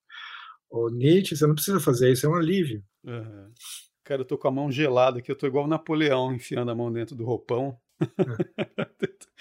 ou 0.70 0.90
Nietzsche, 0.90 1.36
você 1.36 1.46
não 1.46 1.54
precisa 1.54 1.80
fazer 1.80 2.12
isso, 2.12 2.26
é 2.26 2.30
um 2.30 2.36
alívio. 2.36 2.84
Uhum. 3.04 3.52
Cara, 4.12 4.24
eu 4.24 4.26
tô 4.26 4.38
com 4.38 4.50
a 4.50 4.52
mão 4.52 4.70
gelada 4.70 5.20
aqui, 5.20 5.32
eu 5.32 5.38
tô 5.38 5.48
igual 5.48 5.64
o 5.64 5.70
Napoleão 5.70 6.36
enfiando 6.36 6.70
a 6.70 6.76
mão 6.76 6.92
dentro 6.92 7.16
do 7.16 7.24
roupão. 7.24 7.80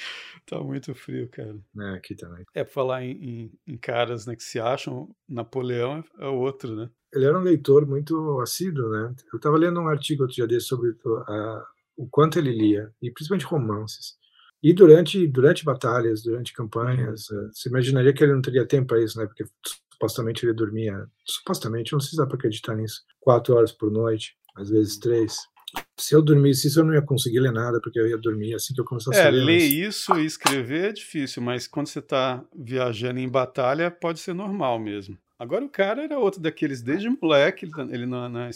tá 0.47 0.60
muito 0.60 0.94
frio, 0.94 1.28
cara. 1.28 1.59
É, 1.76 1.97
aqui 1.97 2.14
também. 2.14 2.44
É, 2.55 2.62
pra 2.62 2.72
falar 2.72 3.02
em, 3.02 3.10
em, 3.10 3.52
em, 3.66 3.76
caras 3.76 4.26
né, 4.26 4.36
que 4.36 4.44
se 4.44 4.60
acham, 4.60 5.12
Napoleão 5.28 6.05
é, 6.20 6.24
é 6.24 6.28
outro, 6.28 6.76
né? 6.76 6.88
Ele 7.12 7.24
era 7.24 7.36
um 7.36 7.42
leitor 7.42 7.84
muito 7.84 8.40
assíduo, 8.40 8.88
né? 8.90 9.12
Eu 9.32 9.38
estava 9.38 9.56
lendo 9.56 9.80
um 9.80 9.88
artigo 9.88 10.22
outro 10.22 10.36
dia 10.36 10.47
desse 10.47 10.66
sobre 10.66 10.94
a, 11.26 11.64
o 11.97 12.09
quanto 12.09 12.38
ele 12.38 12.52
lia, 12.52 12.92
e 13.02 13.10
principalmente 13.10 13.47
romances. 13.47 14.14
E 14.62 14.72
durante, 14.72 15.26
durante 15.26 15.64
batalhas, 15.64 16.22
durante 16.22 16.52
campanhas, 16.52 17.28
uhum. 17.28 17.51
você 17.52 17.68
imaginaria 17.68 18.12
que 18.12 18.22
ele 18.22 18.34
não 18.34 18.40
teria 18.40 18.64
tempo 18.64 18.86
para 18.86 19.02
isso, 19.02 19.18
né? 19.18 19.26
Porque 19.26 19.42
supostamente 19.90 20.47
ele 20.47 20.52
dormia, 20.52 21.09
supostamente, 21.26 21.92
não 21.92 21.98
sei 21.98 22.10
se 22.10 22.16
dá 22.16 22.24
para 22.24 22.36
acreditar 22.36 22.76
nisso, 22.76 23.02
quatro 23.18 23.56
horas 23.56 23.72
por 23.72 23.90
noite 23.90 24.38
às 24.56 24.70
vezes 24.70 24.98
três. 24.98 25.36
Se 25.97 26.14
eu 26.14 26.22
dormisse 26.22 26.66
isso, 26.66 26.81
eu 26.81 26.85
não 26.85 26.94
ia 26.94 27.02
conseguir 27.02 27.40
ler 27.40 27.52
nada, 27.52 27.81
porque 27.81 28.01
eu 28.01 28.09
ia 28.09 28.18
dormir 28.18 28.55
assim 28.55 28.74
que 28.74 28.81
eu 28.81 28.85
começasse 28.85 29.18
é, 29.18 29.27
a 29.27 29.31
ler. 29.31 29.44
ler 29.44 29.59
isso 29.59 30.18
e 30.18 30.27
escrever 30.27 30.90
é 30.90 30.93
difícil, 30.93 31.43
mas 31.43 31.68
quando 31.68 31.86
você 31.86 32.01
está 32.01 32.44
viajando 32.55 33.20
em 33.20 33.28
batalha, 33.28 33.90
pode 33.90 34.18
ser 34.18 34.35
normal 34.35 34.78
mesmo. 34.78 35.16
Agora 35.39 35.64
o 35.64 35.68
cara 35.68 36.02
era 36.02 36.18
outro 36.18 36.40
daqueles, 36.40 36.82
desde 36.82 37.09
moleque, 37.09 37.64
ele, 37.64 37.72
tá, 37.72 37.85
na, 37.85 38.28
na 38.28 38.51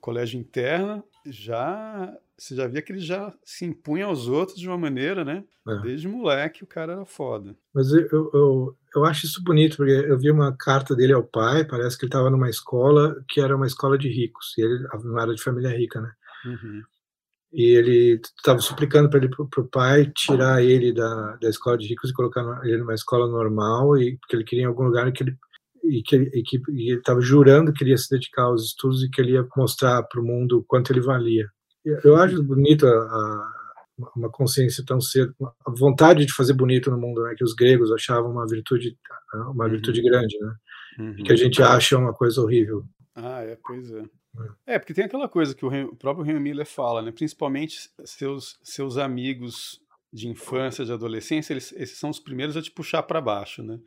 colégio 0.00 0.38
interna, 0.38 1.04
já 1.26 2.16
você 2.40 2.54
já 2.54 2.66
via 2.66 2.80
que 2.80 2.90
ele 2.90 3.00
já 3.00 3.34
se 3.44 3.66
impunha 3.66 4.06
aos 4.06 4.26
outros 4.26 4.58
de 4.58 4.66
uma 4.66 4.78
maneira, 4.78 5.24
né? 5.24 5.44
É. 5.68 5.82
Desde 5.82 6.08
moleque 6.08 6.64
o 6.64 6.66
cara 6.66 6.94
era 6.94 7.04
foda. 7.04 7.54
Mas 7.74 7.92
eu, 7.92 8.30
eu, 8.32 8.76
eu 8.96 9.04
acho 9.04 9.26
isso 9.26 9.44
bonito, 9.44 9.76
porque 9.76 9.92
eu 9.92 10.18
vi 10.18 10.30
uma 10.30 10.56
carta 10.56 10.96
dele 10.96 11.12
ao 11.12 11.22
pai, 11.22 11.64
parece 11.64 11.98
que 11.98 12.06
ele 12.06 12.08
estava 12.08 12.30
numa 12.30 12.48
escola 12.48 13.22
que 13.28 13.40
era 13.40 13.54
uma 13.54 13.66
escola 13.66 13.98
de 13.98 14.08
ricos, 14.08 14.54
e 14.56 14.62
ele 14.62 14.88
não 15.04 15.18
era 15.20 15.34
de 15.34 15.42
família 15.42 15.76
rica, 15.76 16.00
né? 16.00 16.10
Uhum. 16.46 16.82
E 17.52 17.76
ele 17.76 18.20
estava 18.38 18.60
suplicando 18.60 19.10
para 19.10 19.18
ele 19.18 19.28
para 19.28 19.62
o 19.62 19.68
pai 19.68 20.10
tirar 20.16 20.62
ele 20.62 20.94
da, 20.94 21.36
da 21.36 21.50
escola 21.50 21.76
de 21.76 21.88
ricos 21.88 22.10
e 22.10 22.14
colocar 22.14 22.42
ele 22.64 22.78
numa 22.78 22.94
escola 22.94 23.26
normal, 23.26 23.98
e 23.98 24.16
porque 24.16 24.36
ele 24.36 24.44
queria 24.44 24.64
em 24.64 24.68
algum 24.68 24.84
lugar 24.84 25.12
que 25.12 25.24
ele 25.24 25.36
e 25.82 26.02
que 26.02 26.14
ele 26.14 26.30
estava 26.94 27.20
jurando 27.20 27.72
que 27.72 27.82
ele 27.82 27.90
ia 27.90 27.96
se 27.96 28.10
dedicar 28.10 28.42
aos 28.44 28.64
estudos 28.64 29.02
e 29.02 29.10
que 29.10 29.20
ele 29.20 29.32
ia 29.32 29.46
mostrar 29.56 30.02
para 30.04 30.20
o 30.20 30.24
mundo 30.24 30.64
quanto 30.68 30.92
ele 30.92 31.00
valia. 31.00 31.48
Eu 32.04 32.16
acho 32.16 32.42
bonito 32.42 32.86
a, 32.86 32.90
a, 32.90 33.52
uma 34.16 34.30
consciência 34.30 34.84
tão 34.84 35.00
cedo, 35.00 35.34
a 35.40 35.70
vontade 35.70 36.24
de 36.24 36.32
fazer 36.32 36.52
bonito 36.52 36.90
no 36.90 36.98
mundo, 36.98 37.22
né, 37.22 37.34
que 37.36 37.44
os 37.44 37.54
gregos 37.54 37.92
achavam 37.92 38.30
uma 38.30 38.46
virtude, 38.46 38.96
uma 39.32 39.64
uhum. 39.64 39.70
virtude 39.70 40.02
grande, 40.02 40.38
né, 40.38 40.54
uhum. 40.98 41.16
que 41.16 41.32
a 41.32 41.36
gente 41.36 41.62
acha 41.62 41.98
uma 41.98 42.12
coisa 42.12 42.40
horrível. 42.40 42.84
Ah, 43.14 43.42
é, 43.42 43.58
pois 43.64 43.90
é. 43.90 44.04
É, 44.66 44.78
porque 44.78 44.94
tem 44.94 45.04
aquela 45.04 45.28
coisa 45.28 45.54
que 45.54 45.66
o, 45.66 45.96
próprio 45.96 46.24
Henry 46.24 46.40
Miller 46.40 46.66
fala, 46.66 47.02
né? 47.02 47.10
Principalmente 47.10 47.90
seus, 48.04 48.58
seus 48.62 48.96
amigos 48.96 49.80
de 50.12 50.28
infância, 50.28 50.84
de 50.84 50.92
adolescência, 50.92 51.52
eles, 51.52 51.72
esses 51.76 51.96
são 51.96 52.10
os 52.10 52.18
primeiros 52.18 52.56
a 52.56 52.62
te 52.62 52.70
puxar 52.70 53.02
para 53.04 53.20
baixo, 53.20 53.62
né? 53.62 53.78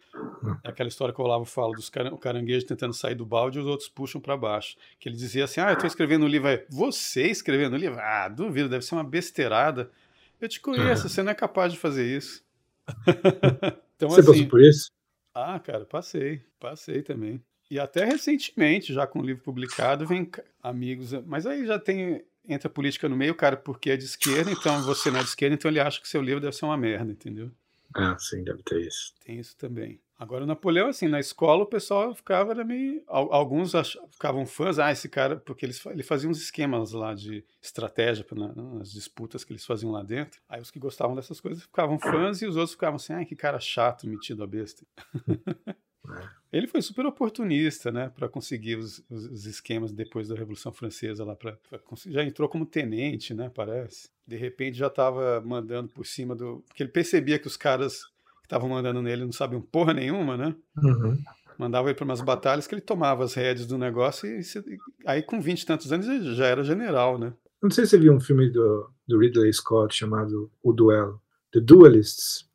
É 0.64 0.70
aquela 0.70 0.88
história 0.88 1.14
que 1.14 1.20
o 1.20 1.24
Olavo 1.24 1.44
fala 1.44 1.74
dos 1.74 1.90
car 1.90 2.16
caranguejos 2.18 2.64
tentando 2.64 2.94
sair 2.94 3.16
do 3.16 3.26
balde 3.26 3.58
e 3.58 3.62
os 3.62 3.68
outros 3.68 3.90
puxam 3.90 4.22
para 4.22 4.38
baixo. 4.38 4.78
Que 5.00 5.10
ele 5.10 5.18
dizia 5.18 5.44
assim: 5.44 5.60
Ah, 5.60 5.70
eu 5.70 5.74
estou 5.74 5.88
escrevendo 5.88 6.26
um 6.26 6.28
livro. 6.28 6.48
Aí, 6.48 6.64
você 6.70 7.24
escrevendo 7.28 7.74
um 7.74 7.80
livro? 7.80 8.00
Ah, 8.00 8.30
duvido, 8.30 8.70
deve 8.70 8.86
ser 8.86 8.96
uma 8.96 9.04
besteirada. 9.04 9.92
Eu 10.40 10.48
te 10.48 10.62
conheço, 10.62 11.10
você 11.10 11.22
não 11.22 11.32
é 11.32 11.36
capaz 11.36 11.74
de 11.74 11.80
fazer 11.80 12.06
isso. 12.06 12.44
então, 13.96 14.10
você 14.10 14.22
assim, 14.22 14.32
passou 14.32 14.48
por 14.48 14.62
isso? 14.62 14.92
Ah, 15.34 15.60
cara, 15.60 15.86
passei, 15.86 16.42
passei 16.60 17.02
também. 17.02 17.42
E 17.70 17.80
até 17.80 18.06
recentemente, 18.06 18.94
já 18.94 19.08
com 19.08 19.20
o 19.20 19.26
livro 19.26 19.44
publicado, 19.44 20.06
vem 20.06 20.30
amigos. 20.62 21.12
Mas 21.26 21.46
aí 21.46 21.66
já 21.66 21.80
tem 21.80 22.24
entra 22.48 22.70
política 22.70 23.08
no 23.10 23.16
meio, 23.16 23.36
cara, 23.36 23.58
porque 23.58 23.92
é 23.92 23.98
de 23.98 24.06
esquerda, 24.06 24.52
então 24.52 24.82
você 24.84 25.10
não 25.10 25.20
é 25.20 25.24
de 25.24 25.30
esquerda, 25.30 25.56
então 25.56 25.70
ele 25.70 25.80
acha 25.80 26.02
que 26.02 26.08
seu 26.08 26.22
livro 26.22 26.42
deve 26.42 26.56
ser 26.56 26.66
uma 26.66 26.78
merda, 26.78 27.12
entendeu? 27.12 27.52
Ah, 27.96 28.18
sim, 28.18 28.44
deve 28.44 28.64
ter 28.64 28.82
isso. 28.82 29.14
Tem 29.24 29.40
isso 29.40 29.56
também. 29.56 30.00
Agora, 30.18 30.46
o 30.46 30.48
Napoleão, 30.48 30.88
assim, 30.88 31.08
na 31.08 31.20
escola 31.20 31.64
o 31.64 31.68
pessoal 31.68 32.16
ficava 32.16 32.52
era 32.52 32.64
meio. 32.64 33.04
Alguns 33.08 33.76
ach... 33.76 33.98
ficavam 34.12 34.46
fãs, 34.46 34.80
ah, 34.80 34.92
esse 34.92 35.10
cara, 35.10 35.36
porque 35.36 35.66
eles, 35.66 35.86
ele 35.88 36.02
fazia 36.02 36.30
uns 36.30 36.42
esquemas 36.42 36.94
lá 36.94 37.14
de 37.14 37.44
estratégia 37.62 38.26
na, 38.32 38.54
nas 38.56 38.92
disputas 38.92 39.44
que 39.44 39.52
eles 39.52 39.66
faziam 39.66 39.92
lá 39.92 40.02
dentro. 40.02 40.40
Aí 40.48 40.62
os 40.62 40.72
que 40.72 40.80
gostavam 40.80 41.16
dessas 41.16 41.42
coisas 41.42 41.64
ficavam 41.64 42.00
fãs 42.00 42.42
e 42.42 42.46
os 42.46 42.56
outros 42.56 42.72
ficavam 42.72 42.96
assim, 42.96 43.14
ah, 43.14 43.26
que 43.26 43.36
cara 43.36 43.60
chato, 43.60 44.08
metido 44.08 44.44
a 44.44 44.48
besta. 44.48 44.86
É. 46.10 46.44
Ele 46.52 46.68
foi 46.68 46.82
super 46.82 47.06
oportunista, 47.06 47.92
né, 47.92 48.12
para 48.14 48.30
conseguir 48.30 48.76
os, 48.76 49.04
os, 49.10 49.46
esquemas 49.46 49.92
depois 49.92 50.28
da 50.28 50.36
Revolução 50.36 50.72
Francesa 50.72 51.26
lá 51.26 51.36
para 51.36 51.58
já 52.06 52.24
entrou 52.24 52.48
como 52.48 52.66
tenente, 52.66 53.34
né, 53.34 53.50
parece. 53.54 54.10
De 54.28 54.36
repente 54.36 54.78
já 54.78 54.88
estava 54.88 55.42
mandando 55.42 55.90
por 55.90 56.06
cima 56.06 56.36
do, 56.36 56.64
porque 56.68 56.84
ele 56.84 56.92
percebia 56.92 57.40
que 57.40 57.48
os 57.48 57.58
caras 57.58 58.04
que 58.04 58.46
estavam 58.46 58.70
mandando 58.70 59.02
nele 59.02 59.26
não 59.26 59.32
sabiam 59.32 59.62
porra 59.62 59.94
nenhuma, 59.94 60.38
né? 60.38 60.56
Uhum. 60.78 61.18
Mandava 61.58 61.88
ele 61.90 61.96
para 61.96 62.06
umas 62.06 62.22
batalhas 62.22 62.68
que 62.68 62.76
ele 62.76 62.82
tomava 62.82 63.24
as 63.24 63.34
rédeas 63.34 63.66
do 63.66 63.78
negócio 63.78 64.28
e, 64.28 64.42
e 64.42 64.78
aí 65.06 65.24
com 65.24 65.42
20 65.42 65.62
e 65.62 65.66
tantos 65.66 65.92
anos 65.92 66.08
ele 66.08 66.36
já 66.36 66.46
era 66.46 66.64
general, 66.64 67.18
né? 67.18 67.34
Não 67.62 67.72
sei 67.72 67.86
se 67.86 67.92
você 67.92 67.98
viu 67.98 68.14
um 68.14 68.20
filme 68.20 68.50
do, 68.50 68.92
do 69.08 69.18
Ridley 69.18 69.52
Scott 69.54 69.96
chamado 69.96 70.52
O 70.62 70.72
Duelo, 70.72 71.20
The 71.52 71.62
Duelists. 71.62 72.48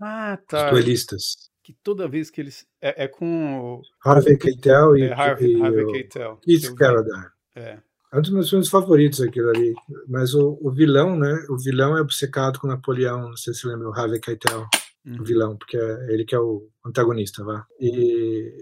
Ah, 0.00 0.38
tá. 0.46 0.66
Os 0.66 0.70
duelistas 0.72 1.51
que 1.72 1.78
toda 1.82 2.08
vez 2.08 2.30
que 2.30 2.40
eles. 2.40 2.66
É, 2.80 3.04
é 3.04 3.08
com. 3.08 3.80
Harvey 4.04 4.36
Keitel 4.36 4.96
e, 4.96 5.02
é, 5.02 5.12
Harvey, 5.12 5.56
e 5.56 5.62
Harvey 5.62 5.86
Keitel. 5.86 6.36
Keith 6.42 6.74
Carradine. 6.74 7.26
É. 7.56 7.78
É 8.12 8.18
um 8.18 8.20
dos 8.20 8.30
meus 8.30 8.50
filmes 8.50 8.68
favoritos 8.68 9.20
aquilo 9.22 9.48
ali. 9.48 9.74
Mas 10.06 10.34
o, 10.34 10.58
o, 10.60 10.70
vilão, 10.70 11.16
né? 11.16 11.46
O 11.48 11.56
vilão 11.56 11.96
é 11.96 12.00
obcecado 12.00 12.58
com 12.58 12.66
Napoleão. 12.66 13.28
Não 13.28 13.36
sei 13.36 13.54
se 13.54 13.60
você 13.60 13.68
lembra, 13.68 13.88
o 13.88 13.92
Harvey 13.92 14.20
Keitel. 14.20 14.66
Uhum. 15.04 15.20
O 15.20 15.24
vilão, 15.24 15.56
porque 15.56 15.76
é 15.76 16.12
ele 16.12 16.24
que 16.24 16.34
é 16.34 16.38
o 16.38 16.68
antagonista, 16.84 17.42
vá. 17.42 17.66
E, 17.80 18.52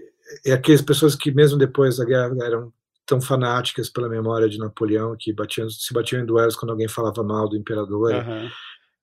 e 0.45 0.51
aquelas 0.51 0.81
pessoas 0.81 1.15
que, 1.15 1.31
mesmo 1.31 1.57
depois 1.57 1.97
da 1.97 2.05
guerra, 2.05 2.33
eram 2.41 2.73
tão 3.05 3.19
fanáticas 3.19 3.89
pela 3.89 4.07
memória 4.07 4.47
de 4.47 4.57
Napoleão, 4.57 5.15
que 5.19 5.33
batiam, 5.33 5.69
se 5.69 5.93
batiam 5.93 6.21
em 6.21 6.25
duelos 6.25 6.55
quando 6.55 6.71
alguém 6.71 6.87
falava 6.87 7.21
mal 7.23 7.49
do 7.49 7.57
imperador. 7.57 8.13
Uhum. 8.13 8.49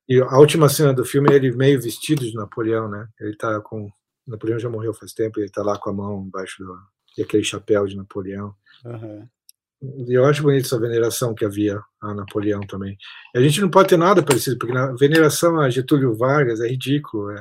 E 0.08 0.20
a 0.22 0.38
última 0.38 0.70
cena 0.70 0.94
do 0.94 1.04
filme 1.04 1.30
é 1.30 1.36
ele 1.36 1.52
meio 1.52 1.80
vestido 1.80 2.24
de 2.24 2.34
Napoleão, 2.34 2.88
né? 2.88 3.06
Ele 3.20 3.36
tá 3.36 3.60
com. 3.60 3.90
Napoleão 4.28 4.58
já 4.58 4.68
morreu 4.68 4.92
faz 4.94 5.12
tempo, 5.12 5.40
ele 5.40 5.50
tá 5.50 5.62
lá 5.62 5.78
com 5.78 5.90
a 5.90 5.92
mão 5.92 6.24
embaixo 6.26 6.62
do. 6.62 6.78
e 7.16 7.22
aquele 7.22 7.44
chapéu 7.44 7.86
de 7.86 7.96
Napoleão. 7.96 8.54
Uhum. 8.84 9.26
E 9.80 10.12
eu 10.12 10.24
acho 10.24 10.42
bonito 10.42 10.66
essa 10.66 10.78
veneração 10.78 11.34
que 11.34 11.44
havia 11.44 11.80
a 12.00 12.12
Napoleão 12.12 12.60
também. 12.60 12.96
E 13.34 13.38
a 13.38 13.42
gente 13.42 13.60
não 13.60 13.70
pode 13.70 13.88
ter 13.88 13.96
nada 13.96 14.22
parecido, 14.24 14.58
porque 14.58 14.76
a 14.76 14.92
veneração 14.92 15.60
a 15.60 15.70
Getúlio 15.70 16.16
Vargas 16.16 16.60
é 16.60 16.66
ridículo. 16.66 17.30
É, 17.30 17.40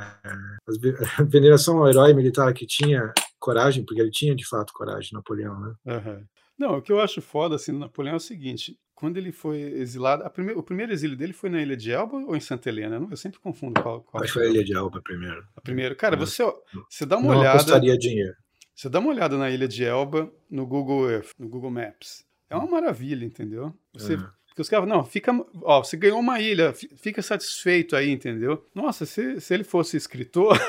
a 1.18 1.24
veneração 1.24 1.80
ao 1.80 1.90
herói 1.90 2.14
militar 2.14 2.54
que 2.54 2.68
tinha 2.68 3.12
coragem, 3.40 3.84
porque 3.84 4.02
ele 4.02 4.12
tinha 4.12 4.36
de 4.36 4.48
fato 4.48 4.72
coragem, 4.72 5.14
Napoleão, 5.14 5.60
né? 5.60 5.74
Uhum. 5.86 6.26
Não, 6.58 6.78
o 6.78 6.82
que 6.82 6.92
eu 6.92 7.00
acho 7.00 7.22
foda 7.22 7.56
assim 7.56 7.72
no 7.72 7.80
Napoleão 7.80 8.14
é 8.14 8.18
o 8.18 8.20
seguinte: 8.20 8.78
quando 8.98 9.18
ele 9.18 9.32
foi 9.32 9.60
exilado, 9.60 10.28
prime... 10.32 10.53
o 10.53 10.64
primeiro 10.64 10.91
exílio 10.91 11.15
dele 11.15 11.32
foi 11.32 11.52
na 11.52 11.61
Ilha 11.61 11.78
de 11.78 11.91
Elba 11.91 12.18
ou 12.18 12.36
em 12.36 12.40
Santa 12.40 12.68
Helena? 12.68 13.07
Eu 13.10 13.15
sempre 13.15 13.40
confundo 13.40 13.80
qual. 13.80 14.02
qual 14.02 14.24
Acho 14.24 14.34
que 14.34 14.40
foi 14.40 14.48
a 14.48 14.49
Ilha 14.49 14.64
de 14.64 14.74
Elba 14.74 14.99
primeiro. 15.03 15.48
A 15.56 15.61
primeiro. 15.61 15.95
Cara, 15.95 16.15
é. 16.15 16.18
você, 16.18 16.44
você 16.90 17.06
dá 17.06 17.15
uma 17.15 17.32
não 17.32 17.40
olhada. 17.40 17.60
Custaria 17.60 17.95
dinheiro. 17.95 18.36
Você 18.74 18.90
dá 18.90 18.98
uma 18.98 19.10
olhada 19.10 19.38
na 19.38 19.52
Ilha 19.52 19.68
de 19.68 19.86
Elba 19.86 20.34
no 20.49 20.65
Google 20.65 21.11
Earth, 21.11 21.30
no 21.38 21.48
Google 21.48 21.69
Maps. 21.69 22.26
É 22.49 22.56
uma 22.56 22.65
maravilha, 22.65 23.24
entendeu? 23.24 23.72
Você, 23.94 24.15
é. 24.15 24.30
Porque 24.58 24.64
os 24.64 24.70
caras, 24.70 24.90
não, 24.90 25.06
fica, 25.06 25.32
ó, 25.62 25.84
você 25.84 25.96
ganhou 25.96 26.20
uma 26.20 26.42
ilha, 26.42 26.74
fica 26.74 27.22
satisfeito 27.22 27.96
aí, 27.96 28.10
entendeu? 28.10 28.66
Nossa, 28.74 29.06
se, 29.06 29.40
se 29.40 29.54
ele 29.54 29.64
fosse 29.64 29.96
escritor, 29.96 30.60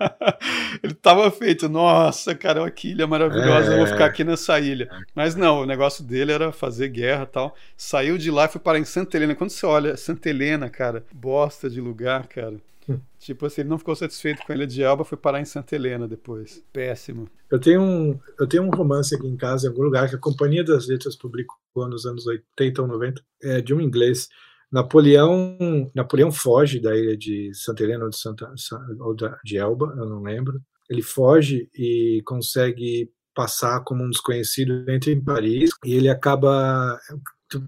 ele 0.82 0.94
tava 0.94 1.30
feito, 1.30 1.68
nossa, 1.68 2.34
cara, 2.34 2.70
que 2.70 2.92
ilha 2.92 3.06
maravilhosa, 3.06 3.72
é. 3.72 3.74
eu 3.74 3.76
vou 3.76 3.86
ficar 3.86 4.06
aqui 4.06 4.24
nessa 4.24 4.58
ilha. 4.58 4.88
Mas 5.14 5.34
não, 5.34 5.60
o 5.60 5.66
negócio 5.66 6.02
dele 6.02 6.32
era 6.32 6.50
fazer 6.50 6.88
guerra 6.88 7.24
e 7.24 7.26
tal. 7.26 7.54
Saiu 7.76 8.16
de 8.16 8.30
lá 8.30 8.46
e 8.46 8.48
foi 8.48 8.58
parar 8.58 8.78
em 8.78 8.86
Santa 8.86 9.18
Helena. 9.18 9.34
Quando 9.34 9.50
você 9.50 9.66
olha 9.66 9.98
Santa 9.98 10.30
Helena, 10.30 10.70
cara, 10.70 11.04
bosta 11.12 11.68
de 11.68 11.78
lugar, 11.78 12.26
cara. 12.26 12.56
Tipo 13.18 13.46
assim, 13.46 13.62
ele 13.62 13.70
não 13.70 13.78
ficou 13.78 13.94
satisfeito 13.94 14.42
com 14.44 14.52
a 14.52 14.54
Ilha 14.54 14.66
de 14.66 14.82
Elba, 14.82 15.04
foi 15.04 15.18
parar 15.18 15.40
em 15.40 15.44
Santa 15.44 15.74
Helena 15.74 16.08
depois. 16.08 16.64
Péssimo. 16.72 17.28
Eu 17.50 17.58
tenho 17.58 17.82
um, 17.82 18.18
eu 18.38 18.46
tenho 18.46 18.62
um 18.62 18.70
romance 18.70 19.14
aqui 19.14 19.26
em 19.26 19.36
casa, 19.36 19.66
em 19.66 19.70
algum 19.70 19.82
lugar, 19.82 20.08
que 20.08 20.16
a 20.16 20.18
Companhia 20.18 20.64
das 20.64 20.88
Letras 20.88 21.16
publicou 21.16 21.58
nos 21.88 22.06
anos 22.06 22.26
80 22.26 22.82
ou 22.82 22.88
90, 22.88 23.22
é, 23.42 23.60
de 23.60 23.74
um 23.74 23.80
inglês. 23.80 24.28
Napoleão, 24.72 25.58
Napoleão 25.94 26.30
foge 26.30 26.80
da 26.80 26.96
ilha 26.96 27.16
de 27.16 27.50
Santa 27.54 27.82
Helena 27.82 28.04
ou 28.04 28.10
de, 28.10 28.18
Santa, 28.18 28.52
ou 29.00 29.16
de 29.44 29.58
Elba, 29.58 29.94
eu 29.98 30.06
não 30.06 30.22
lembro. 30.22 30.60
Ele 30.88 31.02
foge 31.02 31.68
e 31.74 32.22
consegue 32.24 33.10
passar 33.34 33.80
como 33.84 34.04
um 34.04 34.10
desconhecido 34.10 34.88
entre 34.88 35.12
em 35.12 35.22
Paris 35.22 35.70
e 35.84 35.94
ele 35.94 36.08
acaba 36.08 36.98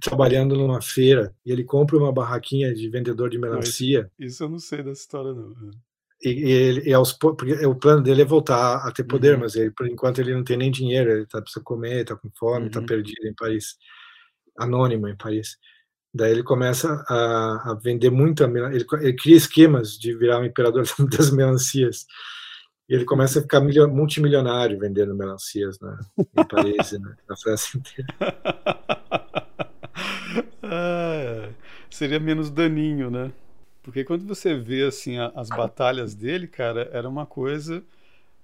trabalhando 0.01 0.57
numa 0.57 0.81
feira 0.81 1.35
e 1.45 1.51
ele 1.51 1.65
compra 1.65 1.97
uma 1.97 2.13
barraquinha 2.13 2.73
de 2.73 2.89
vendedor 2.89 3.29
de 3.29 3.39
melancia. 3.39 4.11
Isso 4.19 4.45
eu 4.45 4.49
não 4.49 4.59
sei 4.59 4.83
dessa 4.83 5.01
história 5.01 5.33
não. 5.33 5.53
E, 6.25 6.31
e 6.31 6.51
ele, 6.53 6.89
e 6.89 6.95
aos, 6.95 7.19
o 7.67 7.75
plano 7.75 8.03
dele 8.03 8.23
é 8.23 8.25
voltar 8.25 8.87
a 8.87 8.93
ter 8.93 9.05
poder, 9.05 9.35
uhum. 9.35 9.41
mas 9.41 9.57
ele, 9.57 9.73
por 9.73 9.89
enquanto 9.89 10.21
ele 10.21 10.35
não 10.35 10.45
tem 10.45 10.57
nem 10.57 10.71
dinheiro, 10.71 11.11
ele 11.11 11.27
tá, 11.27 11.43
precisa 11.43 11.65
comer, 11.65 12.03
está 12.03 12.15
com 12.15 12.31
fome, 12.39 12.69
está 12.69 12.79
uhum. 12.79 12.87
perdido 12.87 13.27
em 13.27 13.35
Paris, 13.35 13.77
anônimo 14.57 15.09
em 15.09 15.17
Paris. 15.17 15.57
Daí 16.15 16.31
ele 16.31 16.43
começa 16.43 17.05
a, 17.09 17.73
a 17.73 17.75
vender 17.83 18.11
muito, 18.11 18.45
ele, 18.45 18.87
ele, 19.01 19.15
cria 19.15 19.37
esquemas 19.37 19.99
de 19.99 20.15
virar 20.17 20.39
o 20.39 20.43
um 20.43 20.45
imperador 20.45 20.85
das 21.11 21.31
melancias. 21.31 22.07
E 22.89 22.95
ele 22.95 23.05
começa 23.05 23.39
a 23.39 23.43
ficar 23.43 23.61
multimilionário 23.61 24.79
vendendo 24.79 25.15
melancias 25.15 25.81
né, 25.81 25.99
em 26.19 26.47
Paris, 26.47 26.93
né, 26.93 27.17
na 27.29 27.37
França 27.37 27.77
inteira. 27.77 28.15
seria 31.91 32.21
menos 32.21 32.51
daninho, 32.51 33.11
né? 33.11 33.33
Porque 33.83 34.05
quando 34.05 34.25
você 34.27 34.55
vê 34.55 34.85
assim 34.85 35.17
as 35.35 35.49
batalhas 35.49 36.15
dele, 36.15 36.47
cara, 36.47 36.89
era 36.93 37.09
uma 37.09 37.27
coisa. 37.27 37.83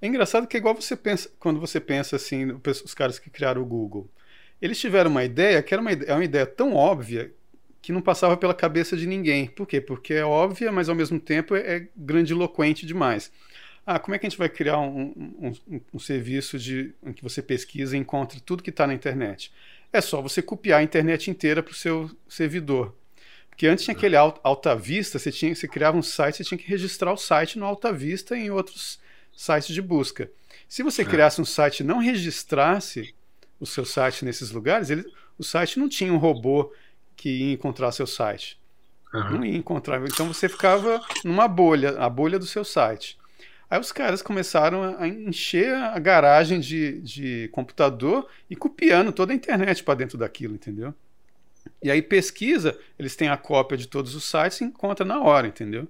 É 0.03 0.07
engraçado 0.07 0.47
que 0.47 0.57
é 0.57 0.61
igual 0.61 0.75
você 0.75 0.97
pensa 0.97 1.31
quando 1.39 1.61
você 1.61 1.81
pensa 1.81 2.17
assim, 2.17 2.61
os 2.85 2.95
caras 2.95 3.19
que 3.19 3.31
criaram 3.31 3.63
o 3.63 3.67
Google. 3.67 4.09
Eles 4.61 4.81
tiveram 4.81 5.11
uma 5.11 5.25
ideia 5.25 5.63
que 5.63 5.73
era 5.73 5.81
uma, 5.81 5.93
é 5.93 6.13
uma 6.13 6.25
ideia 6.25 6.47
tão 6.47 6.75
óbvia 6.75 7.33
que 7.81 7.93
não 7.93 8.01
passava 8.01 8.37
pela 8.37 8.55
cabeça 8.55 8.97
de 8.97 9.07
ninguém. 9.07 9.47
Por 9.47 9.67
quê? 9.67 9.81
Porque 9.81 10.15
é 10.15 10.25
óbvia, 10.25 10.73
mas 10.73 10.89
ao 10.89 10.95
mesmo 10.95 11.21
tempo 11.21 11.55
é, 11.55 11.77
é 11.77 11.89
grandiloquente 11.97 12.85
demais. 12.85 13.33
Ah, 13.87 13.99
como 13.99 14.15
é 14.15 14.19
que 14.19 14.27
a 14.27 14.29
gente 14.29 14.39
vai 14.39 14.49
criar 14.49 14.79
um, 14.79 15.15
um, 15.17 15.53
um, 15.67 15.81
um 15.95 15.99
serviço 15.99 16.59
de, 16.59 16.93
em 17.03 17.13
que 17.13 17.23
você 17.23 17.41
pesquisa 17.41 17.97
e 17.97 18.01
encontre 18.01 18.41
tudo 18.41 18.63
que 18.63 18.71
está 18.71 18.87
na 18.87 18.93
internet? 18.93 19.53
É 19.93 20.01
só 20.01 20.21
você 20.21 20.43
copiar 20.43 20.81
a 20.81 20.83
internet 20.83 21.31
inteira 21.31 21.63
para 21.63 21.73
o 21.73 21.77
seu 21.77 22.11
servidor. 22.29 22.95
Porque 23.49 23.67
antes 23.67 23.85
tinha 23.85 23.97
aquele 23.97 24.15
Alta 24.17 24.77
Vista, 24.77 25.19
você, 25.19 25.33
tinha, 25.33 25.55
você 25.55 25.67
criava 25.67 25.97
um 25.97 26.03
site, 26.03 26.37
você 26.37 26.45
tinha 26.45 26.59
que 26.59 26.69
registrar 26.69 27.13
o 27.13 27.17
site 27.17 27.59
no 27.59 27.65
Alta 27.65 27.93
Vista 27.93 28.37
e 28.37 28.47
em 28.47 28.51
outros 28.51 29.01
sites 29.37 29.75
de 29.75 29.83
busca. 29.83 30.31
Se 30.69 30.83
você 30.83 31.03
é. 31.03 31.05
criasse 31.05 31.41
um 31.41 31.45
site 31.45 31.81
e 31.81 31.85
não 31.85 31.99
registrasse 31.99 33.15
o 33.59 33.67
seu 33.67 33.85
site 33.85 34.25
nesses 34.25 34.51
lugares, 34.51 34.91
ele, 34.91 35.05
o 35.37 35.43
site 35.43 35.79
não 35.79 35.89
tinha 35.89 36.13
um 36.13 36.19
robô 36.19 36.73
que 37.17 37.29
ia 37.29 37.53
encontrar 37.53 37.91
seu 37.91 38.07
site. 38.07 38.61
Uhum. 39.13 39.31
Não 39.39 39.45
ia 39.45 39.57
encontrar. 39.57 40.01
Então 40.07 40.33
você 40.33 40.49
ficava 40.49 41.01
numa 41.25 41.49
bolha, 41.49 41.99
a 41.99 42.09
bolha 42.09 42.39
do 42.39 42.47
seu 42.47 42.65
site. 42.65 43.19
Aí 43.71 43.79
os 43.79 43.93
caras 43.93 44.23
começaram 44.23 44.97
a 44.99 45.07
encher 45.07 45.75
a 45.75 45.99
garagem 45.99 46.59
de, 46.59 47.01
de 47.03 47.49
computador 47.53 48.27
e 48.49 48.57
copiando 48.57 49.13
toda 49.13 49.33
a 49.33 49.37
internet 49.37 49.85
para 49.85 49.95
dentro 49.95 50.17
daquilo, 50.17 50.55
entendeu? 50.55 50.95
E 51.83 51.91
aí 51.91 52.01
pesquisa, 52.01 52.79
eles 52.99 53.15
têm 53.15 53.29
a 53.29 53.37
cópia 53.37 53.77
de 53.77 53.87
todos 53.87 54.15
os 54.15 54.25
sites 54.25 54.63
e 54.63 54.65
encontra 54.65 55.05
na 55.05 55.21
hora, 55.21 55.47
entendeu? 55.47 55.87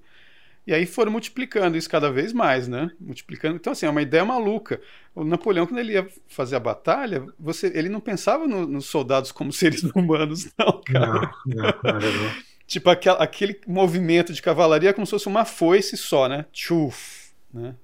E 0.66 0.74
aí 0.74 0.84
foram 0.86 1.12
multiplicando 1.12 1.78
isso 1.78 1.88
cada 1.88 2.10
vez 2.10 2.32
mais, 2.32 2.66
né? 2.66 2.90
Multiplicando. 3.00 3.56
Então, 3.56 3.72
assim, 3.72 3.86
é 3.86 3.90
uma 3.90 4.02
ideia 4.02 4.24
maluca. 4.24 4.82
O 5.14 5.24
Napoleão, 5.24 5.66
quando 5.66 5.78
ele 5.78 5.92
ia 5.92 6.06
fazer 6.26 6.56
a 6.56 6.60
batalha, 6.60 7.24
você, 7.38 7.68
ele 7.74 7.88
não 7.88 8.00
pensava 8.00 8.46
no, 8.46 8.66
nos 8.66 8.86
soldados 8.86 9.32
como 9.32 9.50
seres 9.54 9.82
humanos, 9.84 10.50
não, 10.58 10.82
cara. 10.82 11.32
Não, 11.46 11.62
não, 11.92 12.00
não, 12.00 12.30
tipo, 12.66 12.90
aquel, 12.90 13.14
aquele 13.14 13.58
movimento 13.66 14.30
de 14.32 14.42
cavalaria 14.42 14.92
como 14.92 15.06
se 15.06 15.12
fosse 15.12 15.26
uma 15.26 15.46
foice 15.46 15.96
só, 15.96 16.28
né? 16.28 16.44
Tchuf 16.52 17.17
né? 17.52 17.74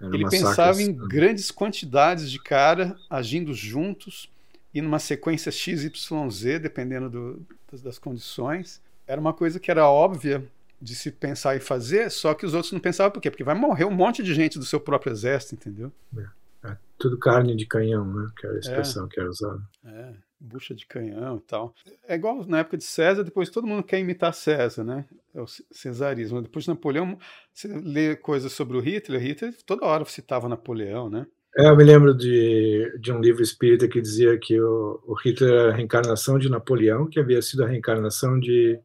É, 0.00 0.06
ele 0.06 0.28
pensava 0.28 0.80
em 0.80 0.92
grandes 0.92 1.50
quantidades 1.50 2.30
de 2.30 2.38
cara 2.38 2.96
agindo 3.08 3.52
juntos 3.52 4.30
e 4.72 4.80
numa 4.80 4.98
sequência 4.98 5.52
XYZ, 5.52 6.60
dependendo 6.60 7.10
do, 7.10 7.46
das, 7.70 7.82
das, 7.82 7.98
condições. 7.98 8.80
Era 9.06 9.20
uma 9.20 9.32
coisa 9.32 9.60
que 9.60 9.70
era 9.70 9.86
óbvia 9.86 10.42
de 10.80 10.94
se 10.94 11.10
pensar 11.10 11.54
e 11.54 11.60
fazer, 11.60 12.10
só 12.10 12.34
que 12.34 12.46
os 12.46 12.54
outros 12.54 12.72
não 12.72 12.80
pensavam 12.80 13.12
por 13.12 13.20
quê? 13.20 13.30
Porque 13.30 13.44
vai 13.44 13.54
morrer 13.54 13.84
um 13.84 13.90
monte 13.90 14.22
de 14.22 14.34
gente 14.34 14.58
do 14.58 14.64
seu 14.64 14.80
próprio 14.80 15.12
exército, 15.12 15.54
entendeu? 15.54 15.92
É, 16.16 16.70
é 16.70 16.76
tudo 16.98 17.18
carne 17.18 17.54
de 17.54 17.66
canhão, 17.66 18.04
né? 18.04 18.30
Que 18.36 18.46
era 18.46 18.56
a 18.56 18.58
expressão 18.58 19.06
que 19.06 19.20
era 19.20 19.28
usada. 19.28 19.62
É, 19.84 20.14
bucha 20.42 20.74
de 20.74 20.84
canhão 20.86 21.36
e 21.36 21.40
tal. 21.40 21.74
É 22.06 22.14
igual 22.14 22.44
na 22.46 22.58
época 22.58 22.76
de 22.76 22.84
César, 22.84 23.22
depois 23.22 23.48
todo 23.48 23.66
mundo 23.66 23.82
quer 23.82 24.00
imitar 24.00 24.34
César, 24.34 24.82
né? 24.82 25.06
É 25.34 25.40
o 25.40 25.46
cesarismo. 25.70 26.42
Depois 26.42 26.64
de 26.64 26.70
Napoleão, 26.70 27.16
você 27.52 27.68
lê 27.68 28.16
coisas 28.16 28.52
sobre 28.52 28.76
o 28.76 28.80
Hitler, 28.80 29.20
Hitler 29.20 29.54
toda 29.64 29.86
hora 29.86 30.04
citava 30.04 30.48
Napoleão, 30.48 31.08
né? 31.08 31.26
É, 31.56 31.68
eu 31.68 31.76
me 31.76 31.84
lembro 31.84 32.14
de, 32.14 32.98
de 32.98 33.12
um 33.12 33.20
livro 33.20 33.42
espírita 33.42 33.86
que 33.86 34.00
dizia 34.00 34.38
que 34.38 34.58
o, 34.58 35.02
o 35.06 35.14
Hitler 35.14 35.52
era 35.52 35.72
a 35.72 35.76
reencarnação 35.76 36.38
de 36.38 36.48
Napoleão, 36.48 37.06
que 37.06 37.20
havia 37.20 37.42
sido 37.42 37.62
a 37.62 37.68
reencarnação 37.68 38.40
de 38.40 38.80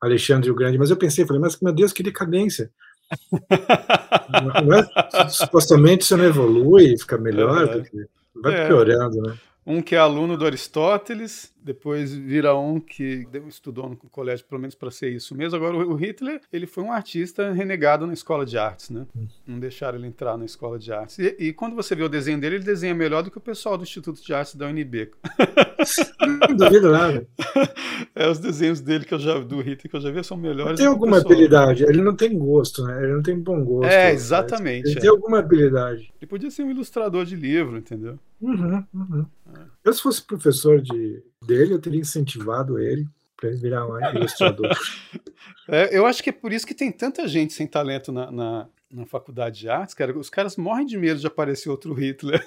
Alexandre 0.00 0.50
o 0.50 0.54
Grande. 0.54 0.78
Mas 0.78 0.90
eu 0.90 0.96
pensei, 0.96 1.26
falei, 1.26 1.42
mas 1.42 1.58
meu 1.60 1.72
Deus, 1.72 1.92
que 1.92 2.02
decadência! 2.02 2.70
não 4.64 4.72
é, 4.78 5.28
supostamente 5.28 6.04
você 6.04 6.16
não 6.16 6.24
evolui, 6.24 6.96
fica 6.96 7.18
melhor, 7.18 7.64
é. 7.64 8.06
vai 8.40 8.54
é. 8.54 8.66
piorando, 8.66 9.20
né? 9.20 9.36
Um 9.66 9.80
que 9.80 9.94
é 9.94 9.98
aluno 9.98 10.36
do 10.36 10.46
Aristóteles, 10.46 11.51
depois 11.64 12.14
vira 12.14 12.54
um 12.56 12.80
que 12.80 13.26
estudou 13.48 13.88
no 13.88 13.96
colégio, 13.96 14.44
pelo 14.46 14.60
menos 14.60 14.74
para 14.74 14.90
ser 14.90 15.10
isso 15.10 15.34
mesmo. 15.34 15.56
Agora, 15.56 15.76
o 15.76 15.94
Hitler, 15.94 16.40
ele 16.52 16.66
foi 16.66 16.82
um 16.82 16.92
artista 16.92 17.52
renegado 17.52 18.06
na 18.06 18.12
escola 18.12 18.44
de 18.44 18.58
artes, 18.58 18.90
né? 18.90 19.06
Não 19.46 19.58
deixaram 19.58 19.98
ele 19.98 20.06
entrar 20.06 20.36
na 20.36 20.44
escola 20.44 20.78
de 20.78 20.92
artes. 20.92 21.18
E, 21.18 21.36
e, 21.38 21.52
quando 21.52 21.76
você 21.76 21.94
vê 21.94 22.02
o 22.02 22.08
desenho 22.08 22.40
dele, 22.40 22.56
ele 22.56 22.64
desenha 22.64 22.94
melhor 22.94 23.22
do 23.22 23.30
que 23.30 23.38
o 23.38 23.40
pessoal 23.40 23.76
do 23.76 23.84
Instituto 23.84 24.22
de 24.22 24.34
Artes 24.34 24.54
da 24.54 24.66
UNB. 24.66 25.10
Não 26.48 26.56
duvido 26.56 26.90
nada. 26.90 27.26
É, 28.14 28.28
os 28.28 28.38
desenhos 28.38 28.80
dele 28.80 29.04
que 29.04 29.14
eu 29.14 29.18
já 29.18 29.38
do 29.38 29.60
Hitler 29.60 29.88
que 29.90 29.96
eu 29.96 30.00
já 30.00 30.10
vi 30.10 30.22
são 30.22 30.36
melhores. 30.36 30.72
Ele 30.72 30.78
tem 30.78 30.86
alguma 30.86 31.18
habilidade, 31.18 31.84
ele 31.84 32.02
não 32.02 32.14
tem 32.14 32.36
gosto, 32.36 32.84
né? 32.84 33.02
Ele 33.02 33.12
não 33.12 33.22
tem 33.22 33.38
bom 33.38 33.64
gosto. 33.64 33.90
É, 33.90 34.12
exatamente. 34.12 34.88
Ele 34.88 34.98
é. 34.98 35.00
tem 35.00 35.10
alguma 35.10 35.38
habilidade. 35.38 36.12
Ele 36.20 36.28
podia 36.28 36.50
ser 36.50 36.64
um 36.64 36.70
ilustrador 36.70 37.24
de 37.24 37.36
livro, 37.36 37.78
entendeu? 37.78 38.18
Uhum, 38.40 38.84
uhum. 38.92 39.26
Eu, 39.84 39.92
se 39.92 40.02
fosse 40.02 40.22
professor 40.22 40.80
de, 40.80 41.22
dele, 41.44 41.74
eu 41.74 41.80
teria 41.80 42.00
incentivado 42.00 42.78
ele 42.78 43.06
para 43.36 43.50
ele 43.50 43.58
virar 43.58 43.86
um 43.86 43.98
ilustrador. 44.14 44.70
é, 45.68 45.96
eu 45.96 46.06
acho 46.06 46.22
que 46.22 46.30
é 46.30 46.32
por 46.32 46.52
isso 46.52 46.64
que 46.66 46.74
tem 46.74 46.92
tanta 46.92 47.26
gente 47.26 47.52
sem 47.52 47.66
talento 47.66 48.12
na, 48.12 48.30
na, 48.30 48.68
na, 48.88 49.04
faculdade 49.04 49.58
de 49.58 49.68
artes, 49.68 49.94
cara. 49.94 50.16
Os 50.16 50.30
caras 50.30 50.56
morrem 50.56 50.86
de 50.86 50.96
medo 50.96 51.18
de 51.18 51.26
aparecer 51.26 51.68
outro 51.68 51.92
Hitler. 51.92 52.46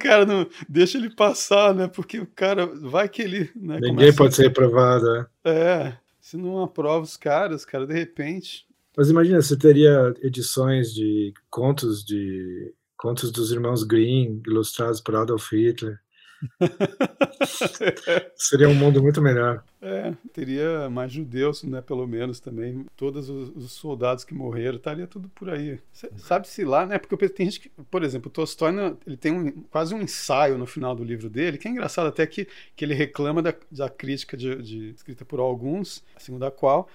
cara, 0.00 0.26
não 0.26 0.48
deixa 0.68 0.98
ele 0.98 1.14
passar, 1.14 1.72
né? 1.72 1.86
Porque 1.86 2.18
o 2.18 2.26
cara 2.26 2.66
vai 2.66 3.08
que 3.08 3.22
ele. 3.22 3.48
Né, 3.54 3.78
Ninguém 3.80 4.12
pode 4.12 4.34
ser 4.34 4.48
reprovado, 4.48 5.06
é. 5.14 5.26
É, 5.44 5.96
se 6.20 6.36
não 6.36 6.60
aprova 6.60 7.04
os 7.04 7.16
caras, 7.16 7.64
cara, 7.64 7.86
de 7.86 7.94
repente. 7.94 8.66
Mas 8.96 9.10
imagina, 9.10 9.40
você 9.40 9.56
teria 9.56 10.12
edições 10.20 10.92
de 10.92 11.32
contos 11.48 12.04
de 12.04 12.74
contos 12.98 13.30
dos 13.30 13.52
irmãos 13.52 13.84
Grimm, 13.84 14.42
ilustrados 14.46 15.00
por 15.00 15.16
Adolf 15.16 15.52
Hitler. 15.52 15.98
Seria 18.36 18.68
um 18.68 18.74
mundo 18.74 19.02
muito 19.02 19.20
melhor. 19.20 19.64
É, 19.80 20.12
teria 20.32 20.88
mais 20.90 21.10
judeus, 21.10 21.62
né, 21.64 21.80
pelo 21.80 22.06
menos 22.06 22.38
também. 22.40 22.86
Todos 22.96 23.28
os, 23.28 23.50
os 23.56 23.72
soldados 23.72 24.24
que 24.24 24.34
morreram, 24.34 24.76
estaria 24.76 25.06
tudo 25.06 25.28
por 25.30 25.50
aí. 25.50 25.80
Sabe-se 26.16 26.64
lá, 26.64 26.86
né? 26.86 26.98
Porque 26.98 27.28
tem 27.28 27.46
gente 27.46 27.60
que, 27.60 27.70
por 27.90 28.02
exemplo, 28.04 28.28
o 28.28 28.32
Tolstói, 28.32 28.72
ele 29.06 29.16
tem 29.16 29.32
um, 29.32 29.50
quase 29.70 29.94
um 29.94 30.02
ensaio 30.02 30.58
no 30.58 30.66
final 30.66 30.94
do 30.94 31.02
livro 31.04 31.30
dele, 31.30 31.58
que 31.58 31.66
é 31.66 31.70
engraçado 31.70 32.08
até 32.08 32.26
que, 32.26 32.46
que 32.76 32.84
ele 32.84 32.94
reclama 32.94 33.42
da, 33.42 33.54
da 33.70 33.88
crítica 33.88 34.36
de, 34.36 34.62
de, 34.62 34.90
escrita 34.90 35.24
por 35.24 35.40
alguns, 35.40 36.04
segundo 36.18 36.44
a 36.44 36.50
qual 36.50 36.88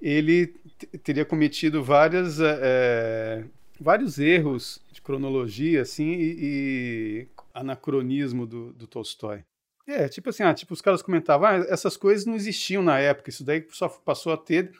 ele 0.00 0.54
teria 1.02 1.24
cometido 1.24 1.82
várias, 1.82 2.38
é, 2.40 3.44
vários 3.80 4.18
erros 4.18 4.80
de 4.92 5.00
cronologia 5.00 5.82
assim, 5.82 6.12
e, 6.12 6.36
e 6.40 7.28
anacronismo 7.54 8.46
do, 8.46 8.72
do 8.72 8.86
Tolstói. 8.86 9.44
É, 9.86 10.06
tipo 10.06 10.28
assim, 10.28 10.42
ah, 10.42 10.52
tipo, 10.52 10.74
os 10.74 10.82
caras 10.82 11.00
comentavam, 11.00 11.48
ah, 11.48 11.66
essas 11.70 11.96
coisas 11.96 12.26
não 12.26 12.34
existiam 12.34 12.82
na 12.82 12.98
época, 12.98 13.30
isso 13.30 13.42
daí 13.42 13.66
só 13.70 13.88
passou 13.88 14.32
a 14.32 14.36
ter 14.36 14.70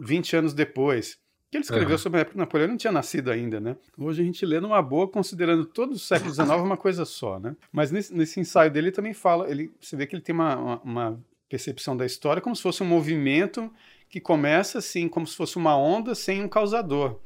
20 0.00 0.36
anos 0.36 0.54
depois. 0.54 1.18
Que 1.50 1.58
ele 1.58 1.64
escreveu 1.64 1.96
sobre 1.98 2.18
a 2.18 2.20
época 2.22 2.32
que 2.32 2.38
Napoleão 2.38 2.68
não 2.68 2.76
tinha 2.76 2.92
nascido 2.92 3.30
ainda, 3.30 3.60
né? 3.60 3.76
Hoje 3.96 4.22
a 4.22 4.24
gente 4.24 4.44
lê 4.44 4.58
numa 4.58 4.82
boa, 4.82 5.06
considerando 5.06 5.64
todo 5.64 5.92
o 5.92 5.98
século 5.98 6.32
XIX 6.32 6.48
uma 6.58 6.76
coisa 6.76 7.04
só, 7.04 7.38
né? 7.38 7.54
Mas 7.70 7.92
nesse, 7.92 8.12
nesse 8.12 8.40
ensaio 8.40 8.72
dele 8.72 8.88
ele 8.88 8.94
também 8.94 9.12
fala, 9.12 9.48
ele, 9.48 9.70
você 9.80 9.94
vê 9.94 10.04
que 10.06 10.16
ele 10.16 10.22
tem 10.22 10.34
uma, 10.34 10.56
uma, 10.56 10.82
uma 10.82 11.24
percepção 11.48 11.96
da 11.96 12.04
história 12.04 12.42
como 12.42 12.56
se 12.56 12.62
fosse 12.62 12.82
um 12.82 12.86
movimento 12.86 13.70
que 14.08 14.20
começa 14.20 14.78
assim, 14.78 15.08
como 15.08 15.26
se 15.26 15.36
fosse 15.36 15.56
uma 15.56 15.76
onda 15.76 16.14
sem 16.14 16.42
um 16.42 16.48
causador. 16.48 17.20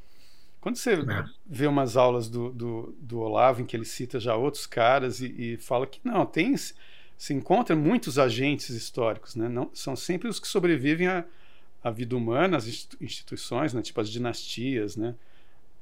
Quando 0.69 0.77
você 0.77 0.93
é. 0.93 1.25
vê 1.47 1.65
umas 1.65 1.97
aulas 1.97 2.29
do, 2.29 2.51
do, 2.51 2.95
do, 3.01 3.19
Olavo, 3.21 3.59
em 3.59 3.65
que 3.65 3.75
ele 3.75 3.85
cita 3.85 4.19
já 4.19 4.35
outros 4.35 4.67
caras 4.67 5.19
e, 5.19 5.25
e, 5.25 5.57
fala 5.57 5.87
que 5.87 5.99
não, 6.03 6.23
tem 6.27 6.55
se 6.55 7.33
encontra 7.33 7.75
muitos 7.75 8.19
agentes 8.19 8.69
históricos, 8.69 9.35
né? 9.35 9.49
Não, 9.49 9.71
são 9.73 9.95
sempre 9.95 10.29
os 10.29 10.39
que 10.39 10.47
sobrevivem 10.47 11.07
à, 11.07 11.25
à 11.83 11.89
vida 11.89 12.15
humana, 12.15 12.55
as 12.55 12.67
instituições, 13.01 13.73
né? 13.73 13.81
tipo 13.81 13.99
as 13.99 14.09
dinastias, 14.09 14.95
né? 14.95 15.15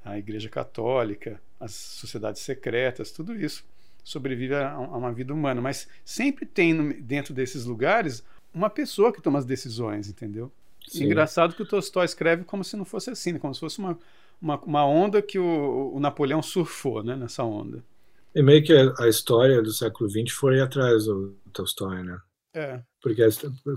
a 0.05 0.17
Igreja 0.17 0.47
Católica, 0.47 1.41
as 1.59 1.73
sociedades 1.73 2.41
secretas, 2.41 3.11
tudo 3.11 3.35
isso 3.35 3.65
sobrevive 4.05 4.55
a, 4.55 4.71
a 4.71 4.79
uma 4.79 5.11
vida 5.11 5.33
humana. 5.33 5.59
Mas 5.59 5.89
sempre 6.05 6.45
tem 6.45 6.73
no, 6.73 6.93
dentro 6.93 7.33
desses 7.33 7.65
lugares 7.65 8.23
uma 8.53 8.69
pessoa 8.69 9.11
que 9.11 9.21
toma 9.21 9.37
as 9.37 9.45
decisões, 9.45 10.07
entendeu? 10.07 10.49
Sim. 10.87 11.03
Engraçado 11.03 11.53
que 11.53 11.61
o 11.61 11.65
Tolstói 11.65 12.05
escreve 12.05 12.45
como 12.45 12.63
se 12.63 12.77
não 12.77 12.85
fosse 12.85 13.09
assim, 13.09 13.33
né? 13.33 13.39
como 13.39 13.53
se 13.53 13.59
fosse 13.59 13.77
uma, 13.79 13.99
uma, 14.41 14.59
uma 14.61 14.85
onda 14.85 15.21
que 15.21 15.39
o, 15.39 15.93
o, 15.93 15.99
Napoleão 15.99 16.41
surfou 16.41 17.03
né? 17.03 17.15
nessa 17.15 17.43
onda. 17.43 17.83
E 18.35 18.41
meio 18.41 18.63
que 18.63 18.73
a 18.73 19.07
história 19.07 19.61
do 19.61 19.71
século 19.71 20.09
XX 20.09 20.31
foi 20.31 20.61
atrás 20.61 21.05
do 21.05 21.35
Tolstói, 21.51 22.03
né? 22.03 22.17
É. 22.53 22.81
Porque 23.01 23.21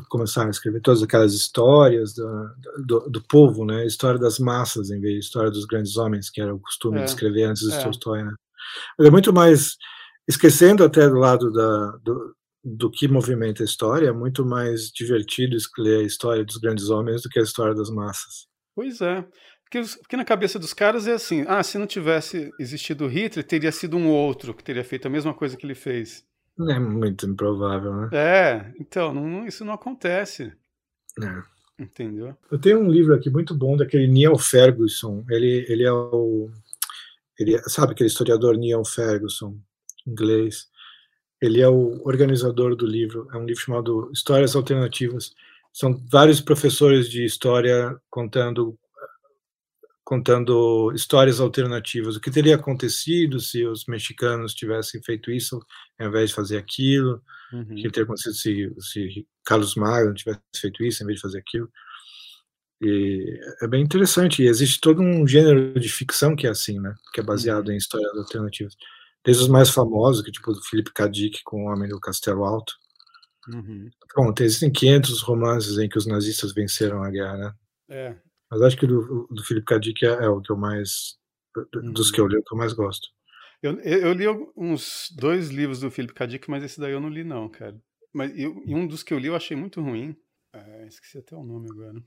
começaram 0.08 0.48
a 0.48 0.50
escrever 0.50 0.80
todas 0.80 1.02
aquelas 1.02 1.34
histórias 1.34 2.14
do, 2.14 2.50
do, 2.86 3.00
do, 3.10 3.22
povo, 3.22 3.64
né? 3.64 3.86
História 3.86 4.18
das 4.18 4.38
massas, 4.38 4.90
em 4.90 5.00
vez 5.00 5.14
de 5.14 5.20
história 5.20 5.50
dos 5.50 5.66
grandes 5.66 5.96
homens, 5.96 6.30
que 6.30 6.40
era 6.40 6.54
o 6.54 6.60
costume 6.60 6.98
é. 6.98 7.04
de 7.04 7.10
escrever 7.10 7.44
antes 7.44 7.62
do 7.62 7.74
é. 7.74 7.82
Tolstói, 7.82 8.22
né? 8.22 8.32
Mas 8.98 9.08
é 9.08 9.10
muito 9.10 9.32
mais, 9.32 9.76
esquecendo 10.28 10.84
até 10.84 11.08
do 11.08 11.16
lado 11.16 11.52
da, 11.52 11.90
do, 12.02 12.34
do 12.64 12.90
que 12.90 13.08
movimenta 13.08 13.62
a 13.62 13.66
história, 13.66 14.08
é 14.08 14.12
muito 14.12 14.44
mais 14.44 14.90
divertido 14.90 15.56
ler 15.78 16.00
a 16.00 16.06
história 16.06 16.44
dos 16.44 16.56
grandes 16.56 16.88
homens 16.88 17.22
do 17.22 17.28
que 17.28 17.38
a 17.38 17.42
história 17.42 17.74
das 17.74 17.90
massas. 17.90 18.46
Pois 18.74 19.00
é. 19.00 19.26
Porque, 19.70 19.86
porque, 20.00 20.16
na 20.16 20.24
cabeça 20.24 20.58
dos 20.58 20.74
caras 20.74 21.06
é 21.06 21.12
assim: 21.12 21.44
ah, 21.46 21.62
se 21.62 21.78
não 21.78 21.86
tivesse 21.86 22.52
existido 22.58 23.06
Hitler, 23.06 23.46
teria 23.46 23.70
sido 23.70 23.96
um 23.96 24.08
outro 24.08 24.52
que 24.52 24.64
teria 24.64 24.82
feito 24.82 25.06
a 25.06 25.10
mesma 25.10 25.32
coisa 25.32 25.56
que 25.56 25.64
ele 25.64 25.76
fez. 25.76 26.24
É 26.68 26.78
muito 26.78 27.24
improvável, 27.24 27.94
né? 27.94 28.08
É, 28.12 28.72
então, 28.80 29.14
não, 29.14 29.46
isso 29.46 29.64
não 29.64 29.72
acontece. 29.72 30.52
É. 31.22 31.42
Entendeu? 31.82 32.36
Eu 32.50 32.58
tenho 32.58 32.80
um 32.80 32.90
livro 32.90 33.14
aqui 33.14 33.30
muito 33.30 33.54
bom 33.54 33.76
daquele 33.76 34.06
Neil 34.06 34.36
Ferguson. 34.36 35.24
Ele, 35.30 35.64
ele 35.68 35.84
é 35.84 35.92
o. 35.92 36.50
Ele, 37.38 37.58
sabe 37.70 37.92
aquele 37.92 38.08
historiador 38.08 38.56
Neil 38.58 38.84
Ferguson? 38.84 39.56
inglês. 40.06 40.68
Ele 41.40 41.60
é 41.60 41.68
o 41.68 42.02
organizador 42.04 42.76
do 42.76 42.86
livro. 42.86 43.28
É 43.32 43.36
um 43.36 43.44
livro 43.44 43.62
chamado 43.62 44.10
Histórias 44.12 44.54
Alternativas. 44.54 45.32
São 45.72 45.94
vários 46.10 46.40
professores 46.40 47.08
de 47.08 47.24
história 47.24 47.96
contando 48.10 48.78
contando 50.10 50.90
histórias 50.92 51.38
alternativas. 51.38 52.16
O 52.16 52.20
que 52.20 52.32
teria 52.32 52.56
acontecido 52.56 53.38
se 53.38 53.64
os 53.64 53.84
mexicanos 53.86 54.52
tivessem 54.52 55.00
feito 55.00 55.30
isso 55.30 55.64
ao 56.00 56.08
invés 56.08 56.30
de 56.30 56.34
fazer 56.34 56.58
aquilo? 56.58 57.22
Uhum. 57.52 57.62
O 57.62 57.74
que 57.76 57.90
teria 57.90 58.02
acontecido 58.02 58.34
se, 58.34 58.74
se 58.80 59.28
Carlos 59.44 59.76
Magno 59.76 60.12
tivesse 60.12 60.40
feito 60.56 60.82
isso 60.82 61.04
em 61.04 61.06
vez 61.06 61.18
de 61.18 61.22
fazer 61.22 61.38
aquilo? 61.38 61.70
E 62.82 63.38
é 63.62 63.68
bem 63.68 63.84
interessante. 63.84 64.42
E 64.42 64.48
existe 64.48 64.80
todo 64.80 65.00
um 65.00 65.24
gênero 65.28 65.78
de 65.78 65.88
ficção 65.88 66.34
que 66.34 66.48
é 66.48 66.50
assim, 66.50 66.80
né? 66.80 66.92
Que 67.14 67.20
é 67.20 67.22
baseado 67.22 67.68
uhum. 67.68 67.74
em 67.74 67.76
histórias 67.76 68.12
alternativas. 68.16 68.74
Desde 69.24 69.44
os 69.44 69.48
mais 69.48 69.70
famosos, 69.70 70.24
que 70.24 70.32
tipo 70.32 70.52
do 70.52 70.60
Philip 70.64 70.92
K. 70.92 71.06
Dick 71.06 71.40
com 71.44 71.66
O 71.66 71.72
Homem 71.72 71.88
do 71.88 72.00
Castelo 72.00 72.42
Alto. 72.42 72.72
Uhum. 73.48 73.88
Bom, 74.16 74.34
existem 74.40 74.72
500 74.72 75.22
romances 75.22 75.78
em 75.78 75.88
que 75.88 75.98
os 75.98 76.06
nazistas 76.06 76.52
venceram 76.52 77.00
a 77.00 77.10
guerra, 77.10 77.36
né? 77.36 77.52
É. 77.88 78.29
Mas 78.50 78.62
acho 78.62 78.76
que 78.76 78.86
do, 78.86 79.28
do 79.30 79.64
K. 79.64 79.78
Dick 79.78 80.04
é, 80.04 80.08
é, 80.08 80.28
o 80.28 80.40
que 80.40 80.50
eu 80.50 80.56
mais, 80.56 81.16
dos 81.72 82.08
uhum. 82.08 82.14
que 82.14 82.20
eu 82.20 82.26
li, 82.26 82.36
é 82.36 82.38
o 82.38 82.42
que 82.42 82.52
eu 82.52 82.58
mais 82.58 82.72
gosto. 82.72 83.08
Eu, 83.62 83.78
eu, 83.80 84.12
li 84.12 84.26
uns 84.56 85.12
dois 85.14 85.50
livros 85.50 85.80
do 85.80 85.90
K. 85.90 86.26
Dick, 86.26 86.50
mas 86.50 86.64
esse 86.64 86.80
daí 86.80 86.92
eu 86.92 87.00
não 87.00 87.08
li 87.08 87.22
não, 87.22 87.48
cara. 87.48 87.80
Mas 88.12 88.36
eu, 88.36 88.62
e 88.66 88.74
um 88.74 88.86
dos 88.86 89.02
que 89.02 89.14
eu 89.14 89.18
li 89.18 89.28
eu 89.28 89.36
achei 89.36 89.56
muito 89.56 89.80
ruim. 89.80 90.16
É, 90.52 90.86
esqueci 90.86 91.18
até 91.18 91.36
o 91.36 91.44
nome 91.44 91.68
agora. 91.70 92.02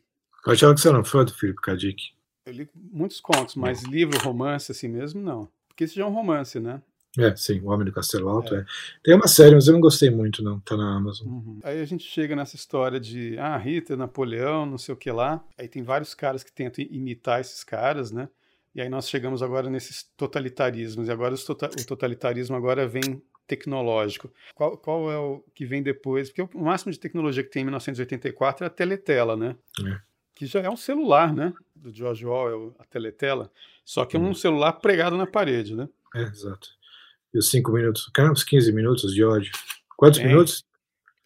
Eu 0.45 0.51
achava 0.51 0.73
que 0.73 0.81
você 0.81 0.91
não 0.91 1.05
fã 1.05 1.23
do 1.23 1.33
K. 1.33 1.75
Dick. 1.75 2.03
Eu 2.45 2.53
li 2.53 2.69
muitos 2.75 3.21
contos, 3.21 3.55
mas 3.55 3.83
livro, 3.83 4.19
romance 4.19 4.71
assim 4.71 4.89
mesmo, 4.89 5.21
não. 5.21 5.49
Porque 5.69 5.85
isso 5.85 5.95
já 5.95 6.03
é 6.03 6.05
um 6.05 6.13
romance, 6.13 6.59
né? 6.59 6.81
É, 7.17 7.35
sim, 7.35 7.59
O 7.61 7.67
Homem 7.67 7.85
do 7.85 7.91
Castelo 7.91 8.29
Alto. 8.29 8.55
É. 8.55 8.59
é. 8.59 8.65
Tem 9.03 9.15
uma 9.15 9.27
série, 9.27 9.53
mas 9.53 9.67
eu 9.67 9.73
não 9.73 9.79
gostei 9.79 10.09
muito, 10.09 10.43
não. 10.43 10.59
Tá 10.61 10.75
na 10.75 10.95
Amazon. 10.95 11.27
Uhum. 11.27 11.59
Aí 11.63 11.81
a 11.81 11.85
gente 11.85 12.03
chega 12.03 12.35
nessa 12.35 12.55
história 12.55 12.99
de, 12.99 13.37
ah, 13.37 13.57
Hitler, 13.57 13.97
Napoleão, 13.97 14.65
não 14.65 14.77
sei 14.77 14.93
o 14.93 14.97
que 14.97 15.11
lá. 15.11 15.43
Aí 15.57 15.67
tem 15.67 15.83
vários 15.83 16.13
caras 16.13 16.43
que 16.43 16.51
tentam 16.51 16.83
imitar 16.89 17.39
esses 17.39 17.63
caras, 17.63 18.11
né? 18.11 18.29
E 18.73 18.81
aí 18.81 18.89
nós 18.89 19.07
chegamos 19.07 19.43
agora 19.43 19.69
nesses 19.69 20.03
totalitarismos. 20.17 21.07
E 21.07 21.11
agora 21.11 21.35
tota 21.37 21.67
o 21.67 21.85
totalitarismo 21.85 22.55
agora 22.55 22.87
vem 22.87 23.21
tecnológico. 23.45 24.31
Qual, 24.55 24.77
qual, 24.77 25.11
é 25.11 25.17
o 25.17 25.43
que 25.53 25.65
vem 25.65 25.83
depois? 25.83 26.31
Porque 26.31 26.57
o 26.57 26.63
máximo 26.63 26.91
de 26.91 26.99
tecnologia 26.99 27.43
que 27.43 27.51
tem 27.51 27.61
em 27.61 27.65
1984 27.65 28.63
é 28.63 28.67
a 28.67 28.69
teletela, 28.69 29.37
né? 29.37 29.55
É 29.85 30.13
que 30.35 30.45
já 30.45 30.61
é 30.61 30.69
um 30.69 30.77
celular, 30.77 31.33
né? 31.33 31.53
Do 31.75 31.93
George 31.93 32.25
Orwell, 32.25 32.75
a 32.79 32.85
teletela, 32.85 33.51
só 33.85 34.05
que 34.05 34.15
é 34.15 34.19
um 34.19 34.27
uhum. 34.27 34.33
celular 34.33 34.73
pregado 34.73 35.17
na 35.17 35.27
parede, 35.27 35.75
né? 35.75 35.87
É, 36.15 36.21
exato. 36.21 36.69
E 37.33 37.37
os 37.37 37.49
cinco 37.49 37.71
minutos, 37.71 38.09
cara, 38.13 38.31
uns 38.31 38.43
15 38.43 38.71
minutos 38.71 39.13
de 39.13 39.23
ódio. 39.23 39.51
Quantos 39.97 40.19
é. 40.19 40.27
minutos? 40.27 40.63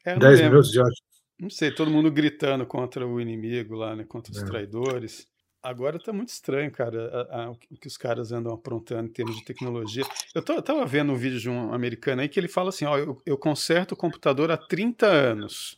É, 0.05 0.17
10 0.17 0.41
minutos 0.41 0.71
de 0.71 0.79
ódio. 0.79 1.03
Não 1.39 1.49
sei, 1.49 1.71
todo 1.71 1.91
mundo 1.91 2.11
gritando 2.11 2.65
contra 2.65 3.05
o 3.05 3.21
inimigo 3.21 3.75
lá, 3.75 3.95
né? 3.95 4.03
Contra 4.07 4.31
os 4.31 4.41
é. 4.41 4.45
traidores. 4.45 5.27
Agora 5.61 5.99
tá 5.99 6.13
muito 6.13 6.29
estranho, 6.29 6.71
cara, 6.71 7.27
a, 7.29 7.43
a, 7.43 7.51
o 7.51 7.57
que 7.57 7.87
os 7.87 7.97
caras 7.97 8.31
andam 8.31 8.53
aprontando 8.53 9.09
em 9.09 9.11
termos 9.11 9.35
de 9.35 9.43
tecnologia. 9.43 10.03
Eu, 10.33 10.41
tô, 10.41 10.53
eu 10.53 10.61
tava 10.61 10.85
vendo 10.85 11.11
um 11.11 11.15
vídeo 11.15 11.39
de 11.39 11.49
um 11.49 11.73
americano 11.73 12.21
aí 12.21 12.29
que 12.29 12.39
ele 12.39 12.47
fala 12.47 12.69
assim: 12.69 12.85
ó, 12.85 12.97
eu, 12.97 13.21
eu 13.25 13.37
conserto 13.37 13.91
o 13.91 13.97
computador 13.97 14.49
há 14.49 14.57
30 14.57 15.05
anos. 15.05 15.77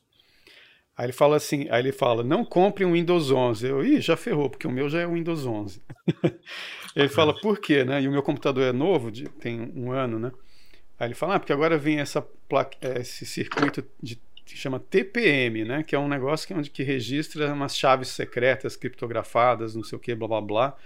Aí 1.00 1.06
ele 1.06 1.14
fala 1.14 1.38
assim, 1.38 1.66
aí 1.70 1.82
ele 1.82 1.94
fala, 1.94 2.26
não 2.26 2.44
compre 2.44 2.84
um 2.84 2.92
Windows 2.92 3.32
11. 3.32 3.66
Eu, 3.66 3.86
ih, 3.86 4.02
já 4.02 4.18
ferrou, 4.18 4.50
porque 4.50 4.68
o 4.68 4.70
meu 4.70 4.90
já 4.90 5.00
é 5.00 5.08
o 5.08 5.14
Windows 5.14 5.46
11. 5.46 5.82
ele 6.94 7.08
fala, 7.08 7.34
por 7.40 7.58
quê, 7.58 7.86
né? 7.86 8.02
E 8.02 8.08
o 8.10 8.12
meu 8.12 8.22
computador 8.22 8.64
é 8.64 8.74
novo, 8.74 9.10
de, 9.10 9.30
tem 9.30 9.72
um 9.78 9.94
ano, 9.94 10.20
né? 10.20 10.30
Aí 11.00 11.08
ele 11.08 11.16
fala, 11.16 11.36
ah, 11.36 11.40
porque 11.40 11.54
agora 11.54 11.78
vem 11.78 12.02
essa 12.02 12.22
placa, 12.22 12.78
esse 13.00 13.26
circuito 13.26 13.82
de 14.04 14.20
que 14.46 14.58
chama 14.58 14.78
TPM, 14.78 15.64
né? 15.64 15.84
Que 15.84 15.96
é 15.96 16.00
um 16.00 16.10
negócio 16.10 16.46
que, 16.46 16.52
é 16.52 16.58
onde 16.58 16.70
que 16.70 16.84
registra 16.84 17.54
umas 17.54 17.78
chaves 17.78 18.10
secretas 18.10 18.76
criptografadas, 18.76 19.76
não 19.76 19.86
sei 19.86 19.96
o 19.96 20.02
que, 20.02 20.14
blá 20.14 20.28
blá 20.28 20.42
blá, 20.42 20.78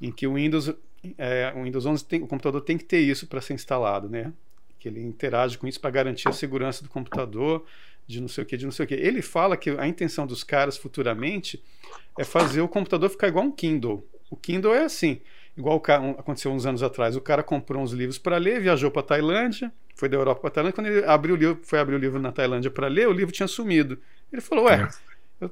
em 0.00 0.10
que 0.10 0.26
o 0.26 0.36
Windows, 0.36 0.74
é, 1.18 1.52
o 1.54 1.64
Windows 1.64 1.84
11 1.84 2.04
tem, 2.06 2.22
o 2.22 2.26
computador 2.26 2.62
tem 2.62 2.78
que 2.78 2.84
ter 2.84 3.00
isso 3.00 3.26
para 3.26 3.42
ser 3.42 3.52
instalado, 3.52 4.08
né? 4.08 4.32
Que 4.78 4.88
ele 4.88 5.02
interage 5.02 5.58
com 5.58 5.68
isso 5.68 5.78
para 5.78 5.90
garantir 5.90 6.26
a 6.26 6.32
segurança 6.32 6.82
do 6.82 6.88
computador 6.88 7.66
de 8.06 8.20
não 8.20 8.28
sei 8.28 8.44
o 8.44 8.46
que, 8.46 8.56
de 8.56 8.64
não 8.64 8.72
sei 8.72 8.84
o 8.84 8.88
que. 8.88 8.94
Ele 8.94 9.22
fala 9.22 9.56
que 9.56 9.70
a 9.70 9.86
intenção 9.86 10.26
dos 10.26 10.44
caras 10.44 10.76
futuramente 10.76 11.62
é 12.18 12.24
fazer 12.24 12.60
o 12.60 12.68
computador 12.68 13.08
ficar 13.10 13.28
igual 13.28 13.44
um 13.44 13.52
Kindle. 13.52 14.06
O 14.30 14.36
Kindle 14.36 14.74
é 14.74 14.84
assim, 14.84 15.20
igual 15.56 15.78
cara, 15.80 16.10
aconteceu 16.12 16.50
uns 16.52 16.66
anos 16.66 16.82
atrás. 16.82 17.16
O 17.16 17.20
cara 17.20 17.42
comprou 17.42 17.82
uns 17.82 17.92
livros 17.92 18.18
para 18.18 18.36
ler, 18.36 18.60
viajou 18.60 18.90
para 18.90 19.02
Tailândia, 19.02 19.72
foi 19.94 20.08
da 20.08 20.16
Europa 20.16 20.40
para 20.40 20.50
Tailândia. 20.50 20.74
Quando 20.74 20.86
ele 20.86 21.04
abriu 21.04 21.34
o 21.34 21.38
livro, 21.38 21.60
foi 21.62 21.78
abrir 21.78 21.94
o 21.94 21.98
livro 21.98 22.20
na 22.20 22.32
Tailândia 22.32 22.70
para 22.70 22.88
ler, 22.88 23.08
o 23.08 23.12
livro 23.12 23.32
tinha 23.32 23.46
sumido. 23.46 23.98
Ele 24.32 24.42
falou: 24.42 24.66
Ué, 24.66 24.88
eu 25.40 25.50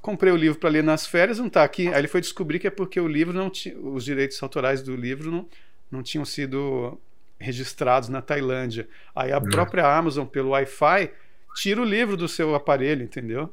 comprei 0.00 0.32
o 0.32 0.36
livro 0.36 0.58
para 0.58 0.70
ler 0.70 0.82
nas 0.82 1.06
férias, 1.06 1.38
não 1.38 1.46
está 1.46 1.64
aqui. 1.64 1.88
Aí 1.88 2.00
ele 2.00 2.08
foi 2.08 2.20
descobrir 2.20 2.58
que 2.58 2.66
é 2.66 2.70
porque 2.70 3.00
o 3.00 3.08
livro 3.08 3.32
não 3.32 3.50
tinha, 3.50 3.78
os 3.78 4.04
direitos 4.04 4.42
autorais 4.42 4.82
do 4.82 4.94
livro 4.96 5.30
não, 5.30 5.48
não 5.90 6.02
tinham 6.02 6.24
sido 6.24 7.00
registrados 7.38 8.08
na 8.08 8.22
Tailândia. 8.22 8.88
Aí 9.14 9.32
a 9.32 9.40
própria 9.40 9.86
Amazon, 9.86 10.26
pelo 10.26 10.50
Wi-Fi, 10.50 11.10
tira 11.56 11.80
o 11.80 11.84
livro 11.84 12.16
do 12.16 12.28
seu 12.28 12.54
aparelho, 12.54 13.02
entendeu? 13.02 13.52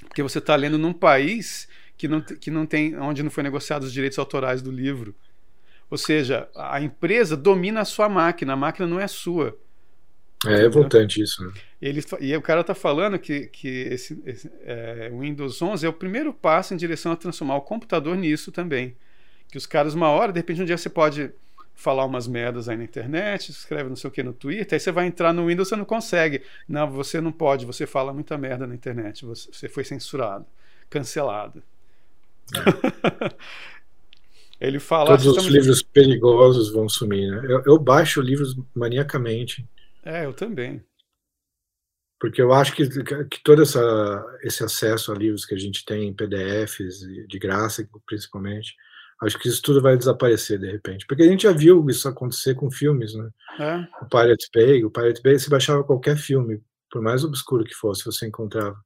Porque 0.00 0.22
você 0.22 0.38
está 0.38 0.54
lendo 0.54 0.76
num 0.76 0.92
país 0.92 1.68
que 1.96 2.06
não, 2.06 2.20
que 2.20 2.50
não 2.50 2.66
tem, 2.66 2.96
onde 2.98 3.22
não 3.22 3.30
foi 3.30 3.42
negociado 3.42 3.84
os 3.84 3.92
direitos 3.92 4.18
autorais 4.18 4.60
do 4.60 4.70
livro. 4.70 5.14
Ou 5.90 5.96
seja, 5.96 6.48
a 6.54 6.80
empresa 6.80 7.36
domina 7.36 7.80
a 7.80 7.84
sua 7.84 8.08
máquina, 8.08 8.52
a 8.52 8.56
máquina 8.56 8.86
não 8.86 9.00
é 9.00 9.08
sua. 9.08 9.56
É 10.46 10.56
revoltante 10.56 11.22
isso. 11.22 11.44
Né? 11.44 11.52
Ele, 11.80 12.04
e 12.20 12.36
o 12.36 12.42
cara 12.42 12.62
está 12.62 12.74
falando 12.74 13.18
que, 13.18 13.46
que 13.46 13.68
esse, 13.68 14.20
esse 14.26 14.50
é, 14.64 15.10
Windows 15.10 15.60
11 15.62 15.86
é 15.86 15.88
o 15.88 15.92
primeiro 15.92 16.32
passo 16.32 16.74
em 16.74 16.76
direção 16.76 17.12
a 17.12 17.16
transformar 17.16 17.56
o 17.56 17.62
computador 17.62 18.16
nisso 18.16 18.50
também. 18.50 18.96
Que 19.48 19.56
os 19.56 19.66
caras, 19.66 19.94
uma 19.94 20.08
hora, 20.08 20.32
de 20.32 20.38
repente, 20.38 20.62
um 20.62 20.64
dia 20.64 20.76
você 20.76 20.90
pode 20.90 21.30
falar 21.74 22.04
umas 22.04 22.28
merdas 22.28 22.68
aí 22.68 22.76
na 22.76 22.84
internet, 22.84 23.50
escreve 23.50 23.88
não 23.88 23.96
sei 23.96 24.08
o 24.08 24.10
que 24.12 24.22
no 24.22 24.32
Twitter, 24.32 24.74
aí 24.74 24.80
você 24.80 24.92
vai 24.92 25.06
entrar 25.06 25.32
no 25.32 25.46
Windows, 25.46 25.68
você 25.68 25.76
não 25.76 25.84
consegue. 25.84 26.42
Não, 26.68 26.90
você 26.90 27.20
não 27.20 27.32
pode, 27.32 27.66
você 27.66 27.86
fala 27.86 28.12
muita 28.12 28.38
merda 28.38 28.66
na 28.66 28.74
internet, 28.74 29.24
você, 29.24 29.68
foi 29.68 29.84
censurado, 29.84 30.46
cancelado. 30.88 31.62
É. 32.54 33.32
Ele 34.62 34.78
fala. 34.78 35.18
Todos 35.18 35.26
os 35.26 35.46
livros 35.46 35.82
perigosos 35.82 36.72
vão 36.72 36.88
sumir, 36.88 37.28
né? 37.32 37.42
Eu, 37.48 37.62
eu, 37.66 37.78
baixo 37.78 38.20
livros 38.20 38.56
maniacamente. 38.72 39.68
É, 40.04 40.24
eu 40.24 40.32
também. 40.32 40.80
Porque 42.20 42.40
eu 42.40 42.52
acho 42.52 42.72
que, 42.72 42.88
que 42.88 43.42
todo 43.42 43.60
essa, 43.60 44.24
esse 44.44 44.62
acesso 44.62 45.10
a 45.10 45.16
livros 45.16 45.44
que 45.44 45.56
a 45.56 45.58
gente 45.58 45.84
tem 45.84 46.06
em 46.06 46.14
PDFs, 46.14 47.00
de 47.26 47.38
graça 47.40 47.84
principalmente, 48.06 48.76
Acho 49.22 49.38
que 49.38 49.48
isso 49.48 49.62
tudo 49.62 49.80
vai 49.80 49.96
desaparecer 49.96 50.58
de 50.58 50.70
repente. 50.70 51.06
Porque 51.06 51.22
a 51.22 51.26
gente 51.26 51.44
já 51.44 51.52
viu 51.52 51.88
isso 51.88 52.08
acontecer 52.08 52.54
com 52.54 52.70
filmes, 52.70 53.14
né? 53.14 53.30
É. 53.58 54.04
O 54.04 54.08
Pirate 54.08 54.48
Bay, 54.54 54.84
o 54.84 54.90
Pirate 54.90 55.22
Bay, 55.22 55.38
você 55.38 55.48
baixava 55.48 55.84
qualquer 55.84 56.16
filme, 56.16 56.60
por 56.90 57.00
mais 57.00 57.24
obscuro 57.24 57.64
que 57.64 57.74
fosse, 57.74 58.04
você 58.04 58.26
encontrava. 58.26 58.76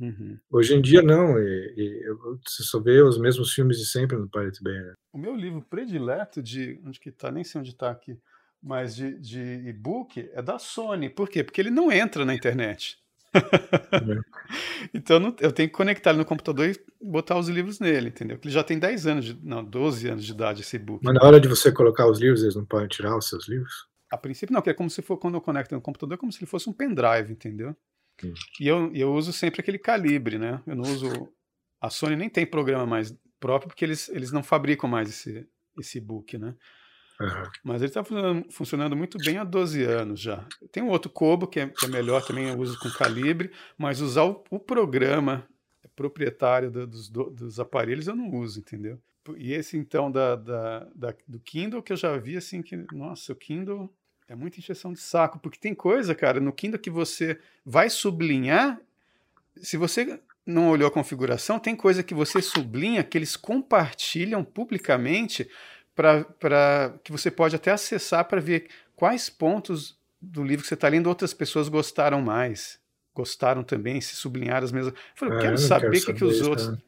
Uhum. 0.00 0.38
Hoje 0.50 0.74
em 0.74 0.80
dia, 0.80 1.02
não. 1.02 1.38
E, 1.38 1.74
e, 1.76 2.14
você 2.46 2.62
só 2.62 2.80
vê 2.80 3.02
os 3.02 3.18
mesmos 3.18 3.52
filmes 3.52 3.78
de 3.78 3.86
sempre 3.86 4.16
no 4.16 4.30
Pirate 4.30 4.62
Bay. 4.62 4.80
Né? 4.80 4.94
O 5.12 5.18
meu 5.18 5.34
livro 5.34 5.62
predileto 5.62 6.42
de. 6.42 6.80
Onde 6.86 6.98
que 6.98 7.10
tá? 7.10 7.30
Nem 7.30 7.44
sei 7.44 7.60
onde 7.60 7.70
está 7.70 7.90
aqui. 7.90 8.18
Mas 8.62 8.94
de, 8.94 9.18
de 9.18 9.40
e-book 9.68 10.30
é 10.32 10.40
da 10.40 10.58
Sony. 10.58 11.10
Por 11.10 11.28
quê? 11.28 11.42
Porque 11.42 11.60
ele 11.60 11.70
não 11.70 11.90
entra 11.90 12.24
na 12.24 12.34
internet. 12.34 12.98
então 14.92 15.34
eu 15.40 15.52
tenho 15.52 15.68
que 15.68 15.74
conectar 15.74 16.10
ele 16.10 16.18
no 16.18 16.24
computador 16.24 16.68
e 16.68 16.76
botar 17.00 17.38
os 17.38 17.48
livros 17.48 17.78
nele, 17.78 18.08
entendeu? 18.08 18.38
Ele 18.42 18.52
já 18.52 18.64
tem 18.64 18.78
10 18.78 19.06
anos, 19.06 19.24
de, 19.24 19.38
não, 19.42 19.64
12 19.64 20.08
anos 20.08 20.24
de 20.24 20.32
idade 20.32 20.62
esse 20.62 20.78
book. 20.78 21.04
Mas 21.04 21.14
na 21.14 21.24
hora 21.24 21.40
de 21.40 21.48
você 21.48 21.70
colocar 21.70 22.08
os 22.08 22.18
livros, 22.18 22.42
eles 22.42 22.56
não 22.56 22.64
podem 22.64 22.88
tirar 22.88 23.16
os 23.16 23.28
seus 23.28 23.48
livros? 23.48 23.88
A 24.10 24.16
princípio 24.16 24.52
não, 24.52 24.60
porque 24.60 24.70
é 24.70 24.74
como 24.74 24.90
se 24.90 25.02
for 25.02 25.16
quando 25.16 25.34
eu 25.34 25.40
conecto 25.40 25.74
no 25.74 25.80
computador, 25.80 26.14
é 26.14 26.18
como 26.18 26.32
se 26.32 26.38
ele 26.38 26.50
fosse 26.50 26.68
um 26.68 26.72
pendrive, 26.72 27.32
entendeu? 27.32 27.76
Hum. 28.24 28.34
E 28.60 28.66
eu, 28.66 28.92
eu 28.94 29.12
uso 29.12 29.32
sempre 29.32 29.60
aquele 29.60 29.78
calibre, 29.78 30.38
né? 30.38 30.60
Eu 30.66 30.74
não 30.74 30.82
uso. 30.82 31.28
A 31.80 31.88
Sony 31.88 32.16
nem 32.16 32.28
tem 32.28 32.44
programa 32.44 32.84
mais 32.84 33.14
próprio, 33.38 33.68
porque 33.68 33.84
eles, 33.84 34.08
eles 34.08 34.32
não 34.32 34.42
fabricam 34.42 34.90
mais 34.90 35.08
esse, 35.08 35.48
esse 35.78 36.00
book, 36.00 36.36
né? 36.36 36.54
Mas 37.62 37.82
ele 37.82 37.90
está 37.90 38.02
funcionando, 38.02 38.46
funcionando, 38.50 38.96
muito 38.96 39.18
bem 39.18 39.38
há 39.38 39.44
12 39.44 39.82
anos 39.84 40.20
já. 40.20 40.46
Tem 40.72 40.82
um 40.82 40.88
outro 40.88 41.10
Kobo 41.10 41.46
que 41.46 41.60
é, 41.60 41.66
que 41.66 41.86
é 41.86 41.88
melhor 41.88 42.24
também, 42.24 42.48
eu 42.48 42.58
uso 42.58 42.78
com 42.78 42.90
calibre, 42.90 43.50
mas 43.76 44.00
usar 44.00 44.24
o, 44.24 44.42
o 44.50 44.58
programa 44.58 45.46
proprietário 45.94 46.70
do, 46.70 46.86
dos, 46.86 47.08
do, 47.10 47.30
dos 47.30 47.60
aparelhos 47.60 48.06
eu 48.06 48.16
não 48.16 48.30
uso, 48.30 48.60
entendeu? 48.60 48.98
E 49.36 49.52
esse 49.52 49.76
então 49.76 50.10
da, 50.10 50.34
da, 50.34 50.88
da, 50.94 51.14
do 51.28 51.38
Kindle 51.38 51.82
que 51.82 51.92
eu 51.92 51.96
já 51.96 52.16
vi 52.16 52.36
assim 52.36 52.62
que, 52.62 52.76
nossa, 52.92 53.32
o 53.32 53.36
Kindle 53.36 53.92
é 54.26 54.34
muita 54.34 54.58
injeção 54.58 54.92
de 54.92 55.00
saco, 55.00 55.38
porque 55.38 55.58
tem 55.58 55.74
coisa, 55.74 56.14
cara, 56.14 56.40
no 56.40 56.52
Kindle 56.52 56.80
que 56.80 56.90
você 56.90 57.38
vai 57.64 57.90
sublinhar, 57.90 58.80
se 59.56 59.76
você 59.76 60.20
não 60.46 60.70
olhou 60.70 60.88
a 60.88 60.90
configuração, 60.90 61.58
tem 61.58 61.76
coisa 61.76 62.02
que 62.02 62.14
você 62.14 62.40
sublinha 62.40 63.04
que 63.04 63.18
eles 63.18 63.36
compartilham 63.36 64.42
publicamente 64.42 65.48
para 66.38 66.94
que 67.04 67.12
você 67.12 67.30
pode 67.30 67.56
até 67.56 67.70
acessar 67.70 68.24
para 68.26 68.40
ver 68.40 68.68
quais 68.96 69.28
pontos 69.28 69.98
do 70.20 70.42
livro 70.42 70.62
que 70.62 70.68
você 70.68 70.74
está 70.74 70.88
lendo 70.88 71.06
outras 71.08 71.32
pessoas 71.32 71.68
gostaram 71.68 72.20
mais, 72.20 72.78
gostaram 73.14 73.62
também, 73.62 74.00
se 74.00 74.16
sublinharam 74.16 74.64
as 74.64 74.72
mesmas. 74.72 74.94
Eu 74.94 75.00
falei, 75.16 75.34
eu 75.34 75.38
Ah, 75.38 75.42
quero 75.42 75.56
eu 75.56 75.68
saber 75.68 76.00
quero 76.00 76.12
o 76.12 76.14
que, 76.18 76.24
os 76.24 76.42
outros 76.42 76.68
né? 76.68 76.78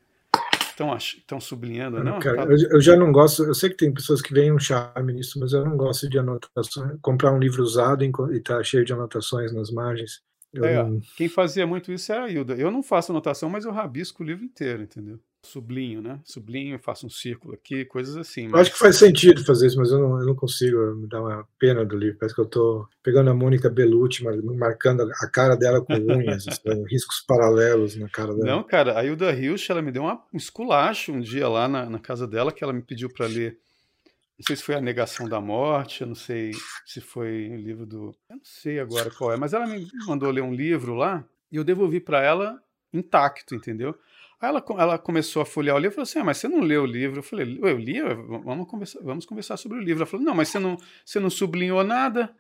estão 0.71 0.97
estão 0.97 1.41
sublinhando, 1.41 1.99
Eu, 1.99 2.05
não? 2.05 2.13
não. 2.13 2.21
Tá- 2.21 2.31
Eu- 2.73 2.81
já 2.81 2.97
não 2.97 3.13
gosto, 3.13 3.45
eu 3.45 3.55
sei 3.55 3.71
que 3.71 3.77
tem 3.77 3.93
pessoas 3.93 4.23
que 4.23 4.33
veem 4.33 4.53
um 4.53 4.59
charme 4.59 5.13
nisso, 5.13 5.39
mas 5.39 5.53
eu 5.53 5.65
não 5.65 5.77
gosto 5.77 6.09
de 6.09 6.19
anotações. 6.19 6.99
Comprar 7.01 7.33
um 7.33 7.39
livro 7.39 7.63
usado 7.63 8.05
e 8.05 8.41
tá 8.41 8.63
cheio 8.63 8.85
de 8.85 8.93
anotações 8.93 9.53
nas 9.53 9.71
margens. 9.71 10.23
Eu 10.53 10.65
É, 10.65 10.83
não- 10.83 11.01
quem 11.17 11.29
fazia 11.29 11.67
muito 11.67 11.93
isso 11.93 12.13
era 12.13 12.25
a 12.25 12.31
Hilda. 12.31 12.55
Eu 12.55 12.71
não 12.71 12.83
faço 12.83 13.13
anotação, 13.13 13.49
mas 13.49 13.65
eu 13.65 13.73
rabisco 13.73 14.23
o 14.23 14.27
livro 14.27 14.45
inteiro, 14.45 14.83
entendeu? 14.83 15.19
Sublinho, 15.45 16.01
né? 16.01 16.21
Sublinho, 16.25 16.79
faço 16.79 17.05
um 17.07 17.11
círculo 17.11 17.53
aqui, 17.55 17.85
coisas 17.85 18.17
assim. 18.17 18.45
Eu 18.45 18.51
mas- 18.53 18.61
acho 18.63 18.73
que 18.73 18.79
faz 18.79 18.97
sentido 18.97 19.45
fazer 19.45 19.67
isso, 19.67 19.77
mas 19.77 19.91
eu 19.91 19.99
não, 19.99 20.21
eu 20.21 20.27
não 20.27 20.35
consigo 20.37 20.95
me 20.95 21.09
dar 21.09 21.21
uma 21.21 21.47
pena 21.59 21.85
do 21.85 21.97
livro. 21.97 22.17
Parece 22.19 22.35
que 22.35 22.41
eu 22.41 22.45
estou 22.45 22.89
pegando 23.03 23.29
a 23.31 23.35
Mônica 23.35 23.69
Bellucci, 23.69 24.23
mar- 24.23 24.37
marcando 24.41 25.03
a 25.03 25.29
cara 25.29 25.57
dela 25.57 25.85
com 25.85 25.95
unhas, 25.95 26.47
assim, 26.47 26.63
riscos 26.89 27.21
paralelos 27.27 27.97
na 27.97 28.09
cara 28.09 28.33
dela. 28.35 28.47
Não, 28.47 28.63
cara, 28.63 28.97
a 28.99 29.05
Hilda 29.05 29.33
Hilsch, 29.33 29.69
ela 29.71 29.83
me 29.83 29.91
deu 29.91 30.03
uma- 30.03 30.25
um 30.33 30.37
esculacho 30.37 31.13
um 31.13 31.21
dia 31.21 31.49
lá 31.49 31.67
na, 31.67 31.91
na 31.91 31.99
casa 31.99 32.27
dela, 32.27 32.53
que 32.53 32.63
ela 32.63 32.73
me 32.73 32.83
pediu 32.83 33.13
para 33.13 33.27
ler. 33.27 33.59
Não 34.39 34.47
sei 34.47 34.57
se 34.57 34.63
foi 34.63 34.75
A 34.77 34.81
Negação 34.81 35.29
da 35.29 35.41
Morte, 35.41 36.03
eu 36.03 36.07
não 36.07 36.15
sei 36.15 36.53
se 36.87 37.01
foi 37.01 37.49
o 37.51 37.57
livro 37.57 37.85
do. 37.85 38.15
Eu 38.31 38.37
não 38.37 38.45
sei 38.45 38.79
agora 38.79 39.11
qual 39.11 39.33
é, 39.33 39.37
mas 39.37 39.53
ela 39.53 39.67
me 39.67 39.87
mandou 40.07 40.31
ler 40.31 40.41
um 40.43 40.55
livro 40.55 40.95
lá 40.95 41.25
e 41.51 41.57
eu 41.57 41.65
devolvi 41.65 42.01
para 42.01 42.23
ela 42.23 42.61
intacto, 42.93 43.55
entendeu? 43.55 43.95
Aí 44.43 44.49
ela, 44.49 44.65
ela 44.77 44.99
começou 44.99 45.41
a 45.41 45.47
folhear 45.47 45.77
o 45.77 45.79
livro 45.79 45.95
e 45.95 45.97
falou 45.97 46.03
assim: 46.03 46.19
ah, 46.19 46.25
mas 46.25 46.39
você 46.39 46.49
não 46.49 46.59
leu 46.59 46.83
o 46.83 46.87
livro? 46.87 47.21
Eu 47.21 47.23
falei: 47.23 47.61
"Ué, 47.61 47.71
eu 47.71 47.79
li, 47.79 48.03
vamos 48.45 48.69
conversar, 48.69 48.99
vamos 49.01 49.25
conversar 49.25 49.57
sobre 49.57 49.79
o 49.79 49.81
livro. 49.81 50.03
Ela 50.03 50.07
falou: 50.11 50.27
não, 50.27 50.35
mas 50.35 50.49
você 50.49 50.59
não, 50.59 50.77
você 51.07 51.21
não 51.21 51.31
sublinhou 51.31 51.85
nada. 51.85 52.35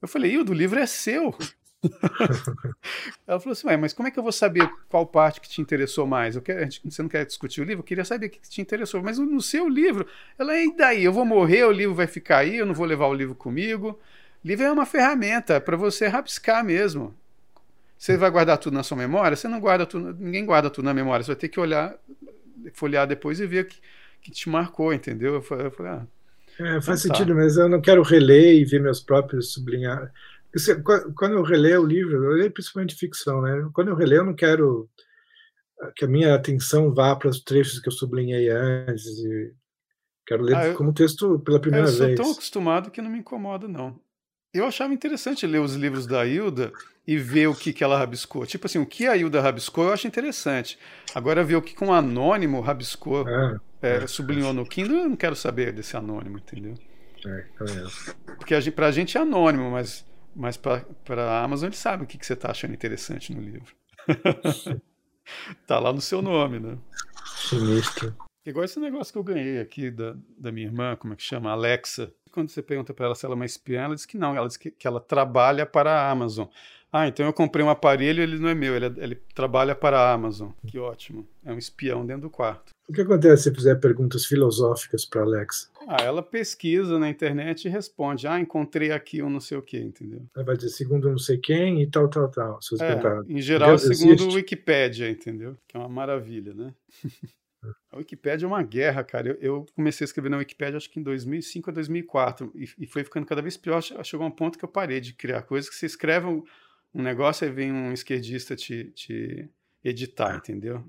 Eu 0.00 0.06
falei: 0.06 0.38
o 0.38 0.44
livro 0.54 0.78
é 0.78 0.86
seu. 0.86 1.34
Ela 3.26 3.40
falou 3.40 3.54
assim, 3.54 3.66
"Ué, 3.66 3.76
mas 3.76 3.92
como 3.92 4.06
é 4.06 4.12
que 4.12 4.18
eu 4.20 4.22
vou 4.22 4.30
saber 4.30 4.70
qual 4.88 5.04
parte 5.04 5.40
que 5.40 5.48
te 5.48 5.60
interessou 5.60 6.06
mais? 6.06 6.36
Eu 6.36 6.42
quero, 6.42 6.70
você 6.84 7.02
não 7.02 7.08
quer 7.08 7.26
discutir 7.26 7.60
o 7.60 7.64
livro? 7.64 7.80
Eu 7.80 7.84
queria 7.84 8.04
saber 8.04 8.26
o 8.26 8.30
que 8.30 8.40
te 8.40 8.60
interessou, 8.60 9.02
mas 9.02 9.18
no 9.18 9.42
seu 9.42 9.68
livro, 9.68 10.06
ela, 10.38 10.56
e 10.56 10.72
daí? 10.76 11.02
Eu 11.02 11.12
vou 11.12 11.24
morrer, 11.24 11.64
o 11.64 11.72
livro 11.72 11.92
vai 11.92 12.06
ficar 12.06 12.38
aí, 12.38 12.56
eu 12.56 12.66
não 12.66 12.74
vou 12.74 12.86
levar 12.86 13.08
o 13.08 13.14
livro 13.14 13.34
comigo. 13.34 13.98
Livro 14.44 14.64
é 14.64 14.70
uma 14.70 14.86
ferramenta 14.86 15.60
para 15.60 15.76
você 15.76 16.06
rabiscar 16.06 16.64
mesmo. 16.64 17.12
Você 18.02 18.16
vai 18.16 18.30
guardar 18.30 18.58
tudo 18.58 18.74
na 18.74 18.82
sua 18.82 18.96
memória? 18.96 19.36
Você 19.36 19.46
não 19.46 19.60
guarda 19.60 19.86
tudo, 19.86 20.12
ninguém 20.18 20.44
guarda 20.44 20.68
tudo 20.68 20.84
na 20.84 20.92
memória, 20.92 21.22
você 21.24 21.30
vai 21.32 21.36
ter 21.36 21.48
que 21.48 21.60
olhar, 21.60 21.96
folhear 22.74 23.06
depois 23.06 23.38
e 23.38 23.46
ver 23.46 23.64
o 23.64 23.68
que, 23.68 23.80
que 24.22 24.30
te 24.32 24.48
marcou, 24.48 24.92
entendeu? 24.92 25.34
Eu 25.34 25.42
falei, 25.42 25.66
eu 25.66 25.70
falei, 25.70 25.92
ah, 25.92 26.06
É, 26.58 26.80
faz 26.80 27.00
Então 27.00 27.16
tá. 27.16 27.24
sentido, 27.24 27.34
mas 27.34 27.56
eu 27.56 27.68
não 27.68 27.80
quero 27.80 28.02
reler 28.02 28.54
e 28.56 28.64
ver 28.64 28.80
meus 28.80 29.00
próprios 29.00 29.52
sublinhar. 29.52 30.12
Quando 31.16 31.34
eu 31.34 31.42
releio 31.42 31.82
o 31.82 31.86
livro, 31.86 32.24
eu 32.24 32.32
leio 32.32 32.50
principalmente 32.52 32.94
ficção, 32.96 33.40
né? 33.40 33.68
Quando 33.72 33.88
eu 33.88 33.94
releio, 33.96 34.20
eu 34.20 34.24
não 34.26 34.34
quero 34.34 34.88
que 35.96 36.04
a 36.04 36.08
minha 36.08 36.34
atenção 36.34 36.92
vá 36.92 37.14
para 37.16 37.28
os 37.28 37.42
trechos 37.42 37.80
que 37.80 37.88
eu 37.88 37.92
sublinhei 37.92 38.48
antes. 38.50 39.06
E 39.06 39.52
quero 40.26 40.42
ler 40.42 40.56
Ah, 40.56 40.64
eu- 40.66 40.74
como 40.76 40.92
texto 40.94 41.38
pela 41.40 41.60
primeira 41.60 41.86
eu 41.86 41.92
sou 41.92 42.08
vez. 42.08 42.18
tão 42.18 42.30
acostumado 42.30 42.90
que 42.90 43.02
não 43.02 43.10
me 43.10 43.18
incomoda, 43.18 43.66
não. 43.68 43.98
Eu 44.52 44.66
achava 44.66 44.92
interessante 44.92 45.46
ler 45.46 45.60
os 45.60 45.74
livros 45.74 46.06
da 46.06 46.26
Hilda 46.26 46.72
e 47.06 47.16
ver 47.16 47.46
o 47.46 47.54
que, 47.54 47.72
que 47.72 47.82
ela 47.82 47.98
rabiscou. 47.98 48.44
Tipo 48.44 48.66
assim, 48.66 48.78
o 48.78 48.86
que 48.86 49.06
a 49.06 49.16
Hilda 49.16 49.40
rabiscou 49.40 49.84
eu 49.86 49.92
acho 49.92 50.06
interessante. 50.06 50.78
Agora, 51.14 51.42
ver 51.42 51.56
o 51.56 51.62
que 51.62 51.74
que 51.74 51.82
um 51.82 51.92
anônimo 51.92 52.60
rabiscou, 52.60 53.26
Ah, 53.26 53.58
é, 53.80 53.96
é. 54.04 54.06
sublinhou 54.06 54.52
no 54.52 54.66
Kindle, 54.66 54.98
eu 54.98 55.08
não 55.08 55.16
quero 55.16 55.34
saber 55.34 55.72
desse 55.72 55.96
anônimo, 55.96 56.38
entendeu? 56.38 56.74
é, 57.24 57.30
é. 57.30 58.34
Porque 58.36 58.54
a 58.54 58.60
gente, 58.60 58.74
pra 58.74 58.90
gente 58.90 59.16
é 59.16 59.20
anônimo, 59.22 59.70
mas, 59.70 60.04
mas 60.36 60.56
pra, 60.58 60.84
pra 61.04 61.42
Amazon 61.42 61.68
ele 61.68 61.76
sabe 61.76 62.04
o 62.04 62.06
que, 62.06 62.18
que 62.18 62.26
você 62.26 62.36
tá 62.36 62.50
achando 62.50 62.74
interessante 62.74 63.34
no 63.34 63.40
livro. 63.40 63.74
tá 65.66 65.78
lá 65.78 65.92
no 65.92 66.00
seu 66.00 66.20
nome, 66.20 66.58
né? 66.60 66.76
Sinistro. 67.36 68.14
Igual 68.44 68.64
esse 68.64 68.78
negócio 68.80 69.12
que 69.12 69.18
eu 69.18 69.24
ganhei 69.24 69.60
aqui 69.60 69.90
da, 69.90 70.14
da 70.36 70.50
minha 70.52 70.66
irmã, 70.66 70.96
como 70.96 71.12
é 71.14 71.16
que 71.16 71.22
chama? 71.22 71.50
Alexa. 71.52 72.12
Quando 72.32 72.48
você 72.48 72.62
pergunta 72.62 72.92
para 72.94 73.06
ela 73.06 73.14
se 73.14 73.24
ela 73.24 73.34
é 73.34 73.36
uma 73.36 73.44
espiã, 73.46 73.82
ela 73.82 73.94
diz 73.94 74.06
que 74.06 74.16
não, 74.16 74.34
ela 74.34 74.46
diz 74.48 74.56
que, 74.56 74.70
que 74.70 74.86
ela 74.86 75.00
trabalha 75.00 75.66
para 75.66 75.92
a 75.92 76.10
Amazon. 76.10 76.46
Ah, 76.90 77.06
então 77.08 77.24
eu 77.24 77.32
comprei 77.32 77.64
um 77.64 77.70
aparelho, 77.70 78.22
ele 78.22 78.38
não 78.38 78.48
é 78.50 78.54
meu, 78.54 78.74
ele, 78.76 78.86
é- 78.86 78.92
ele 79.04 79.14
trabalha 79.34 79.74
para 79.74 79.98
a 79.98 80.12
Amazon. 80.12 80.50
Que 80.66 80.78
ótimo. 80.78 81.26
É 81.44 81.52
um 81.52 81.56
espião 81.58 82.04
dentro 82.04 82.22
do 82.22 82.30
quarto. 82.30 82.72
O 82.88 82.92
que 82.92 83.00
acontece 83.00 83.44
se 83.44 83.54
fizer 83.54 83.76
perguntas 83.76 84.26
filosóficas 84.26 85.06
para 85.06 85.22
Alexa? 85.22 85.68
Ah, 85.88 86.02
ela 86.02 86.22
pesquisa 86.22 86.98
na 86.98 87.08
internet 87.08 87.64
e 87.64 87.70
responde. 87.70 88.26
Ah, 88.26 88.38
encontrei 88.38 88.90
aqui 88.92 89.22
um 89.22 89.30
não 89.30 89.40
sei 89.40 89.56
o 89.56 89.62
que, 89.62 89.78
entendeu? 89.78 90.22
Ela 90.36 90.44
vai 90.44 90.56
dizer 90.56 90.68
segundo 90.70 91.08
não 91.08 91.16
sei 91.18 91.38
quem 91.38 91.80
e 91.80 91.86
tal, 91.86 92.08
tal, 92.08 92.28
tal. 92.30 92.58
É, 92.80 93.32
em 93.32 93.40
geral, 93.40 93.70
Deus 93.70 93.82
segundo 93.82 94.20
existe? 94.20 94.32
o 94.32 94.34
Wikipédia, 94.34 95.08
entendeu? 95.08 95.56
Que 95.66 95.76
é 95.76 95.80
uma 95.80 95.88
maravilha, 95.88 96.52
né? 96.52 96.74
A 97.90 97.96
Wikipédia 97.98 98.44
é 98.44 98.48
uma 98.48 98.62
guerra, 98.62 99.04
cara. 99.04 99.28
Eu, 99.28 99.36
eu 99.40 99.66
comecei 99.74 100.04
a 100.04 100.06
escrever 100.06 100.28
na 100.28 100.38
Wikipédia 100.38 100.76
acho 100.76 100.90
que 100.90 100.98
em 100.98 101.02
2005 101.02 101.70
a 101.70 101.72
2004 101.72 102.50
e, 102.54 102.68
e 102.78 102.86
foi 102.86 103.04
ficando 103.04 103.26
cada 103.26 103.42
vez 103.42 103.56
pior. 103.56 103.80
Che- 103.82 104.02
Chegou 104.04 104.24
a 104.24 104.28
um 104.28 104.32
ponto 104.32 104.58
que 104.58 104.64
eu 104.64 104.68
parei 104.68 105.00
de 105.00 105.12
criar 105.14 105.42
coisas 105.42 105.68
que 105.70 105.76
você 105.76 105.86
escreve 105.86 106.26
um, 106.26 106.42
um 106.94 107.02
negócio 107.02 107.46
e 107.46 107.50
vem 107.50 107.70
um 107.72 107.92
esquerdista 107.92 108.56
te, 108.56 108.90
te 108.92 109.48
editar, 109.84 110.36
entendeu? 110.36 110.84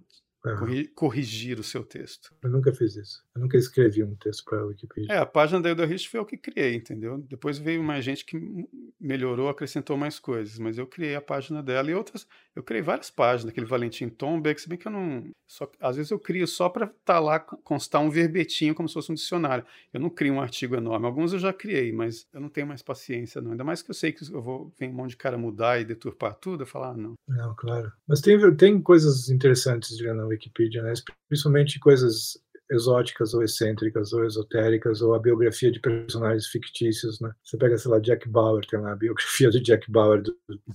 Aham. 0.46 0.60
Corri- 0.60 0.88
corrigir 0.90 1.58
o 1.60 1.64
seu 1.64 1.86
texto. 1.86 2.34
Eu 2.44 2.50
nunca 2.50 2.74
fiz 2.74 2.96
isso. 2.98 3.24
Eu 3.34 3.42
nunca 3.42 3.58
escrevi 3.58 4.04
um 4.04 4.14
texto 4.16 4.44
para 4.44 4.60
a 4.60 4.66
Wikipedia. 4.66 5.14
É, 5.14 5.18
a 5.20 5.26
página 5.26 5.62
da 5.62 5.70
Hilda 5.70 5.86
Rich 5.86 6.10
foi 6.10 6.20
eu 6.20 6.26
que 6.26 6.36
criei, 6.38 6.76
entendeu? 6.76 7.18
Depois 7.18 7.58
veio 7.58 7.82
mais 7.82 8.04
gente 8.04 8.26
que 8.26 8.38
melhorou, 9.00 9.48
acrescentou 9.48 9.96
mais 9.96 10.20
coisas, 10.20 10.60
mas 10.60 10.78
eu 10.78 10.86
criei 10.86 11.16
a 11.16 11.22
página 11.22 11.64
dela 11.64 11.90
e 11.90 11.94
outras. 11.94 12.28
Eu 12.56 12.62
criei 12.62 12.84
várias 12.84 13.10
páginas, 13.10 13.52
aquele 13.52 13.66
Valentim 13.66 14.10
Tombeck, 14.10 14.62
se 14.62 14.70
bem 14.70 14.78
que 14.78 14.88
eu 14.88 14.92
não. 14.92 15.32
Só, 15.48 15.70
às 15.80 15.96
vezes 15.96 16.12
eu 16.12 16.20
crio 16.20 16.48
só 16.48 16.70
para 16.70 16.86
estar 16.86 17.20
lá, 17.20 17.40
constar 17.40 18.02
um 18.02 18.10
verbetinho 18.10 18.76
como 18.76 18.88
se 18.88 18.94
fosse 18.94 19.12
um 19.12 19.16
dicionário. 19.16 19.66
Eu 19.92 20.00
não 20.00 20.10
crio 20.10 20.34
um 20.34 20.42
artigo 20.42 20.76
enorme. 20.76 21.06
Alguns 21.06 21.34
eu 21.34 21.40
já 21.40 21.52
criei, 21.52 21.92
mas 21.92 22.28
eu 22.32 22.40
não 22.40 22.50
tenho 22.50 22.68
mais 22.68 22.82
paciência, 22.82 23.42
não. 23.42 23.52
Ainda 23.52 23.64
mais 23.64 23.82
que 23.82 23.90
eu 23.90 23.96
sei 23.96 24.12
que 24.12 24.24
eu 24.32 24.42
vou 24.42 24.72
vem 24.80 24.90
um 24.90 24.94
monte 24.94 25.12
de 25.12 25.18
cara 25.18 25.38
mudar 25.38 25.80
e 25.80 25.86
deturpar 25.86 26.36
tudo, 26.36 26.64
eu 26.64 26.68
falar, 26.68 26.92
ah, 26.92 26.98
não. 26.98 27.14
Não, 27.28 27.56
claro. 27.56 27.92
Mas 28.08 28.22
tem, 28.22 28.56
tem 28.56 28.82
coisas 28.82 29.30
interessantes 29.30 30.00
na 30.00 30.26
Wikipedia, 30.26 30.84
né? 30.84 30.94
principalmente 31.28 31.80
coisas 31.80 32.38
exóticas 32.72 33.34
ou 33.34 33.44
excêntricas 33.44 34.14
ou 34.14 34.26
esotéricas 34.26 35.02
ou 35.02 35.14
a 35.14 35.20
biografia 35.20 35.72
de 35.72 35.80
personagens 35.80 36.48
fictícios, 36.48 37.20
né? 37.20 37.32
Você 37.44 37.58
pega, 37.58 37.78
sei 37.78 37.92
lá, 37.92 38.00
Jack 38.00 38.28
Bauer, 38.30 38.66
tem 38.66 38.80
lá 38.80 38.94
a 38.94 38.96
biografia 38.96 39.50
do 39.50 39.62
Jack 39.62 39.92
Bauer 39.92 40.22
de 40.22 40.32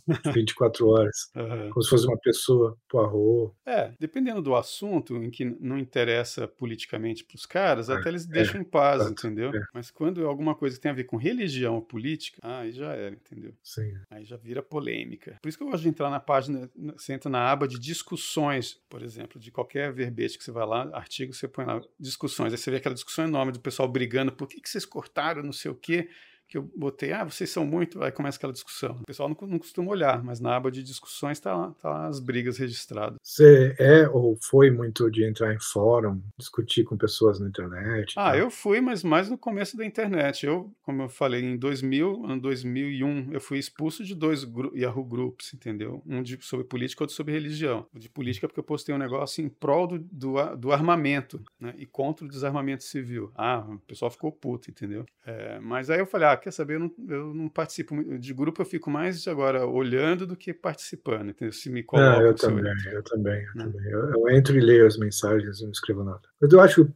24 0.35 0.86
horas, 0.89 1.16
Aham. 1.35 1.70
como 1.70 1.82
se 1.82 1.90
fosse 1.90 2.06
uma 2.06 2.19
pessoa, 2.19 2.77
Poirot. 2.89 3.55
É, 3.66 3.93
dependendo 3.98 4.40
do 4.43 4.55
assunto 4.55 5.16
em 5.16 5.31
que 5.31 5.44
não 5.44 5.78
interessa 5.78 6.48
politicamente 6.48 7.24
para 7.24 7.36
os 7.36 7.44
caras, 7.47 7.90
É, 7.90 7.94
até 7.94 8.09
eles 8.09 8.27
deixam 8.27 8.60
em 8.60 8.65
paz, 8.65 9.02
exato, 9.02 9.12
entendeu? 9.27 9.51
é. 9.55 9.60
Mas 9.74 9.90
quando 9.90 10.23
é 10.23 10.24
alguma 10.24 10.55
coisa 10.55 10.77
que 10.77 10.82
tem 10.82 10.90
a 10.90 10.94
ver 10.94 11.05
com 11.05 11.16
religião 11.16 11.74
ou 11.77 11.82
política, 11.82 12.39
aí 12.43 12.73
já 12.73 12.93
era, 12.94 13.15
entendeu? 13.15 13.55
Sim. 13.62 13.93
Aí 14.10 14.24
já 14.24 14.36
vira 14.36 14.62
polêmica. 14.62 15.36
Por 15.43 15.48
isso 15.48 15.59
que 15.59 15.65
eu 15.65 15.69
gosto 15.70 15.82
de 15.82 15.89
entrar 15.89 16.10
na 16.10 16.20
página, 16.20 16.70
na- 16.74 16.93
você 16.94 17.12
entra 17.12 17.28
na 17.31 17.51
aba 17.51 17.69
de 17.69 17.78
discussões, 17.78 18.81
por 18.89 19.02
exemplo, 19.02 19.39
de 19.40 19.51
qualquer 19.51 19.93
verbete 19.93 20.39
que 20.39 20.44
você 20.44 20.51
vai 20.52 20.66
lá, 20.66 20.89
artigo, 20.94 21.32
você 21.35 21.47
põe 21.48 21.65
lá 21.66 21.77
discussões. 21.98 22.52
Aí 22.52 22.59
você 22.59 22.70
vê 22.70 22.78
aquela 22.78 22.94
discussão 22.94 23.24
enorme 23.24 23.52
do 23.52 23.60
pessoal 23.60 23.88
brigando, 23.88 24.32
por 24.32 24.48
que, 24.48 24.60
que 24.60 24.68
vocês 24.68 24.84
cortaram 24.84 25.42
não 25.42 25.52
sei 25.52 25.70
o 25.70 25.74
quê? 25.74 26.09
Que 26.48 26.56
eu 26.56 26.62
botei, 26.74 27.12
ah, 27.12 27.24
vocês 27.24 27.50
são 27.50 27.66
muito. 27.66 28.02
Aí 28.02 28.10
começa 28.10 28.38
aquela 28.38 28.52
discussão. 28.52 28.96
O 29.02 29.04
pessoal 29.04 29.28
não, 29.28 29.36
não 29.48 29.58
costuma 29.58 29.90
olhar, 29.90 30.22
mas 30.24 30.40
na 30.40 30.56
aba 30.56 30.70
de 30.70 30.82
discussões 30.82 31.38
tá 31.38 31.54
lá, 31.54 31.70
tá 31.80 31.90
lá 31.90 32.06
as 32.06 32.20
brigas 32.20 32.56
registradas. 32.56 33.18
Você 33.22 33.76
é 33.78 34.08
ou 34.08 34.36
foi 34.40 34.70
muito 34.70 35.10
de 35.10 35.24
entrar 35.24 35.52
em 35.54 35.60
fórum, 35.60 36.20
discutir 36.38 36.84
com 36.84 36.96
pessoas 36.96 37.38
na 37.38 37.48
internet? 37.48 38.14
Ah, 38.16 38.36
eu 38.36 38.50
fui, 38.50 38.80
mas 38.80 39.04
mais 39.04 39.28
no 39.28 39.36
começo 39.36 39.76
da 39.76 39.84
internet. 39.84 40.46
Eu, 40.46 40.72
como 40.82 41.02
eu 41.02 41.08
falei, 41.08 41.42
em 41.42 41.56
2000, 41.56 42.24
ano 42.24 42.40
2001, 42.40 43.32
eu 43.32 43.40
fui 43.40 43.58
expulso 43.58 44.02
de 44.02 44.14
dois 44.14 44.44
gru- 44.44 44.74
Yahoo 44.74 45.04
Groups, 45.04 45.52
entendeu? 45.52 46.02
Um 46.06 46.22
de, 46.22 46.38
sobre 46.42 46.64
política, 46.64 47.02
outro 47.04 47.14
sobre 47.14 47.34
religião. 47.34 47.86
O 47.94 47.98
de 47.98 48.08
política 48.08 48.48
porque 48.48 48.60
eu 48.60 48.64
postei 48.64 48.94
um 48.94 48.98
negócio 48.98 49.44
em 49.44 49.48
prol 49.50 49.86
do, 49.86 49.98
do, 49.98 50.56
do 50.56 50.72
armamento, 50.72 51.42
né? 51.60 51.74
E 51.76 51.84
contra 51.84 52.24
o 52.24 52.28
desarmamento 52.28 52.84
civil. 52.84 53.30
Ah, 53.34 53.66
o 53.68 53.78
pessoal 53.80 54.10
ficou 54.10 54.32
puto, 54.32 54.70
entendeu? 54.70 55.04
É, 55.26 55.58
mas 55.60 55.90
aí 55.90 55.98
eu 55.98 56.06
falei, 56.06 56.28
ah, 56.28 56.36
quer 56.39 56.52
saber, 56.52 56.74
eu 56.74 56.81
não, 56.81 56.94
eu 57.09 57.35
não 57.35 57.48
participo. 57.48 57.94
De 58.19 58.32
grupo 58.32 58.62
eu 58.62 58.66
fico 58.66 58.90
mais 58.90 59.27
agora 59.28 59.66
olhando 59.66 60.27
do 60.27 60.36
que 60.36 60.52
participando, 60.55 61.31
entendeu? 61.31 61.52
Se 61.52 61.69
me 61.70 61.82
colocam... 61.82 62.23
eu 62.23 62.36
se 62.36 62.44
eu- 62.47 62.51
também, 62.51 62.73
eu 62.93 63.02
também, 63.02 63.43
eu 63.44 63.55
Né? 63.55 63.65
também. 63.65 63.90
Eu, 63.93 64.10
eu 64.10 64.28
entro 64.31 64.56
e 64.56 64.60
leio 64.60 64.86
as 64.86 64.97
mensagens 64.97 65.60
e 65.60 65.65
não 65.65 65.70
escrevo 65.73 66.05
nada. 66.05 66.23
Mas 66.40 66.52
eu 66.52 66.60
acho 66.60 66.89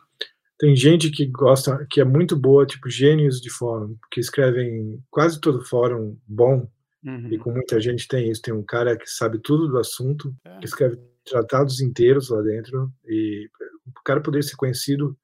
tem 0.58 0.76
gente 0.76 1.10
que 1.10 1.26
gosta, 1.26 1.84
que 1.90 2.00
é 2.00 2.04
muito 2.04 2.36
boa, 2.36 2.64
tipo 2.64 2.88
gênios 2.88 3.40
de 3.40 3.50
fórum, 3.50 3.96
que 4.12 4.20
escrevem 4.20 5.02
quase 5.10 5.40
todo 5.40 5.64
fórum 5.64 6.16
bom 6.26 6.70
Uhum. 7.04 7.28
e 7.32 7.36
com 7.38 7.50
muita 7.50 7.80
gente 7.80 8.06
tem 8.06 8.30
isso. 8.30 8.40
Tem 8.42 8.54
um 8.54 8.62
cara 8.62 8.96
que 8.96 9.10
sabe 9.10 9.40
tudo 9.40 9.66
do 9.66 9.76
assunto, 9.78 10.32
É. 10.44 10.58
que 10.60 10.66
escreve 10.66 10.96
tratados 11.24 11.80
inteiros 11.80 12.28
lá 12.30 12.40
dentro 12.42 12.92
e 13.06 13.48
o 13.86 14.02
cara 14.04 14.20
poderia 14.20 14.46
ser 14.46 14.54
conhecido 14.54 15.16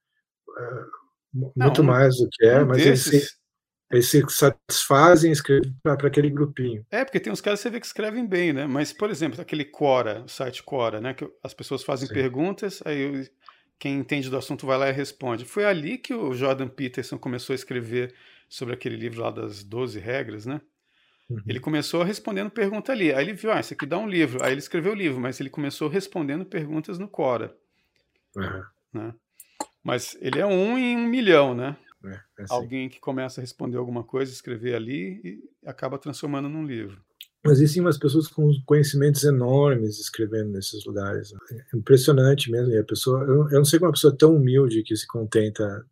eh, 0.57 0.83
muito 1.55 1.81
não, 1.81 1.89
mais 1.89 2.17
do 2.17 2.27
que 2.29 2.45
é, 2.45 2.61
um 2.61 2.65
mas 2.67 2.83
desses... 2.83 3.38
eles, 3.91 4.09
se, 4.09 4.23
satisfazem 4.29 5.31
escrever 5.31 5.73
para 5.81 6.07
aquele 6.07 6.29
grupinho. 6.29 6.85
É, 6.91 7.03
porque 7.03 7.19
tem 7.19 7.33
uns 7.33 7.41
caras 7.41 7.59
que 7.59 7.63
você 7.63 7.69
vê 7.69 7.79
que 7.79 7.85
escrevem 7.85 8.25
bem, 8.25 8.53
né? 8.53 8.67
Mas, 8.67 8.93
por 8.93 9.09
exemplo, 9.09 9.41
aquele 9.41 9.65
Quora, 9.65 10.21
o 10.21 10.27
site 10.27 10.61
Quora, 10.61 11.01
né? 11.01 11.13
Que 11.13 11.27
as 11.43 11.53
pessoas 11.53 11.83
fazem 11.83 12.07
Sim. 12.07 12.13
perguntas, 12.13 12.81
aí 12.85 13.27
quem 13.79 13.97
entende 13.97 14.29
do 14.29 14.37
assunto 14.37 14.67
vai 14.67 14.77
lá 14.77 14.89
e 14.89 14.91
responde. 14.91 15.45
Foi 15.45 15.65
ali 15.65 15.97
que 15.97 16.13
o 16.13 16.33
Jordan 16.33 16.67
Peterson 16.67 17.17
começou 17.17 17.53
a 17.53 17.55
escrever 17.55 18.13
sobre 18.47 18.73
aquele 18.73 18.95
livro 18.95 19.21
lá 19.21 19.31
das 19.31 19.63
12 19.63 19.99
regras, 19.99 20.45
né? 20.45 20.61
Uhum. 21.29 21.41
Ele 21.47 21.59
começou 21.59 22.03
respondendo 22.03 22.49
pergunta 22.49 22.91
ali. 22.91 23.13
Aí 23.13 23.25
ele 23.25 23.33
viu, 23.33 23.51
ah, 23.51 23.59
isso 23.59 23.73
aqui 23.73 23.85
dá 23.85 23.97
um 23.97 24.07
livro. 24.07 24.43
Aí 24.43 24.51
ele 24.51 24.59
escreveu 24.59 24.91
o 24.91 24.95
livro, 24.95 25.19
mas 25.19 25.39
ele 25.39 25.49
começou 25.49 25.87
respondendo 25.87 26.45
perguntas 26.45 26.99
no 26.99 27.07
Quora. 27.07 27.55
Uhum. 28.35 28.63
Né? 28.93 29.13
Mas 29.83 30.17
ele 30.19 30.39
é 30.39 30.45
um 30.45 30.77
em 30.77 30.97
um 30.97 31.07
milhão, 31.07 31.55
né? 31.55 31.77
É, 32.05 32.09
é 32.39 32.43
assim. 32.43 32.53
Alguém 32.53 32.89
que 32.89 32.99
começa 32.99 33.39
a 33.39 33.43
responder 33.43 33.77
alguma 33.77 34.03
coisa, 34.03 34.31
escrever 34.31 34.75
ali 34.75 35.21
e 35.23 35.49
acaba 35.65 35.97
transformando 35.97 36.49
num 36.49 36.65
livro. 36.65 37.01
Mas 37.43 37.59
existem 37.59 37.81
umas 37.81 37.97
pessoas 37.97 38.27
com 38.27 38.51
conhecimentos 38.65 39.23
enormes 39.23 39.97
escrevendo 39.99 40.51
nesses 40.51 40.85
lugares. 40.85 41.31
É 41.51 41.77
impressionante 41.77 42.51
mesmo. 42.51 42.73
E 42.73 42.77
a 42.77 42.83
pessoa, 42.83 43.23
eu 43.23 43.49
não 43.49 43.65
sei 43.65 43.79
como 43.79 43.87
uma 43.87 43.93
pessoa 43.93 44.15
tão 44.15 44.35
humilde 44.35 44.83
que 44.83 44.95
se 44.95 45.07
contenta 45.07 45.85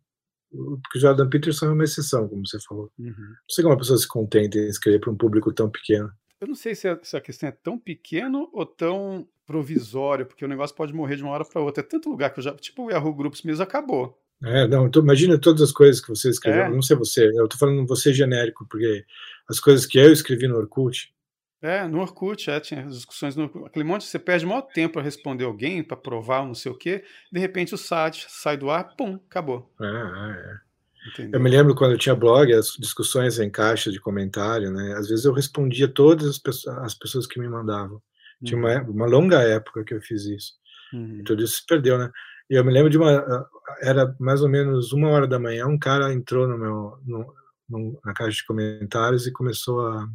porque 0.50 0.98
o 0.98 1.00
Jordan 1.00 1.28
Peterson 1.28 1.66
é 1.66 1.70
uma 1.70 1.84
exceção, 1.84 2.28
como 2.28 2.46
você 2.46 2.58
falou. 2.60 2.90
Uhum. 2.98 3.08
Não 3.08 3.48
sei 3.48 3.62
como 3.62 3.74
uma 3.74 3.78
pessoa 3.78 3.98
se 3.98 4.08
contenta 4.08 4.58
em 4.58 4.68
escrever 4.68 4.98
para 4.98 5.10
um 5.10 5.16
público 5.16 5.52
tão 5.52 5.70
pequeno. 5.70 6.10
Eu 6.40 6.48
não 6.48 6.54
sei 6.54 6.74
se 6.74 6.88
a, 6.88 6.98
se 7.02 7.16
a, 7.16 7.20
questão 7.20 7.48
é 7.48 7.52
tão 7.52 7.78
pequeno 7.78 8.48
ou 8.52 8.64
tão 8.64 9.28
provisório, 9.44 10.24
porque 10.24 10.44
o 10.44 10.48
negócio 10.48 10.74
pode 10.74 10.94
morrer 10.94 11.16
de 11.16 11.22
uma 11.22 11.32
hora 11.32 11.44
para 11.44 11.60
outra. 11.60 11.82
É 11.82 11.86
tanto 11.86 12.08
lugar 12.08 12.32
que 12.32 12.38
eu 12.38 12.44
já. 12.44 12.54
Tipo, 12.54 12.84
o 12.84 12.90
Yahoo 12.90 13.14
Groups 13.14 13.42
mesmo 13.42 13.62
acabou. 13.62 14.18
É, 14.42 14.68
não, 14.68 14.88
tô, 14.90 15.00
imagina 15.00 15.38
todas 15.38 15.62
as 15.62 15.72
coisas 15.72 16.00
que 16.00 16.08
você 16.08 16.30
escreveu. 16.30 16.62
É. 16.62 16.68
Não 16.68 16.82
sei 16.82 16.96
você, 16.96 17.26
eu 17.26 17.44
estou 17.44 17.58
falando 17.58 17.86
você 17.86 18.12
genérico, 18.12 18.66
porque 18.68 19.04
as 19.48 19.58
coisas 19.58 19.84
que 19.84 19.98
eu 19.98 20.12
escrevi 20.12 20.46
no 20.46 20.56
Orkut, 20.56 21.12
é, 21.60 21.88
no 21.88 22.00
Orkut, 22.00 22.48
é, 22.48 22.60
tinha 22.60 22.84
as 22.84 22.94
discussões 22.94 23.34
no 23.34 23.44
Orkut. 23.44 23.66
Aquele 23.66 23.84
monte, 23.84 24.04
você 24.04 24.18
perde 24.18 24.46
maior 24.46 24.62
tempo 24.62 24.94
para 24.94 25.02
responder 25.02 25.44
alguém, 25.44 25.82
para 25.82 25.96
provar 25.96 26.46
não 26.46 26.54
sei 26.54 26.70
o 26.70 26.74
quê, 26.74 27.02
de 27.32 27.40
repente 27.40 27.74
o 27.74 27.78
site 27.78 28.26
sai 28.28 28.56
do 28.56 28.70
ar, 28.70 28.94
pum, 28.96 29.18
acabou. 29.28 29.68
É, 29.80 29.86
é. 29.86 31.24
é. 31.24 31.30
Eu 31.32 31.40
me 31.40 31.50
lembro 31.50 31.74
quando 31.74 31.92
eu 31.92 31.98
tinha 31.98 32.14
blog, 32.14 32.52
as 32.52 32.76
discussões 32.78 33.38
em 33.38 33.50
caixa 33.50 33.90
de 33.90 33.98
comentário, 33.98 34.70
né? 34.70 34.94
Às 34.94 35.08
vezes 35.08 35.24
eu 35.24 35.32
respondia 35.32 35.88
todas 35.88 36.26
as 36.26 36.38
pessoas, 36.38 36.76
as 36.78 36.94
pessoas 36.94 37.26
que 37.26 37.40
me 37.40 37.48
mandavam. 37.48 37.96
Uhum. 37.96 38.44
Tinha 38.44 38.58
uma, 38.58 38.82
uhum. 38.82 38.90
uma, 38.90 39.06
longa 39.06 39.40
época 39.42 39.84
que 39.84 39.94
eu 39.94 40.00
fiz 40.00 40.26
isso. 40.26 40.52
Uhum. 40.92 41.22
Tudo 41.24 41.42
isso 41.42 41.56
se 41.56 41.66
perdeu, 41.66 41.98
né? 41.98 42.10
E 42.50 42.54
eu 42.54 42.64
me 42.64 42.72
lembro 42.72 42.90
de 42.90 42.98
uma. 42.98 43.48
Era 43.82 44.14
mais 44.18 44.42
ou 44.42 44.48
menos 44.48 44.92
uma 44.92 45.10
hora 45.10 45.26
da 45.26 45.38
manhã, 45.38 45.66
um 45.66 45.78
cara 45.78 46.12
entrou 46.12 46.48
no 46.48 46.58
meu, 46.58 46.98
no, 47.04 47.34
no, 47.68 48.00
na 48.04 48.12
caixa 48.14 48.38
de 48.38 48.46
comentários 48.46 49.26
e 49.26 49.32
começou 49.32 49.86
a 49.86 50.08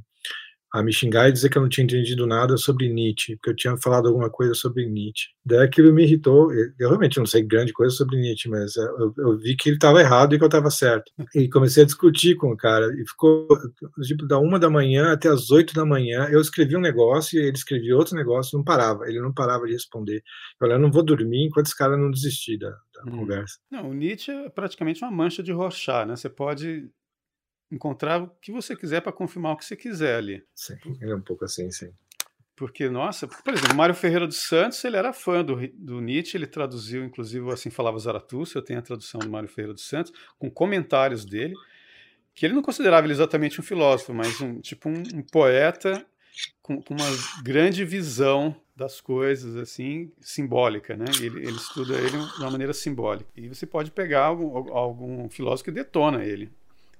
a 0.73 0.81
me 0.81 0.91
xingar 0.91 1.29
e 1.29 1.31
dizer 1.31 1.49
que 1.49 1.57
eu 1.57 1.61
não 1.61 1.69
tinha 1.69 1.83
entendido 1.83 2.25
nada 2.25 2.57
sobre 2.57 2.91
Nietzsche, 2.91 3.35
porque 3.35 3.51
eu 3.51 3.55
tinha 3.55 3.77
falado 3.77 4.07
alguma 4.07 4.27
coisa 4.27 4.55
sobre 4.55 4.87
Nietzsche. 4.87 5.27
Daí 5.45 5.59
aquilo 5.59 5.93
me 5.93 6.03
irritou. 6.03 6.51
Eu 6.51 6.89
realmente 6.89 7.19
não 7.19 7.27
sei 7.27 7.43
grande 7.43 7.71
coisa 7.71 7.95
sobre 7.95 8.17
Nietzsche, 8.17 8.49
mas 8.49 8.75
é, 8.75 8.81
eu, 8.81 9.13
eu 9.19 9.37
vi 9.37 9.55
que 9.55 9.69
ele 9.69 9.75
estava 9.75 10.01
errado 10.01 10.33
e 10.33 10.37
que 10.39 10.43
eu 10.43 10.47
estava 10.47 10.71
certo. 10.71 11.11
E 11.35 11.47
comecei 11.47 11.83
a 11.83 11.85
discutir 11.85 12.35
com 12.37 12.51
o 12.51 12.57
cara. 12.57 12.87
E 12.99 13.07
ficou, 13.07 13.47
tipo, 14.01 14.25
da 14.25 14.39
uma 14.39 14.57
da 14.57 14.67
manhã 14.67 15.13
até 15.13 15.29
as 15.29 15.51
oito 15.51 15.75
da 15.75 15.85
manhã. 15.85 16.27
Eu 16.31 16.41
escrevi 16.41 16.75
um 16.75 16.81
negócio 16.81 17.39
e 17.39 17.43
ele 17.43 17.55
escrevia 17.55 17.95
outro 17.95 18.15
negócio, 18.15 18.57
não 18.57 18.65
parava. 18.65 19.07
Ele 19.07 19.21
não 19.21 19.31
parava 19.31 19.67
de 19.67 19.73
responder. 19.73 20.17
Eu 20.17 20.21
falei, 20.59 20.75
eu 20.75 20.81
não 20.81 20.91
vou 20.91 21.03
dormir 21.03 21.45
enquanto 21.45 21.67
esse 21.67 21.77
cara 21.77 21.95
não 21.95 22.09
desistir 22.09 22.57
da, 22.57 22.71
da 22.71 23.03
hum. 23.05 23.19
conversa. 23.19 23.59
Não, 23.69 23.91
o 23.91 23.93
Nietzsche 23.93 24.31
é 24.31 24.49
praticamente 24.49 25.03
uma 25.03 25.11
mancha 25.11 25.43
de 25.43 25.51
Rorschach, 25.51 26.07
né? 26.07 26.15
Você 26.15 26.29
pode 26.29 26.89
encontrar 27.73 28.21
o 28.21 28.29
que 28.41 28.51
você 28.51 28.75
quiser 28.75 29.01
para 29.01 29.11
confirmar 29.11 29.53
o 29.53 29.57
que 29.57 29.65
você 29.65 29.75
quiser 29.75 30.15
ali. 30.15 30.43
Sim, 30.53 30.77
é 31.01 31.15
um 31.15 31.21
pouco 31.21 31.45
assim, 31.45 31.69
sim. 31.71 31.91
Porque, 32.55 32.87
nossa, 32.87 33.27
por 33.27 33.53
exemplo, 33.53 33.75
Mário 33.75 33.95
Ferreira 33.95 34.27
dos 34.27 34.37
Santos, 34.37 34.83
ele 34.83 34.95
era 34.95 35.11
fã 35.11 35.43
do, 35.43 35.55
do 35.73 35.99
Nietzsche, 35.99 36.37
ele 36.37 36.45
traduziu, 36.45 37.03
inclusive, 37.03 37.51
Assim 37.51 37.71
Falava 37.71 37.97
Zaratustra, 37.97 38.59
eu 38.59 38.63
tenho 38.63 38.79
a 38.79 38.83
tradução 38.83 39.19
do 39.19 39.29
Mário 39.29 39.49
Ferreira 39.49 39.73
dos 39.73 39.87
Santos, 39.87 40.13
com 40.37 40.51
comentários 40.51 41.25
dele, 41.25 41.55
que 42.35 42.45
ele 42.45 42.53
não 42.53 42.61
considerava 42.61 43.05
ele 43.07 43.13
exatamente 43.13 43.59
um 43.59 43.63
filósofo, 43.63 44.13
mas 44.13 44.39
um 44.39 44.61
tipo 44.61 44.87
um, 44.87 45.01
um 45.15 45.23
poeta 45.23 46.05
com, 46.61 46.81
com, 46.81 46.93
uma 46.93 47.05
grande 47.43 47.83
visão 47.85 48.55
das 48.75 49.01
coisas, 49.01 49.55
assim, 49.55 50.11
simbólica, 50.19 50.95
né? 50.95 51.05
Ele, 51.19 51.47
ele 51.47 51.57
estuda 51.57 51.95
ele 51.95 52.17
de 52.17 52.39
uma 52.39 52.51
maneira 52.51 52.73
simbólica. 52.73 53.29
E 53.35 53.47
você 53.47 53.65
pode 53.65 53.91
pegar 53.91 54.25
algum, 54.25 54.73
algum 54.73 55.29
filósofo 55.29 55.65
que 55.65 55.71
detona 55.71 56.23
ele. 56.23 56.51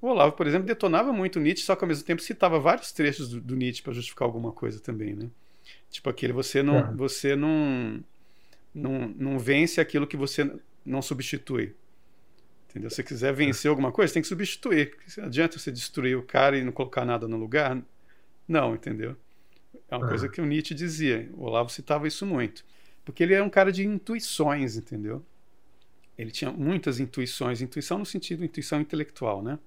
O 0.03 0.07
Olavo, 0.07 0.34
por 0.34 0.45
exemplo, 0.45 0.67
detonava 0.67 1.13
muito 1.13 1.39
Nietzsche, 1.39 1.63
só 1.63 1.77
que 1.77 1.84
ao 1.85 1.88
mesmo 1.88 2.03
tempo 2.03 2.21
citava 2.21 2.59
vários 2.59 2.91
trechos 2.91 3.30
do, 3.30 3.39
do 3.39 3.55
Nietzsche 3.55 3.81
para 3.81 3.93
justificar 3.93 4.25
alguma 4.25 4.51
coisa 4.51 4.77
também, 4.77 5.13
né? 5.13 5.30
Tipo 5.89 6.09
aquele 6.09 6.34
você 6.34 6.61
não, 6.61 6.80
é. 6.80 6.91
você 6.93 7.38
não, 7.38 8.03
não, 8.75 9.07
não 9.17 9.39
vence 9.39 9.80
aquilo 9.80 10.05
que 10.05 10.17
você 10.17 10.53
não 10.85 11.01
substitui. 11.01 11.73
Entendeu? 12.69 12.89
Se 12.89 12.97
você 12.97 13.03
quiser 13.03 13.31
vencer 13.31 13.69
alguma 13.69 13.93
coisa, 13.93 14.13
tem 14.13 14.21
que 14.21 14.27
substituir. 14.27 14.93
Não 15.15 15.23
adianta 15.23 15.57
você 15.57 15.71
destruir 15.71 16.17
o 16.17 16.23
cara 16.23 16.57
e 16.57 16.65
não 16.65 16.73
colocar 16.73 17.05
nada 17.05 17.25
no 17.25 17.38
lugar. 17.38 17.81
Não, 18.45 18.75
entendeu? 18.75 19.15
É 19.89 19.95
uma 19.95 20.05
é. 20.05 20.09
coisa 20.09 20.27
que 20.27 20.41
o 20.41 20.45
Nietzsche 20.45 20.75
dizia. 20.75 21.30
O 21.34 21.43
Olavo 21.43 21.69
citava 21.69 22.09
isso 22.09 22.25
muito. 22.25 22.65
Porque 23.05 23.23
ele 23.23 23.35
é 23.35 23.41
um 23.41 23.49
cara 23.49 23.71
de 23.71 23.88
intuições, 23.88 24.75
entendeu? 24.75 25.23
Ele 26.17 26.30
tinha 26.30 26.51
muitas 26.51 26.99
intuições. 26.99 27.61
Intuição 27.61 27.99
no 27.99 28.05
sentido 28.05 28.43
intuição 28.43 28.81
intelectual, 28.81 29.41
né? 29.41 29.57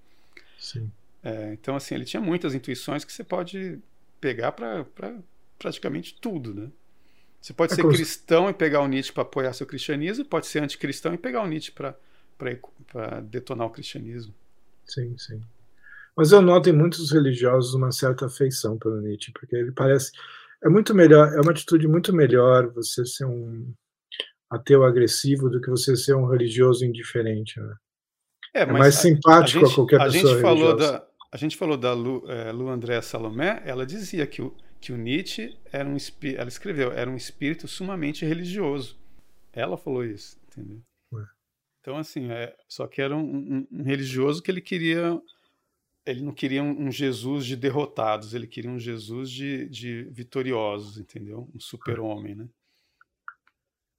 Sim. 0.58 0.90
É, 1.22 1.52
então, 1.52 1.76
assim, 1.76 1.94
ele 1.94 2.04
tinha 2.04 2.20
muitas 2.20 2.54
intuições 2.54 3.04
que 3.04 3.12
você 3.12 3.24
pode 3.24 3.78
pegar 4.20 4.52
para 4.52 4.84
pra 4.84 5.14
praticamente 5.58 6.14
tudo, 6.20 6.54
né? 6.54 6.70
Você 7.40 7.52
pode 7.52 7.72
é 7.72 7.76
ser 7.76 7.88
cristão 7.88 8.50
e 8.50 8.52
pegar 8.52 8.80
o 8.80 8.88
Nietzsche 8.88 9.12
para 9.12 9.22
apoiar 9.22 9.52
seu 9.52 9.66
cristianismo, 9.66 10.24
pode 10.24 10.46
ser 10.46 10.62
anticristão 10.62 11.14
e 11.14 11.18
pegar 11.18 11.42
o 11.42 11.46
Nietzsche 11.46 11.72
para 11.72 11.94
detonar 13.22 13.66
o 13.66 13.70
cristianismo. 13.70 14.34
Sim, 14.84 15.16
sim. 15.16 15.40
Mas 16.16 16.32
eu 16.32 16.40
noto 16.40 16.68
em 16.68 16.72
muitos 16.72 17.12
religiosos 17.12 17.74
uma 17.74 17.92
certa 17.92 18.26
afeição 18.26 18.78
pelo 18.78 19.00
Nietzsche, 19.00 19.32
porque 19.32 19.54
ele 19.54 19.72
parece. 19.72 20.12
É 20.64 20.68
muito 20.68 20.94
melhor, 20.94 21.32
é 21.34 21.40
uma 21.40 21.50
atitude 21.50 21.86
muito 21.86 22.12
melhor 22.12 22.72
você 22.72 23.04
ser 23.04 23.26
um 23.26 23.72
ateu 24.50 24.84
agressivo 24.84 25.50
do 25.50 25.60
que 25.60 25.68
você 25.68 25.94
ser 25.94 26.14
um 26.14 26.26
religioso 26.26 26.84
indiferente. 26.84 27.60
Né? 27.60 27.74
É, 28.56 28.62
é 28.62 28.66
mais 28.66 28.94
simpático 28.96 29.58
a, 29.58 29.62
gente, 29.62 29.72
a 29.72 29.74
qualquer 29.74 30.00
a 30.00 30.04
pessoa 30.04 30.32
gente 30.32 30.42
falou 30.42 30.76
da 30.76 31.06
A 31.30 31.36
gente 31.36 31.56
falou 31.56 31.76
da 31.76 31.92
Lu, 31.92 32.24
é, 32.30 32.50
Lu 32.50 32.68
André 32.68 33.00
Salomé, 33.02 33.62
ela 33.64 33.84
dizia 33.84 34.26
que 34.26 34.40
o, 34.40 34.54
que 34.80 34.92
o 34.92 34.96
Nietzsche 34.96 35.56
era 35.70 35.88
um 35.88 35.96
ela 36.36 36.48
escreveu, 36.48 36.92
era 36.92 37.10
um 37.10 37.16
espírito 37.16 37.68
sumamente 37.68 38.24
religioso. 38.24 38.98
Ela 39.52 39.76
falou 39.76 40.04
isso, 40.04 40.38
entendeu? 40.48 40.82
Então, 41.86 41.98
assim, 41.98 42.32
é, 42.32 42.52
só 42.66 42.88
que 42.88 43.00
era 43.00 43.16
um, 43.16 43.20
um, 43.22 43.66
um, 43.70 43.82
religioso 43.84 44.42
que 44.42 44.50
ele 44.50 44.60
queria. 44.60 45.22
Ele 46.04 46.20
não 46.20 46.32
queria 46.32 46.60
um, 46.60 46.90
Jesus 46.90 47.46
de 47.46 47.54
derrotados, 47.54 48.34
ele 48.34 48.48
queria 48.48 48.70
um 48.70 48.78
Jesus 48.78 49.30
de, 49.30 49.68
de 49.68 50.02
vitoriosos, 50.10 50.98
entendeu? 50.98 51.48
Um 51.54 51.60
super-homem, 51.60 52.34
né? 52.34 52.48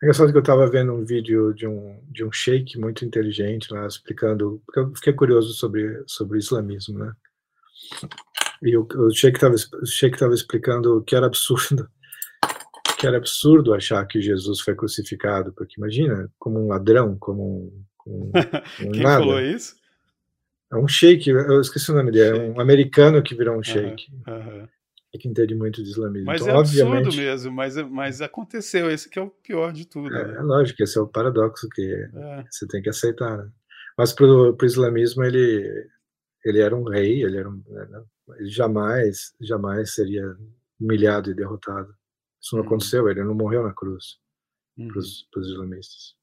É 0.01 0.05
engraçado 0.05 0.31
que 0.31 0.37
eu 0.37 0.41
estava 0.41 0.69
vendo 0.69 0.93
um 0.93 1.03
vídeo 1.03 1.53
de 1.53 1.65
um, 1.65 1.99
de 2.11 2.23
um 2.23 2.31
sheik 2.31 2.77
muito 2.79 3.03
inteligente 3.03 3.73
lá, 3.73 3.87
explicando, 3.87 4.61
porque 4.65 4.79
eu 4.79 4.95
fiquei 4.95 5.13
curioso 5.13 5.53
sobre, 5.53 6.03
sobre 6.05 6.37
o 6.37 6.39
islamismo, 6.39 6.99
né? 6.99 7.11
E 8.61 8.77
o, 8.77 8.87
o 8.95 9.11
sheik 9.11 9.37
estava 9.37 10.33
explicando 10.35 11.03
que 11.03 11.15
era 11.15 11.25
absurdo, 11.25 11.89
que 12.99 13.07
era 13.07 13.17
absurdo 13.17 13.73
achar 13.73 14.05
que 14.05 14.21
Jesus 14.21 14.59
foi 14.61 14.75
crucificado, 14.75 15.51
porque 15.53 15.75
imagina, 15.77 16.29
como 16.37 16.59
um 16.59 16.67
ladrão, 16.67 17.17
como 17.17 17.43
um, 17.43 17.83
como 17.97 18.25
um 18.27 18.31
Quem 18.91 19.01
nada. 19.01 19.19
falou 19.19 19.41
isso? 19.41 19.75
É 20.71 20.75
um 20.75 20.87
sheik, 20.87 21.29
eu 21.29 21.61
esqueci 21.61 21.91
o 21.91 21.95
nome 21.95 22.11
dele, 22.11 22.37
é 22.37 22.41
um 22.41 22.59
americano 22.59 23.23
que 23.23 23.33
virou 23.33 23.57
um 23.57 23.63
sheik. 23.63 24.05
Uhum, 24.27 24.67
que 25.19 25.27
entende 25.27 25.55
muito 25.55 25.83
de 25.83 25.89
islamismo. 25.89 26.25
Mas 26.25 26.41
então, 26.41 26.55
é 26.55 26.59
obviamente, 26.59 27.07
absurdo 27.07 27.21
mesmo, 27.21 27.51
mas, 27.51 27.75
mas 27.89 28.21
aconteceu, 28.21 28.89
esse 28.89 29.09
que 29.09 29.17
é 29.17 29.21
o 29.21 29.29
pior 29.29 29.71
de 29.71 29.85
tudo. 29.85 30.13
É, 30.15 30.27
né? 30.27 30.35
é 30.35 30.41
lógico, 30.41 30.83
esse 30.83 30.97
é 30.97 31.01
o 31.01 31.07
paradoxo 31.07 31.67
que 31.69 31.81
é. 31.81 32.43
você 32.49 32.67
tem 32.67 32.81
que 32.81 32.89
aceitar. 32.89 33.37
Né? 33.37 33.49
Mas 33.97 34.13
para 34.13 34.25
o 34.25 34.57
islamismo 34.63 35.23
ele, 35.23 35.89
ele 36.45 36.59
era 36.59 36.75
um 36.75 36.83
rei, 36.83 37.23
ele, 37.23 37.37
era 37.37 37.49
um, 37.49 37.63
né, 37.67 38.03
ele 38.37 38.49
jamais, 38.49 39.33
jamais 39.41 39.93
seria 39.93 40.23
humilhado 40.79 41.31
e 41.31 41.35
derrotado. 41.35 41.93
Isso 42.41 42.55
não 42.55 42.61
uhum. 42.61 42.67
aconteceu, 42.67 43.09
ele 43.09 43.23
não 43.23 43.33
morreu 43.33 43.63
na 43.63 43.73
cruz 43.73 44.19
uhum. 44.77 44.87
para 44.87 44.99
os 44.99 45.47
islamistas. 45.47 46.17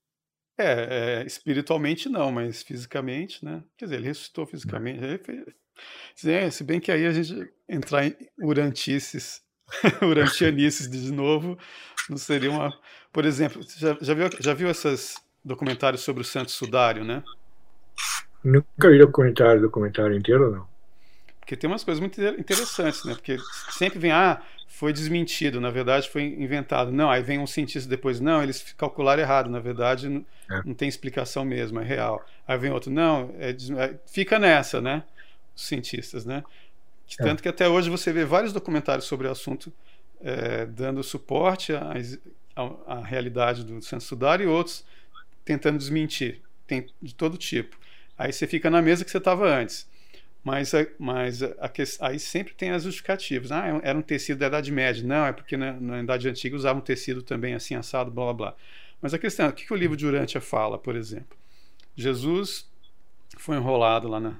É, 0.56 1.20
é, 1.22 1.26
espiritualmente 1.26 2.08
não, 2.08 2.30
mas 2.30 2.62
fisicamente, 2.62 3.44
né? 3.44 3.64
Quer 3.76 3.86
dizer, 3.86 3.96
ele 3.96 4.06
ressuscitou 4.06 4.46
fisicamente. 4.46 5.02
Ele 5.02 5.18
fez, 5.18 5.44
é, 6.24 6.50
se 6.50 6.64
bem 6.64 6.80
que 6.80 6.90
aí 6.90 7.06
a 7.06 7.12
gente 7.12 7.50
entrar 7.68 8.06
em 8.06 8.16
urantices, 8.40 9.42
urantianices 10.02 10.88
de 10.88 11.12
novo, 11.12 11.58
não 12.08 12.16
seria 12.16 12.50
uma. 12.50 12.72
Por 13.12 13.24
exemplo, 13.24 13.62
já, 13.76 13.96
já, 14.00 14.14
viu, 14.14 14.30
já 14.40 14.54
viu 14.54 14.68
esses 14.68 15.16
documentários 15.44 16.02
sobre 16.02 16.22
o 16.22 16.24
Santo 16.24 16.50
Sudário, 16.50 17.04
né? 17.04 17.22
Nunca 18.42 18.90
vi 18.90 18.96
o 18.96 19.06
documentário, 19.06 19.60
documentário 19.60 20.16
inteiro, 20.16 20.50
não. 20.50 20.74
Porque 21.40 21.56
tem 21.56 21.68
umas 21.68 21.84
coisas 21.84 22.00
muito 22.00 22.20
interessantes, 22.22 23.04
né? 23.04 23.14
Porque 23.14 23.36
sempre 23.70 23.98
vem, 23.98 24.12
ah, 24.12 24.40
foi 24.74 24.92
desmentido, 24.92 25.60
na 25.60 25.70
verdade 25.70 26.08
foi 26.08 26.24
inventado. 26.24 26.90
Não, 26.90 27.10
aí 27.10 27.22
vem 27.22 27.38
um 27.38 27.46
cientista 27.46 27.88
depois, 27.88 28.18
não, 28.18 28.42
eles 28.42 28.74
calcularam 28.76 29.22
errado, 29.22 29.48
na 29.48 29.60
verdade 29.60 30.08
não, 30.08 30.24
é. 30.50 30.62
não 30.64 30.74
tem 30.74 30.88
explicação 30.88 31.44
mesmo, 31.44 31.80
é 31.80 31.84
real. 31.84 32.24
Aí 32.46 32.58
vem 32.58 32.72
outro, 32.72 32.90
não, 32.90 33.32
é, 33.38 33.50
é, 33.50 33.94
fica 34.06 34.38
nessa, 34.38 34.80
né? 34.80 35.04
Cientistas, 35.54 36.24
né? 36.24 36.42
É. 37.18 37.22
Tanto 37.22 37.42
que 37.42 37.48
até 37.48 37.68
hoje 37.68 37.90
você 37.90 38.12
vê 38.12 38.24
vários 38.24 38.52
documentários 38.52 39.06
sobre 39.06 39.28
o 39.28 39.30
assunto 39.30 39.72
é, 40.20 40.66
dando 40.66 41.02
suporte 41.02 41.72
à, 41.72 41.92
à, 42.56 42.94
à, 42.94 43.04
realidade 43.04 43.64
do 43.64 43.80
censudário 43.82 44.44
e 44.44 44.46
outros 44.46 44.84
tentando 45.44 45.76
desmentir, 45.76 46.40
tem 46.66 46.86
de 47.00 47.14
todo 47.14 47.36
tipo. 47.36 47.76
Aí 48.16 48.32
você 48.32 48.46
fica 48.46 48.70
na 48.70 48.80
mesa 48.80 49.04
que 49.04 49.10
você 49.10 49.18
estava 49.18 49.46
antes. 49.46 49.86
Mas, 50.42 50.72
mas 50.98 51.42
a, 51.42 51.72
aí 52.00 52.18
sempre 52.18 52.54
tem 52.54 52.70
as 52.70 52.82
justificativas. 52.82 53.50
Ah, 53.50 53.66
é 53.66 53.88
era 53.88 53.98
um 53.98 54.02
tecido 54.02 54.38
da 54.38 54.46
Idade 54.46 54.70
Média. 54.70 55.02
Não, 55.02 55.26
é 55.26 55.32
porque 55.32 55.56
na, 55.56 55.72
na 55.72 56.02
Idade 56.02 56.28
Antiga 56.28 56.54
usavam 56.54 56.80
um 56.80 56.84
tecido 56.84 57.22
também 57.22 57.54
assim, 57.54 57.74
assado, 57.74 58.10
blá 58.10 58.24
blá 58.24 58.34
blá. 58.34 58.56
Mas 59.00 59.12
a 59.12 59.18
questão 59.18 59.46
é, 59.46 59.48
o 59.48 59.52
que, 59.52 59.66
que 59.66 59.72
o 59.72 59.76
livro 59.76 59.96
de 59.96 60.06
Urântia 60.06 60.40
fala, 60.40 60.78
por 60.78 60.96
exemplo? 60.96 61.36
Jesus 61.96 62.70
foi 63.38 63.56
enrolado 63.56 64.08
lá 64.08 64.20
na, 64.20 64.36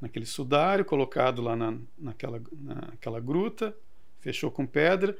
naquele 0.00 0.26
sudário, 0.26 0.84
colocado 0.84 1.42
lá 1.42 1.54
na, 1.54 1.76
naquela, 1.98 2.42
naquela 2.52 3.20
gruta, 3.20 3.76
fechou 4.20 4.50
com 4.50 4.66
pedra, 4.66 5.16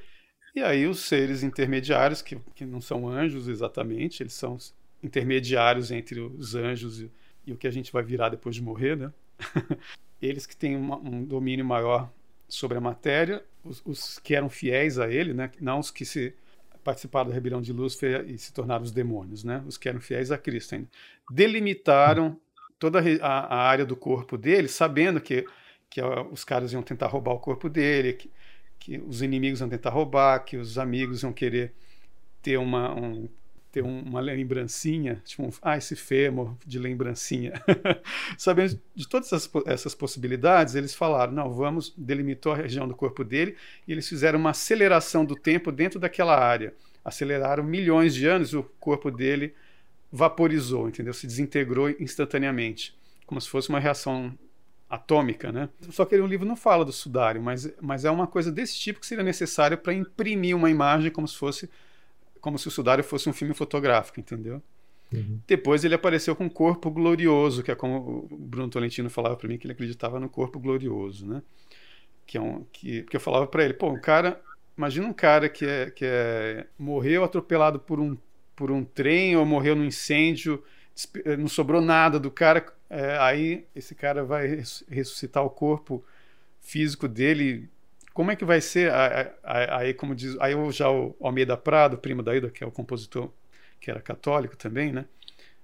e 0.55 0.61
aí 0.63 0.87
os 0.87 1.01
seres 1.01 1.43
intermediários, 1.43 2.23
que, 2.23 2.37
que 2.55 2.65
não 2.65 2.81
são 2.81 3.09
anjos 3.09 3.47
exatamente, 3.47 4.23
eles 4.23 4.33
são 4.33 4.59
intermediários 5.03 5.91
entre 5.91 6.21
os 6.21 6.55
anjos 6.55 7.01
e, 7.01 7.11
e 7.47 7.53
o 7.53 7.57
que 7.57 7.67
a 7.67 7.71
gente 7.71 7.93
vai 7.93 8.03
virar 8.03 8.31
depois 8.31 8.55
de 8.55 8.63
morrer, 8.63 8.97
né? 8.97 9.13
eles 10.21 10.47
que 10.47 10.57
têm 10.57 10.77
uma, 10.77 10.97
um 10.97 11.25
domínio 11.25 11.65
maior 11.65 12.11
sobre 12.49 12.77
a 12.77 12.81
matéria, 12.81 13.45
os, 13.65 13.83
os, 13.85 14.19
que 14.19 14.35
eram 14.35 14.51
fiéis 14.51 14.99
a 14.99 15.11
ele, 15.11 15.33
né? 15.33 15.51
não 15.61 15.79
os 15.79 15.91
que 15.91 16.05
se 16.05 16.35
participaram 16.83 17.29
da 17.29 17.35
rebelião 17.35 17.63
de 17.63 17.73
Lúcifer 17.73 18.25
e 18.29 18.37
se 18.37 18.53
tornaram 18.53 18.83
os 18.83 18.91
demônios, 18.91 19.45
né? 19.45 19.63
os 19.67 19.79
que 19.79 19.89
eram 19.89 20.01
fiéis 20.01 20.31
a 20.31 20.39
Cristo 20.39 20.75
ainda, 20.75 20.89
delimitaram 21.31 22.39
toda 22.81 22.99
a, 23.21 23.29
a 23.29 23.69
área 23.69 23.85
do 23.85 23.95
corpo 23.95 24.39
dele, 24.39 24.67
sabendo 24.67 25.21
que, 25.21 25.47
que 25.89 26.01
os 26.33 26.43
caras 26.43 26.73
iam 26.73 26.83
tentar 26.83 27.07
roubar 27.07 27.35
o 27.35 27.39
corpo 27.39 27.69
dele, 27.69 28.15
que, 28.15 28.31
que 28.79 28.99
os 28.99 29.21
inimigos 29.21 29.61
iam 29.61 29.69
tentar 29.69 29.91
roubar, 29.91 30.41
que 30.41 30.57
os 30.57 30.79
amigos 30.79 31.23
iam 31.23 31.33
querer 31.33 31.75
ter 32.43 32.57
uma, 32.57 32.99
um, 32.99 33.29
ter 33.71 33.83
uma 33.83 34.19
lembrancinha, 34.19 35.21
tipo, 35.27 35.43
um, 35.43 35.51
ah, 35.61 35.77
esse 35.77 35.95
fêmur 35.95 36.57
de 36.67 36.79
lembrancinha. 36.79 37.53
Sabendo 38.39 38.81
de 38.95 39.07
todas 39.07 39.31
essas, 39.31 39.51
essas, 39.67 39.95
possibilidades, 39.95 40.75
eles 40.75 40.95
falaram, 40.95 41.35
não, 41.35 41.53
vamos, 41.53 41.93
delimitou 41.95 42.53
a 42.53 42.57
região 42.57 42.89
do 42.89 42.95
corpo 42.95 43.23
dele, 43.23 43.57
e 43.87 43.93
eles 43.93 44.09
fizeram 44.09 44.39
uma 44.39 44.51
aceleração 44.51 45.23
do 45.23 45.37
tempo 45.37 45.71
dentro 45.71 46.01
daquela 46.01 46.35
área. 46.35 46.73
Aceleraram 47.05 47.63
milhões 47.63 48.15
de 48.15 48.27
anos, 48.27 48.55
o 48.55 48.63
corpo 48.81 49.11
dele 49.11 49.55
vaporizou, 50.13 50.89
entendeu? 50.89 51.13
Se 51.13 51.27
desintegrou 51.27 51.91
instantaneamente, 51.91 52.97
como 53.27 53.41
se 53.41 53.49
fosse 53.49 53.69
uma 53.69 53.79
reação 53.79 54.37
atômica, 54.89 55.53
né? 55.53 55.69
Só 55.91 56.05
que 56.05 56.17
o 56.17 56.27
livro 56.27 56.45
não 56.45 56.57
fala 56.57 56.85
do 56.85 56.93
sudário, 56.93 57.41
mas, 57.41 57.73
mas 57.81 58.05
é 58.05 58.11
uma 58.11 58.27
coisa 58.27 58.51
desse 58.51 58.77
tipo 58.77 58.99
que 58.99 59.07
seria 59.07 59.23
necessário 59.23 59.79
para 59.79 59.95
imprimir 59.95 60.57
uma 60.57 60.69
imagem 60.69 61.13
como 61.13 61.29
se 61.29 61.37
fosse 61.37 61.71
como 62.41 62.59
se 62.59 62.67
o 62.67 62.71
Sudário 62.71 63.05
fosse 63.05 63.29
um 63.29 63.33
filme 63.33 63.55
fotográfico, 63.55 64.19
entendeu? 64.19 64.63
Uhum. 65.13 65.41
Depois 65.47 65.85
ele 65.85 65.95
apareceu 65.95 66.35
com 66.35 66.45
um 66.45 66.49
corpo 66.49 66.91
glorioso, 66.91 67.63
que 67.63 67.71
é 67.71 67.75
como 67.75 68.27
o 68.31 68.37
Bruno 68.37 68.71
Tolentino 68.71 69.11
falava 69.11 69.37
para 69.37 69.49
mim 69.49 69.59
que 69.59 69.67
ele 69.67 69.73
acreditava 69.73 70.19
no 70.19 70.29
corpo 70.29 70.59
glorioso, 70.59 71.27
né? 71.27 71.43
Que 72.27 72.39
é 72.39 72.41
um 72.41 72.65
que, 72.73 73.03
que 73.03 73.17
eu 73.17 73.21
falava 73.21 73.47
para 73.47 73.65
ele, 73.65 73.75
pô, 73.75 73.91
um 73.91 74.01
cara, 74.01 74.41
imagina 74.77 75.07
um 75.07 75.13
cara 75.13 75.49
que 75.49 75.67
é 75.67 75.91
que 75.91 76.05
é 76.05 76.67
morreu 76.79 77.25
atropelado 77.25 77.79
por 77.79 78.01
um 78.01 78.17
por 78.61 78.71
um 78.71 78.85
trem 78.85 79.35
ou 79.39 79.47
morreu 79.47 79.75
num 79.75 79.87
incêndio, 79.87 80.63
não 81.39 81.49
sobrou 81.49 81.81
nada 81.81 82.21
do 82.21 82.31
cara, 82.31 82.71
é, 82.91 83.17
aí 83.17 83.67
esse 83.75 83.95
cara 83.95 84.23
vai 84.23 84.63
ressuscitar 84.87 85.43
o 85.43 85.49
corpo 85.49 86.05
físico 86.61 87.09
dele. 87.09 87.71
Como 88.13 88.31
é 88.31 88.37
que 88.37 88.45
vai 88.45 88.61
ser? 88.61 88.93
Aí 89.43 89.95
como 89.95 90.15
diz 90.15 90.37
aí 90.39 90.53
já 90.73 90.91
o 90.91 91.17
Almeida 91.23 91.57
Prado 91.57 91.97
primo 91.97 92.23
da 92.23 92.37
Ida 92.37 92.51
que 92.51 92.63
é 92.63 92.67
o 92.67 92.71
compositor 92.71 93.31
que 93.81 93.91
era 93.91 93.99
católico 94.03 94.59
também 94.59 94.93
né 94.93 95.07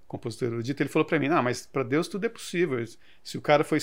compositor 0.09 0.48
erudito 0.48 0.82
ele 0.82 0.89
falou 0.89 1.05
para 1.05 1.18
mim 1.18 1.28
não 1.28 1.43
mas 1.43 1.66
para 1.66 1.82
Deus 1.82 2.09
tudo 2.09 2.24
é 2.24 2.31
possível. 2.31 2.82
Se 3.23 3.36
o 3.36 3.43
cara 3.43 3.62
foi 3.62 3.78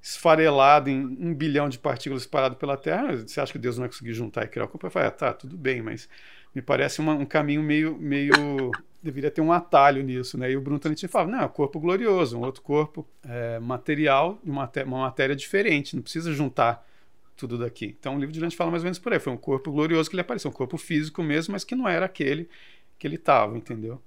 esfarelado 0.00 0.88
em 0.88 1.04
um 1.04 1.34
bilhão 1.34 1.68
de 1.68 1.78
partículas 1.78 2.22
espalhado 2.22 2.56
pela 2.56 2.78
Terra 2.78 3.14
você 3.14 3.42
acha 3.42 3.52
que 3.52 3.58
Deus 3.58 3.76
não 3.76 3.82
vai 3.82 3.90
conseguir 3.90 4.14
juntar 4.14 4.44
e 4.44 4.48
criar 4.48 4.64
o 4.64 4.68
corpo? 4.68 4.86
Eu 4.86 4.90
falei, 4.90 5.08
ah, 5.08 5.10
tá 5.10 5.34
tudo 5.34 5.54
bem 5.54 5.82
mas 5.82 6.08
me 6.54 6.62
parece 6.62 7.00
uma, 7.00 7.14
um 7.14 7.26
caminho 7.26 7.62
meio 7.62 7.96
meio 7.98 8.32
deveria 9.02 9.30
ter 9.30 9.40
um 9.40 9.52
atalho 9.52 10.02
nisso 10.02 10.38
né 10.38 10.50
e 10.50 10.56
o 10.56 10.60
Bruno 10.60 10.78
Trentino 10.78 11.10
falava 11.10 11.30
não 11.30 11.40
é 11.40 11.44
um 11.44 11.48
corpo 11.48 11.78
glorioso 11.80 12.38
um 12.38 12.42
outro 12.42 12.62
corpo 12.62 13.06
é, 13.26 13.58
material 13.58 14.38
uma, 14.44 14.70
uma 14.86 14.98
matéria 15.00 15.36
diferente 15.36 15.96
não 15.96 16.02
precisa 16.02 16.32
juntar 16.32 16.86
tudo 17.36 17.58
daqui. 17.58 17.96
Então 17.98 18.16
o 18.16 18.18
livro 18.18 18.32
de 18.32 18.40
Dante 18.40 18.56
fala 18.56 18.70
mais 18.70 18.82
ou 18.82 18.86
menos 18.86 18.98
por 18.98 19.12
aí. 19.12 19.18
Foi 19.18 19.32
um 19.32 19.36
corpo 19.36 19.70
glorioso 19.70 20.08
que 20.08 20.14
ele 20.14 20.20
apareceu, 20.20 20.50
um 20.50 20.54
corpo 20.54 20.76
físico 20.76 21.22
mesmo, 21.22 21.52
mas 21.52 21.64
que 21.64 21.74
não 21.74 21.88
era 21.88 22.06
aquele 22.06 22.48
que 22.98 23.06
ele 23.06 23.16
estava, 23.16 23.56
entendeu? 23.56 24.00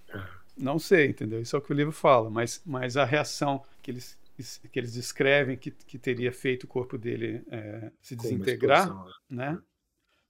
Não 0.57 0.80
sei, 0.80 1.07
entendeu? 1.07 1.41
Isso 1.41 1.56
é 1.56 1.60
o 1.60 1.61
que 1.61 1.72
o 1.72 1.76
livro 1.76 1.91
fala, 1.91 2.30
mas, 2.30 2.61
mas 2.65 2.98
a 2.98 3.06
reação 3.06 3.64
que 3.82 3.91
eles, 3.91 4.18
que 4.72 4.80
eles 4.80 4.94
descrevem 4.94 5.57
que, 5.57 5.72
que 5.72 5.99
teria 5.99 6.32
feito 6.32 6.64
o 6.64 6.68
corpo 6.68 6.98
dele 6.98 7.44
é, 7.52 7.91
se 8.02 8.15
desintegrar, 8.15 8.90
né? 9.30 9.52
né? 9.52 9.60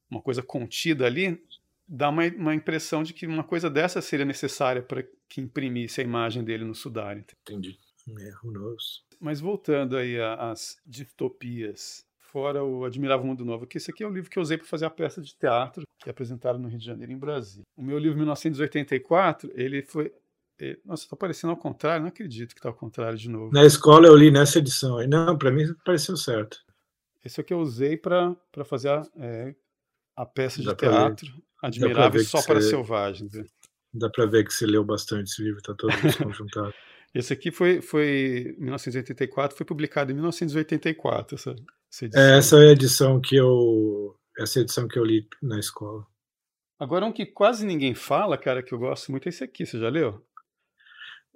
Uma 0.10 0.22
coisa 0.22 0.42
contida 0.42 1.06
ali, 1.06 1.42
dá 1.88 2.10
uma, 2.10 2.24
uma 2.28 2.56
impressão 2.56 3.04
de 3.04 3.14
que 3.14 3.26
uma 3.26 3.44
coisa 3.44 3.70
dessa 3.70 4.02
seria 4.02 4.26
necessária 4.26 4.82
para 4.82 5.04
que 5.30 5.42
imprimisse 5.42 6.02
a 6.02 6.04
imagem 6.04 6.44
dele 6.44 6.66
no 6.66 6.76
sudário. 6.76 7.24
Entendi. 7.42 7.78
É, 8.10 8.32
who 8.44 8.52
knows? 8.52 9.04
Mas 9.20 9.40
voltando 9.40 9.98
aí 9.98 10.20
às 10.20 10.78
distopias 10.86 12.06
fora 12.20 12.64
o 12.64 12.86
Admirável 12.86 13.26
Mundo 13.26 13.46
Novo, 13.46 13.66
que 13.66 13.78
esse 13.78 13.90
aqui 13.90 14.04
é 14.04 14.08
o 14.08 14.12
livro 14.12 14.30
que 14.30 14.38
eu 14.38 14.44
usei 14.44 14.58
para 14.58 14.68
fazer 14.68 14.86
a 14.86 14.90
peça 14.90 15.22
de 15.22 15.36
teatro 15.36 15.88
que 16.00 16.10
é 16.10 16.12
apresentaram 16.12 16.60
no 16.60 16.68
Rio 16.68 16.78
de 16.78 16.86
Janeiro, 16.86 17.12
em 17.12 17.18
Brasília. 17.18 17.66
O 17.76 17.84
meu 17.84 17.98
livro, 17.98 18.18
1984, 18.18 19.52
ele 19.54 19.82
foi... 19.82 20.14
Ele, 20.60 20.80
nossa, 20.86 21.04
está 21.04 21.16
parecendo 21.16 21.52
ao 21.52 21.58
contrário, 21.58 22.02
não 22.02 22.10
acredito 22.10 22.54
que 22.54 22.60
está 22.60 22.70
ao 22.70 22.76
contrário 22.76 23.18
de 23.18 23.30
novo. 23.30 23.54
Na 23.54 23.64
escola 23.64 24.08
eu 24.08 24.16
li 24.16 24.32
nessa 24.32 24.58
edição, 24.58 25.06
não, 25.08 25.38
para 25.38 25.52
mim 25.52 25.66
pareceu 25.86 26.18
certo. 26.18 26.58
Esse 27.24 27.42
aqui 27.42 27.54
eu 27.54 27.60
usei 27.60 27.96
para 27.96 28.36
fazer 28.66 28.90
a, 28.90 29.04
é, 29.18 29.56
a 30.16 30.26
peça 30.26 30.60
de 30.60 30.68
Dá 30.68 30.76
teatro, 30.76 31.32
Admirável 31.62 32.24
Só 32.24 32.42
para 32.44 32.62
você, 32.62 32.70
Selvagens. 32.70 33.34
Né? 33.34 33.46
Dá 33.94 34.10
para 34.10 34.26
ver 34.26 34.46
que 34.46 34.54
você 34.54 34.66
leu 34.66 34.84
bastante 34.84 35.32
esse 35.32 35.42
livro, 35.42 35.58
está 35.58 35.74
todo 35.74 35.96
desconjuntado. 36.02 36.74
Esse 37.16 37.34
aqui 37.34 37.52
foi, 37.52 37.82
foi 37.82 38.54
1984, 38.60 39.58
foi 39.58 39.66
publicado 39.66 40.12
em 40.12 40.14
1984, 40.14 41.36
essa, 41.36 41.56
essa 41.92 42.06
edição. 42.06 42.22
É, 42.22 42.38
essa 42.38 42.58
é 42.58 42.68
a 42.68 42.72
edição 42.74 43.20
que 43.20 43.36
eu 43.36 44.16
essa 44.38 44.60
edição 44.60 44.88
que 44.88 45.00
eu 45.00 45.04
li 45.04 45.28
na 45.42 45.58
escola. 45.58 46.06
Agora 46.80 47.06
um 47.06 47.12
que 47.12 47.26
quase 47.26 47.66
ninguém 47.66 47.96
fala, 47.96 48.38
cara, 48.38 48.62
que 48.62 48.72
eu 48.72 48.78
gosto 48.78 49.10
muito 49.10 49.26
é 49.26 49.30
esse 49.30 49.44
aqui, 49.44 49.66
você 49.66 49.80
já 49.80 49.90
leu? 49.90 50.24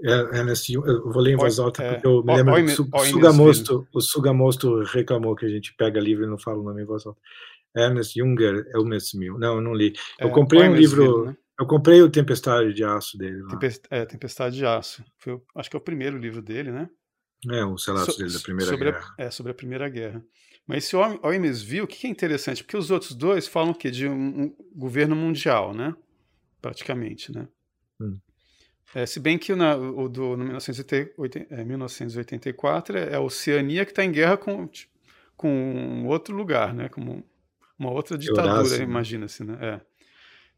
É, 0.03 0.39
é 0.39 0.43
nesse, 0.43 0.73
eu 0.73 1.11
vou 1.11 1.21
ler 1.21 1.33
em 1.33 1.35
voz 1.35 1.59
alta 1.59 1.83
é, 1.83 1.93
porque 1.93 2.07
eu 2.07 2.23
me 2.23 2.35
lembro 2.35 2.55
que 2.55 2.81
o 2.81 3.05
Sugamosto, 3.05 3.87
o 3.93 4.01
Sugamosto 4.01 4.83
reclamou 4.83 5.35
que 5.35 5.45
a 5.45 5.49
gente 5.49 5.73
pega 5.75 5.99
livro 5.99 6.25
e 6.25 6.27
não 6.27 6.37
fala 6.37 6.59
o 6.59 6.63
nome 6.63 6.81
em 6.81 6.85
voz 6.85 7.05
alta. 7.05 7.19
Ernest 7.75 8.17
Junger, 8.17 8.65
Elmes 8.73 9.13
Mil. 9.13 9.37
Não, 9.37 9.55
eu 9.55 9.61
não 9.61 9.73
li. 9.73 9.93
Eu 10.19 10.29
é, 10.29 10.31
comprei 10.31 10.67
um 10.67 10.75
livro, 10.75 11.25
né? 11.25 11.37
eu 11.59 11.65
comprei 11.65 12.01
o 12.01 12.09
Tempestade 12.09 12.73
de 12.73 12.83
Aço 12.83 13.17
dele. 13.17 13.45
Tempest, 13.47 13.81
é, 13.89 14.05
Tempestade 14.05 14.55
de 14.55 14.65
Aço. 14.65 15.03
Foi, 15.17 15.39
acho 15.55 15.69
que 15.69 15.75
é 15.75 15.79
o 15.79 15.81
primeiro 15.81 16.17
livro 16.17 16.41
dele, 16.41 16.71
né? 16.71 16.89
É, 17.49 17.65
os 17.65 17.85
relatos 17.85 18.15
so, 18.15 18.19
dele 18.19 18.33
da 18.33 18.39
Primeira 18.39 18.71
sobre 18.71 18.91
Guerra. 18.91 19.15
A, 19.17 19.23
é, 19.23 19.31
sobre 19.31 19.51
a 19.51 19.55
Primeira 19.55 19.89
Guerra. 19.89 20.23
Mas 20.67 20.85
esse 20.85 20.95
OMSV, 20.95 21.81
o 21.81 21.87
que 21.87 22.05
é 22.05 22.09
interessante? 22.09 22.63
Porque 22.63 22.77
os 22.77 22.91
outros 22.91 23.13
dois 23.13 23.47
falam 23.47 23.73
que 23.73 23.89
de 23.89 24.07
um, 24.07 24.43
um, 24.43 24.55
governo 24.75 25.15
mundial, 25.15 25.73
né? 25.73 25.95
Praticamente, 26.61 27.31
né? 27.31 27.47
Hum. 27.99 28.19
É, 28.93 29.05
se 29.05 29.19
bem 29.19 29.37
que 29.37 29.55
na, 29.55 29.75
o 29.75 30.07
do 30.07 30.35
no 30.35 30.43
1980, 30.43 31.47
é, 31.49 31.63
1984 31.63 32.97
é, 32.97 33.09
é 33.11 33.15
a 33.15 33.21
Oceania 33.21 33.85
que 33.85 33.91
está 33.91 34.03
em 34.03 34.11
guerra 34.11 34.37
com, 34.37 34.69
com 35.35 36.05
outro 36.07 36.35
lugar, 36.35 36.73
né? 36.73 36.89
Como 36.89 37.23
uma 37.81 37.91
outra 37.91 38.15
ditadura, 38.15 38.77
né? 38.77 38.83
imagina-se, 38.83 39.43
né? 39.43 39.57
É. 39.59 39.81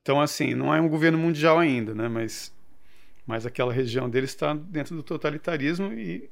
Então, 0.02 0.20
assim, 0.20 0.54
não 0.54 0.76
é 0.76 0.82
um 0.82 0.90
governo 0.90 1.18
mundial 1.18 1.58
ainda, 1.58 1.96
né? 1.96 2.10
Mas, 2.10 2.54
mas 3.26 3.46
aquela 3.46 3.72
região 3.72 4.10
dele 4.10 4.26
está 4.26 4.54
dentro 4.54 4.94
do 4.94 5.02
totalitarismo 5.02 5.94
e 5.94 6.30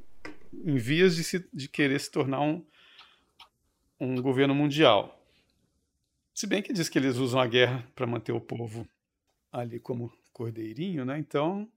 em 0.53 0.75
vias 0.75 1.15
de, 1.15 1.23
se, 1.23 1.47
de 1.53 1.69
querer 1.69 1.97
se 1.97 2.11
tornar 2.11 2.41
um, 2.41 2.61
um 3.97 4.21
governo 4.21 4.53
mundial. 4.53 5.17
Se 6.33 6.45
bem 6.45 6.61
que 6.61 6.73
diz 6.73 6.89
que 6.89 6.99
eles 6.99 7.15
usam 7.15 7.39
a 7.39 7.47
guerra 7.47 7.87
para 7.95 8.05
manter 8.05 8.33
o 8.33 8.41
povo 8.41 8.85
ali 9.49 9.79
como 9.79 10.11
cordeirinho, 10.33 11.05
né? 11.05 11.17
Então 11.17 11.69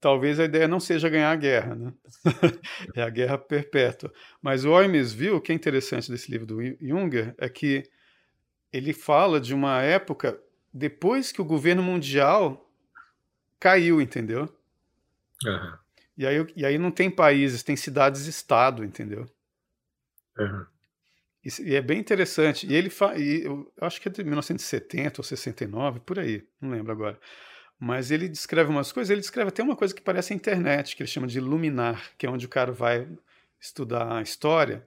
talvez 0.00 0.40
a 0.40 0.44
ideia 0.44 0.66
não 0.66 0.80
seja 0.80 1.08
ganhar 1.10 1.30
a 1.30 1.36
guerra, 1.36 1.74
né? 1.74 1.92
é 2.96 3.02
a 3.02 3.10
guerra 3.10 3.36
perpétua. 3.36 4.10
Mas 4.40 4.64
o 4.64 4.80
Hermes 4.80 5.12
viu, 5.12 5.36
o 5.36 5.40
que 5.40 5.52
é 5.52 5.54
interessante 5.54 6.10
desse 6.10 6.30
livro 6.30 6.46
do 6.46 6.62
Junger 6.80 7.34
é 7.36 7.48
que 7.48 7.84
ele 8.72 8.92
fala 8.92 9.40
de 9.40 9.54
uma 9.54 9.82
época 9.82 10.40
depois 10.72 11.30
que 11.30 11.42
o 11.42 11.44
governo 11.44 11.82
mundial 11.82 12.70
caiu, 13.60 14.00
entendeu? 14.00 14.48
Uhum. 15.44 15.76
E, 16.16 16.26
aí, 16.26 16.46
e 16.56 16.64
aí 16.64 16.78
não 16.78 16.90
tem 16.90 17.10
países, 17.10 17.62
tem 17.62 17.76
cidades-estado, 17.76 18.84
entendeu? 18.84 19.26
Uhum. 20.38 20.66
E, 21.44 21.70
e, 21.70 21.74
é 21.74 21.82
bem 21.82 21.98
interessante. 21.98 22.66
E 22.66 22.74
ele 22.74 22.88
fa, 22.88 23.16
e 23.18 23.44
eu 23.44 23.70
acho 23.80 24.00
que 24.00 24.08
é 24.08 24.10
de 24.10 24.24
1970 24.24 25.20
ou 25.20 25.24
69, 25.24 26.00
por 26.00 26.18
aí, 26.18 26.46
não 26.60 26.70
lembro 26.70 26.92
agora. 26.92 27.18
Mas 27.78 28.10
ele 28.10 28.28
descreve 28.28 28.70
umas 28.70 28.92
coisas, 28.92 29.10
ele 29.10 29.20
descreve 29.20 29.48
até 29.48 29.62
uma 29.62 29.76
coisa 29.76 29.94
que 29.94 30.00
parece 30.00 30.32
a 30.32 30.36
internet, 30.36 30.94
que 30.96 31.02
ele 31.02 31.10
chama 31.10 31.26
de 31.26 31.40
luminar, 31.40 32.12
que 32.16 32.26
é 32.26 32.30
onde 32.30 32.46
o 32.46 32.48
cara 32.48 32.72
vai 32.72 33.08
estudar 33.60 34.16
a 34.16 34.22
história, 34.22 34.86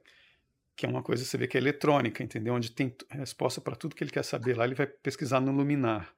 que 0.75 0.85
é 0.85 0.89
uma 0.89 1.01
coisa 1.01 1.23
você 1.23 1.37
vê 1.37 1.47
que 1.47 1.57
é 1.57 1.61
eletrônica, 1.61 2.21
entendeu? 2.21 2.53
Onde 2.53 2.71
tem 2.71 2.93
resposta 3.09 3.61
para 3.61 3.75
tudo 3.75 3.95
que 3.95 4.03
ele 4.03 4.11
quer 4.11 4.23
saber 4.23 4.57
lá, 4.57 4.65
ele 4.65 4.75
vai 4.75 4.85
pesquisar 4.85 5.39
no 5.39 5.51
luminar. 5.51 6.13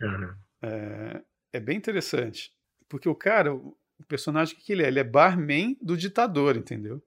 Uhum. 0.00 0.34
É, 0.62 1.22
é, 1.52 1.60
bem 1.60 1.76
interessante, 1.76 2.52
porque 2.88 3.08
o 3.08 3.14
cara, 3.14 3.54
o 3.54 3.76
personagem 4.08 4.56
que 4.56 4.72
ele 4.72 4.82
é, 4.82 4.88
ele 4.88 4.98
é 4.98 5.04
barman 5.04 5.76
do 5.80 5.96
ditador, 5.96 6.56
entendeu? 6.56 7.02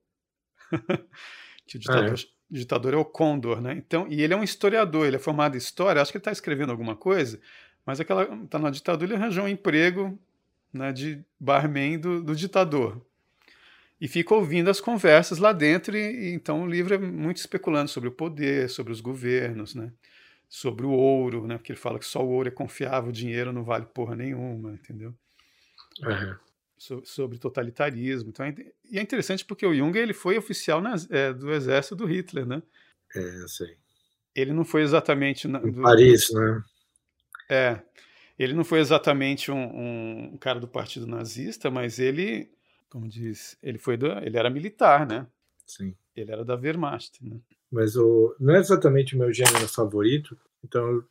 que 1.66 1.78
o 1.78 1.80
ditador, 1.80 2.16
ah, 2.16 2.22
é? 2.22 2.54
o 2.54 2.54
ditador 2.54 2.94
é 2.94 2.98
o 2.98 3.06
Condor, 3.06 3.62
né? 3.62 3.74
Então, 3.74 4.08
e 4.08 4.22
ele 4.22 4.34
é 4.34 4.38
um 4.38 4.44
historiador, 4.44 5.08
ele 5.08 5.16
é 5.16 5.20
formado 5.20 5.56
em 5.56 5.58
história, 5.58 6.02
acho 6.02 6.12
que 6.12 6.18
ele 6.18 6.22
está 6.22 6.32
escrevendo 6.32 6.72
alguma 6.72 6.96
coisa, 6.96 7.40
mas 7.86 8.00
aquela 8.00 8.26
tá 8.48 8.60
na 8.60 8.70
ditadura, 8.70 9.12
ele 9.12 9.22
arranjou 9.22 9.46
um 9.46 9.50
emprego 9.50 10.20
né, 10.72 10.92
de 10.92 11.24
barman 11.40 12.00
do, 12.00 12.22
do 12.22 12.36
ditador. 12.36 13.04
E 14.00 14.08
fica 14.08 14.34
ouvindo 14.34 14.70
as 14.70 14.80
conversas 14.80 15.40
lá 15.40 15.52
dentro, 15.52 15.98
e, 15.98 16.34
então 16.34 16.64
o 16.64 16.68
livro 16.68 16.94
é 16.94 16.98
muito 16.98 17.38
especulando 17.38 17.90
sobre 17.90 18.10
o 18.10 18.14
poder, 18.14 18.70
sobre 18.70 18.94
os 18.94 19.02
governos, 19.02 19.76
né? 19.76 19.92
sobre 20.50 20.84
o 20.86 20.90
ouro, 20.90 21.46
né? 21.46 21.58
porque 21.58 21.72
ele 21.72 21.80
fala 21.80 22.00
que 22.00 22.06
só 22.06 22.26
o 22.26 22.30
ouro 22.30 22.48
é 22.48 22.52
confiável, 22.52 23.10
o 23.10 23.14
dinheiro 23.14 23.54
não 23.54 23.64
vale 23.64 23.86
porra 23.86 24.16
nenhuma, 24.16 24.74
entendeu? 24.74 25.14
Uhum. 26.02 26.36
So, 26.76 27.02
sobre 27.06 27.38
totalitarismo. 27.38 28.30
Então, 28.30 28.48
e 28.90 28.98
é 28.98 29.02
interessante 29.02 29.46
porque 29.46 29.66
o 29.66 29.76
Jung 29.76 29.96
ele 29.98 30.14
foi 30.14 30.38
oficial 30.38 30.82
é, 31.12 31.32
do 31.34 31.52
exército 31.52 31.96
do 31.96 32.06
Hitler, 32.06 32.46
né? 32.46 32.64
É, 33.14 33.48
sei. 33.48 33.78
Ele 34.34 34.54
não 34.54 34.64
foi 34.64 34.82
exatamente... 34.82 35.48
Na, 35.48 35.60
do, 35.60 35.82
Paris, 35.82 36.32
né? 36.32 36.64
É. 37.50 37.82
Ele 38.38 38.54
não 38.54 38.64
foi 38.64 38.80
exatamente 38.80 39.52
um, 39.52 40.32
um, 40.34 40.38
cara 40.38 40.60
do 40.60 40.68
partido 40.68 41.06
nazista, 41.06 41.70
mas 41.70 42.00
ele, 42.00 42.50
como 42.90 43.08
diz, 43.08 43.58
ele 43.62 43.78
foi 43.78 43.98
do, 43.98 44.08
ele 44.08 44.38
era 44.38 44.50
militar, 44.50 45.08
né? 45.08 45.28
Sim. 45.66 45.96
Ele 46.16 46.32
era 46.32 46.44
da 46.44 46.56
Wehrmacht, 46.56 47.24
né? 47.24 47.40
Mas 47.72 47.96
o, 47.96 48.36
não 48.40 48.56
é 48.56 48.60
exatamente 48.60 49.16
o 49.16 49.20
meu 49.20 49.32
gênero 49.32 49.68
favorito. 49.68 50.38
Então, 50.64 51.04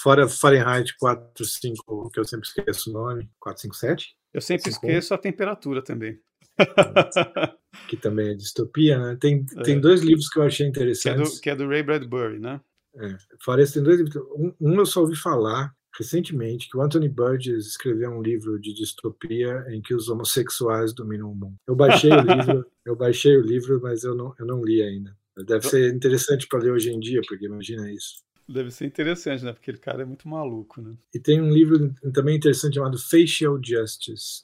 fora 0.00 0.28
Fahrenheit 0.28 0.96
45, 0.98 2.10
que 2.10 2.20
eu 2.20 2.24
sempre 2.24 2.48
esqueço 2.48 2.90
o 2.90 2.92
nome, 2.92 3.30
457? 3.38 4.16
Eu 4.34 4.40
sempre 4.40 4.70
esqueço 4.70 5.14
a 5.14 5.18
temperatura 5.18 5.82
também. 5.82 6.20
que 7.88 7.96
também 7.96 8.30
é 8.30 8.34
distopia, 8.34 8.98
né? 8.98 9.16
Tem, 9.20 9.46
é. 9.56 9.62
tem 9.62 9.80
dois 9.80 10.02
livros 10.02 10.28
que 10.28 10.38
eu 10.38 10.42
achei 10.42 10.66
interessantes. 10.66 11.38
Que 11.38 11.50
é 11.50 11.54
do, 11.54 11.58
que 11.58 11.62
é 11.62 11.66
do 11.66 11.70
Ray 11.70 11.82
Bradbury, 11.82 12.38
né? 12.38 12.60
É. 12.96 13.16
Fora 13.40 13.62
esse, 13.62 13.74
tem 13.74 13.82
dois 13.82 13.98
livros. 13.98 14.16
Um, 14.34 14.52
um, 14.60 14.74
eu 14.74 14.86
só 14.86 15.00
ouvi 15.00 15.16
falar 15.16 15.74
recentemente 15.96 16.68
que 16.68 16.76
o 16.76 16.82
Anthony 16.82 17.08
Burgess 17.08 17.66
escreveu 17.66 18.10
um 18.10 18.22
livro 18.22 18.58
de 18.58 18.72
distopia 18.72 19.64
em 19.68 19.80
que 19.80 19.94
os 19.94 20.08
homossexuais 20.08 20.92
dominam 20.94 21.30
o 21.30 21.34
mundo. 21.34 21.56
Eu 21.66 21.74
baixei 21.74 22.10
o 22.10 22.20
livro, 22.20 22.66
eu 22.84 22.96
baixei 22.96 23.36
o 23.36 23.42
livro, 23.42 23.80
mas 23.82 24.04
eu 24.04 24.14
não, 24.14 24.34
eu 24.38 24.46
não 24.46 24.64
li 24.64 24.82
ainda. 24.82 25.16
Deve 25.46 25.66
ser 25.66 25.94
interessante 25.94 26.46
para 26.48 26.60
ler 26.60 26.72
hoje 26.72 26.90
em 26.90 26.98
dia, 26.98 27.20
porque 27.26 27.46
imagina 27.46 27.90
isso. 27.92 28.24
Deve 28.48 28.70
ser 28.70 28.86
interessante, 28.86 29.44
né? 29.44 29.52
Porque 29.52 29.70
aquele 29.70 29.82
cara 29.82 30.02
é 30.02 30.06
muito 30.06 30.26
maluco, 30.26 30.80
né? 30.80 30.96
E 31.14 31.20
tem 31.20 31.40
um 31.40 31.52
livro 31.52 31.94
também 32.14 32.36
interessante 32.36 32.76
chamado 32.76 32.98
Facial 32.98 33.60
Justice, 33.62 34.42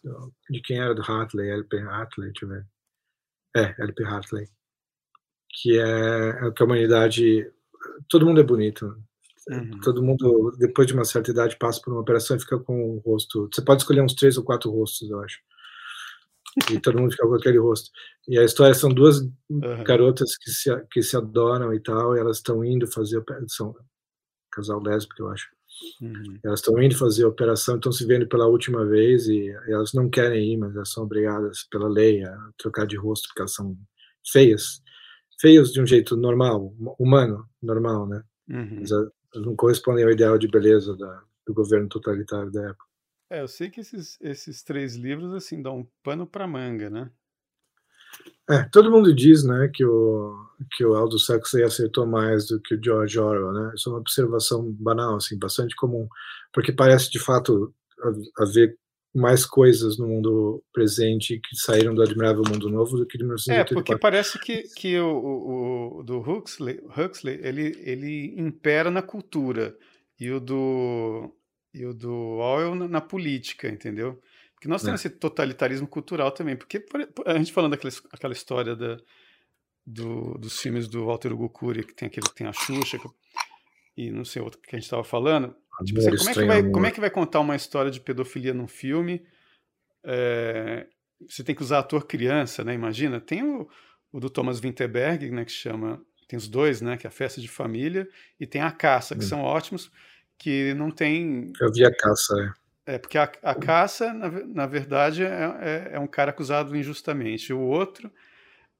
de 0.50 0.60
quem 0.60 0.78
era 0.78 0.94
do 0.94 1.00
Hartley, 1.00 1.48
L.P. 1.50 1.78
Hartley, 1.78 2.30
deixa 2.30 2.44
eu 2.44 2.48
ver. 2.50 2.66
É, 3.56 3.82
L.P. 3.82 4.04
Hartley. 4.04 4.46
Que 5.48 5.78
é, 5.78 6.28
é 6.46 6.50
que 6.50 6.62
a 6.62 6.66
humanidade 6.66 7.50
todo 8.08 8.26
mundo 8.26 8.40
é 8.40 8.44
bonito. 8.44 8.94
Uhum. 9.48 9.80
Todo 9.82 10.02
mundo, 10.02 10.54
depois 10.58 10.86
de 10.86 10.94
uma 10.94 11.04
certa 11.04 11.30
idade, 11.30 11.56
passa 11.58 11.80
por 11.80 11.92
uma 11.92 12.00
operação 12.00 12.36
e 12.36 12.40
fica 12.40 12.58
com 12.58 12.96
o 12.96 12.98
rosto. 12.98 13.48
Você 13.52 13.62
pode 13.62 13.82
escolher 13.82 14.02
uns 14.02 14.14
três 14.14 14.36
ou 14.36 14.44
quatro 14.44 14.70
rostos, 14.70 15.08
eu 15.10 15.20
acho. 15.20 15.38
E 16.70 16.78
todo 16.78 16.98
mundo 16.98 17.10
fica 17.12 17.26
com 17.26 17.34
aquele 17.34 17.58
rosto. 17.58 17.90
E 18.28 18.38
a 18.38 18.44
história 18.44 18.74
são 18.74 18.88
duas 18.90 19.20
uhum. 19.50 19.84
garotas 19.84 20.36
que 20.36 20.50
se, 20.50 20.70
que 20.90 21.02
se 21.02 21.16
adoram 21.16 21.74
e 21.74 21.80
tal, 21.80 22.16
e 22.16 22.20
elas 22.20 22.38
estão 22.38 22.64
indo 22.64 22.86
fazer. 22.86 23.22
São 23.48 23.74
casal 24.50 24.80
lésbico, 24.80 25.22
eu 25.22 25.28
acho. 25.28 25.48
Uhum. 26.00 26.38
Elas 26.44 26.60
estão 26.60 26.80
indo 26.80 26.96
fazer 26.96 27.24
a 27.24 27.28
operação, 27.28 27.76
estão 27.76 27.90
se 27.90 28.06
vendo 28.06 28.28
pela 28.28 28.46
última 28.46 28.86
vez 28.86 29.26
e 29.26 29.48
elas 29.66 29.92
não 29.92 30.08
querem 30.08 30.52
ir, 30.52 30.56
mas 30.56 30.74
elas 30.76 30.90
são 30.90 31.02
obrigadas 31.02 31.66
pela 31.68 31.88
lei 31.88 32.24
a 32.24 32.36
trocar 32.56 32.86
de 32.86 32.96
rosto 32.96 33.26
porque 33.28 33.42
elas 33.42 33.52
são 33.52 33.76
feias 34.24 34.80
feios 35.40 35.72
de 35.72 35.80
um 35.80 35.86
jeito 35.86 36.16
normal, 36.16 36.74
humano, 36.98 37.46
normal, 37.62 38.06
né? 38.06 38.22
Uhum. 38.48 38.78
Mas 38.80 38.90
não 39.34 39.56
correspondem 39.56 40.04
ao 40.04 40.10
ideal 40.10 40.38
de 40.38 40.48
beleza 40.48 40.96
da, 40.96 41.22
do 41.46 41.54
governo 41.54 41.88
totalitário 41.88 42.50
da 42.50 42.70
época. 42.70 42.84
É, 43.30 43.40
eu 43.40 43.48
sei 43.48 43.70
que 43.70 43.80
esses, 43.80 44.18
esses 44.20 44.62
três 44.62 44.96
livros, 44.96 45.34
assim, 45.34 45.62
dão 45.62 45.78
um 45.78 45.86
pano 46.02 46.26
para 46.26 46.46
manga, 46.46 46.90
né? 46.90 47.10
É, 48.48 48.62
todo 48.64 48.90
mundo 48.90 49.14
diz, 49.14 49.42
né, 49.42 49.70
que 49.72 49.84
o, 49.84 50.36
que 50.72 50.84
o 50.84 50.94
Aldous 50.94 51.28
Huxley 51.28 51.64
acertou 51.64 52.06
mais 52.06 52.46
do 52.46 52.60
que 52.60 52.74
o 52.74 52.82
George 52.82 53.18
Orwell, 53.18 53.52
né? 53.52 53.72
Isso 53.74 53.88
é 53.88 53.92
uma 53.92 54.00
observação 54.00 54.70
banal, 54.72 55.16
assim, 55.16 55.38
bastante 55.38 55.74
comum, 55.74 56.06
porque 56.52 56.70
parece, 56.70 57.10
de 57.10 57.18
fato, 57.18 57.74
haver 58.38 58.78
mais 59.14 59.46
coisas 59.46 59.96
no 59.96 60.08
mundo 60.08 60.62
presente 60.72 61.38
que 61.38 61.56
saíram 61.56 61.94
do 61.94 62.02
Admirável 62.02 62.42
Mundo 62.42 62.68
Novo 62.68 62.96
do 62.96 63.06
que 63.06 63.16
de 63.16 63.22
1984. 63.22 63.72
É, 63.72 63.74
porque 63.74 63.98
parece 64.00 64.38
que, 64.40 64.62
que 64.74 64.98
o, 64.98 65.06
o, 65.06 65.98
o, 65.98 66.02
do 66.02 66.18
Huxley, 66.18 66.80
Huxley 66.96 67.38
ele, 67.42 67.80
ele 67.84 68.34
impera 68.36 68.90
na 68.90 69.02
cultura 69.02 69.76
e 70.18 70.30
o 70.30 70.40
do, 70.40 71.32
e 71.72 71.86
o 71.86 71.94
do 71.94 72.12
Orwell 72.12 72.74
na, 72.74 72.88
na 72.88 73.00
política, 73.00 73.68
entendeu? 73.68 74.20
Porque 74.54 74.68
nós 74.68 74.82
temos 74.82 75.04
é. 75.04 75.08
esse 75.08 75.16
totalitarismo 75.16 75.86
cultural 75.86 76.32
também, 76.32 76.56
porque 76.56 76.84
a 77.26 77.38
gente 77.38 77.52
falando 77.52 77.72
daquela 77.72 77.92
aquela 78.10 78.32
história 78.32 78.74
da, 78.74 78.98
do, 79.86 80.36
dos 80.38 80.58
filmes 80.58 80.88
do 80.88 81.06
Walter 81.06 81.32
Hugo 81.32 81.48
Cury, 81.50 81.84
que 81.84 81.94
tem 81.94 82.08
aquele 82.08 82.26
que 82.26 82.34
tem 82.34 82.46
a 82.46 82.52
Xuxa, 82.52 82.98
e 83.96 84.10
não 84.10 84.24
sei 84.24 84.42
outro 84.42 84.60
que 84.60 84.74
a 84.74 84.78
gente 84.78 84.86
estava 84.86 85.04
falando, 85.04 85.54
Tipo, 85.84 86.00
você, 86.00 86.16
como, 86.16 86.30
é 86.30 86.34
que 86.34 86.44
vai, 86.44 86.70
como 86.70 86.86
é 86.86 86.90
que 86.90 87.00
vai 87.00 87.10
contar 87.10 87.40
uma 87.40 87.56
história 87.56 87.90
de 87.90 88.00
pedofilia 88.00 88.54
num 88.54 88.68
filme? 88.68 89.24
É, 90.04 90.86
você 91.28 91.42
tem 91.42 91.54
que 91.54 91.62
usar 91.62 91.78
ator 91.78 92.06
criança, 92.06 92.62
né? 92.62 92.74
Imagina. 92.74 93.20
Tem 93.20 93.42
o, 93.42 93.68
o 94.12 94.20
do 94.20 94.30
Thomas 94.30 94.60
Winterberg, 94.60 95.30
né? 95.30 95.44
Que 95.44 95.52
chama. 95.52 96.00
Tem 96.28 96.36
os 96.36 96.48
dois, 96.48 96.80
né? 96.80 96.96
Que 96.96 97.06
é 97.06 97.08
a 97.08 97.12
festa 97.12 97.40
de 97.40 97.48
família 97.48 98.08
e 98.38 98.46
tem 98.46 98.60
a 98.60 98.70
caça, 98.70 99.14
que 99.14 99.24
hum. 99.24 99.28
são 99.28 99.40
ótimos, 99.40 99.90
que 100.38 100.74
não 100.74 100.90
tem. 100.90 101.52
Eu 101.60 101.72
vi 101.72 101.84
a 101.84 101.94
caça, 101.94 102.34
é. 102.40 102.64
É, 102.86 102.98
porque 102.98 103.16
a, 103.16 103.30
a 103.42 103.54
caça, 103.54 104.12
na, 104.12 104.28
na 104.28 104.66
verdade, 104.66 105.24
é, 105.24 105.28
é, 105.28 105.90
é 105.94 105.98
um 105.98 106.06
cara 106.06 106.30
acusado 106.30 106.76
injustamente. 106.76 107.52
O 107.52 107.60
outro 107.60 108.12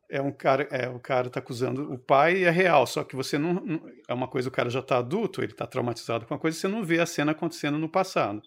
é 0.09 0.21
um 0.21 0.33
cara, 0.33 0.69
é, 0.71 0.89
o 0.89 0.99
cara 0.99 1.31
tá 1.31 1.41
acusando 1.41 1.93
o 1.93 1.99
pai 1.99 2.39
e 2.39 2.45
é 2.45 2.51
real, 2.51 2.87
só 2.87 3.05
que 3.05 3.17
você 3.17 3.39
não, 3.39 3.55
não 3.55 3.91
é 4.09 4.15
uma 4.15 4.29
coisa, 4.29 4.49
o 4.49 4.53
cara 4.53 4.71
já 4.71 4.83
tá 4.83 4.99
adulto, 4.99 5.43
ele 5.43 5.53
tá 5.53 5.67
traumatizado 5.67 6.27
com 6.27 6.35
a 6.35 6.39
coisa, 6.39 6.59
você 6.59 6.69
não 6.69 6.85
vê 6.85 7.01
a 7.01 7.07
cena 7.07 7.33
acontecendo 7.33 7.79
no 7.79 7.89
passado. 7.89 8.43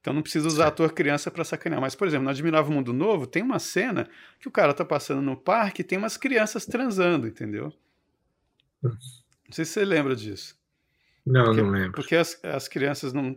Então 0.00 0.12
não 0.12 0.20
precisa 0.20 0.46
usar 0.46 0.66
ator 0.66 0.92
criança 0.92 1.30
para 1.30 1.44
sacanear. 1.44 1.80
Mas, 1.80 1.94
por 1.94 2.06
exemplo, 2.06 2.24
no 2.24 2.30
Admirável 2.30 2.70
Mundo 2.70 2.92
Novo, 2.92 3.26
tem 3.26 3.42
uma 3.42 3.58
cena 3.58 4.06
que 4.38 4.46
o 4.46 4.50
cara 4.50 4.74
tá 4.74 4.84
passando 4.84 5.22
no 5.22 5.34
parque 5.34 5.80
e 5.80 5.84
tem 5.84 5.96
umas 5.96 6.18
crianças 6.18 6.66
transando, 6.66 7.26
entendeu? 7.26 7.72
Não 8.82 8.92
sei 9.50 9.64
se 9.64 9.72
você 9.72 9.84
lembra 9.84 10.14
disso. 10.14 10.58
Não, 11.24 11.46
porque, 11.46 11.62
não 11.62 11.70
lembro. 11.70 11.92
Porque 11.92 12.16
as, 12.16 12.38
as 12.44 12.68
crianças 12.68 13.14
não. 13.14 13.34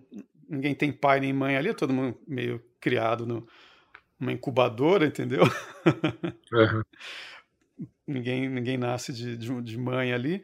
Ninguém 0.49 0.75
tem 0.75 0.91
pai 0.91 1.21
nem 1.21 1.31
mãe 1.31 1.55
ali, 1.55 1.69
é 1.69 1.73
todo 1.73 1.93
mundo 1.93 2.19
meio 2.27 2.61
criado 2.81 3.25
no, 3.25 3.47
numa 4.19 4.33
incubadora, 4.33 5.05
entendeu? 5.05 5.43
Uhum. 6.51 6.81
ninguém, 8.07 8.49
ninguém 8.49 8.77
nasce 8.77 9.11
de, 9.13 9.37
de, 9.37 9.61
de, 9.61 9.77
mãe 9.77 10.13
ali, 10.13 10.43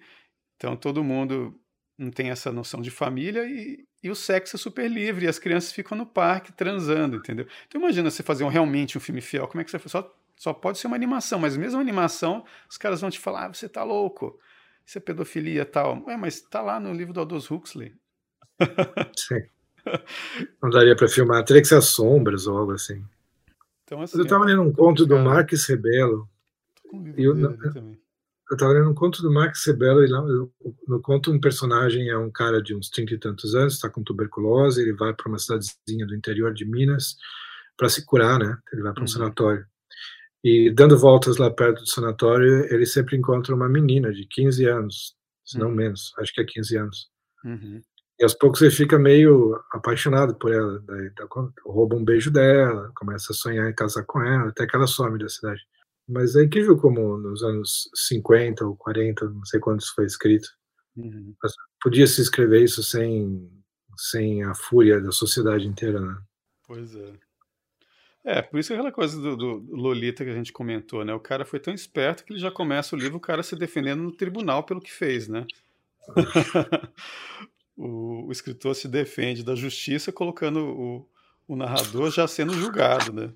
então 0.56 0.76
todo 0.76 1.04
mundo 1.04 1.60
não 1.98 2.12
tem 2.12 2.30
essa 2.30 2.52
noção 2.52 2.82
de 2.82 2.92
família 2.92 3.46
e, 3.46 3.86
e 4.02 4.10
o 4.10 4.16
sexo 4.16 4.56
é 4.56 4.60
super 4.60 4.90
livre, 4.90 5.26
e 5.26 5.28
as 5.30 5.40
crianças 5.40 5.72
ficam 5.72 5.98
no 5.98 6.06
parque 6.06 6.52
transando, 6.52 7.18
entendeu? 7.18 7.48
Então 7.68 7.80
imagina 7.80 8.10
você 8.10 8.24
fazer 8.24 8.44
um, 8.44 8.50
realmente 8.50 8.98
um 8.98 9.02
filme 9.02 9.22
fiel, 9.22 9.48
como 9.48 9.62
é 9.62 9.64
que 9.64 9.72
você 9.72 9.80
só 9.88 10.14
só 10.36 10.52
pode 10.52 10.78
ser 10.78 10.88
uma 10.88 10.96
animação, 10.96 11.40
mas 11.40 11.56
mesmo 11.56 11.80
animação, 11.80 12.44
os 12.70 12.78
caras 12.78 13.00
vão 13.00 13.10
te 13.10 13.20
falar, 13.20 13.46
ah, 13.46 13.54
você 13.54 13.70
tá 13.70 13.84
louco, 13.84 14.38
isso 14.86 14.98
é 14.98 15.02
pedofilia 15.02 15.66
tal. 15.66 16.04
Ué, 16.06 16.18
mas 16.18 16.42
tá 16.42 16.62
lá 16.62 16.80
no 16.80 16.92
livro 16.92 17.14
do 17.14 17.20
Aldous 17.20 17.50
Huxley. 17.50 17.94
Sim. 19.16 19.42
Não 20.62 20.70
daria 20.70 20.96
para 20.96 21.08
filmar, 21.08 21.44
teria 21.44 21.62
que 21.62 21.68
ser 21.68 21.76
as 21.76 21.86
sombras 21.86 22.48
ou 22.48 22.58
algo 22.58 22.74
assim. 22.74 23.06
Então, 23.84 24.02
assim 24.02 24.18
eu 24.18 24.24
estava 24.24 24.46
lendo 24.46 24.62
um 24.62 24.74
conto 24.74 25.06
do 25.06 25.18
Marques 25.20 25.66
Rebelo. 25.66 26.28
Eu, 27.18 27.38
eu 27.38 28.54
estava 28.54 28.74
lendo 28.74 28.92
um 28.92 28.94
conto 28.94 29.22
do 29.22 29.32
Marques 29.32 29.66
Rebelo 29.66 30.04
e 30.04 30.08
lá, 30.08 30.22
no 30.88 31.02
conto 31.02 31.32
um 31.32 31.40
personagem 31.40 32.10
é 32.10 32.18
um 32.18 32.30
cara 32.30 32.62
de 32.62 32.76
uns 32.76 32.90
trinta 32.90 33.14
e 33.14 33.18
tantos 33.18 33.56
anos, 33.56 33.74
está 33.74 33.90
com 33.90 34.04
tuberculose, 34.04 34.82
ele 34.82 34.94
vai 34.94 35.14
para 35.14 35.28
uma 35.28 35.40
cidadezinha 35.40 36.06
do 36.06 36.16
interior 36.16 36.54
de 36.54 36.66
Minas 36.66 37.16
para 37.76 37.90
se 37.90 38.06
curar, 38.06 38.38
né? 38.38 38.58
Ele 38.72 38.84
vai 38.84 38.94
para 38.94 39.02
um 39.02 39.04
uhum. 39.04 39.08
sanatório. 39.08 39.66
E 40.44 40.70
dando 40.70 40.98
voltas 40.98 41.38
lá 41.38 41.50
perto 41.50 41.82
do 41.82 41.90
sanatório, 41.90 42.66
ele 42.72 42.86
sempre 42.86 43.16
encontra 43.16 43.56
uma 43.56 43.70
menina 43.70 44.12
de 44.12 44.28
15 44.28 44.66
anos, 44.66 45.16
se 45.44 45.58
não 45.58 45.70
uhum. 45.70 45.76
menos, 45.76 46.14
acho 46.20 46.34
que 46.34 46.42
é 46.42 46.46
15 46.46 46.78
anos. 46.78 47.10
Uhum. 47.46 47.82
E 48.20 48.24
aos 48.24 48.34
poucos 48.36 48.62
ele 48.62 48.72
fica 48.72 49.00
meio 49.00 49.60
apaixonado 49.72 50.36
por 50.36 50.52
ela, 50.52 50.80
daí, 50.86 51.12
rouba 51.66 51.96
um 51.96 52.06
beijo 52.06 52.30
dela, 52.30 52.92
começa 52.96 53.32
a 53.32 53.36
sonhar 53.36 53.70
em 53.70 53.74
casar 53.74 54.04
com 54.04 54.22
ela, 54.22 54.50
até 54.50 54.68
que 54.68 54.76
ela 54.76 54.86
some 54.86 55.18
da 55.18 55.30
cidade. 55.30 55.62
Mas 56.08 56.36
é 56.36 56.44
incrível 56.44 56.78
como 56.78 57.18
nos 57.18 57.44
anos 57.44 57.90
50 57.96 58.66
ou 58.66 58.76
40, 58.76 59.30
não 59.30 59.46
sei 59.46 59.60
quando 59.60 59.80
isso 59.80 59.94
foi 59.96 60.06
escrito, 60.06 60.48
uhum. 60.98 61.34
podia 61.82 62.06
se 62.06 62.22
escrever 62.22 62.64
isso 62.64 62.84
sem, 62.84 63.50
sem 63.98 64.44
a 64.44 64.54
fúria 64.54 65.00
da 65.00 65.12
sociedade 65.12 65.66
inteira, 65.66 66.00
né? 66.00 66.18
Pois 66.68 66.96
é. 66.96 67.14
É, 68.26 68.42
por 68.42 68.58
isso 68.58 68.72
aquela 68.72 68.92
coisa 68.92 69.20
do, 69.20 69.36
do, 69.36 69.76
Lolita 69.76 70.24
que 70.24 70.32
a 70.32 70.36
gente 70.36 70.54
comentou, 70.54 71.04
né? 71.04 71.14
O 71.14 71.20
cara 71.20 71.44
foi 71.44 71.60
tão 71.60 71.74
esperto 71.74 72.24
que 72.24 72.32
ele 72.32 72.40
já 72.40 72.50
começa 72.50 72.96
o 72.96 73.00
livro 73.00 73.18
o 73.18 73.22
cara 73.22 73.44
se 73.44 73.56
defendendo 73.56 74.02
no 74.02 74.14
tribunal 74.14 74.64
pelo 74.64 74.80
que 74.80 74.92
fez, 74.92 75.28
né? 75.28 75.46
o, 77.76 78.28
o, 78.28 78.32
escritor 78.32 78.76
se 78.76 78.88
defende 78.88 79.44
da 79.44 79.56
justiça 79.56 80.12
colocando 80.12 80.60
o, 80.60 81.10
o 81.48 81.56
narrador 81.58 82.12
já 82.12 82.26
sendo 82.26 82.54
julgado, 82.54 83.12
né? 83.12 83.34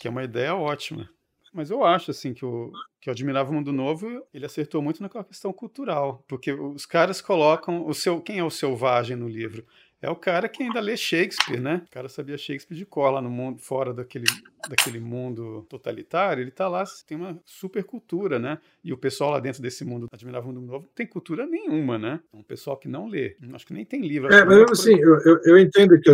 Que 0.00 0.08
é 0.08 0.10
uma 0.10 0.24
ideia 0.24 0.54
ótima. 0.54 1.08
Mas 1.52 1.70
eu 1.70 1.84
acho 1.84 2.10
assim 2.10 2.32
que 2.32 2.44
o 2.44 2.72
que 3.00 3.08
o 3.08 3.12
Admirável 3.12 3.52
Mundo 3.52 3.72
Novo 3.72 4.24
ele 4.32 4.46
acertou 4.46 4.82
muito 4.82 5.02
na 5.02 5.08
questão 5.08 5.52
cultural, 5.52 6.22
porque 6.28 6.52
os 6.52 6.84
caras 6.84 7.20
colocam 7.20 7.86
o 7.86 7.94
seu 7.94 8.20
quem 8.20 8.38
é 8.38 8.44
o 8.44 8.50
selvagem 8.50 9.16
no 9.16 9.28
livro 9.28 9.64
é 10.02 10.08
o 10.08 10.16
cara 10.16 10.48
que 10.48 10.62
ainda 10.62 10.80
lê 10.80 10.96
Shakespeare, 10.96 11.60
né? 11.60 11.82
O 11.86 11.90
cara 11.90 12.08
sabia 12.08 12.38
Shakespeare 12.38 12.76
de 12.76 12.86
cola 12.86 13.20
no 13.20 13.28
mundo, 13.28 13.60
fora 13.60 13.92
daquele, 13.92 14.24
daquele 14.66 14.98
mundo 14.98 15.66
totalitário. 15.68 16.42
Ele 16.42 16.50
tá 16.50 16.68
lá, 16.68 16.84
tem 17.06 17.18
uma 17.18 17.38
super 17.44 17.84
cultura, 17.84 18.38
né? 18.38 18.58
E 18.82 18.94
o 18.94 18.96
pessoal 18.96 19.32
lá 19.32 19.40
dentro 19.40 19.60
desse 19.60 19.84
mundo 19.84 20.08
Admirável 20.10 20.48
Mundo 20.48 20.62
Novo 20.62 20.84
não 20.86 20.94
tem 20.94 21.06
cultura 21.06 21.46
nenhuma, 21.46 21.98
né? 21.98 22.20
É 22.32 22.36
um 22.36 22.42
pessoal 22.42 22.78
que 22.78 22.88
não 22.88 23.08
lê. 23.08 23.36
Acho 23.52 23.66
que 23.66 23.74
nem 23.74 23.84
tem 23.84 24.00
livro. 24.00 24.32
É, 24.32 24.42
mas 24.42 24.70
assim, 24.70 24.98
eu, 24.98 25.20
eu, 25.20 25.40
eu, 25.44 25.58
entendo 25.58 26.00
que 26.00 26.10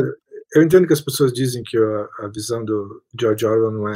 eu 0.54 0.62
entendo 0.62 0.86
que 0.86 0.92
as 0.92 1.00
pessoas 1.00 1.32
dizem 1.32 1.62
que 1.62 1.76
a, 1.76 2.08
a 2.20 2.28
visão 2.28 2.64
do 2.64 3.02
George 3.18 3.44
Orwell 3.44 3.70
não 3.70 3.88
é 3.88 3.92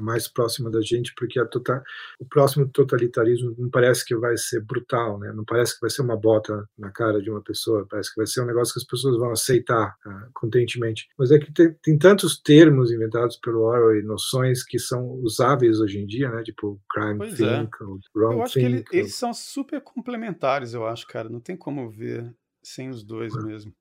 mais 0.00 0.26
próxima 0.26 0.70
da 0.70 0.80
gente, 0.80 1.12
porque 1.16 1.38
a 1.38 1.44
tota, 1.44 1.82
o 2.18 2.24
próximo 2.24 2.68
totalitarismo 2.68 3.54
não 3.58 3.68
parece 3.68 4.04
que 4.04 4.16
vai 4.16 4.36
ser 4.36 4.60
brutal, 4.60 5.18
né? 5.18 5.32
não 5.34 5.44
parece 5.44 5.74
que 5.74 5.80
vai 5.80 5.90
ser 5.90 6.02
uma 6.02 6.16
bota 6.16 6.66
na 6.78 6.90
cara 6.90 7.20
de 7.20 7.30
uma 7.30 7.42
pessoa, 7.42 7.86
parece 7.88 8.10
que 8.10 8.16
vai 8.16 8.26
ser 8.26 8.42
um 8.42 8.46
negócio 8.46 8.72
que 8.72 8.80
as 8.80 8.86
pessoas 8.86 9.18
vão 9.18 9.30
aceitar 9.30 9.94
uh, 10.06 10.30
contentemente. 10.32 11.08
Mas 11.18 11.30
é 11.30 11.38
que 11.38 11.52
tem, 11.52 11.74
tem, 11.82 11.98
tantos 11.98 12.40
termos 12.40 12.90
inventados 12.90 13.36
pelo 13.36 13.60
Orwell 13.60 14.00
e 14.00 14.02
noções 14.02 14.64
que 14.64 14.78
são 14.78 15.10
usáveis 15.22 15.78
hoje 15.78 15.98
em 15.98 16.06
dia, 16.06 16.30
né? 16.30 16.42
tipo 16.42 16.80
crime 16.90 17.18
pois 17.18 17.34
think, 17.34 17.46
é. 17.46 18.18
wrong 18.18 18.36
Eu 18.36 18.42
acho 18.42 18.54
think, 18.54 18.66
que 18.66 18.72
ele, 18.72 18.78
ou... 18.78 18.98
eles 18.98 19.14
são 19.14 19.34
super 19.34 19.80
complementares, 19.80 20.74
eu 20.74 20.86
acho, 20.86 21.06
cara. 21.06 21.28
Não 21.28 21.40
tem 21.40 21.56
como 21.56 21.90
ver 21.90 22.34
sem 22.62 22.88
os 22.88 23.02
dois 23.04 23.34
é. 23.34 23.42
mesmo. 23.42 23.74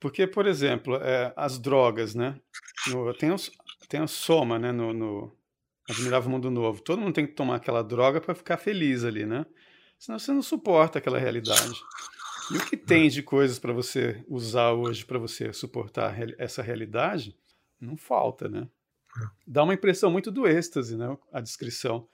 Porque, 0.00 0.26
por 0.26 0.46
exemplo, 0.46 0.96
é, 0.96 1.32
as 1.36 1.58
drogas, 1.58 2.14
né? 2.14 2.38
No, 2.88 3.12
tem, 3.14 3.32
os, 3.32 3.50
tem 3.88 4.00
a 4.00 4.06
soma, 4.06 4.58
né? 4.58 4.70
No, 4.70 4.92
no 4.92 5.36
Admirável 5.88 6.30
Mundo 6.30 6.50
Novo. 6.50 6.80
Todo 6.80 7.00
mundo 7.00 7.14
tem 7.14 7.26
que 7.26 7.32
tomar 7.32 7.56
aquela 7.56 7.82
droga 7.82 8.20
para 8.20 8.34
ficar 8.34 8.56
feliz 8.56 9.04
ali, 9.04 9.26
né? 9.26 9.44
Senão 9.98 10.18
você 10.18 10.32
não 10.32 10.42
suporta 10.42 10.98
aquela 10.98 11.18
realidade. 11.18 11.74
E 12.52 12.56
o 12.56 12.66
que 12.66 12.76
tem 12.76 13.08
de 13.08 13.22
coisas 13.22 13.58
para 13.58 13.72
você 13.72 14.24
usar 14.28 14.72
hoje 14.72 15.04
para 15.04 15.18
você 15.18 15.52
suportar 15.52 16.16
essa 16.38 16.62
realidade, 16.62 17.36
não 17.80 17.96
falta, 17.96 18.48
né? 18.48 18.68
Dá 19.46 19.64
uma 19.64 19.74
impressão 19.74 20.10
muito 20.10 20.30
do 20.30 20.46
êxtase, 20.46 20.96
né? 20.96 21.16
A 21.32 21.40
descrição 21.40 22.08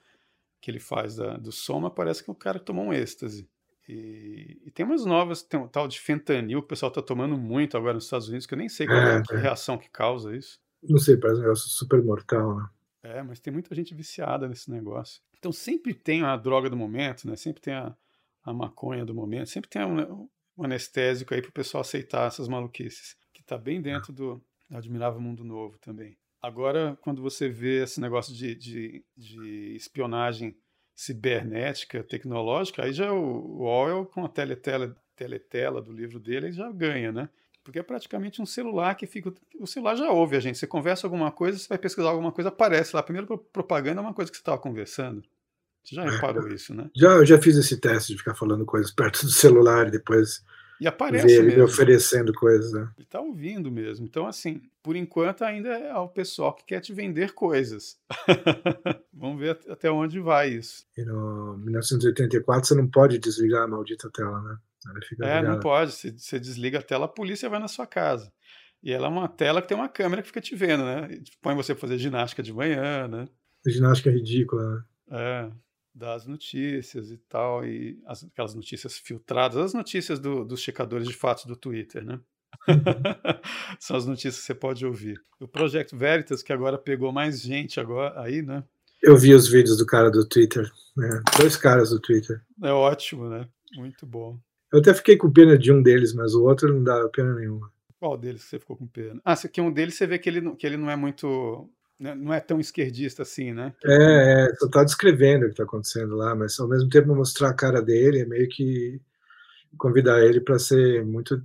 que 0.59 0.71
ele 0.71 0.79
faz 0.79 1.15
da, 1.15 1.37
do 1.37 1.51
soma 1.51 1.91
parece 1.91 2.23
que 2.23 2.31
o 2.31 2.35
cara 2.35 2.59
tomou 2.59 2.85
um 2.85 2.93
êxtase. 2.93 3.47
E, 3.87 4.61
e, 4.65 4.71
tem 4.71 4.85
umas 4.85 5.05
novas, 5.05 5.43
tem 5.43 5.59
um 5.59 5.67
tal 5.67 5.87
de 5.87 5.99
fentanil 5.99 6.59
que 6.59 6.65
o 6.65 6.67
pessoal 6.67 6.89
está 6.89 7.01
tomando 7.01 7.37
muito 7.37 7.77
agora 7.77 7.93
nos 7.93 8.05
Estados 8.05 8.27
Unidos, 8.27 8.47
que 8.47 8.53
eu 8.53 8.57
nem 8.57 8.67
sei 8.67 8.87
qual 8.87 8.97
é, 8.97 9.17
é 9.17 9.35
a 9.35 9.37
reação 9.37 9.77
que 9.77 9.89
causa 9.89 10.35
isso. 10.35 10.59
Não 10.83 10.97
sei, 10.97 11.17
parece 11.17 11.39
um 11.39 11.43
negócio 11.43 11.69
super 11.69 12.03
mortal, 12.03 12.57
né? 12.57 12.67
É, 13.03 13.21
mas 13.21 13.39
tem 13.39 13.53
muita 13.53 13.73
gente 13.75 13.93
viciada 13.93 14.47
nesse 14.47 14.71
negócio. 14.71 15.21
Então 15.37 15.51
sempre 15.51 15.93
tem 15.93 16.23
a 16.23 16.35
droga 16.35 16.69
do 16.69 16.75
momento, 16.75 17.27
né? 17.27 17.35
Sempre 17.35 17.61
tem 17.61 17.75
a, 17.75 17.95
a 18.43 18.53
maconha 18.53 19.05
do 19.05 19.13
momento, 19.13 19.49
sempre 19.49 19.69
tem 19.69 19.85
um, 19.85 20.27
um 20.57 20.63
anestésico 20.63 21.33
aí 21.33 21.41
para 21.41 21.49
o 21.49 21.53
pessoal 21.53 21.81
aceitar 21.81 22.27
essas 22.27 22.47
maluquices, 22.47 23.15
que 23.31 23.41
está 23.41 23.57
bem 23.57 23.79
dentro 23.79 24.11
do 24.11 24.43
Admirável 24.71 25.21
Mundo 25.21 25.43
Novo 25.43 25.77
também. 25.77 26.17
Agora, 26.41 26.97
quando 27.01 27.21
você 27.21 27.47
vê 27.47 27.83
esse 27.83 27.99
negócio 27.99 28.33
de, 28.33 28.55
de, 28.55 29.05
de 29.15 29.75
espionagem 29.75 30.55
cibernética, 30.95 32.01
tecnológica, 32.03 32.83
aí 32.83 32.93
já 32.93 33.11
o, 33.11 33.61
Orwell, 33.61 34.05
com 34.05 34.23
a 34.23 34.29
teletela, 34.29 34.95
teletela 35.15 35.81
do 35.81 35.91
livro 35.91 36.19
dele, 36.19 36.51
já 36.51 36.71
ganha, 36.71 37.11
né? 37.11 37.29
Porque 37.63 37.79
é 37.79 37.83
praticamente 37.83 38.41
um 38.41 38.45
celular 38.45 38.95
que 38.95 39.07
fica. 39.07 39.33
O 39.59 39.65
celular 39.65 39.95
já 39.95 40.09
ouve 40.11 40.37
a 40.37 40.39
gente. 40.39 40.57
Você 40.57 40.67
conversa 40.67 41.07
alguma 41.07 41.31
coisa, 41.31 41.57
você 41.57 41.67
vai 41.67 41.79
pesquisar 41.79 42.09
alguma 42.09 42.31
coisa, 42.31 42.49
aparece 42.49 42.95
lá. 42.95 43.01
Primeiro, 43.01 43.37
propaganda 43.51 43.99
é 43.99 44.03
uma 44.03 44.13
coisa 44.13 44.29
que 44.29 44.37
você 44.37 44.41
estava 44.41 44.59
conversando. 44.59 45.23
Você 45.83 45.95
já 45.95 46.03
reparou 46.03 46.47
isso, 46.47 46.73
né? 46.73 46.89
Já, 46.95 47.13
eu 47.13 47.25
já 47.25 47.41
fiz 47.41 47.57
esse 47.57 47.77
teste 47.77 48.13
de 48.13 48.19
ficar 48.19 48.35
falando 48.35 48.65
coisas 48.65 48.91
perto 48.91 49.25
do 49.25 49.31
celular 49.31 49.87
e 49.87 49.91
depois 49.91 50.43
e 50.79 50.87
aparece 50.87 51.27
ver 51.27 51.53
ele 51.53 51.61
oferecendo 51.61 52.33
coisas. 52.33 52.71
Né? 52.71 52.89
Ele 52.97 53.05
está 53.05 53.19
ouvindo 53.19 53.71
mesmo. 53.71 54.05
Então, 54.05 54.27
assim, 54.27 54.61
por 54.83 54.95
enquanto 54.95 55.43
ainda 55.43 55.69
é 55.69 55.95
o 55.95 56.07
pessoal 56.07 56.53
que 56.53 56.65
quer 56.65 56.81
te 56.81 56.93
vender 56.93 57.33
coisas. 57.33 57.97
Vamos 59.13 59.39
ver 59.39 59.59
até 59.69 59.89
onde 59.89 60.19
vai 60.19 60.49
isso. 60.49 60.85
E 60.97 61.03
no 61.03 61.57
1984 61.57 62.67
você 62.67 62.75
não 62.75 62.87
pode 62.87 63.17
desligar 63.17 63.63
a 63.63 63.67
maldita 63.67 64.09
tela, 64.11 64.41
né? 64.41 64.57
é, 65.21 65.39
ligada. 65.39 65.47
não 65.47 65.59
pode. 65.59 65.91
Você, 65.91 66.11
você 66.11 66.39
desliga 66.39 66.79
a 66.79 66.83
tela, 66.83 67.05
a 67.05 67.09
polícia 67.09 67.49
vai 67.49 67.59
na 67.59 67.67
sua 67.67 67.87
casa. 67.87 68.31
E 68.83 68.91
ela 68.91 69.07
é 69.07 69.09
uma 69.09 69.27
tela 69.27 69.61
que 69.61 69.67
tem 69.67 69.77
uma 69.77 69.89
câmera 69.89 70.21
que 70.21 70.27
fica 70.27 70.41
te 70.41 70.55
vendo, 70.55 70.83
né? 70.83 71.09
Põe 71.41 71.55
você 71.55 71.73
fazer 71.73 71.97
ginástica 71.97 72.43
de 72.43 72.53
manhã, 72.53 73.07
né? 73.07 73.27
Ginástica 73.65 74.11
ridícula, 74.11 74.75
né? 74.75 74.83
É 75.09 75.64
das 75.95 76.27
notícias 76.27 77.09
e 77.09 77.17
tal, 77.17 77.65
e 77.65 77.97
as, 78.05 78.25
aquelas 78.25 78.53
notícias 78.53 78.97
filtradas, 78.97 79.57
as 79.57 79.73
notícias 79.73 80.19
do, 80.19 80.43
dos 80.43 80.59
checadores 80.59 81.07
de 81.07 81.13
fatos 81.13 81.45
do 81.45 81.55
Twitter, 81.55 82.03
né? 82.03 82.19
Uhum. 82.67 82.75
São 83.79 83.95
as 83.95 84.05
notícias 84.05 84.39
que 84.39 84.45
você 84.45 84.53
pode 84.53 84.85
ouvir. 84.85 85.21
O 85.39 85.47
Project 85.47 85.95
Veritas, 85.95 86.43
que 86.43 86.51
agora 86.51 86.77
pegou 86.77 87.13
mais 87.13 87.41
gente 87.41 87.79
agora 87.79 88.19
aí, 88.21 88.41
né? 88.41 88.63
Eu 89.01 89.15
vi 89.15 89.33
os 89.33 89.47
vídeos 89.47 89.77
do 89.77 89.85
cara 89.85 90.11
do 90.11 90.27
Twitter, 90.27 90.69
né? 90.97 91.21
Dois 91.39 91.55
caras 91.55 91.91
do 91.91 91.99
Twitter. 91.99 92.41
É 92.61 92.71
ótimo, 92.71 93.29
né? 93.29 93.47
Muito 93.75 94.05
bom. 94.05 94.37
Eu 94.73 94.79
até 94.79 94.93
fiquei 94.93 95.15
com 95.15 95.31
pena 95.31 95.57
de 95.57 95.71
um 95.71 95.81
deles, 95.81 96.13
mas 96.13 96.33
o 96.33 96.43
outro 96.43 96.73
não 96.73 96.83
dá 96.83 97.07
pena 97.09 97.33
nenhuma. 97.35 97.71
Qual 97.99 98.17
deles 98.17 98.43
que 98.43 98.49
você 98.49 98.59
ficou 98.59 98.75
com 98.75 98.87
pena? 98.87 99.21
Ah, 99.23 99.35
que 99.35 99.61
um 99.61 99.71
deles 99.71 99.95
você 99.95 100.05
vê 100.05 100.19
que 100.19 100.27
ele, 100.27 100.55
que 100.55 100.67
ele 100.67 100.75
não 100.75 100.89
é 100.89 100.95
muito 100.95 101.69
não 101.99 102.33
é 102.33 102.39
tão 102.39 102.59
esquerdista 102.59 103.21
assim, 103.21 103.53
né? 103.53 103.73
É, 103.85 104.49
é 104.49 104.55
só 104.55 104.69
tá 104.69 104.83
descrevendo 104.83 105.43
o 105.43 105.45
que 105.45 105.51
está 105.53 105.63
acontecendo 105.63 106.15
lá, 106.15 106.35
mas 106.35 106.59
ao 106.59 106.67
mesmo 106.67 106.89
tempo 106.89 107.15
mostrar 107.15 107.49
a 107.49 107.55
cara 107.55 107.81
dele 107.81 108.21
é 108.21 108.25
meio 108.25 108.47
que 108.49 108.99
convidar 109.77 110.23
ele 110.23 110.41
para 110.41 110.59
ser 110.59 111.05
muito 111.05 111.41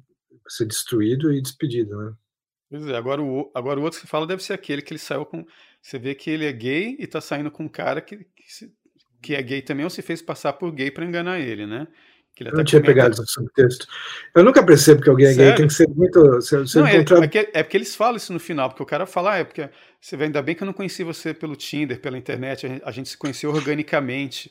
ser 0.49 0.67
destruído 0.67 1.33
e 1.33 1.41
despedido, 1.41 1.97
né? 1.97 2.13
Pois 2.69 2.87
é, 2.87 2.97
agora 2.97 3.23
o, 3.23 3.51
agora 3.55 3.81
o 3.81 3.83
outro 3.83 4.01
que 4.01 4.07
fala 4.07 4.27
deve 4.27 4.43
ser 4.43 4.53
aquele 4.53 4.83
que 4.83 4.93
ele 4.93 4.99
saiu 4.99 5.25
com. 5.25 5.45
Você 5.83 5.99
vê 5.99 6.15
que 6.15 6.31
ele 6.31 6.45
é 6.45 6.53
gay 6.53 6.97
e 6.99 7.07
tá 7.07 7.21
saindo 7.21 7.51
com 7.51 7.65
um 7.65 7.69
cara 7.69 8.01
que, 8.01 8.19
que, 8.19 8.73
que 9.21 9.35
é 9.35 9.43
gay 9.43 9.63
também 9.63 9.85
ou 9.85 9.91
se 9.91 10.03
fez 10.03 10.23
passar 10.23 10.53
por 10.53 10.71
gay 10.73 10.91
para 10.91 11.05
enganar 11.05 11.41
ele, 11.41 11.67
né? 11.67 11.89
Eu 12.39 12.53
não 12.53 12.65
tinha 12.65 12.81
pegado 12.81 13.15
esse 13.15 13.33
subtexto. 13.33 13.87
Eu 14.35 14.43
nunca 14.43 14.65
percebo 14.65 15.03
que 15.03 15.11
alguém 15.11 15.27
é 15.27 15.35
gay, 15.35 15.55
tem 15.55 15.67
que 15.67 15.75
ser 15.75 15.89
muito. 15.89 16.41
Se, 16.41 16.67
se 16.67 16.79
não, 16.79 16.87
é, 16.87 16.97
encontrar... 16.97 17.25
é, 17.25 17.29
que, 17.29 17.39
é, 17.53 17.63
porque 17.63 17.77
eles 17.77 17.95
falam 17.95 18.17
isso 18.17 18.33
no 18.33 18.41
final, 18.41 18.71
porque 18.71 18.83
o 18.83 18.87
cara 18.87 19.05
fala, 19.05 19.35
ah, 19.35 19.39
é 19.39 19.45
porque 19.45 19.69
você 20.01 20.17
vê, 20.17 20.25
ainda 20.25 20.41
bem 20.41 20.55
que 20.55 20.63
eu 20.63 20.67
não 20.67 20.73
conheci 20.73 21.05
você 21.05 21.35
pelo 21.35 21.55
Tinder, 21.55 22.01
pela 22.01 22.17
internet, 22.17 22.65
a 22.65 22.69
gente, 22.69 22.83
a 22.87 22.91
gente 22.91 23.09
se 23.11 23.17
conheceu 23.19 23.51
organicamente. 23.51 24.51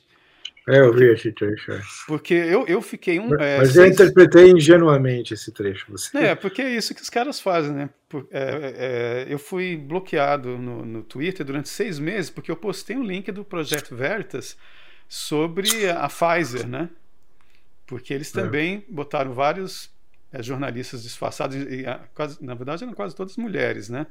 É, 0.68 0.78
eu 0.78 0.92
vi 0.92 1.06
esse 1.06 1.32
trecho. 1.32 1.72
É. 1.72 1.80
Porque 2.06 2.34
eu, 2.34 2.64
eu 2.66 2.80
fiquei 2.80 3.18
um. 3.18 3.34
É, 3.34 3.58
Mas 3.58 3.74
eu 3.74 3.86
interpretei 3.86 4.50
ingenuamente 4.50 5.34
esse 5.34 5.50
trecho. 5.50 5.86
Você. 5.90 6.16
É, 6.16 6.34
porque 6.34 6.62
é 6.62 6.76
isso 6.76 6.94
que 6.94 7.02
os 7.02 7.10
caras 7.10 7.40
fazem, 7.40 7.72
né? 7.72 7.90
É, 8.30 9.24
é, 9.26 9.32
eu 9.32 9.38
fui 9.38 9.76
bloqueado 9.76 10.56
no, 10.58 10.84
no 10.84 11.02
Twitter 11.02 11.44
durante 11.44 11.68
seis 11.68 11.98
meses 11.98 12.30
porque 12.30 12.50
eu 12.50 12.56
postei 12.56 12.96
um 12.96 13.02
link 13.02 13.32
do 13.32 13.44
Projeto 13.44 13.96
Veritas 13.96 14.56
sobre 15.08 15.90
a 15.90 16.08
Pfizer, 16.08 16.68
né? 16.68 16.88
Porque 17.90 18.14
eles 18.14 18.34
é. 18.34 18.40
também 18.40 18.84
é. 18.88 18.92
botaram 18.92 19.32
vários 19.32 19.90
é, 20.32 20.40
jornalistas 20.40 21.02
disfarçados, 21.02 21.56
e, 21.56 21.80
e, 21.80 21.84
quase, 22.14 22.42
na 22.42 22.54
verdade 22.54 22.84
eram 22.84 22.94
quase 22.94 23.16
todas 23.16 23.36
mulheres, 23.36 23.88
né? 23.88 24.06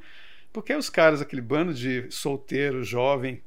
Porque 0.51 0.76
os 0.76 0.89
caras, 0.89 1.22
aquele 1.22 1.41
bando 1.41 1.73
de 1.73 2.11
solteiro, 2.11 2.84
jovem, 2.84 3.41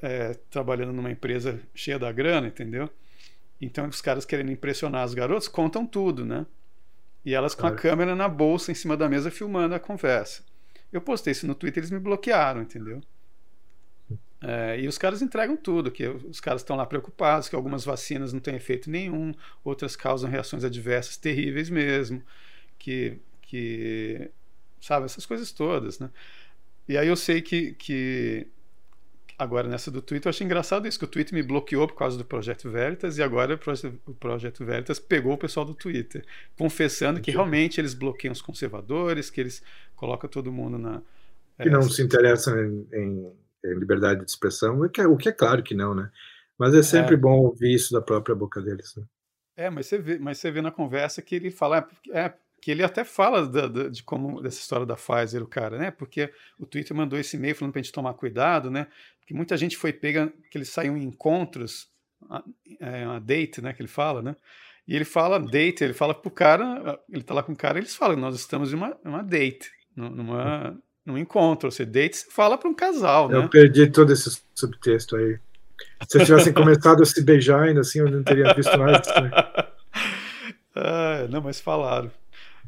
é, 0.00 0.32
trabalhando 0.48 0.94
numa 0.94 1.10
empresa 1.10 1.60
cheia 1.74 1.98
da 1.98 2.10
grana, 2.10 2.46
entendeu? 2.46 2.88
Então 3.60 3.86
os 3.86 4.00
caras 4.00 4.24
querendo 4.24 4.50
impressionar 4.50 5.02
as 5.02 5.12
garotas 5.12 5.46
contam 5.46 5.86
tudo, 5.86 6.24
né? 6.24 6.46
E 7.22 7.34
elas 7.34 7.54
com 7.54 7.66
a 7.66 7.74
câmera 7.74 8.16
na 8.16 8.30
bolsa 8.30 8.72
em 8.72 8.74
cima 8.74 8.96
da 8.96 9.10
mesa 9.10 9.30
filmando 9.30 9.74
a 9.74 9.78
conversa. 9.78 10.42
Eu 10.90 11.02
postei 11.02 11.32
isso 11.32 11.46
no 11.46 11.54
Twitter, 11.54 11.82
eles 11.82 11.90
me 11.90 11.98
bloquearam, 11.98 12.62
entendeu? 12.62 13.02
É, 14.42 14.80
e 14.80 14.88
os 14.88 14.96
caras 14.96 15.20
entregam 15.20 15.56
tudo, 15.56 15.90
que 15.90 16.06
os 16.08 16.40
caras 16.40 16.62
estão 16.62 16.74
lá 16.74 16.86
preocupados, 16.86 17.48
que 17.48 17.54
algumas 17.54 17.84
vacinas 17.84 18.32
não 18.32 18.40
têm 18.40 18.54
efeito 18.54 18.90
nenhum, 18.90 19.34
outras 19.62 19.94
causam 19.94 20.30
reações 20.30 20.64
adversas 20.64 21.16
terríveis 21.18 21.68
mesmo, 21.68 22.22
que, 22.78 23.18
que 23.42 24.30
sabe, 24.80 25.04
essas 25.04 25.26
coisas 25.26 25.52
todas, 25.52 25.98
né? 25.98 26.10
E 26.88 26.96
aí 26.96 27.06
eu 27.06 27.16
sei 27.16 27.42
que, 27.42 27.72
que 27.74 28.46
agora 29.38 29.68
nessa 29.68 29.90
do 29.90 30.00
Twitter, 30.00 30.28
eu 30.28 30.30
achei 30.30 30.44
engraçado 30.44 30.88
isso, 30.88 30.98
que 30.98 31.04
o 31.04 31.08
Twitter 31.08 31.34
me 31.34 31.42
bloqueou 31.42 31.86
por 31.86 31.94
causa 31.94 32.16
do 32.16 32.24
Projeto 32.24 32.70
Veritas 32.70 33.18
e 33.18 33.22
agora 33.22 33.54
o 33.54 33.58
Projeto, 33.58 34.00
o 34.06 34.14
Projeto 34.14 34.64
Veritas 34.64 34.98
pegou 34.98 35.34
o 35.34 35.38
pessoal 35.38 35.66
do 35.66 35.74
Twitter, 35.74 36.24
confessando 36.56 37.20
que 37.20 37.30
realmente 37.30 37.78
eles 37.78 37.92
bloqueiam 37.92 38.32
os 38.32 38.40
conservadores, 38.40 39.28
que 39.28 39.40
eles 39.40 39.62
colocam 39.94 40.28
todo 40.30 40.50
mundo 40.50 40.78
na... 40.78 41.02
Que 41.60 41.68
é, 41.68 41.70
não 41.70 41.82
se 41.82 42.02
interessam 42.02 42.58
em, 42.58 42.88
em 42.92 43.26
é, 43.26 43.30
liberdade 43.64 44.24
de 44.24 44.30
expressão, 44.30 44.80
o 44.80 44.88
que, 44.88 45.00
é, 45.00 45.06
o 45.06 45.16
que 45.16 45.28
é 45.28 45.32
claro 45.32 45.62
que 45.62 45.74
não, 45.74 45.94
né? 45.94 46.10
Mas 46.58 46.74
é 46.74 46.82
sempre 46.82 47.14
é. 47.14 47.18
bom 47.18 47.38
ouvir 47.38 47.74
isso 47.74 47.92
da 47.92 48.02
própria 48.02 48.34
boca 48.34 48.60
deles. 48.60 48.94
Né? 48.96 49.04
É, 49.56 49.70
mas 49.70 49.86
você, 49.86 49.98
vê, 49.98 50.18
mas 50.18 50.38
você 50.38 50.50
vê 50.50 50.60
na 50.60 50.70
conversa 50.70 51.22
que 51.22 51.34
ele 51.34 51.50
fala, 51.50 51.88
é, 52.10 52.20
é 52.20 52.34
que 52.60 52.70
ele 52.70 52.82
até 52.82 53.04
fala 53.04 53.46
da, 53.46 53.66
da, 53.66 53.88
de 53.88 54.02
como 54.02 54.42
dessa 54.42 54.60
história 54.60 54.84
da 54.84 54.94
Pfizer, 54.94 55.42
o 55.42 55.46
cara, 55.46 55.78
né? 55.78 55.90
Porque 55.90 56.32
o 56.58 56.66
Twitter 56.66 56.94
mandou 56.94 57.18
esse 57.18 57.36
e-mail 57.36 57.54
falando 57.54 57.72
pra 57.72 57.82
gente 57.82 57.92
tomar 57.92 58.14
cuidado, 58.14 58.70
né? 58.70 58.86
Que 59.26 59.32
muita 59.32 59.56
gente 59.56 59.76
foi 59.76 59.92
pega, 59.92 60.32
que 60.50 60.58
eles 60.58 60.68
saíam 60.68 60.96
em 60.96 61.04
encontros, 61.04 61.88
é, 62.78 63.06
uma 63.06 63.20
date, 63.20 63.62
né? 63.62 63.72
Que 63.72 63.80
ele 63.80 63.88
fala, 63.88 64.20
né? 64.20 64.36
E 64.86 64.94
ele 64.94 65.04
fala 65.04 65.38
date, 65.38 65.84
ele 65.84 65.94
fala 65.94 66.12
pro 66.12 66.30
cara, 66.30 67.00
ele 67.08 67.22
tá 67.22 67.32
lá 67.32 67.42
com 67.42 67.52
o 67.52 67.56
cara, 67.56 67.78
eles 67.78 67.94
falam, 67.94 68.16
nós 68.16 68.34
estamos 68.34 68.72
em 68.72 68.76
uma, 68.76 68.98
uma 69.04 69.22
date, 69.22 69.70
numa, 69.94 70.76
num 71.10 71.18
encontro. 71.18 71.70
Você 71.70 71.84
date, 71.84 72.16
você 72.16 72.30
fala 72.30 72.56
para 72.56 72.68
um 72.68 72.74
casal, 72.74 73.28
né? 73.28 73.36
Eu 73.36 73.48
perdi 73.48 73.88
todo 73.88 74.12
esse 74.12 74.40
subtexto 74.54 75.16
aí. 75.16 75.38
Se 76.08 76.18
eu 76.18 76.24
tivessem 76.24 76.52
começado 76.54 77.02
a 77.02 77.06
se 77.06 77.22
beijar 77.22 77.62
ainda 77.62 77.80
assim, 77.80 77.98
eu 77.98 78.10
não 78.10 78.22
teria 78.22 78.54
visto 78.54 78.76
nada. 78.76 79.02
ah, 80.74 81.26
não, 81.28 81.40
mas 81.40 81.60
falaram. 81.60 82.10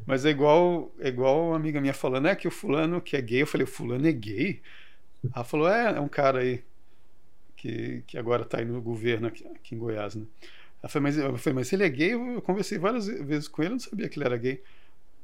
Mas 0.05 0.25
é 0.25 0.29
igual, 0.29 0.93
é 0.99 1.07
igual 1.07 1.47
uma 1.47 1.55
amiga 1.55 1.79
minha 1.79 1.93
falando, 1.93 2.27
é 2.27 2.35
que 2.35 2.47
o 2.47 2.51
fulano 2.51 3.01
que 3.01 3.15
é 3.15 3.21
gay, 3.21 3.41
eu 3.41 3.47
falei, 3.47 3.63
o 3.63 3.69
fulano 3.69 4.07
é 4.07 4.11
gay? 4.11 4.61
Ela 5.33 5.45
falou, 5.45 5.69
é, 5.69 5.95
é 5.95 5.99
um 5.99 6.09
cara 6.09 6.39
aí 6.39 6.61
que, 7.55 8.03
que 8.05 8.17
agora 8.17 8.43
está 8.43 8.59
aí 8.59 8.65
no 8.65 8.81
governo 8.81 9.27
aqui, 9.27 9.45
aqui 9.47 9.75
em 9.75 9.77
Goiás, 9.77 10.15
né? 10.15 10.25
Ela 10.81 10.89
falou, 10.89 11.03
mas, 11.03 11.17
eu 11.17 11.37
falei, 11.37 11.55
mas 11.55 11.71
ele 11.71 11.83
é 11.83 11.89
gay? 11.89 12.13
Eu 12.13 12.41
conversei 12.41 12.77
várias 12.77 13.07
vezes 13.07 13.47
com 13.47 13.61
ele, 13.61 13.69
eu 13.69 13.75
não 13.75 13.79
sabia 13.79 14.09
que 14.09 14.17
ele 14.17 14.25
era 14.25 14.35
gay. 14.35 14.61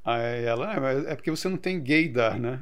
Aí 0.06 0.46
ela, 0.46 0.74
é, 0.74 1.12
é 1.12 1.16
porque 1.16 1.30
você 1.30 1.50
não 1.50 1.58
tem 1.58 1.84
gaydar, 1.84 2.40
né? 2.40 2.62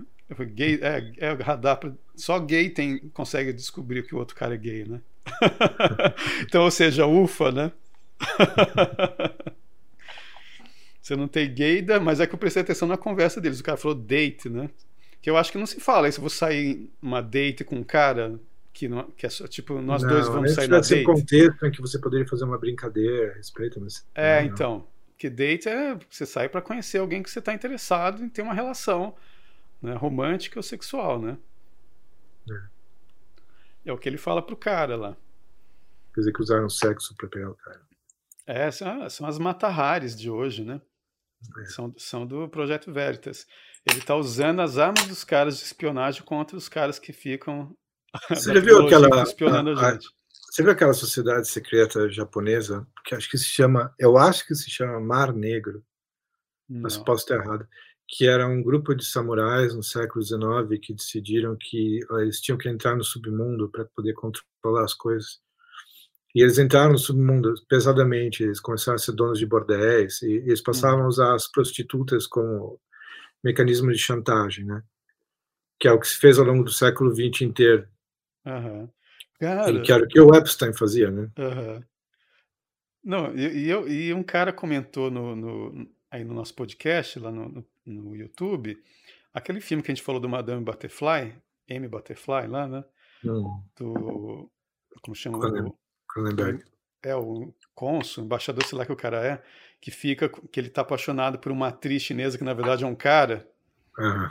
Gay, 0.54 0.80
é, 0.82 1.12
é 1.18 1.34
radar, 1.34 1.78
pra, 1.78 1.94
só 2.16 2.38
gay 2.40 2.70
tem, 2.70 3.00
consegue 3.14 3.54
descobrir 3.54 4.04
que 4.04 4.14
o 4.14 4.18
outro 4.18 4.36
cara 4.36 4.56
é 4.56 4.58
gay, 4.58 4.84
né? 4.86 5.02
então, 6.42 6.64
ou 6.64 6.72
seja, 6.72 7.06
ufa, 7.06 7.52
né? 7.52 7.72
Você 11.02 11.16
não 11.16 11.28
tem 11.30 11.54
gaida, 11.54 12.02
mas 12.02 12.20
é 12.20 12.28
que 12.28 12.36
eu 12.36 12.40
prestei 12.40 12.62
atenção 12.62 12.86
na 12.86 12.98
conversa 12.98 13.40
deles. 13.40 13.62
O 13.62 13.64
cara 13.64 13.78
falou 13.78 13.96
date, 13.96 14.50
né? 14.50 14.70
Que 15.22 15.30
eu 15.30 15.38
acho 15.38 15.54
que 15.54 15.58
não 15.58 15.66
se 15.66 15.80
fala. 15.80 16.12
Se 16.12 16.20
você 16.20 16.36
sair 16.36 16.92
uma 17.02 17.22
date 17.22 17.64
com 17.64 17.78
um 17.78 17.84
cara 17.84 18.38
que, 18.74 18.90
não, 18.90 19.10
que 19.12 19.26
é 19.26 19.30
só, 19.30 19.48
tipo, 19.48 19.82
nós 19.82 20.04
não, 20.04 20.10
dois 20.10 20.28
vamos 20.28 20.54
sair 20.54 20.68
na 20.68 20.82
date. 20.82 21.04
contexto 21.04 21.66
em 21.66 21.72
que 21.72 21.82
você 21.82 21.98
poderia 21.98 22.28
fazer 22.28 22.44
uma 22.44 22.58
brincadeira 22.58 23.32
a 23.32 23.36
respeito. 23.36 23.80
Mas... 23.80 24.06
É, 24.14 24.42
não, 24.42 24.48
então. 24.50 24.88
Que 25.18 25.30
date 25.30 25.70
é 25.70 25.98
você 26.10 26.26
sai 26.26 26.50
para 26.50 26.62
conhecer 26.62 26.98
alguém 26.98 27.24
que 27.24 27.30
você 27.32 27.40
está 27.40 27.54
interessado 27.54 28.22
em 28.22 28.28
ter 28.28 28.42
uma 28.42 28.54
relação 28.54 29.16
né, 29.82 29.94
romântica 29.94 30.60
ou 30.60 30.64
sexual, 30.64 31.22
né? 31.22 31.38
É. 32.50 33.90
é 33.90 33.94
o 33.94 33.98
que 33.98 34.08
ele 34.08 34.18
fala 34.18 34.42
pro 34.42 34.56
cara 34.56 34.96
lá. 34.96 35.18
Quer 36.14 36.22
dizer 36.22 36.34
que 36.34 36.42
usaram 36.42 36.70
sexo 36.70 37.16
para 37.16 37.28
pegar 37.28 37.52
o 37.52 37.56
cara. 37.56 37.82
É, 38.46 38.72
são, 38.72 39.10
são 39.10 39.28
as 39.28 39.38
matarrares 39.38 40.18
de 40.18 40.30
hoje, 40.30 40.64
né? 40.64 40.82
É. 41.60 41.66
São, 41.66 41.94
são 41.98 42.26
do 42.26 42.48
Projeto 42.48 42.92
Veritas. 42.92 43.46
Ele 43.86 44.00
está 44.00 44.16
usando 44.16 44.62
as 44.62 44.78
armas 44.78 45.06
dos 45.08 45.24
caras 45.24 45.58
de 45.58 45.64
espionagem 45.64 46.24
contra 46.24 46.58
os 46.58 46.68
caras 46.68 46.98
que 46.98 47.14
ficam 47.14 47.76
você 48.30 48.54
viu 48.62 48.86
aquela 48.86 49.24
espionando 49.24 49.72
a, 49.72 49.88
a, 49.88 49.94
gente. 49.94 50.08
Você 50.32 50.64
viu 50.64 50.72
aquela 50.72 50.94
sociedade 50.94 51.48
secreta 51.48 52.10
japonesa 52.10 52.88
que 53.06 53.14
acho 53.16 53.30
que 53.30 53.38
se 53.38 53.46
chama, 53.46 53.94
eu 54.00 54.18
acho 54.18 54.46
que 54.48 54.56
se 54.56 54.70
chama 54.70 55.00
Mar 55.00 55.34
Negro, 55.34 55.84
Não. 56.68 56.82
mas 56.82 56.98
posso 56.98 57.24
estar 57.24 57.36
errado, 57.36 57.68
que 58.08 58.26
era 58.26 58.48
um 58.48 58.64
grupo 58.64 58.96
de 58.96 59.06
samurais 59.06 59.76
no 59.76 59.84
século 59.84 60.24
XIX 60.24 60.80
que 60.82 60.94
decidiram 60.94 61.58
que 61.60 62.00
eles 62.12 62.40
tinham 62.40 62.58
que 62.58 62.70
entrar 62.70 62.96
no 62.96 63.04
submundo 63.04 63.70
para 63.70 63.86
poder 63.86 64.14
controlar 64.14 64.86
as 64.86 64.94
coisas. 64.94 65.42
E 66.34 66.42
eles 66.42 66.58
entraram 66.58 66.94
no 66.94 66.98
submundo 66.98 67.54
pesadamente, 67.68 68.44
eles 68.44 68.60
começaram 68.60 68.96
a 68.96 69.00
ser 69.00 69.12
donos 69.12 69.40
de 69.40 69.46
bordéis, 69.46 70.22
e 70.22 70.34
eles 70.34 70.62
passavam 70.62 71.04
a 71.04 71.08
usar 71.08 71.34
as 71.34 71.52
prostitutas 71.52 72.28
como 72.28 72.80
mecanismo 73.44 73.92
de 73.92 73.98
chantagem, 73.98 74.64
né? 74.64 74.84
Que 75.80 75.88
é 75.88 75.92
o 75.92 76.00
que 76.00 76.08
se 76.08 76.18
fez 76.18 76.40
ao 76.40 76.46
longo 76.46 76.64
do 76.64 76.72
século 76.72 77.14
XX 77.14 77.42
inteiro. 77.42 77.88
Uhum. 78.46 78.90
Cara... 79.40 79.82
Que 79.82 79.92
era 79.92 80.04
o 80.04 80.08
que 80.08 80.20
o 80.20 80.34
Epstein 80.34 80.74
fazia, 80.74 81.12
né? 81.12 81.30
Uhum. 81.38 81.84
Não, 83.04 83.36
e, 83.36 83.66
e, 83.66 83.70
eu, 83.70 83.88
e 83.88 84.14
um 84.14 84.24
cara 84.24 84.52
comentou 84.52 85.10
no, 85.10 85.36
no, 85.36 85.90
aí 86.12 86.24
no 86.24 86.34
nosso 86.34 86.54
podcast, 86.54 87.20
lá 87.20 87.32
no, 87.32 87.50
no, 87.50 87.66
no, 87.86 88.16
YouTube, 88.16 88.82
aquele 89.34 89.62
filme 89.62 89.84
que 89.84 89.92
a 89.92 89.96
gente 89.96 90.04
falou 90.04 90.22
do 90.22 90.30
Madame 90.30 90.64
Butterfly, 90.64 91.36
M. 91.68 91.88
Butterfly 91.88 92.48
lá, 92.48 92.68
né? 92.68 92.84
Não. 93.24 93.64
Do. 93.76 94.50
Como 95.02 95.16
chama? 95.16 95.40
Cronenberg. 96.08 96.64
É, 97.04 97.16
o 97.16 97.54
cônsul, 97.76 98.24
embaixador, 98.24 98.66
sei 98.66 98.78
lá 98.78 98.86
que 98.86 98.92
o 98.92 98.96
cara 98.96 99.26
é, 99.26 99.44
que 99.80 99.92
fica, 99.92 100.28
que 100.30 100.60
ele 100.60 100.70
tá 100.70 100.82
apaixonado 100.82 101.38
por 101.38 101.52
uma 101.52 101.68
atriz 101.68 102.02
chinesa 102.02 102.38
que 102.38 102.44
na 102.44 102.54
verdade 102.54 102.84
é 102.84 102.88
um 102.88 102.96
cara. 102.96 103.48
Uhum. 103.98 104.30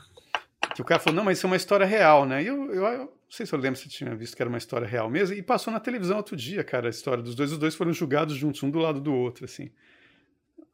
Que 0.74 0.82
o 0.82 0.84
cara 0.84 1.00
falou, 1.00 1.16
não, 1.16 1.24
mas 1.24 1.38
isso 1.38 1.46
é 1.46 1.50
uma 1.50 1.56
história 1.56 1.86
real, 1.86 2.26
né? 2.26 2.42
E 2.42 2.46
eu, 2.46 2.72
eu, 2.72 2.84
eu, 2.84 2.98
não 2.98 3.30
sei 3.30 3.46
se 3.46 3.54
eu 3.54 3.58
lembro 3.58 3.78
se 3.78 3.88
tinha 3.88 4.14
visto 4.14 4.36
que 4.36 4.42
era 4.42 4.48
uma 4.48 4.58
história 4.58 4.86
real 4.86 5.08
mesmo, 5.08 5.34
e 5.34 5.42
passou 5.42 5.72
na 5.72 5.80
televisão 5.80 6.16
outro 6.16 6.36
dia, 6.36 6.62
cara, 6.62 6.88
a 6.88 6.90
história 6.90 7.22
dos 7.22 7.34
dois. 7.34 7.52
Os 7.52 7.58
dois 7.58 7.74
foram 7.74 7.92
julgados 7.92 8.36
juntos, 8.36 8.62
um 8.62 8.70
do 8.70 8.78
lado 8.78 9.00
do 9.00 9.14
outro, 9.14 9.44
assim. 9.44 9.70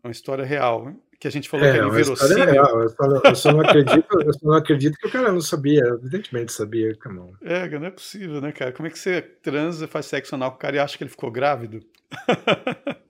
Uma 0.03 0.11
história 0.11 0.45
real, 0.45 0.95
que 1.21 1.29
a 1.29 1.31
gente 1.31 1.49
falou 1.49 1.65
é, 1.65 1.71
que 1.71 1.79
era 1.79 1.87
inverossímil. 1.87 2.45
Real. 2.45 2.83
Eu, 2.83 2.89
só, 2.89 3.05
eu, 3.05 3.37
só 3.37 3.53
não 3.53 3.61
acredito, 3.61 4.21
eu 4.21 4.33
só 4.33 4.47
não 4.47 4.55
acredito 4.55 4.99
que 4.99 5.07
o 5.07 5.11
cara 5.13 5.31
não 5.31 5.41
sabia, 5.41 5.81
evidentemente 5.85 6.53
sabia, 6.53 6.97
come 6.97 7.33
É, 7.43 7.69
não 7.79 7.87
é 7.87 7.91
possível, 7.93 8.41
né, 8.41 8.51
cara? 8.51 8.73
Como 8.73 8.89
é 8.89 8.91
que 8.91 8.99
você 8.99 9.23
transa, 9.23 9.87
faz 9.87 10.07
sexo 10.07 10.35
anal 10.35 10.51
com 10.51 10.57
o 10.57 10.61
cara 10.61 10.75
e 10.75 10.79
acha 10.81 10.99
que 10.99 11.05
ele 11.05 11.11
ficou 11.11 11.31
grávido? 11.31 11.81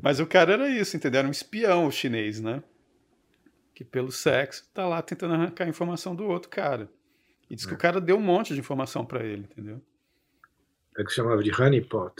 Mas 0.00 0.20
o 0.20 0.26
cara 0.26 0.54
era 0.54 0.68
isso, 0.70 0.96
entendeu? 0.96 1.18
Era 1.18 1.28
um 1.28 1.32
espião 1.32 1.90
chinês, 1.90 2.40
né? 2.40 2.62
Que 3.74 3.84
pelo 3.84 4.10
sexo 4.10 4.66
tá 4.72 4.86
lá 4.86 5.02
tentando 5.02 5.34
arrancar 5.34 5.64
a 5.64 5.68
informação 5.68 6.16
do 6.16 6.24
outro 6.24 6.48
cara. 6.48 6.88
E 7.50 7.54
diz 7.54 7.66
é. 7.66 7.68
que 7.68 7.74
o 7.74 7.78
cara 7.78 8.00
deu 8.00 8.16
um 8.16 8.20
monte 8.20 8.54
de 8.54 8.60
informação 8.60 9.04
para 9.04 9.22
ele, 9.22 9.42
entendeu? 9.42 9.82
É 10.96 11.04
que 11.04 11.10
chamava 11.10 11.42
de 11.42 11.50
honeypot, 11.50 12.14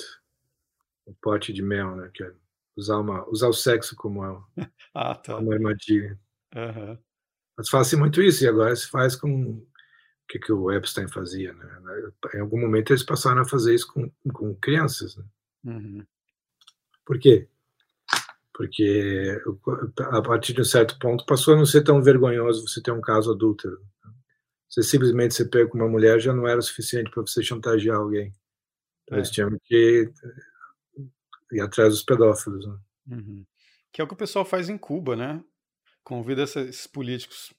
o 1.06 1.14
pote 1.14 1.50
de 1.50 1.62
mel, 1.62 1.96
né? 1.96 2.10
Que 2.12 2.24
é 2.24 2.32
usar, 2.76 2.98
uma, 2.98 3.28
usar 3.28 3.48
o 3.48 3.52
sexo 3.52 3.94
como 3.96 4.20
uma, 4.20 4.46
ah, 4.94 5.14
tá. 5.14 5.38
uma 5.38 5.54
armadilha. 5.54 6.18
Uhum. 6.54 6.98
Mas 7.56 7.68
faz-se 7.68 7.96
muito 7.96 8.22
isso, 8.22 8.44
e 8.44 8.48
agora 8.48 8.74
se 8.74 8.88
faz 8.88 9.14
com 9.14 9.50
o 9.50 9.66
que, 10.28 10.38
que 10.38 10.52
o 10.52 10.70
Epstein 10.72 11.08
fazia. 11.08 11.52
Né? 11.52 11.66
Em 12.34 12.40
algum 12.40 12.60
momento 12.60 12.92
eles 12.92 13.04
passaram 13.04 13.42
a 13.42 13.48
fazer 13.48 13.74
isso 13.74 13.92
com, 13.92 14.10
com 14.32 14.54
crianças. 14.56 15.16
Né? 15.16 15.24
Uhum. 15.64 16.06
Por 17.04 17.18
quê? 17.18 17.48
Porque 18.52 19.40
a 19.98 20.22
partir 20.22 20.52
de 20.52 20.60
um 20.60 20.64
certo 20.64 20.98
ponto 20.98 21.26
passou 21.26 21.54
a 21.54 21.56
não 21.56 21.66
ser 21.66 21.82
tão 21.82 22.00
vergonhoso 22.00 22.66
você 22.66 22.80
ter 22.80 22.92
um 22.92 23.00
caso 23.00 23.32
adúltero. 23.32 23.80
Você 24.68 24.82
simplesmente 24.82 25.34
se 25.34 25.48
pega 25.48 25.68
com 25.68 25.78
uma 25.78 25.88
mulher 25.88 26.18
já 26.20 26.32
não 26.32 26.48
era 26.48 26.60
suficiente 26.60 27.10
para 27.10 27.22
você 27.22 27.42
chantagear 27.42 27.96
alguém. 27.96 28.32
Então, 29.04 29.16
é. 29.16 29.20
Eles 29.20 29.30
tinham 29.30 29.50
que 29.64 30.10
ir 31.52 31.60
atrás 31.60 31.90
dos 31.90 32.02
pedófilos. 32.02 32.66
Né? 32.66 32.78
Uhum. 33.08 33.46
Que 33.92 34.00
é 34.00 34.04
o 34.04 34.08
que 34.08 34.14
o 34.14 34.16
pessoal 34.16 34.44
faz 34.44 34.68
em 34.68 34.78
Cuba, 34.78 35.16
né? 35.16 35.42
Convida 36.02 36.42
esses 36.42 36.86
políticos 36.86 37.54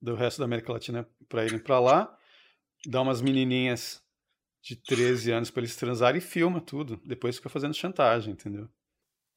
do 0.00 0.14
resto 0.14 0.38
da 0.38 0.44
América 0.44 0.72
Latina 0.72 1.08
para 1.28 1.44
irem 1.44 1.58
para 1.58 1.78
lá, 1.78 2.18
dá 2.86 3.00
umas 3.00 3.20
menininhas 3.20 4.02
de 4.62 4.76
13 4.76 5.32
anos 5.32 5.50
para 5.50 5.60
eles 5.60 5.76
transarem 5.76 6.18
e 6.18 6.24
filma 6.24 6.60
tudo. 6.60 6.96
Depois 7.04 7.36
fica 7.36 7.48
fazendo 7.48 7.74
chantagem, 7.74 8.32
entendeu? 8.32 8.68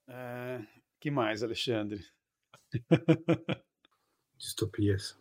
É... 0.07 0.65
que 0.99 1.11
mais, 1.11 1.43
Alexandre? 1.43 2.03
Distopias. 4.37 5.17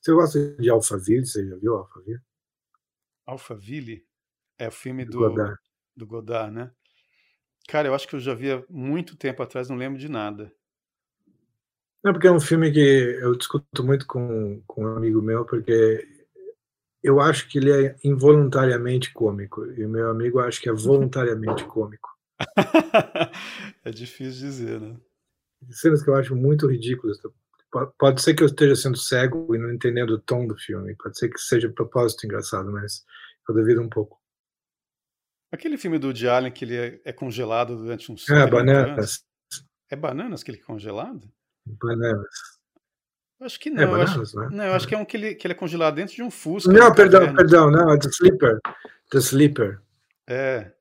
Você 0.00 0.12
gosta 0.12 0.56
de 0.56 0.70
Alphaville? 0.70 1.26
Você 1.26 1.48
já 1.48 1.56
viu 1.56 1.74
Alphaville? 1.74 2.20
Alphaville? 3.24 4.06
É 4.58 4.68
o 4.68 4.72
filme 4.72 5.04
do, 5.04 5.12
do 5.12 5.18
Godard. 5.18 5.58
do 5.96 6.06
Godard, 6.06 6.54
né? 6.54 6.74
Cara, 7.68 7.88
eu 7.88 7.94
acho 7.94 8.06
que 8.06 8.14
eu 8.14 8.20
já 8.20 8.34
vi 8.34 8.52
há 8.52 8.62
muito 8.70 9.16
tempo 9.16 9.42
atrás, 9.42 9.68
não 9.68 9.76
lembro 9.76 9.98
de 9.98 10.08
nada. 10.08 10.52
Não, 12.04 12.12
porque 12.12 12.28
é 12.28 12.32
um 12.32 12.40
filme 12.40 12.70
que 12.70 12.78
eu 13.20 13.34
discuto 13.34 13.82
muito 13.82 14.06
com, 14.06 14.62
com 14.66 14.84
um 14.84 14.96
amigo 14.96 15.20
meu, 15.20 15.44
porque 15.44 16.06
eu 17.02 17.20
acho 17.20 17.48
que 17.48 17.58
ele 17.58 17.72
é 17.72 17.96
involuntariamente 18.04 19.12
cômico, 19.12 19.66
e 19.72 19.84
o 19.84 19.88
meu 19.88 20.10
amigo 20.10 20.38
acha 20.38 20.60
que 20.60 20.68
é 20.68 20.72
voluntariamente 20.72 21.64
cômico. 21.64 22.08
é 23.84 23.90
difícil 23.90 24.48
dizer, 24.48 24.80
né? 24.80 24.96
Cenas 25.70 26.02
que 26.02 26.10
eu 26.10 26.14
acho 26.14 26.36
muito 26.36 26.68
ridículas. 26.68 27.18
Pode 27.98 28.22
ser 28.22 28.34
que 28.34 28.42
eu 28.42 28.46
esteja 28.46 28.76
sendo 28.76 28.96
cego 28.96 29.54
e 29.54 29.58
não 29.58 29.72
entendendo 29.72 30.10
o 30.10 30.20
tom 30.20 30.46
do 30.46 30.56
filme, 30.56 30.94
pode 30.96 31.18
ser 31.18 31.28
que 31.28 31.40
seja 31.40 31.68
propósito 31.68 32.24
engraçado, 32.24 32.70
mas 32.70 33.04
eu 33.48 33.54
duvido 33.54 33.82
um 33.82 33.88
pouco. 33.88 34.18
Aquele 35.50 35.78
filme 35.78 35.98
do 35.98 36.08
Woody 36.08 36.28
Allen 36.28 36.52
que 36.52 36.64
ele 36.64 36.76
é, 36.76 37.00
é 37.04 37.12
congelado 37.12 37.76
durante 37.76 38.10
uns 38.10 38.28
É, 38.28 38.46
Bananas. 38.46 38.88
Anos. 38.88 39.24
É 39.90 39.96
Bananas 39.96 40.42
que 40.42 40.50
ele 40.50 40.58
é 40.58 40.62
congelado? 40.62 41.30
Bananas. 41.64 42.56
Acho 43.40 43.60
que 43.60 43.68
é 43.68 43.72
não. 43.72 43.82
É 43.82 43.86
bananas, 43.86 44.16
acho, 44.16 44.36
né? 44.38 44.48
Não, 44.50 44.64
eu 44.64 44.74
acho 44.74 44.88
que 44.88 44.94
é 44.94 44.98
um 44.98 45.04
que 45.04 45.16
ele, 45.16 45.34
que 45.34 45.46
ele 45.46 45.52
é 45.52 45.56
congelado 45.56 45.94
dentro 45.94 46.14
de 46.14 46.22
um 46.22 46.30
Fusca. 46.30 46.72
Não, 46.72 46.92
perdão, 46.94 47.34
perdão, 47.34 47.70
não, 47.70 47.92
é 47.92 47.98
The 47.98 48.08
Sleeper. 48.08 48.58
The 49.10 49.18
Sleeper. 49.18 49.80
É. 50.26 50.72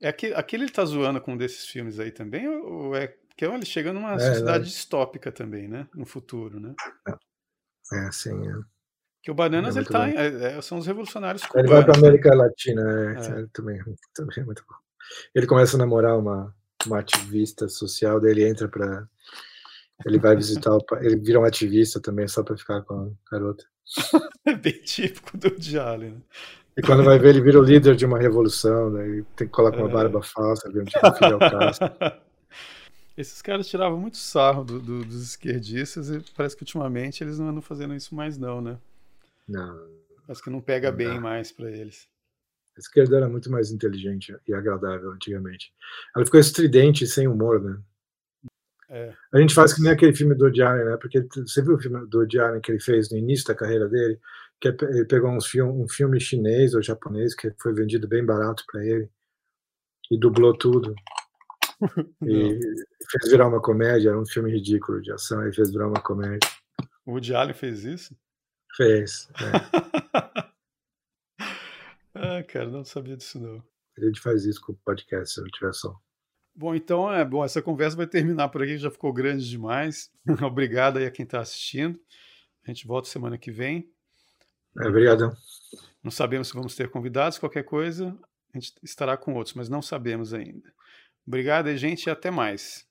É 0.00 0.08
aquele, 0.08 0.34
aquele 0.34 0.64
ele 0.64 0.72
tá 0.72 0.84
zoando 0.84 1.20
com 1.20 1.34
um 1.34 1.36
desses 1.36 1.66
filmes 1.66 1.98
aí 1.98 2.10
também, 2.10 2.48
ou 2.48 2.96
é 2.96 3.14
que 3.36 3.44
é 3.44 3.54
ele 3.54 3.66
chega 3.66 3.92
numa 3.92 4.14
é, 4.14 4.18
sociedade 4.18 4.58
não. 4.58 4.64
distópica 4.64 5.32
também, 5.32 5.66
né? 5.68 5.88
No 5.94 6.06
futuro, 6.06 6.60
né? 6.60 6.74
É, 7.92 8.12
sim. 8.12 8.48
É. 8.48 8.52
Que 9.22 9.30
o 9.30 9.34
Bananas 9.34 9.76
é 9.76 9.80
ele 9.80 9.88
tá, 9.88 10.08
é, 10.08 10.56
é, 10.56 10.62
são 10.62 10.78
os 10.78 10.86
revolucionários 10.86 11.44
cubanos. 11.44 11.70
Ele 11.70 11.74
vai 11.74 11.84
para 11.84 11.98
América 11.98 12.34
Latina, 12.34 13.12
é, 13.12 13.46
também, 13.52 13.78
também 14.14 14.38
é 14.38 14.44
muito 14.44 14.64
bom. 14.66 14.74
Ele 15.34 15.46
começa 15.46 15.76
a 15.76 15.78
namorar 15.78 16.18
uma, 16.18 16.54
uma 16.86 17.00
ativista 17.00 17.68
social, 17.68 18.20
daí 18.20 18.30
ele 18.30 18.48
entra 18.48 18.68
para 18.68 19.06
ele 20.06 20.18
vai 20.18 20.34
visitar, 20.34 20.74
o, 20.74 20.82
ele 21.00 21.16
vira 21.16 21.40
um 21.40 21.44
ativista 21.44 22.00
também 22.00 22.26
só 22.26 22.42
para 22.42 22.56
ficar 22.56 22.82
com 22.82 22.94
a 22.94 23.30
garota. 23.30 23.64
é 24.46 24.54
bem 24.54 24.80
típico 24.82 25.36
do 25.36 25.50
Diário, 25.50 26.12
né? 26.12 26.20
E 26.76 26.82
quando 26.82 27.04
vai 27.04 27.18
ver, 27.18 27.30
ele 27.30 27.42
vira 27.42 27.58
o 27.58 27.62
líder 27.62 27.94
de 27.94 28.06
uma 28.06 28.18
revolução, 28.18 28.92
daí 28.92 29.22
tem 29.36 29.46
que 29.46 29.52
colocar 29.52 29.76
uma 29.76 29.88
barba 29.88 30.22
falsa, 30.22 30.70
ver 30.70 30.82
um 30.82 30.84
tipo 30.84 31.12
Fidel 31.12 31.38
Castro. 31.38 31.90
Esses 33.18 33.42
caras 33.42 33.68
tiravam 33.68 33.98
muito 33.98 34.16
sarro 34.16 34.64
do, 34.64 34.80
do, 34.80 35.04
dos 35.04 35.22
esquerdistas 35.22 36.08
e 36.08 36.24
parece 36.34 36.56
que 36.56 36.62
ultimamente 36.62 37.22
eles 37.22 37.38
não 37.38 37.48
andam 37.48 37.60
fazendo 37.60 37.94
isso 37.94 38.14
mais 38.14 38.38
não, 38.38 38.62
né? 38.62 38.78
Não. 39.50 39.90
Parece 40.26 40.42
que 40.42 40.50
não 40.50 40.60
pega 40.60 40.90
não 40.90 40.96
bem 40.96 41.14
dá. 41.14 41.20
mais 41.20 41.50
para 41.50 41.70
eles. 41.70 42.08
A 42.76 42.80
esquerda 42.80 43.16
era 43.16 43.28
muito 43.28 43.50
mais 43.50 43.72
inteligente 43.72 44.34
e 44.46 44.54
agradável 44.54 45.10
antigamente. 45.10 45.74
Ela 46.14 46.24
ficou 46.24 46.38
estridente 46.38 47.04
e 47.04 47.06
sem 47.06 47.26
humor, 47.26 47.60
né? 47.60 47.80
É. 48.88 49.12
A 49.32 49.38
gente 49.38 49.54
faz 49.54 49.72
que 49.72 49.82
nem 49.82 49.92
aquele 49.92 50.14
filme 50.14 50.34
do 50.34 50.44
Woody 50.44 50.62
Allen, 50.62 50.84
né? 50.84 50.96
Porque 50.96 51.20
você 51.34 51.62
viu 51.62 51.74
o 51.74 51.80
filme 51.80 52.06
do 52.06 52.18
Woody 52.18 52.38
Allen 52.38 52.60
que 52.60 52.72
ele 52.72 52.80
fez 52.80 53.10
no 53.10 53.18
início 53.18 53.46
da 53.46 53.54
carreira 53.54 53.88
dele? 53.88 54.20
Que 54.60 54.68
é, 54.68 54.76
ele 54.82 55.04
pegou 55.04 55.30
um 55.30 55.40
filme, 55.40 55.82
um 55.82 55.88
filme 55.88 56.20
chinês 56.20 56.74
ou 56.74 56.82
japonês 56.82 57.34
que 57.34 57.52
foi 57.60 57.72
vendido 57.72 58.08
bem 58.08 58.24
barato 58.24 58.64
para 58.70 58.84
ele 58.84 59.10
e 60.10 60.18
dublou 60.18 60.56
tudo. 60.56 60.94
e 62.22 62.60
fez 63.10 63.30
virar 63.30 63.48
uma 63.48 63.60
comédia, 63.60 64.10
era 64.10 64.20
um 64.20 64.26
filme 64.26 64.50
ridículo 64.50 65.00
de 65.00 65.12
ação, 65.12 65.46
e 65.48 65.54
fez 65.54 65.70
virar 65.70 65.88
uma 65.88 66.00
comédia. 66.00 66.48
O 67.06 67.12
Woody 67.12 67.34
Allen 67.34 67.54
fez 67.54 67.84
isso? 67.84 68.14
Fez. 68.76 69.28
É. 69.40 69.50
ah, 72.14 72.42
cara, 72.44 72.68
não 72.68 72.84
sabia 72.84 73.16
disso 73.16 73.38
não. 73.40 73.62
A 73.98 74.04
gente 74.04 74.20
faz 74.20 74.44
isso 74.44 74.60
com 74.60 74.72
o 74.72 74.76
podcast, 74.84 75.34
se 75.34 75.40
não 75.40 75.48
tiver 75.48 75.72
som. 75.72 75.94
Bom, 76.54 76.74
então 76.74 77.12
é 77.12 77.24
bom. 77.24 77.44
Essa 77.44 77.62
conversa 77.62 77.96
vai 77.96 78.06
terminar 78.06 78.48
por 78.48 78.62
aqui, 78.62 78.76
já 78.78 78.90
ficou 78.90 79.12
grande 79.12 79.48
demais. 79.48 80.10
Obrigado 80.42 80.98
aí 80.98 81.06
a 81.06 81.10
quem 81.10 81.24
está 81.24 81.40
assistindo. 81.40 81.98
A 82.64 82.70
gente 82.70 82.86
volta 82.86 83.08
semana 83.08 83.38
que 83.38 83.50
vem. 83.50 83.90
É, 84.78 84.86
obrigado. 84.86 85.36
Não 86.02 86.10
sabemos 86.10 86.48
se 86.48 86.54
vamos 86.54 86.76
ter 86.76 86.88
convidados, 86.90 87.38
qualquer 87.38 87.64
coisa, 87.64 88.16
a 88.54 88.58
gente 88.58 88.72
estará 88.82 89.16
com 89.16 89.34
outros, 89.34 89.54
mas 89.54 89.68
não 89.68 89.82
sabemos 89.82 90.32
ainda. 90.32 90.72
Obrigado, 91.26 91.74
gente, 91.76 92.06
e 92.06 92.10
até 92.10 92.30
mais. 92.30 92.86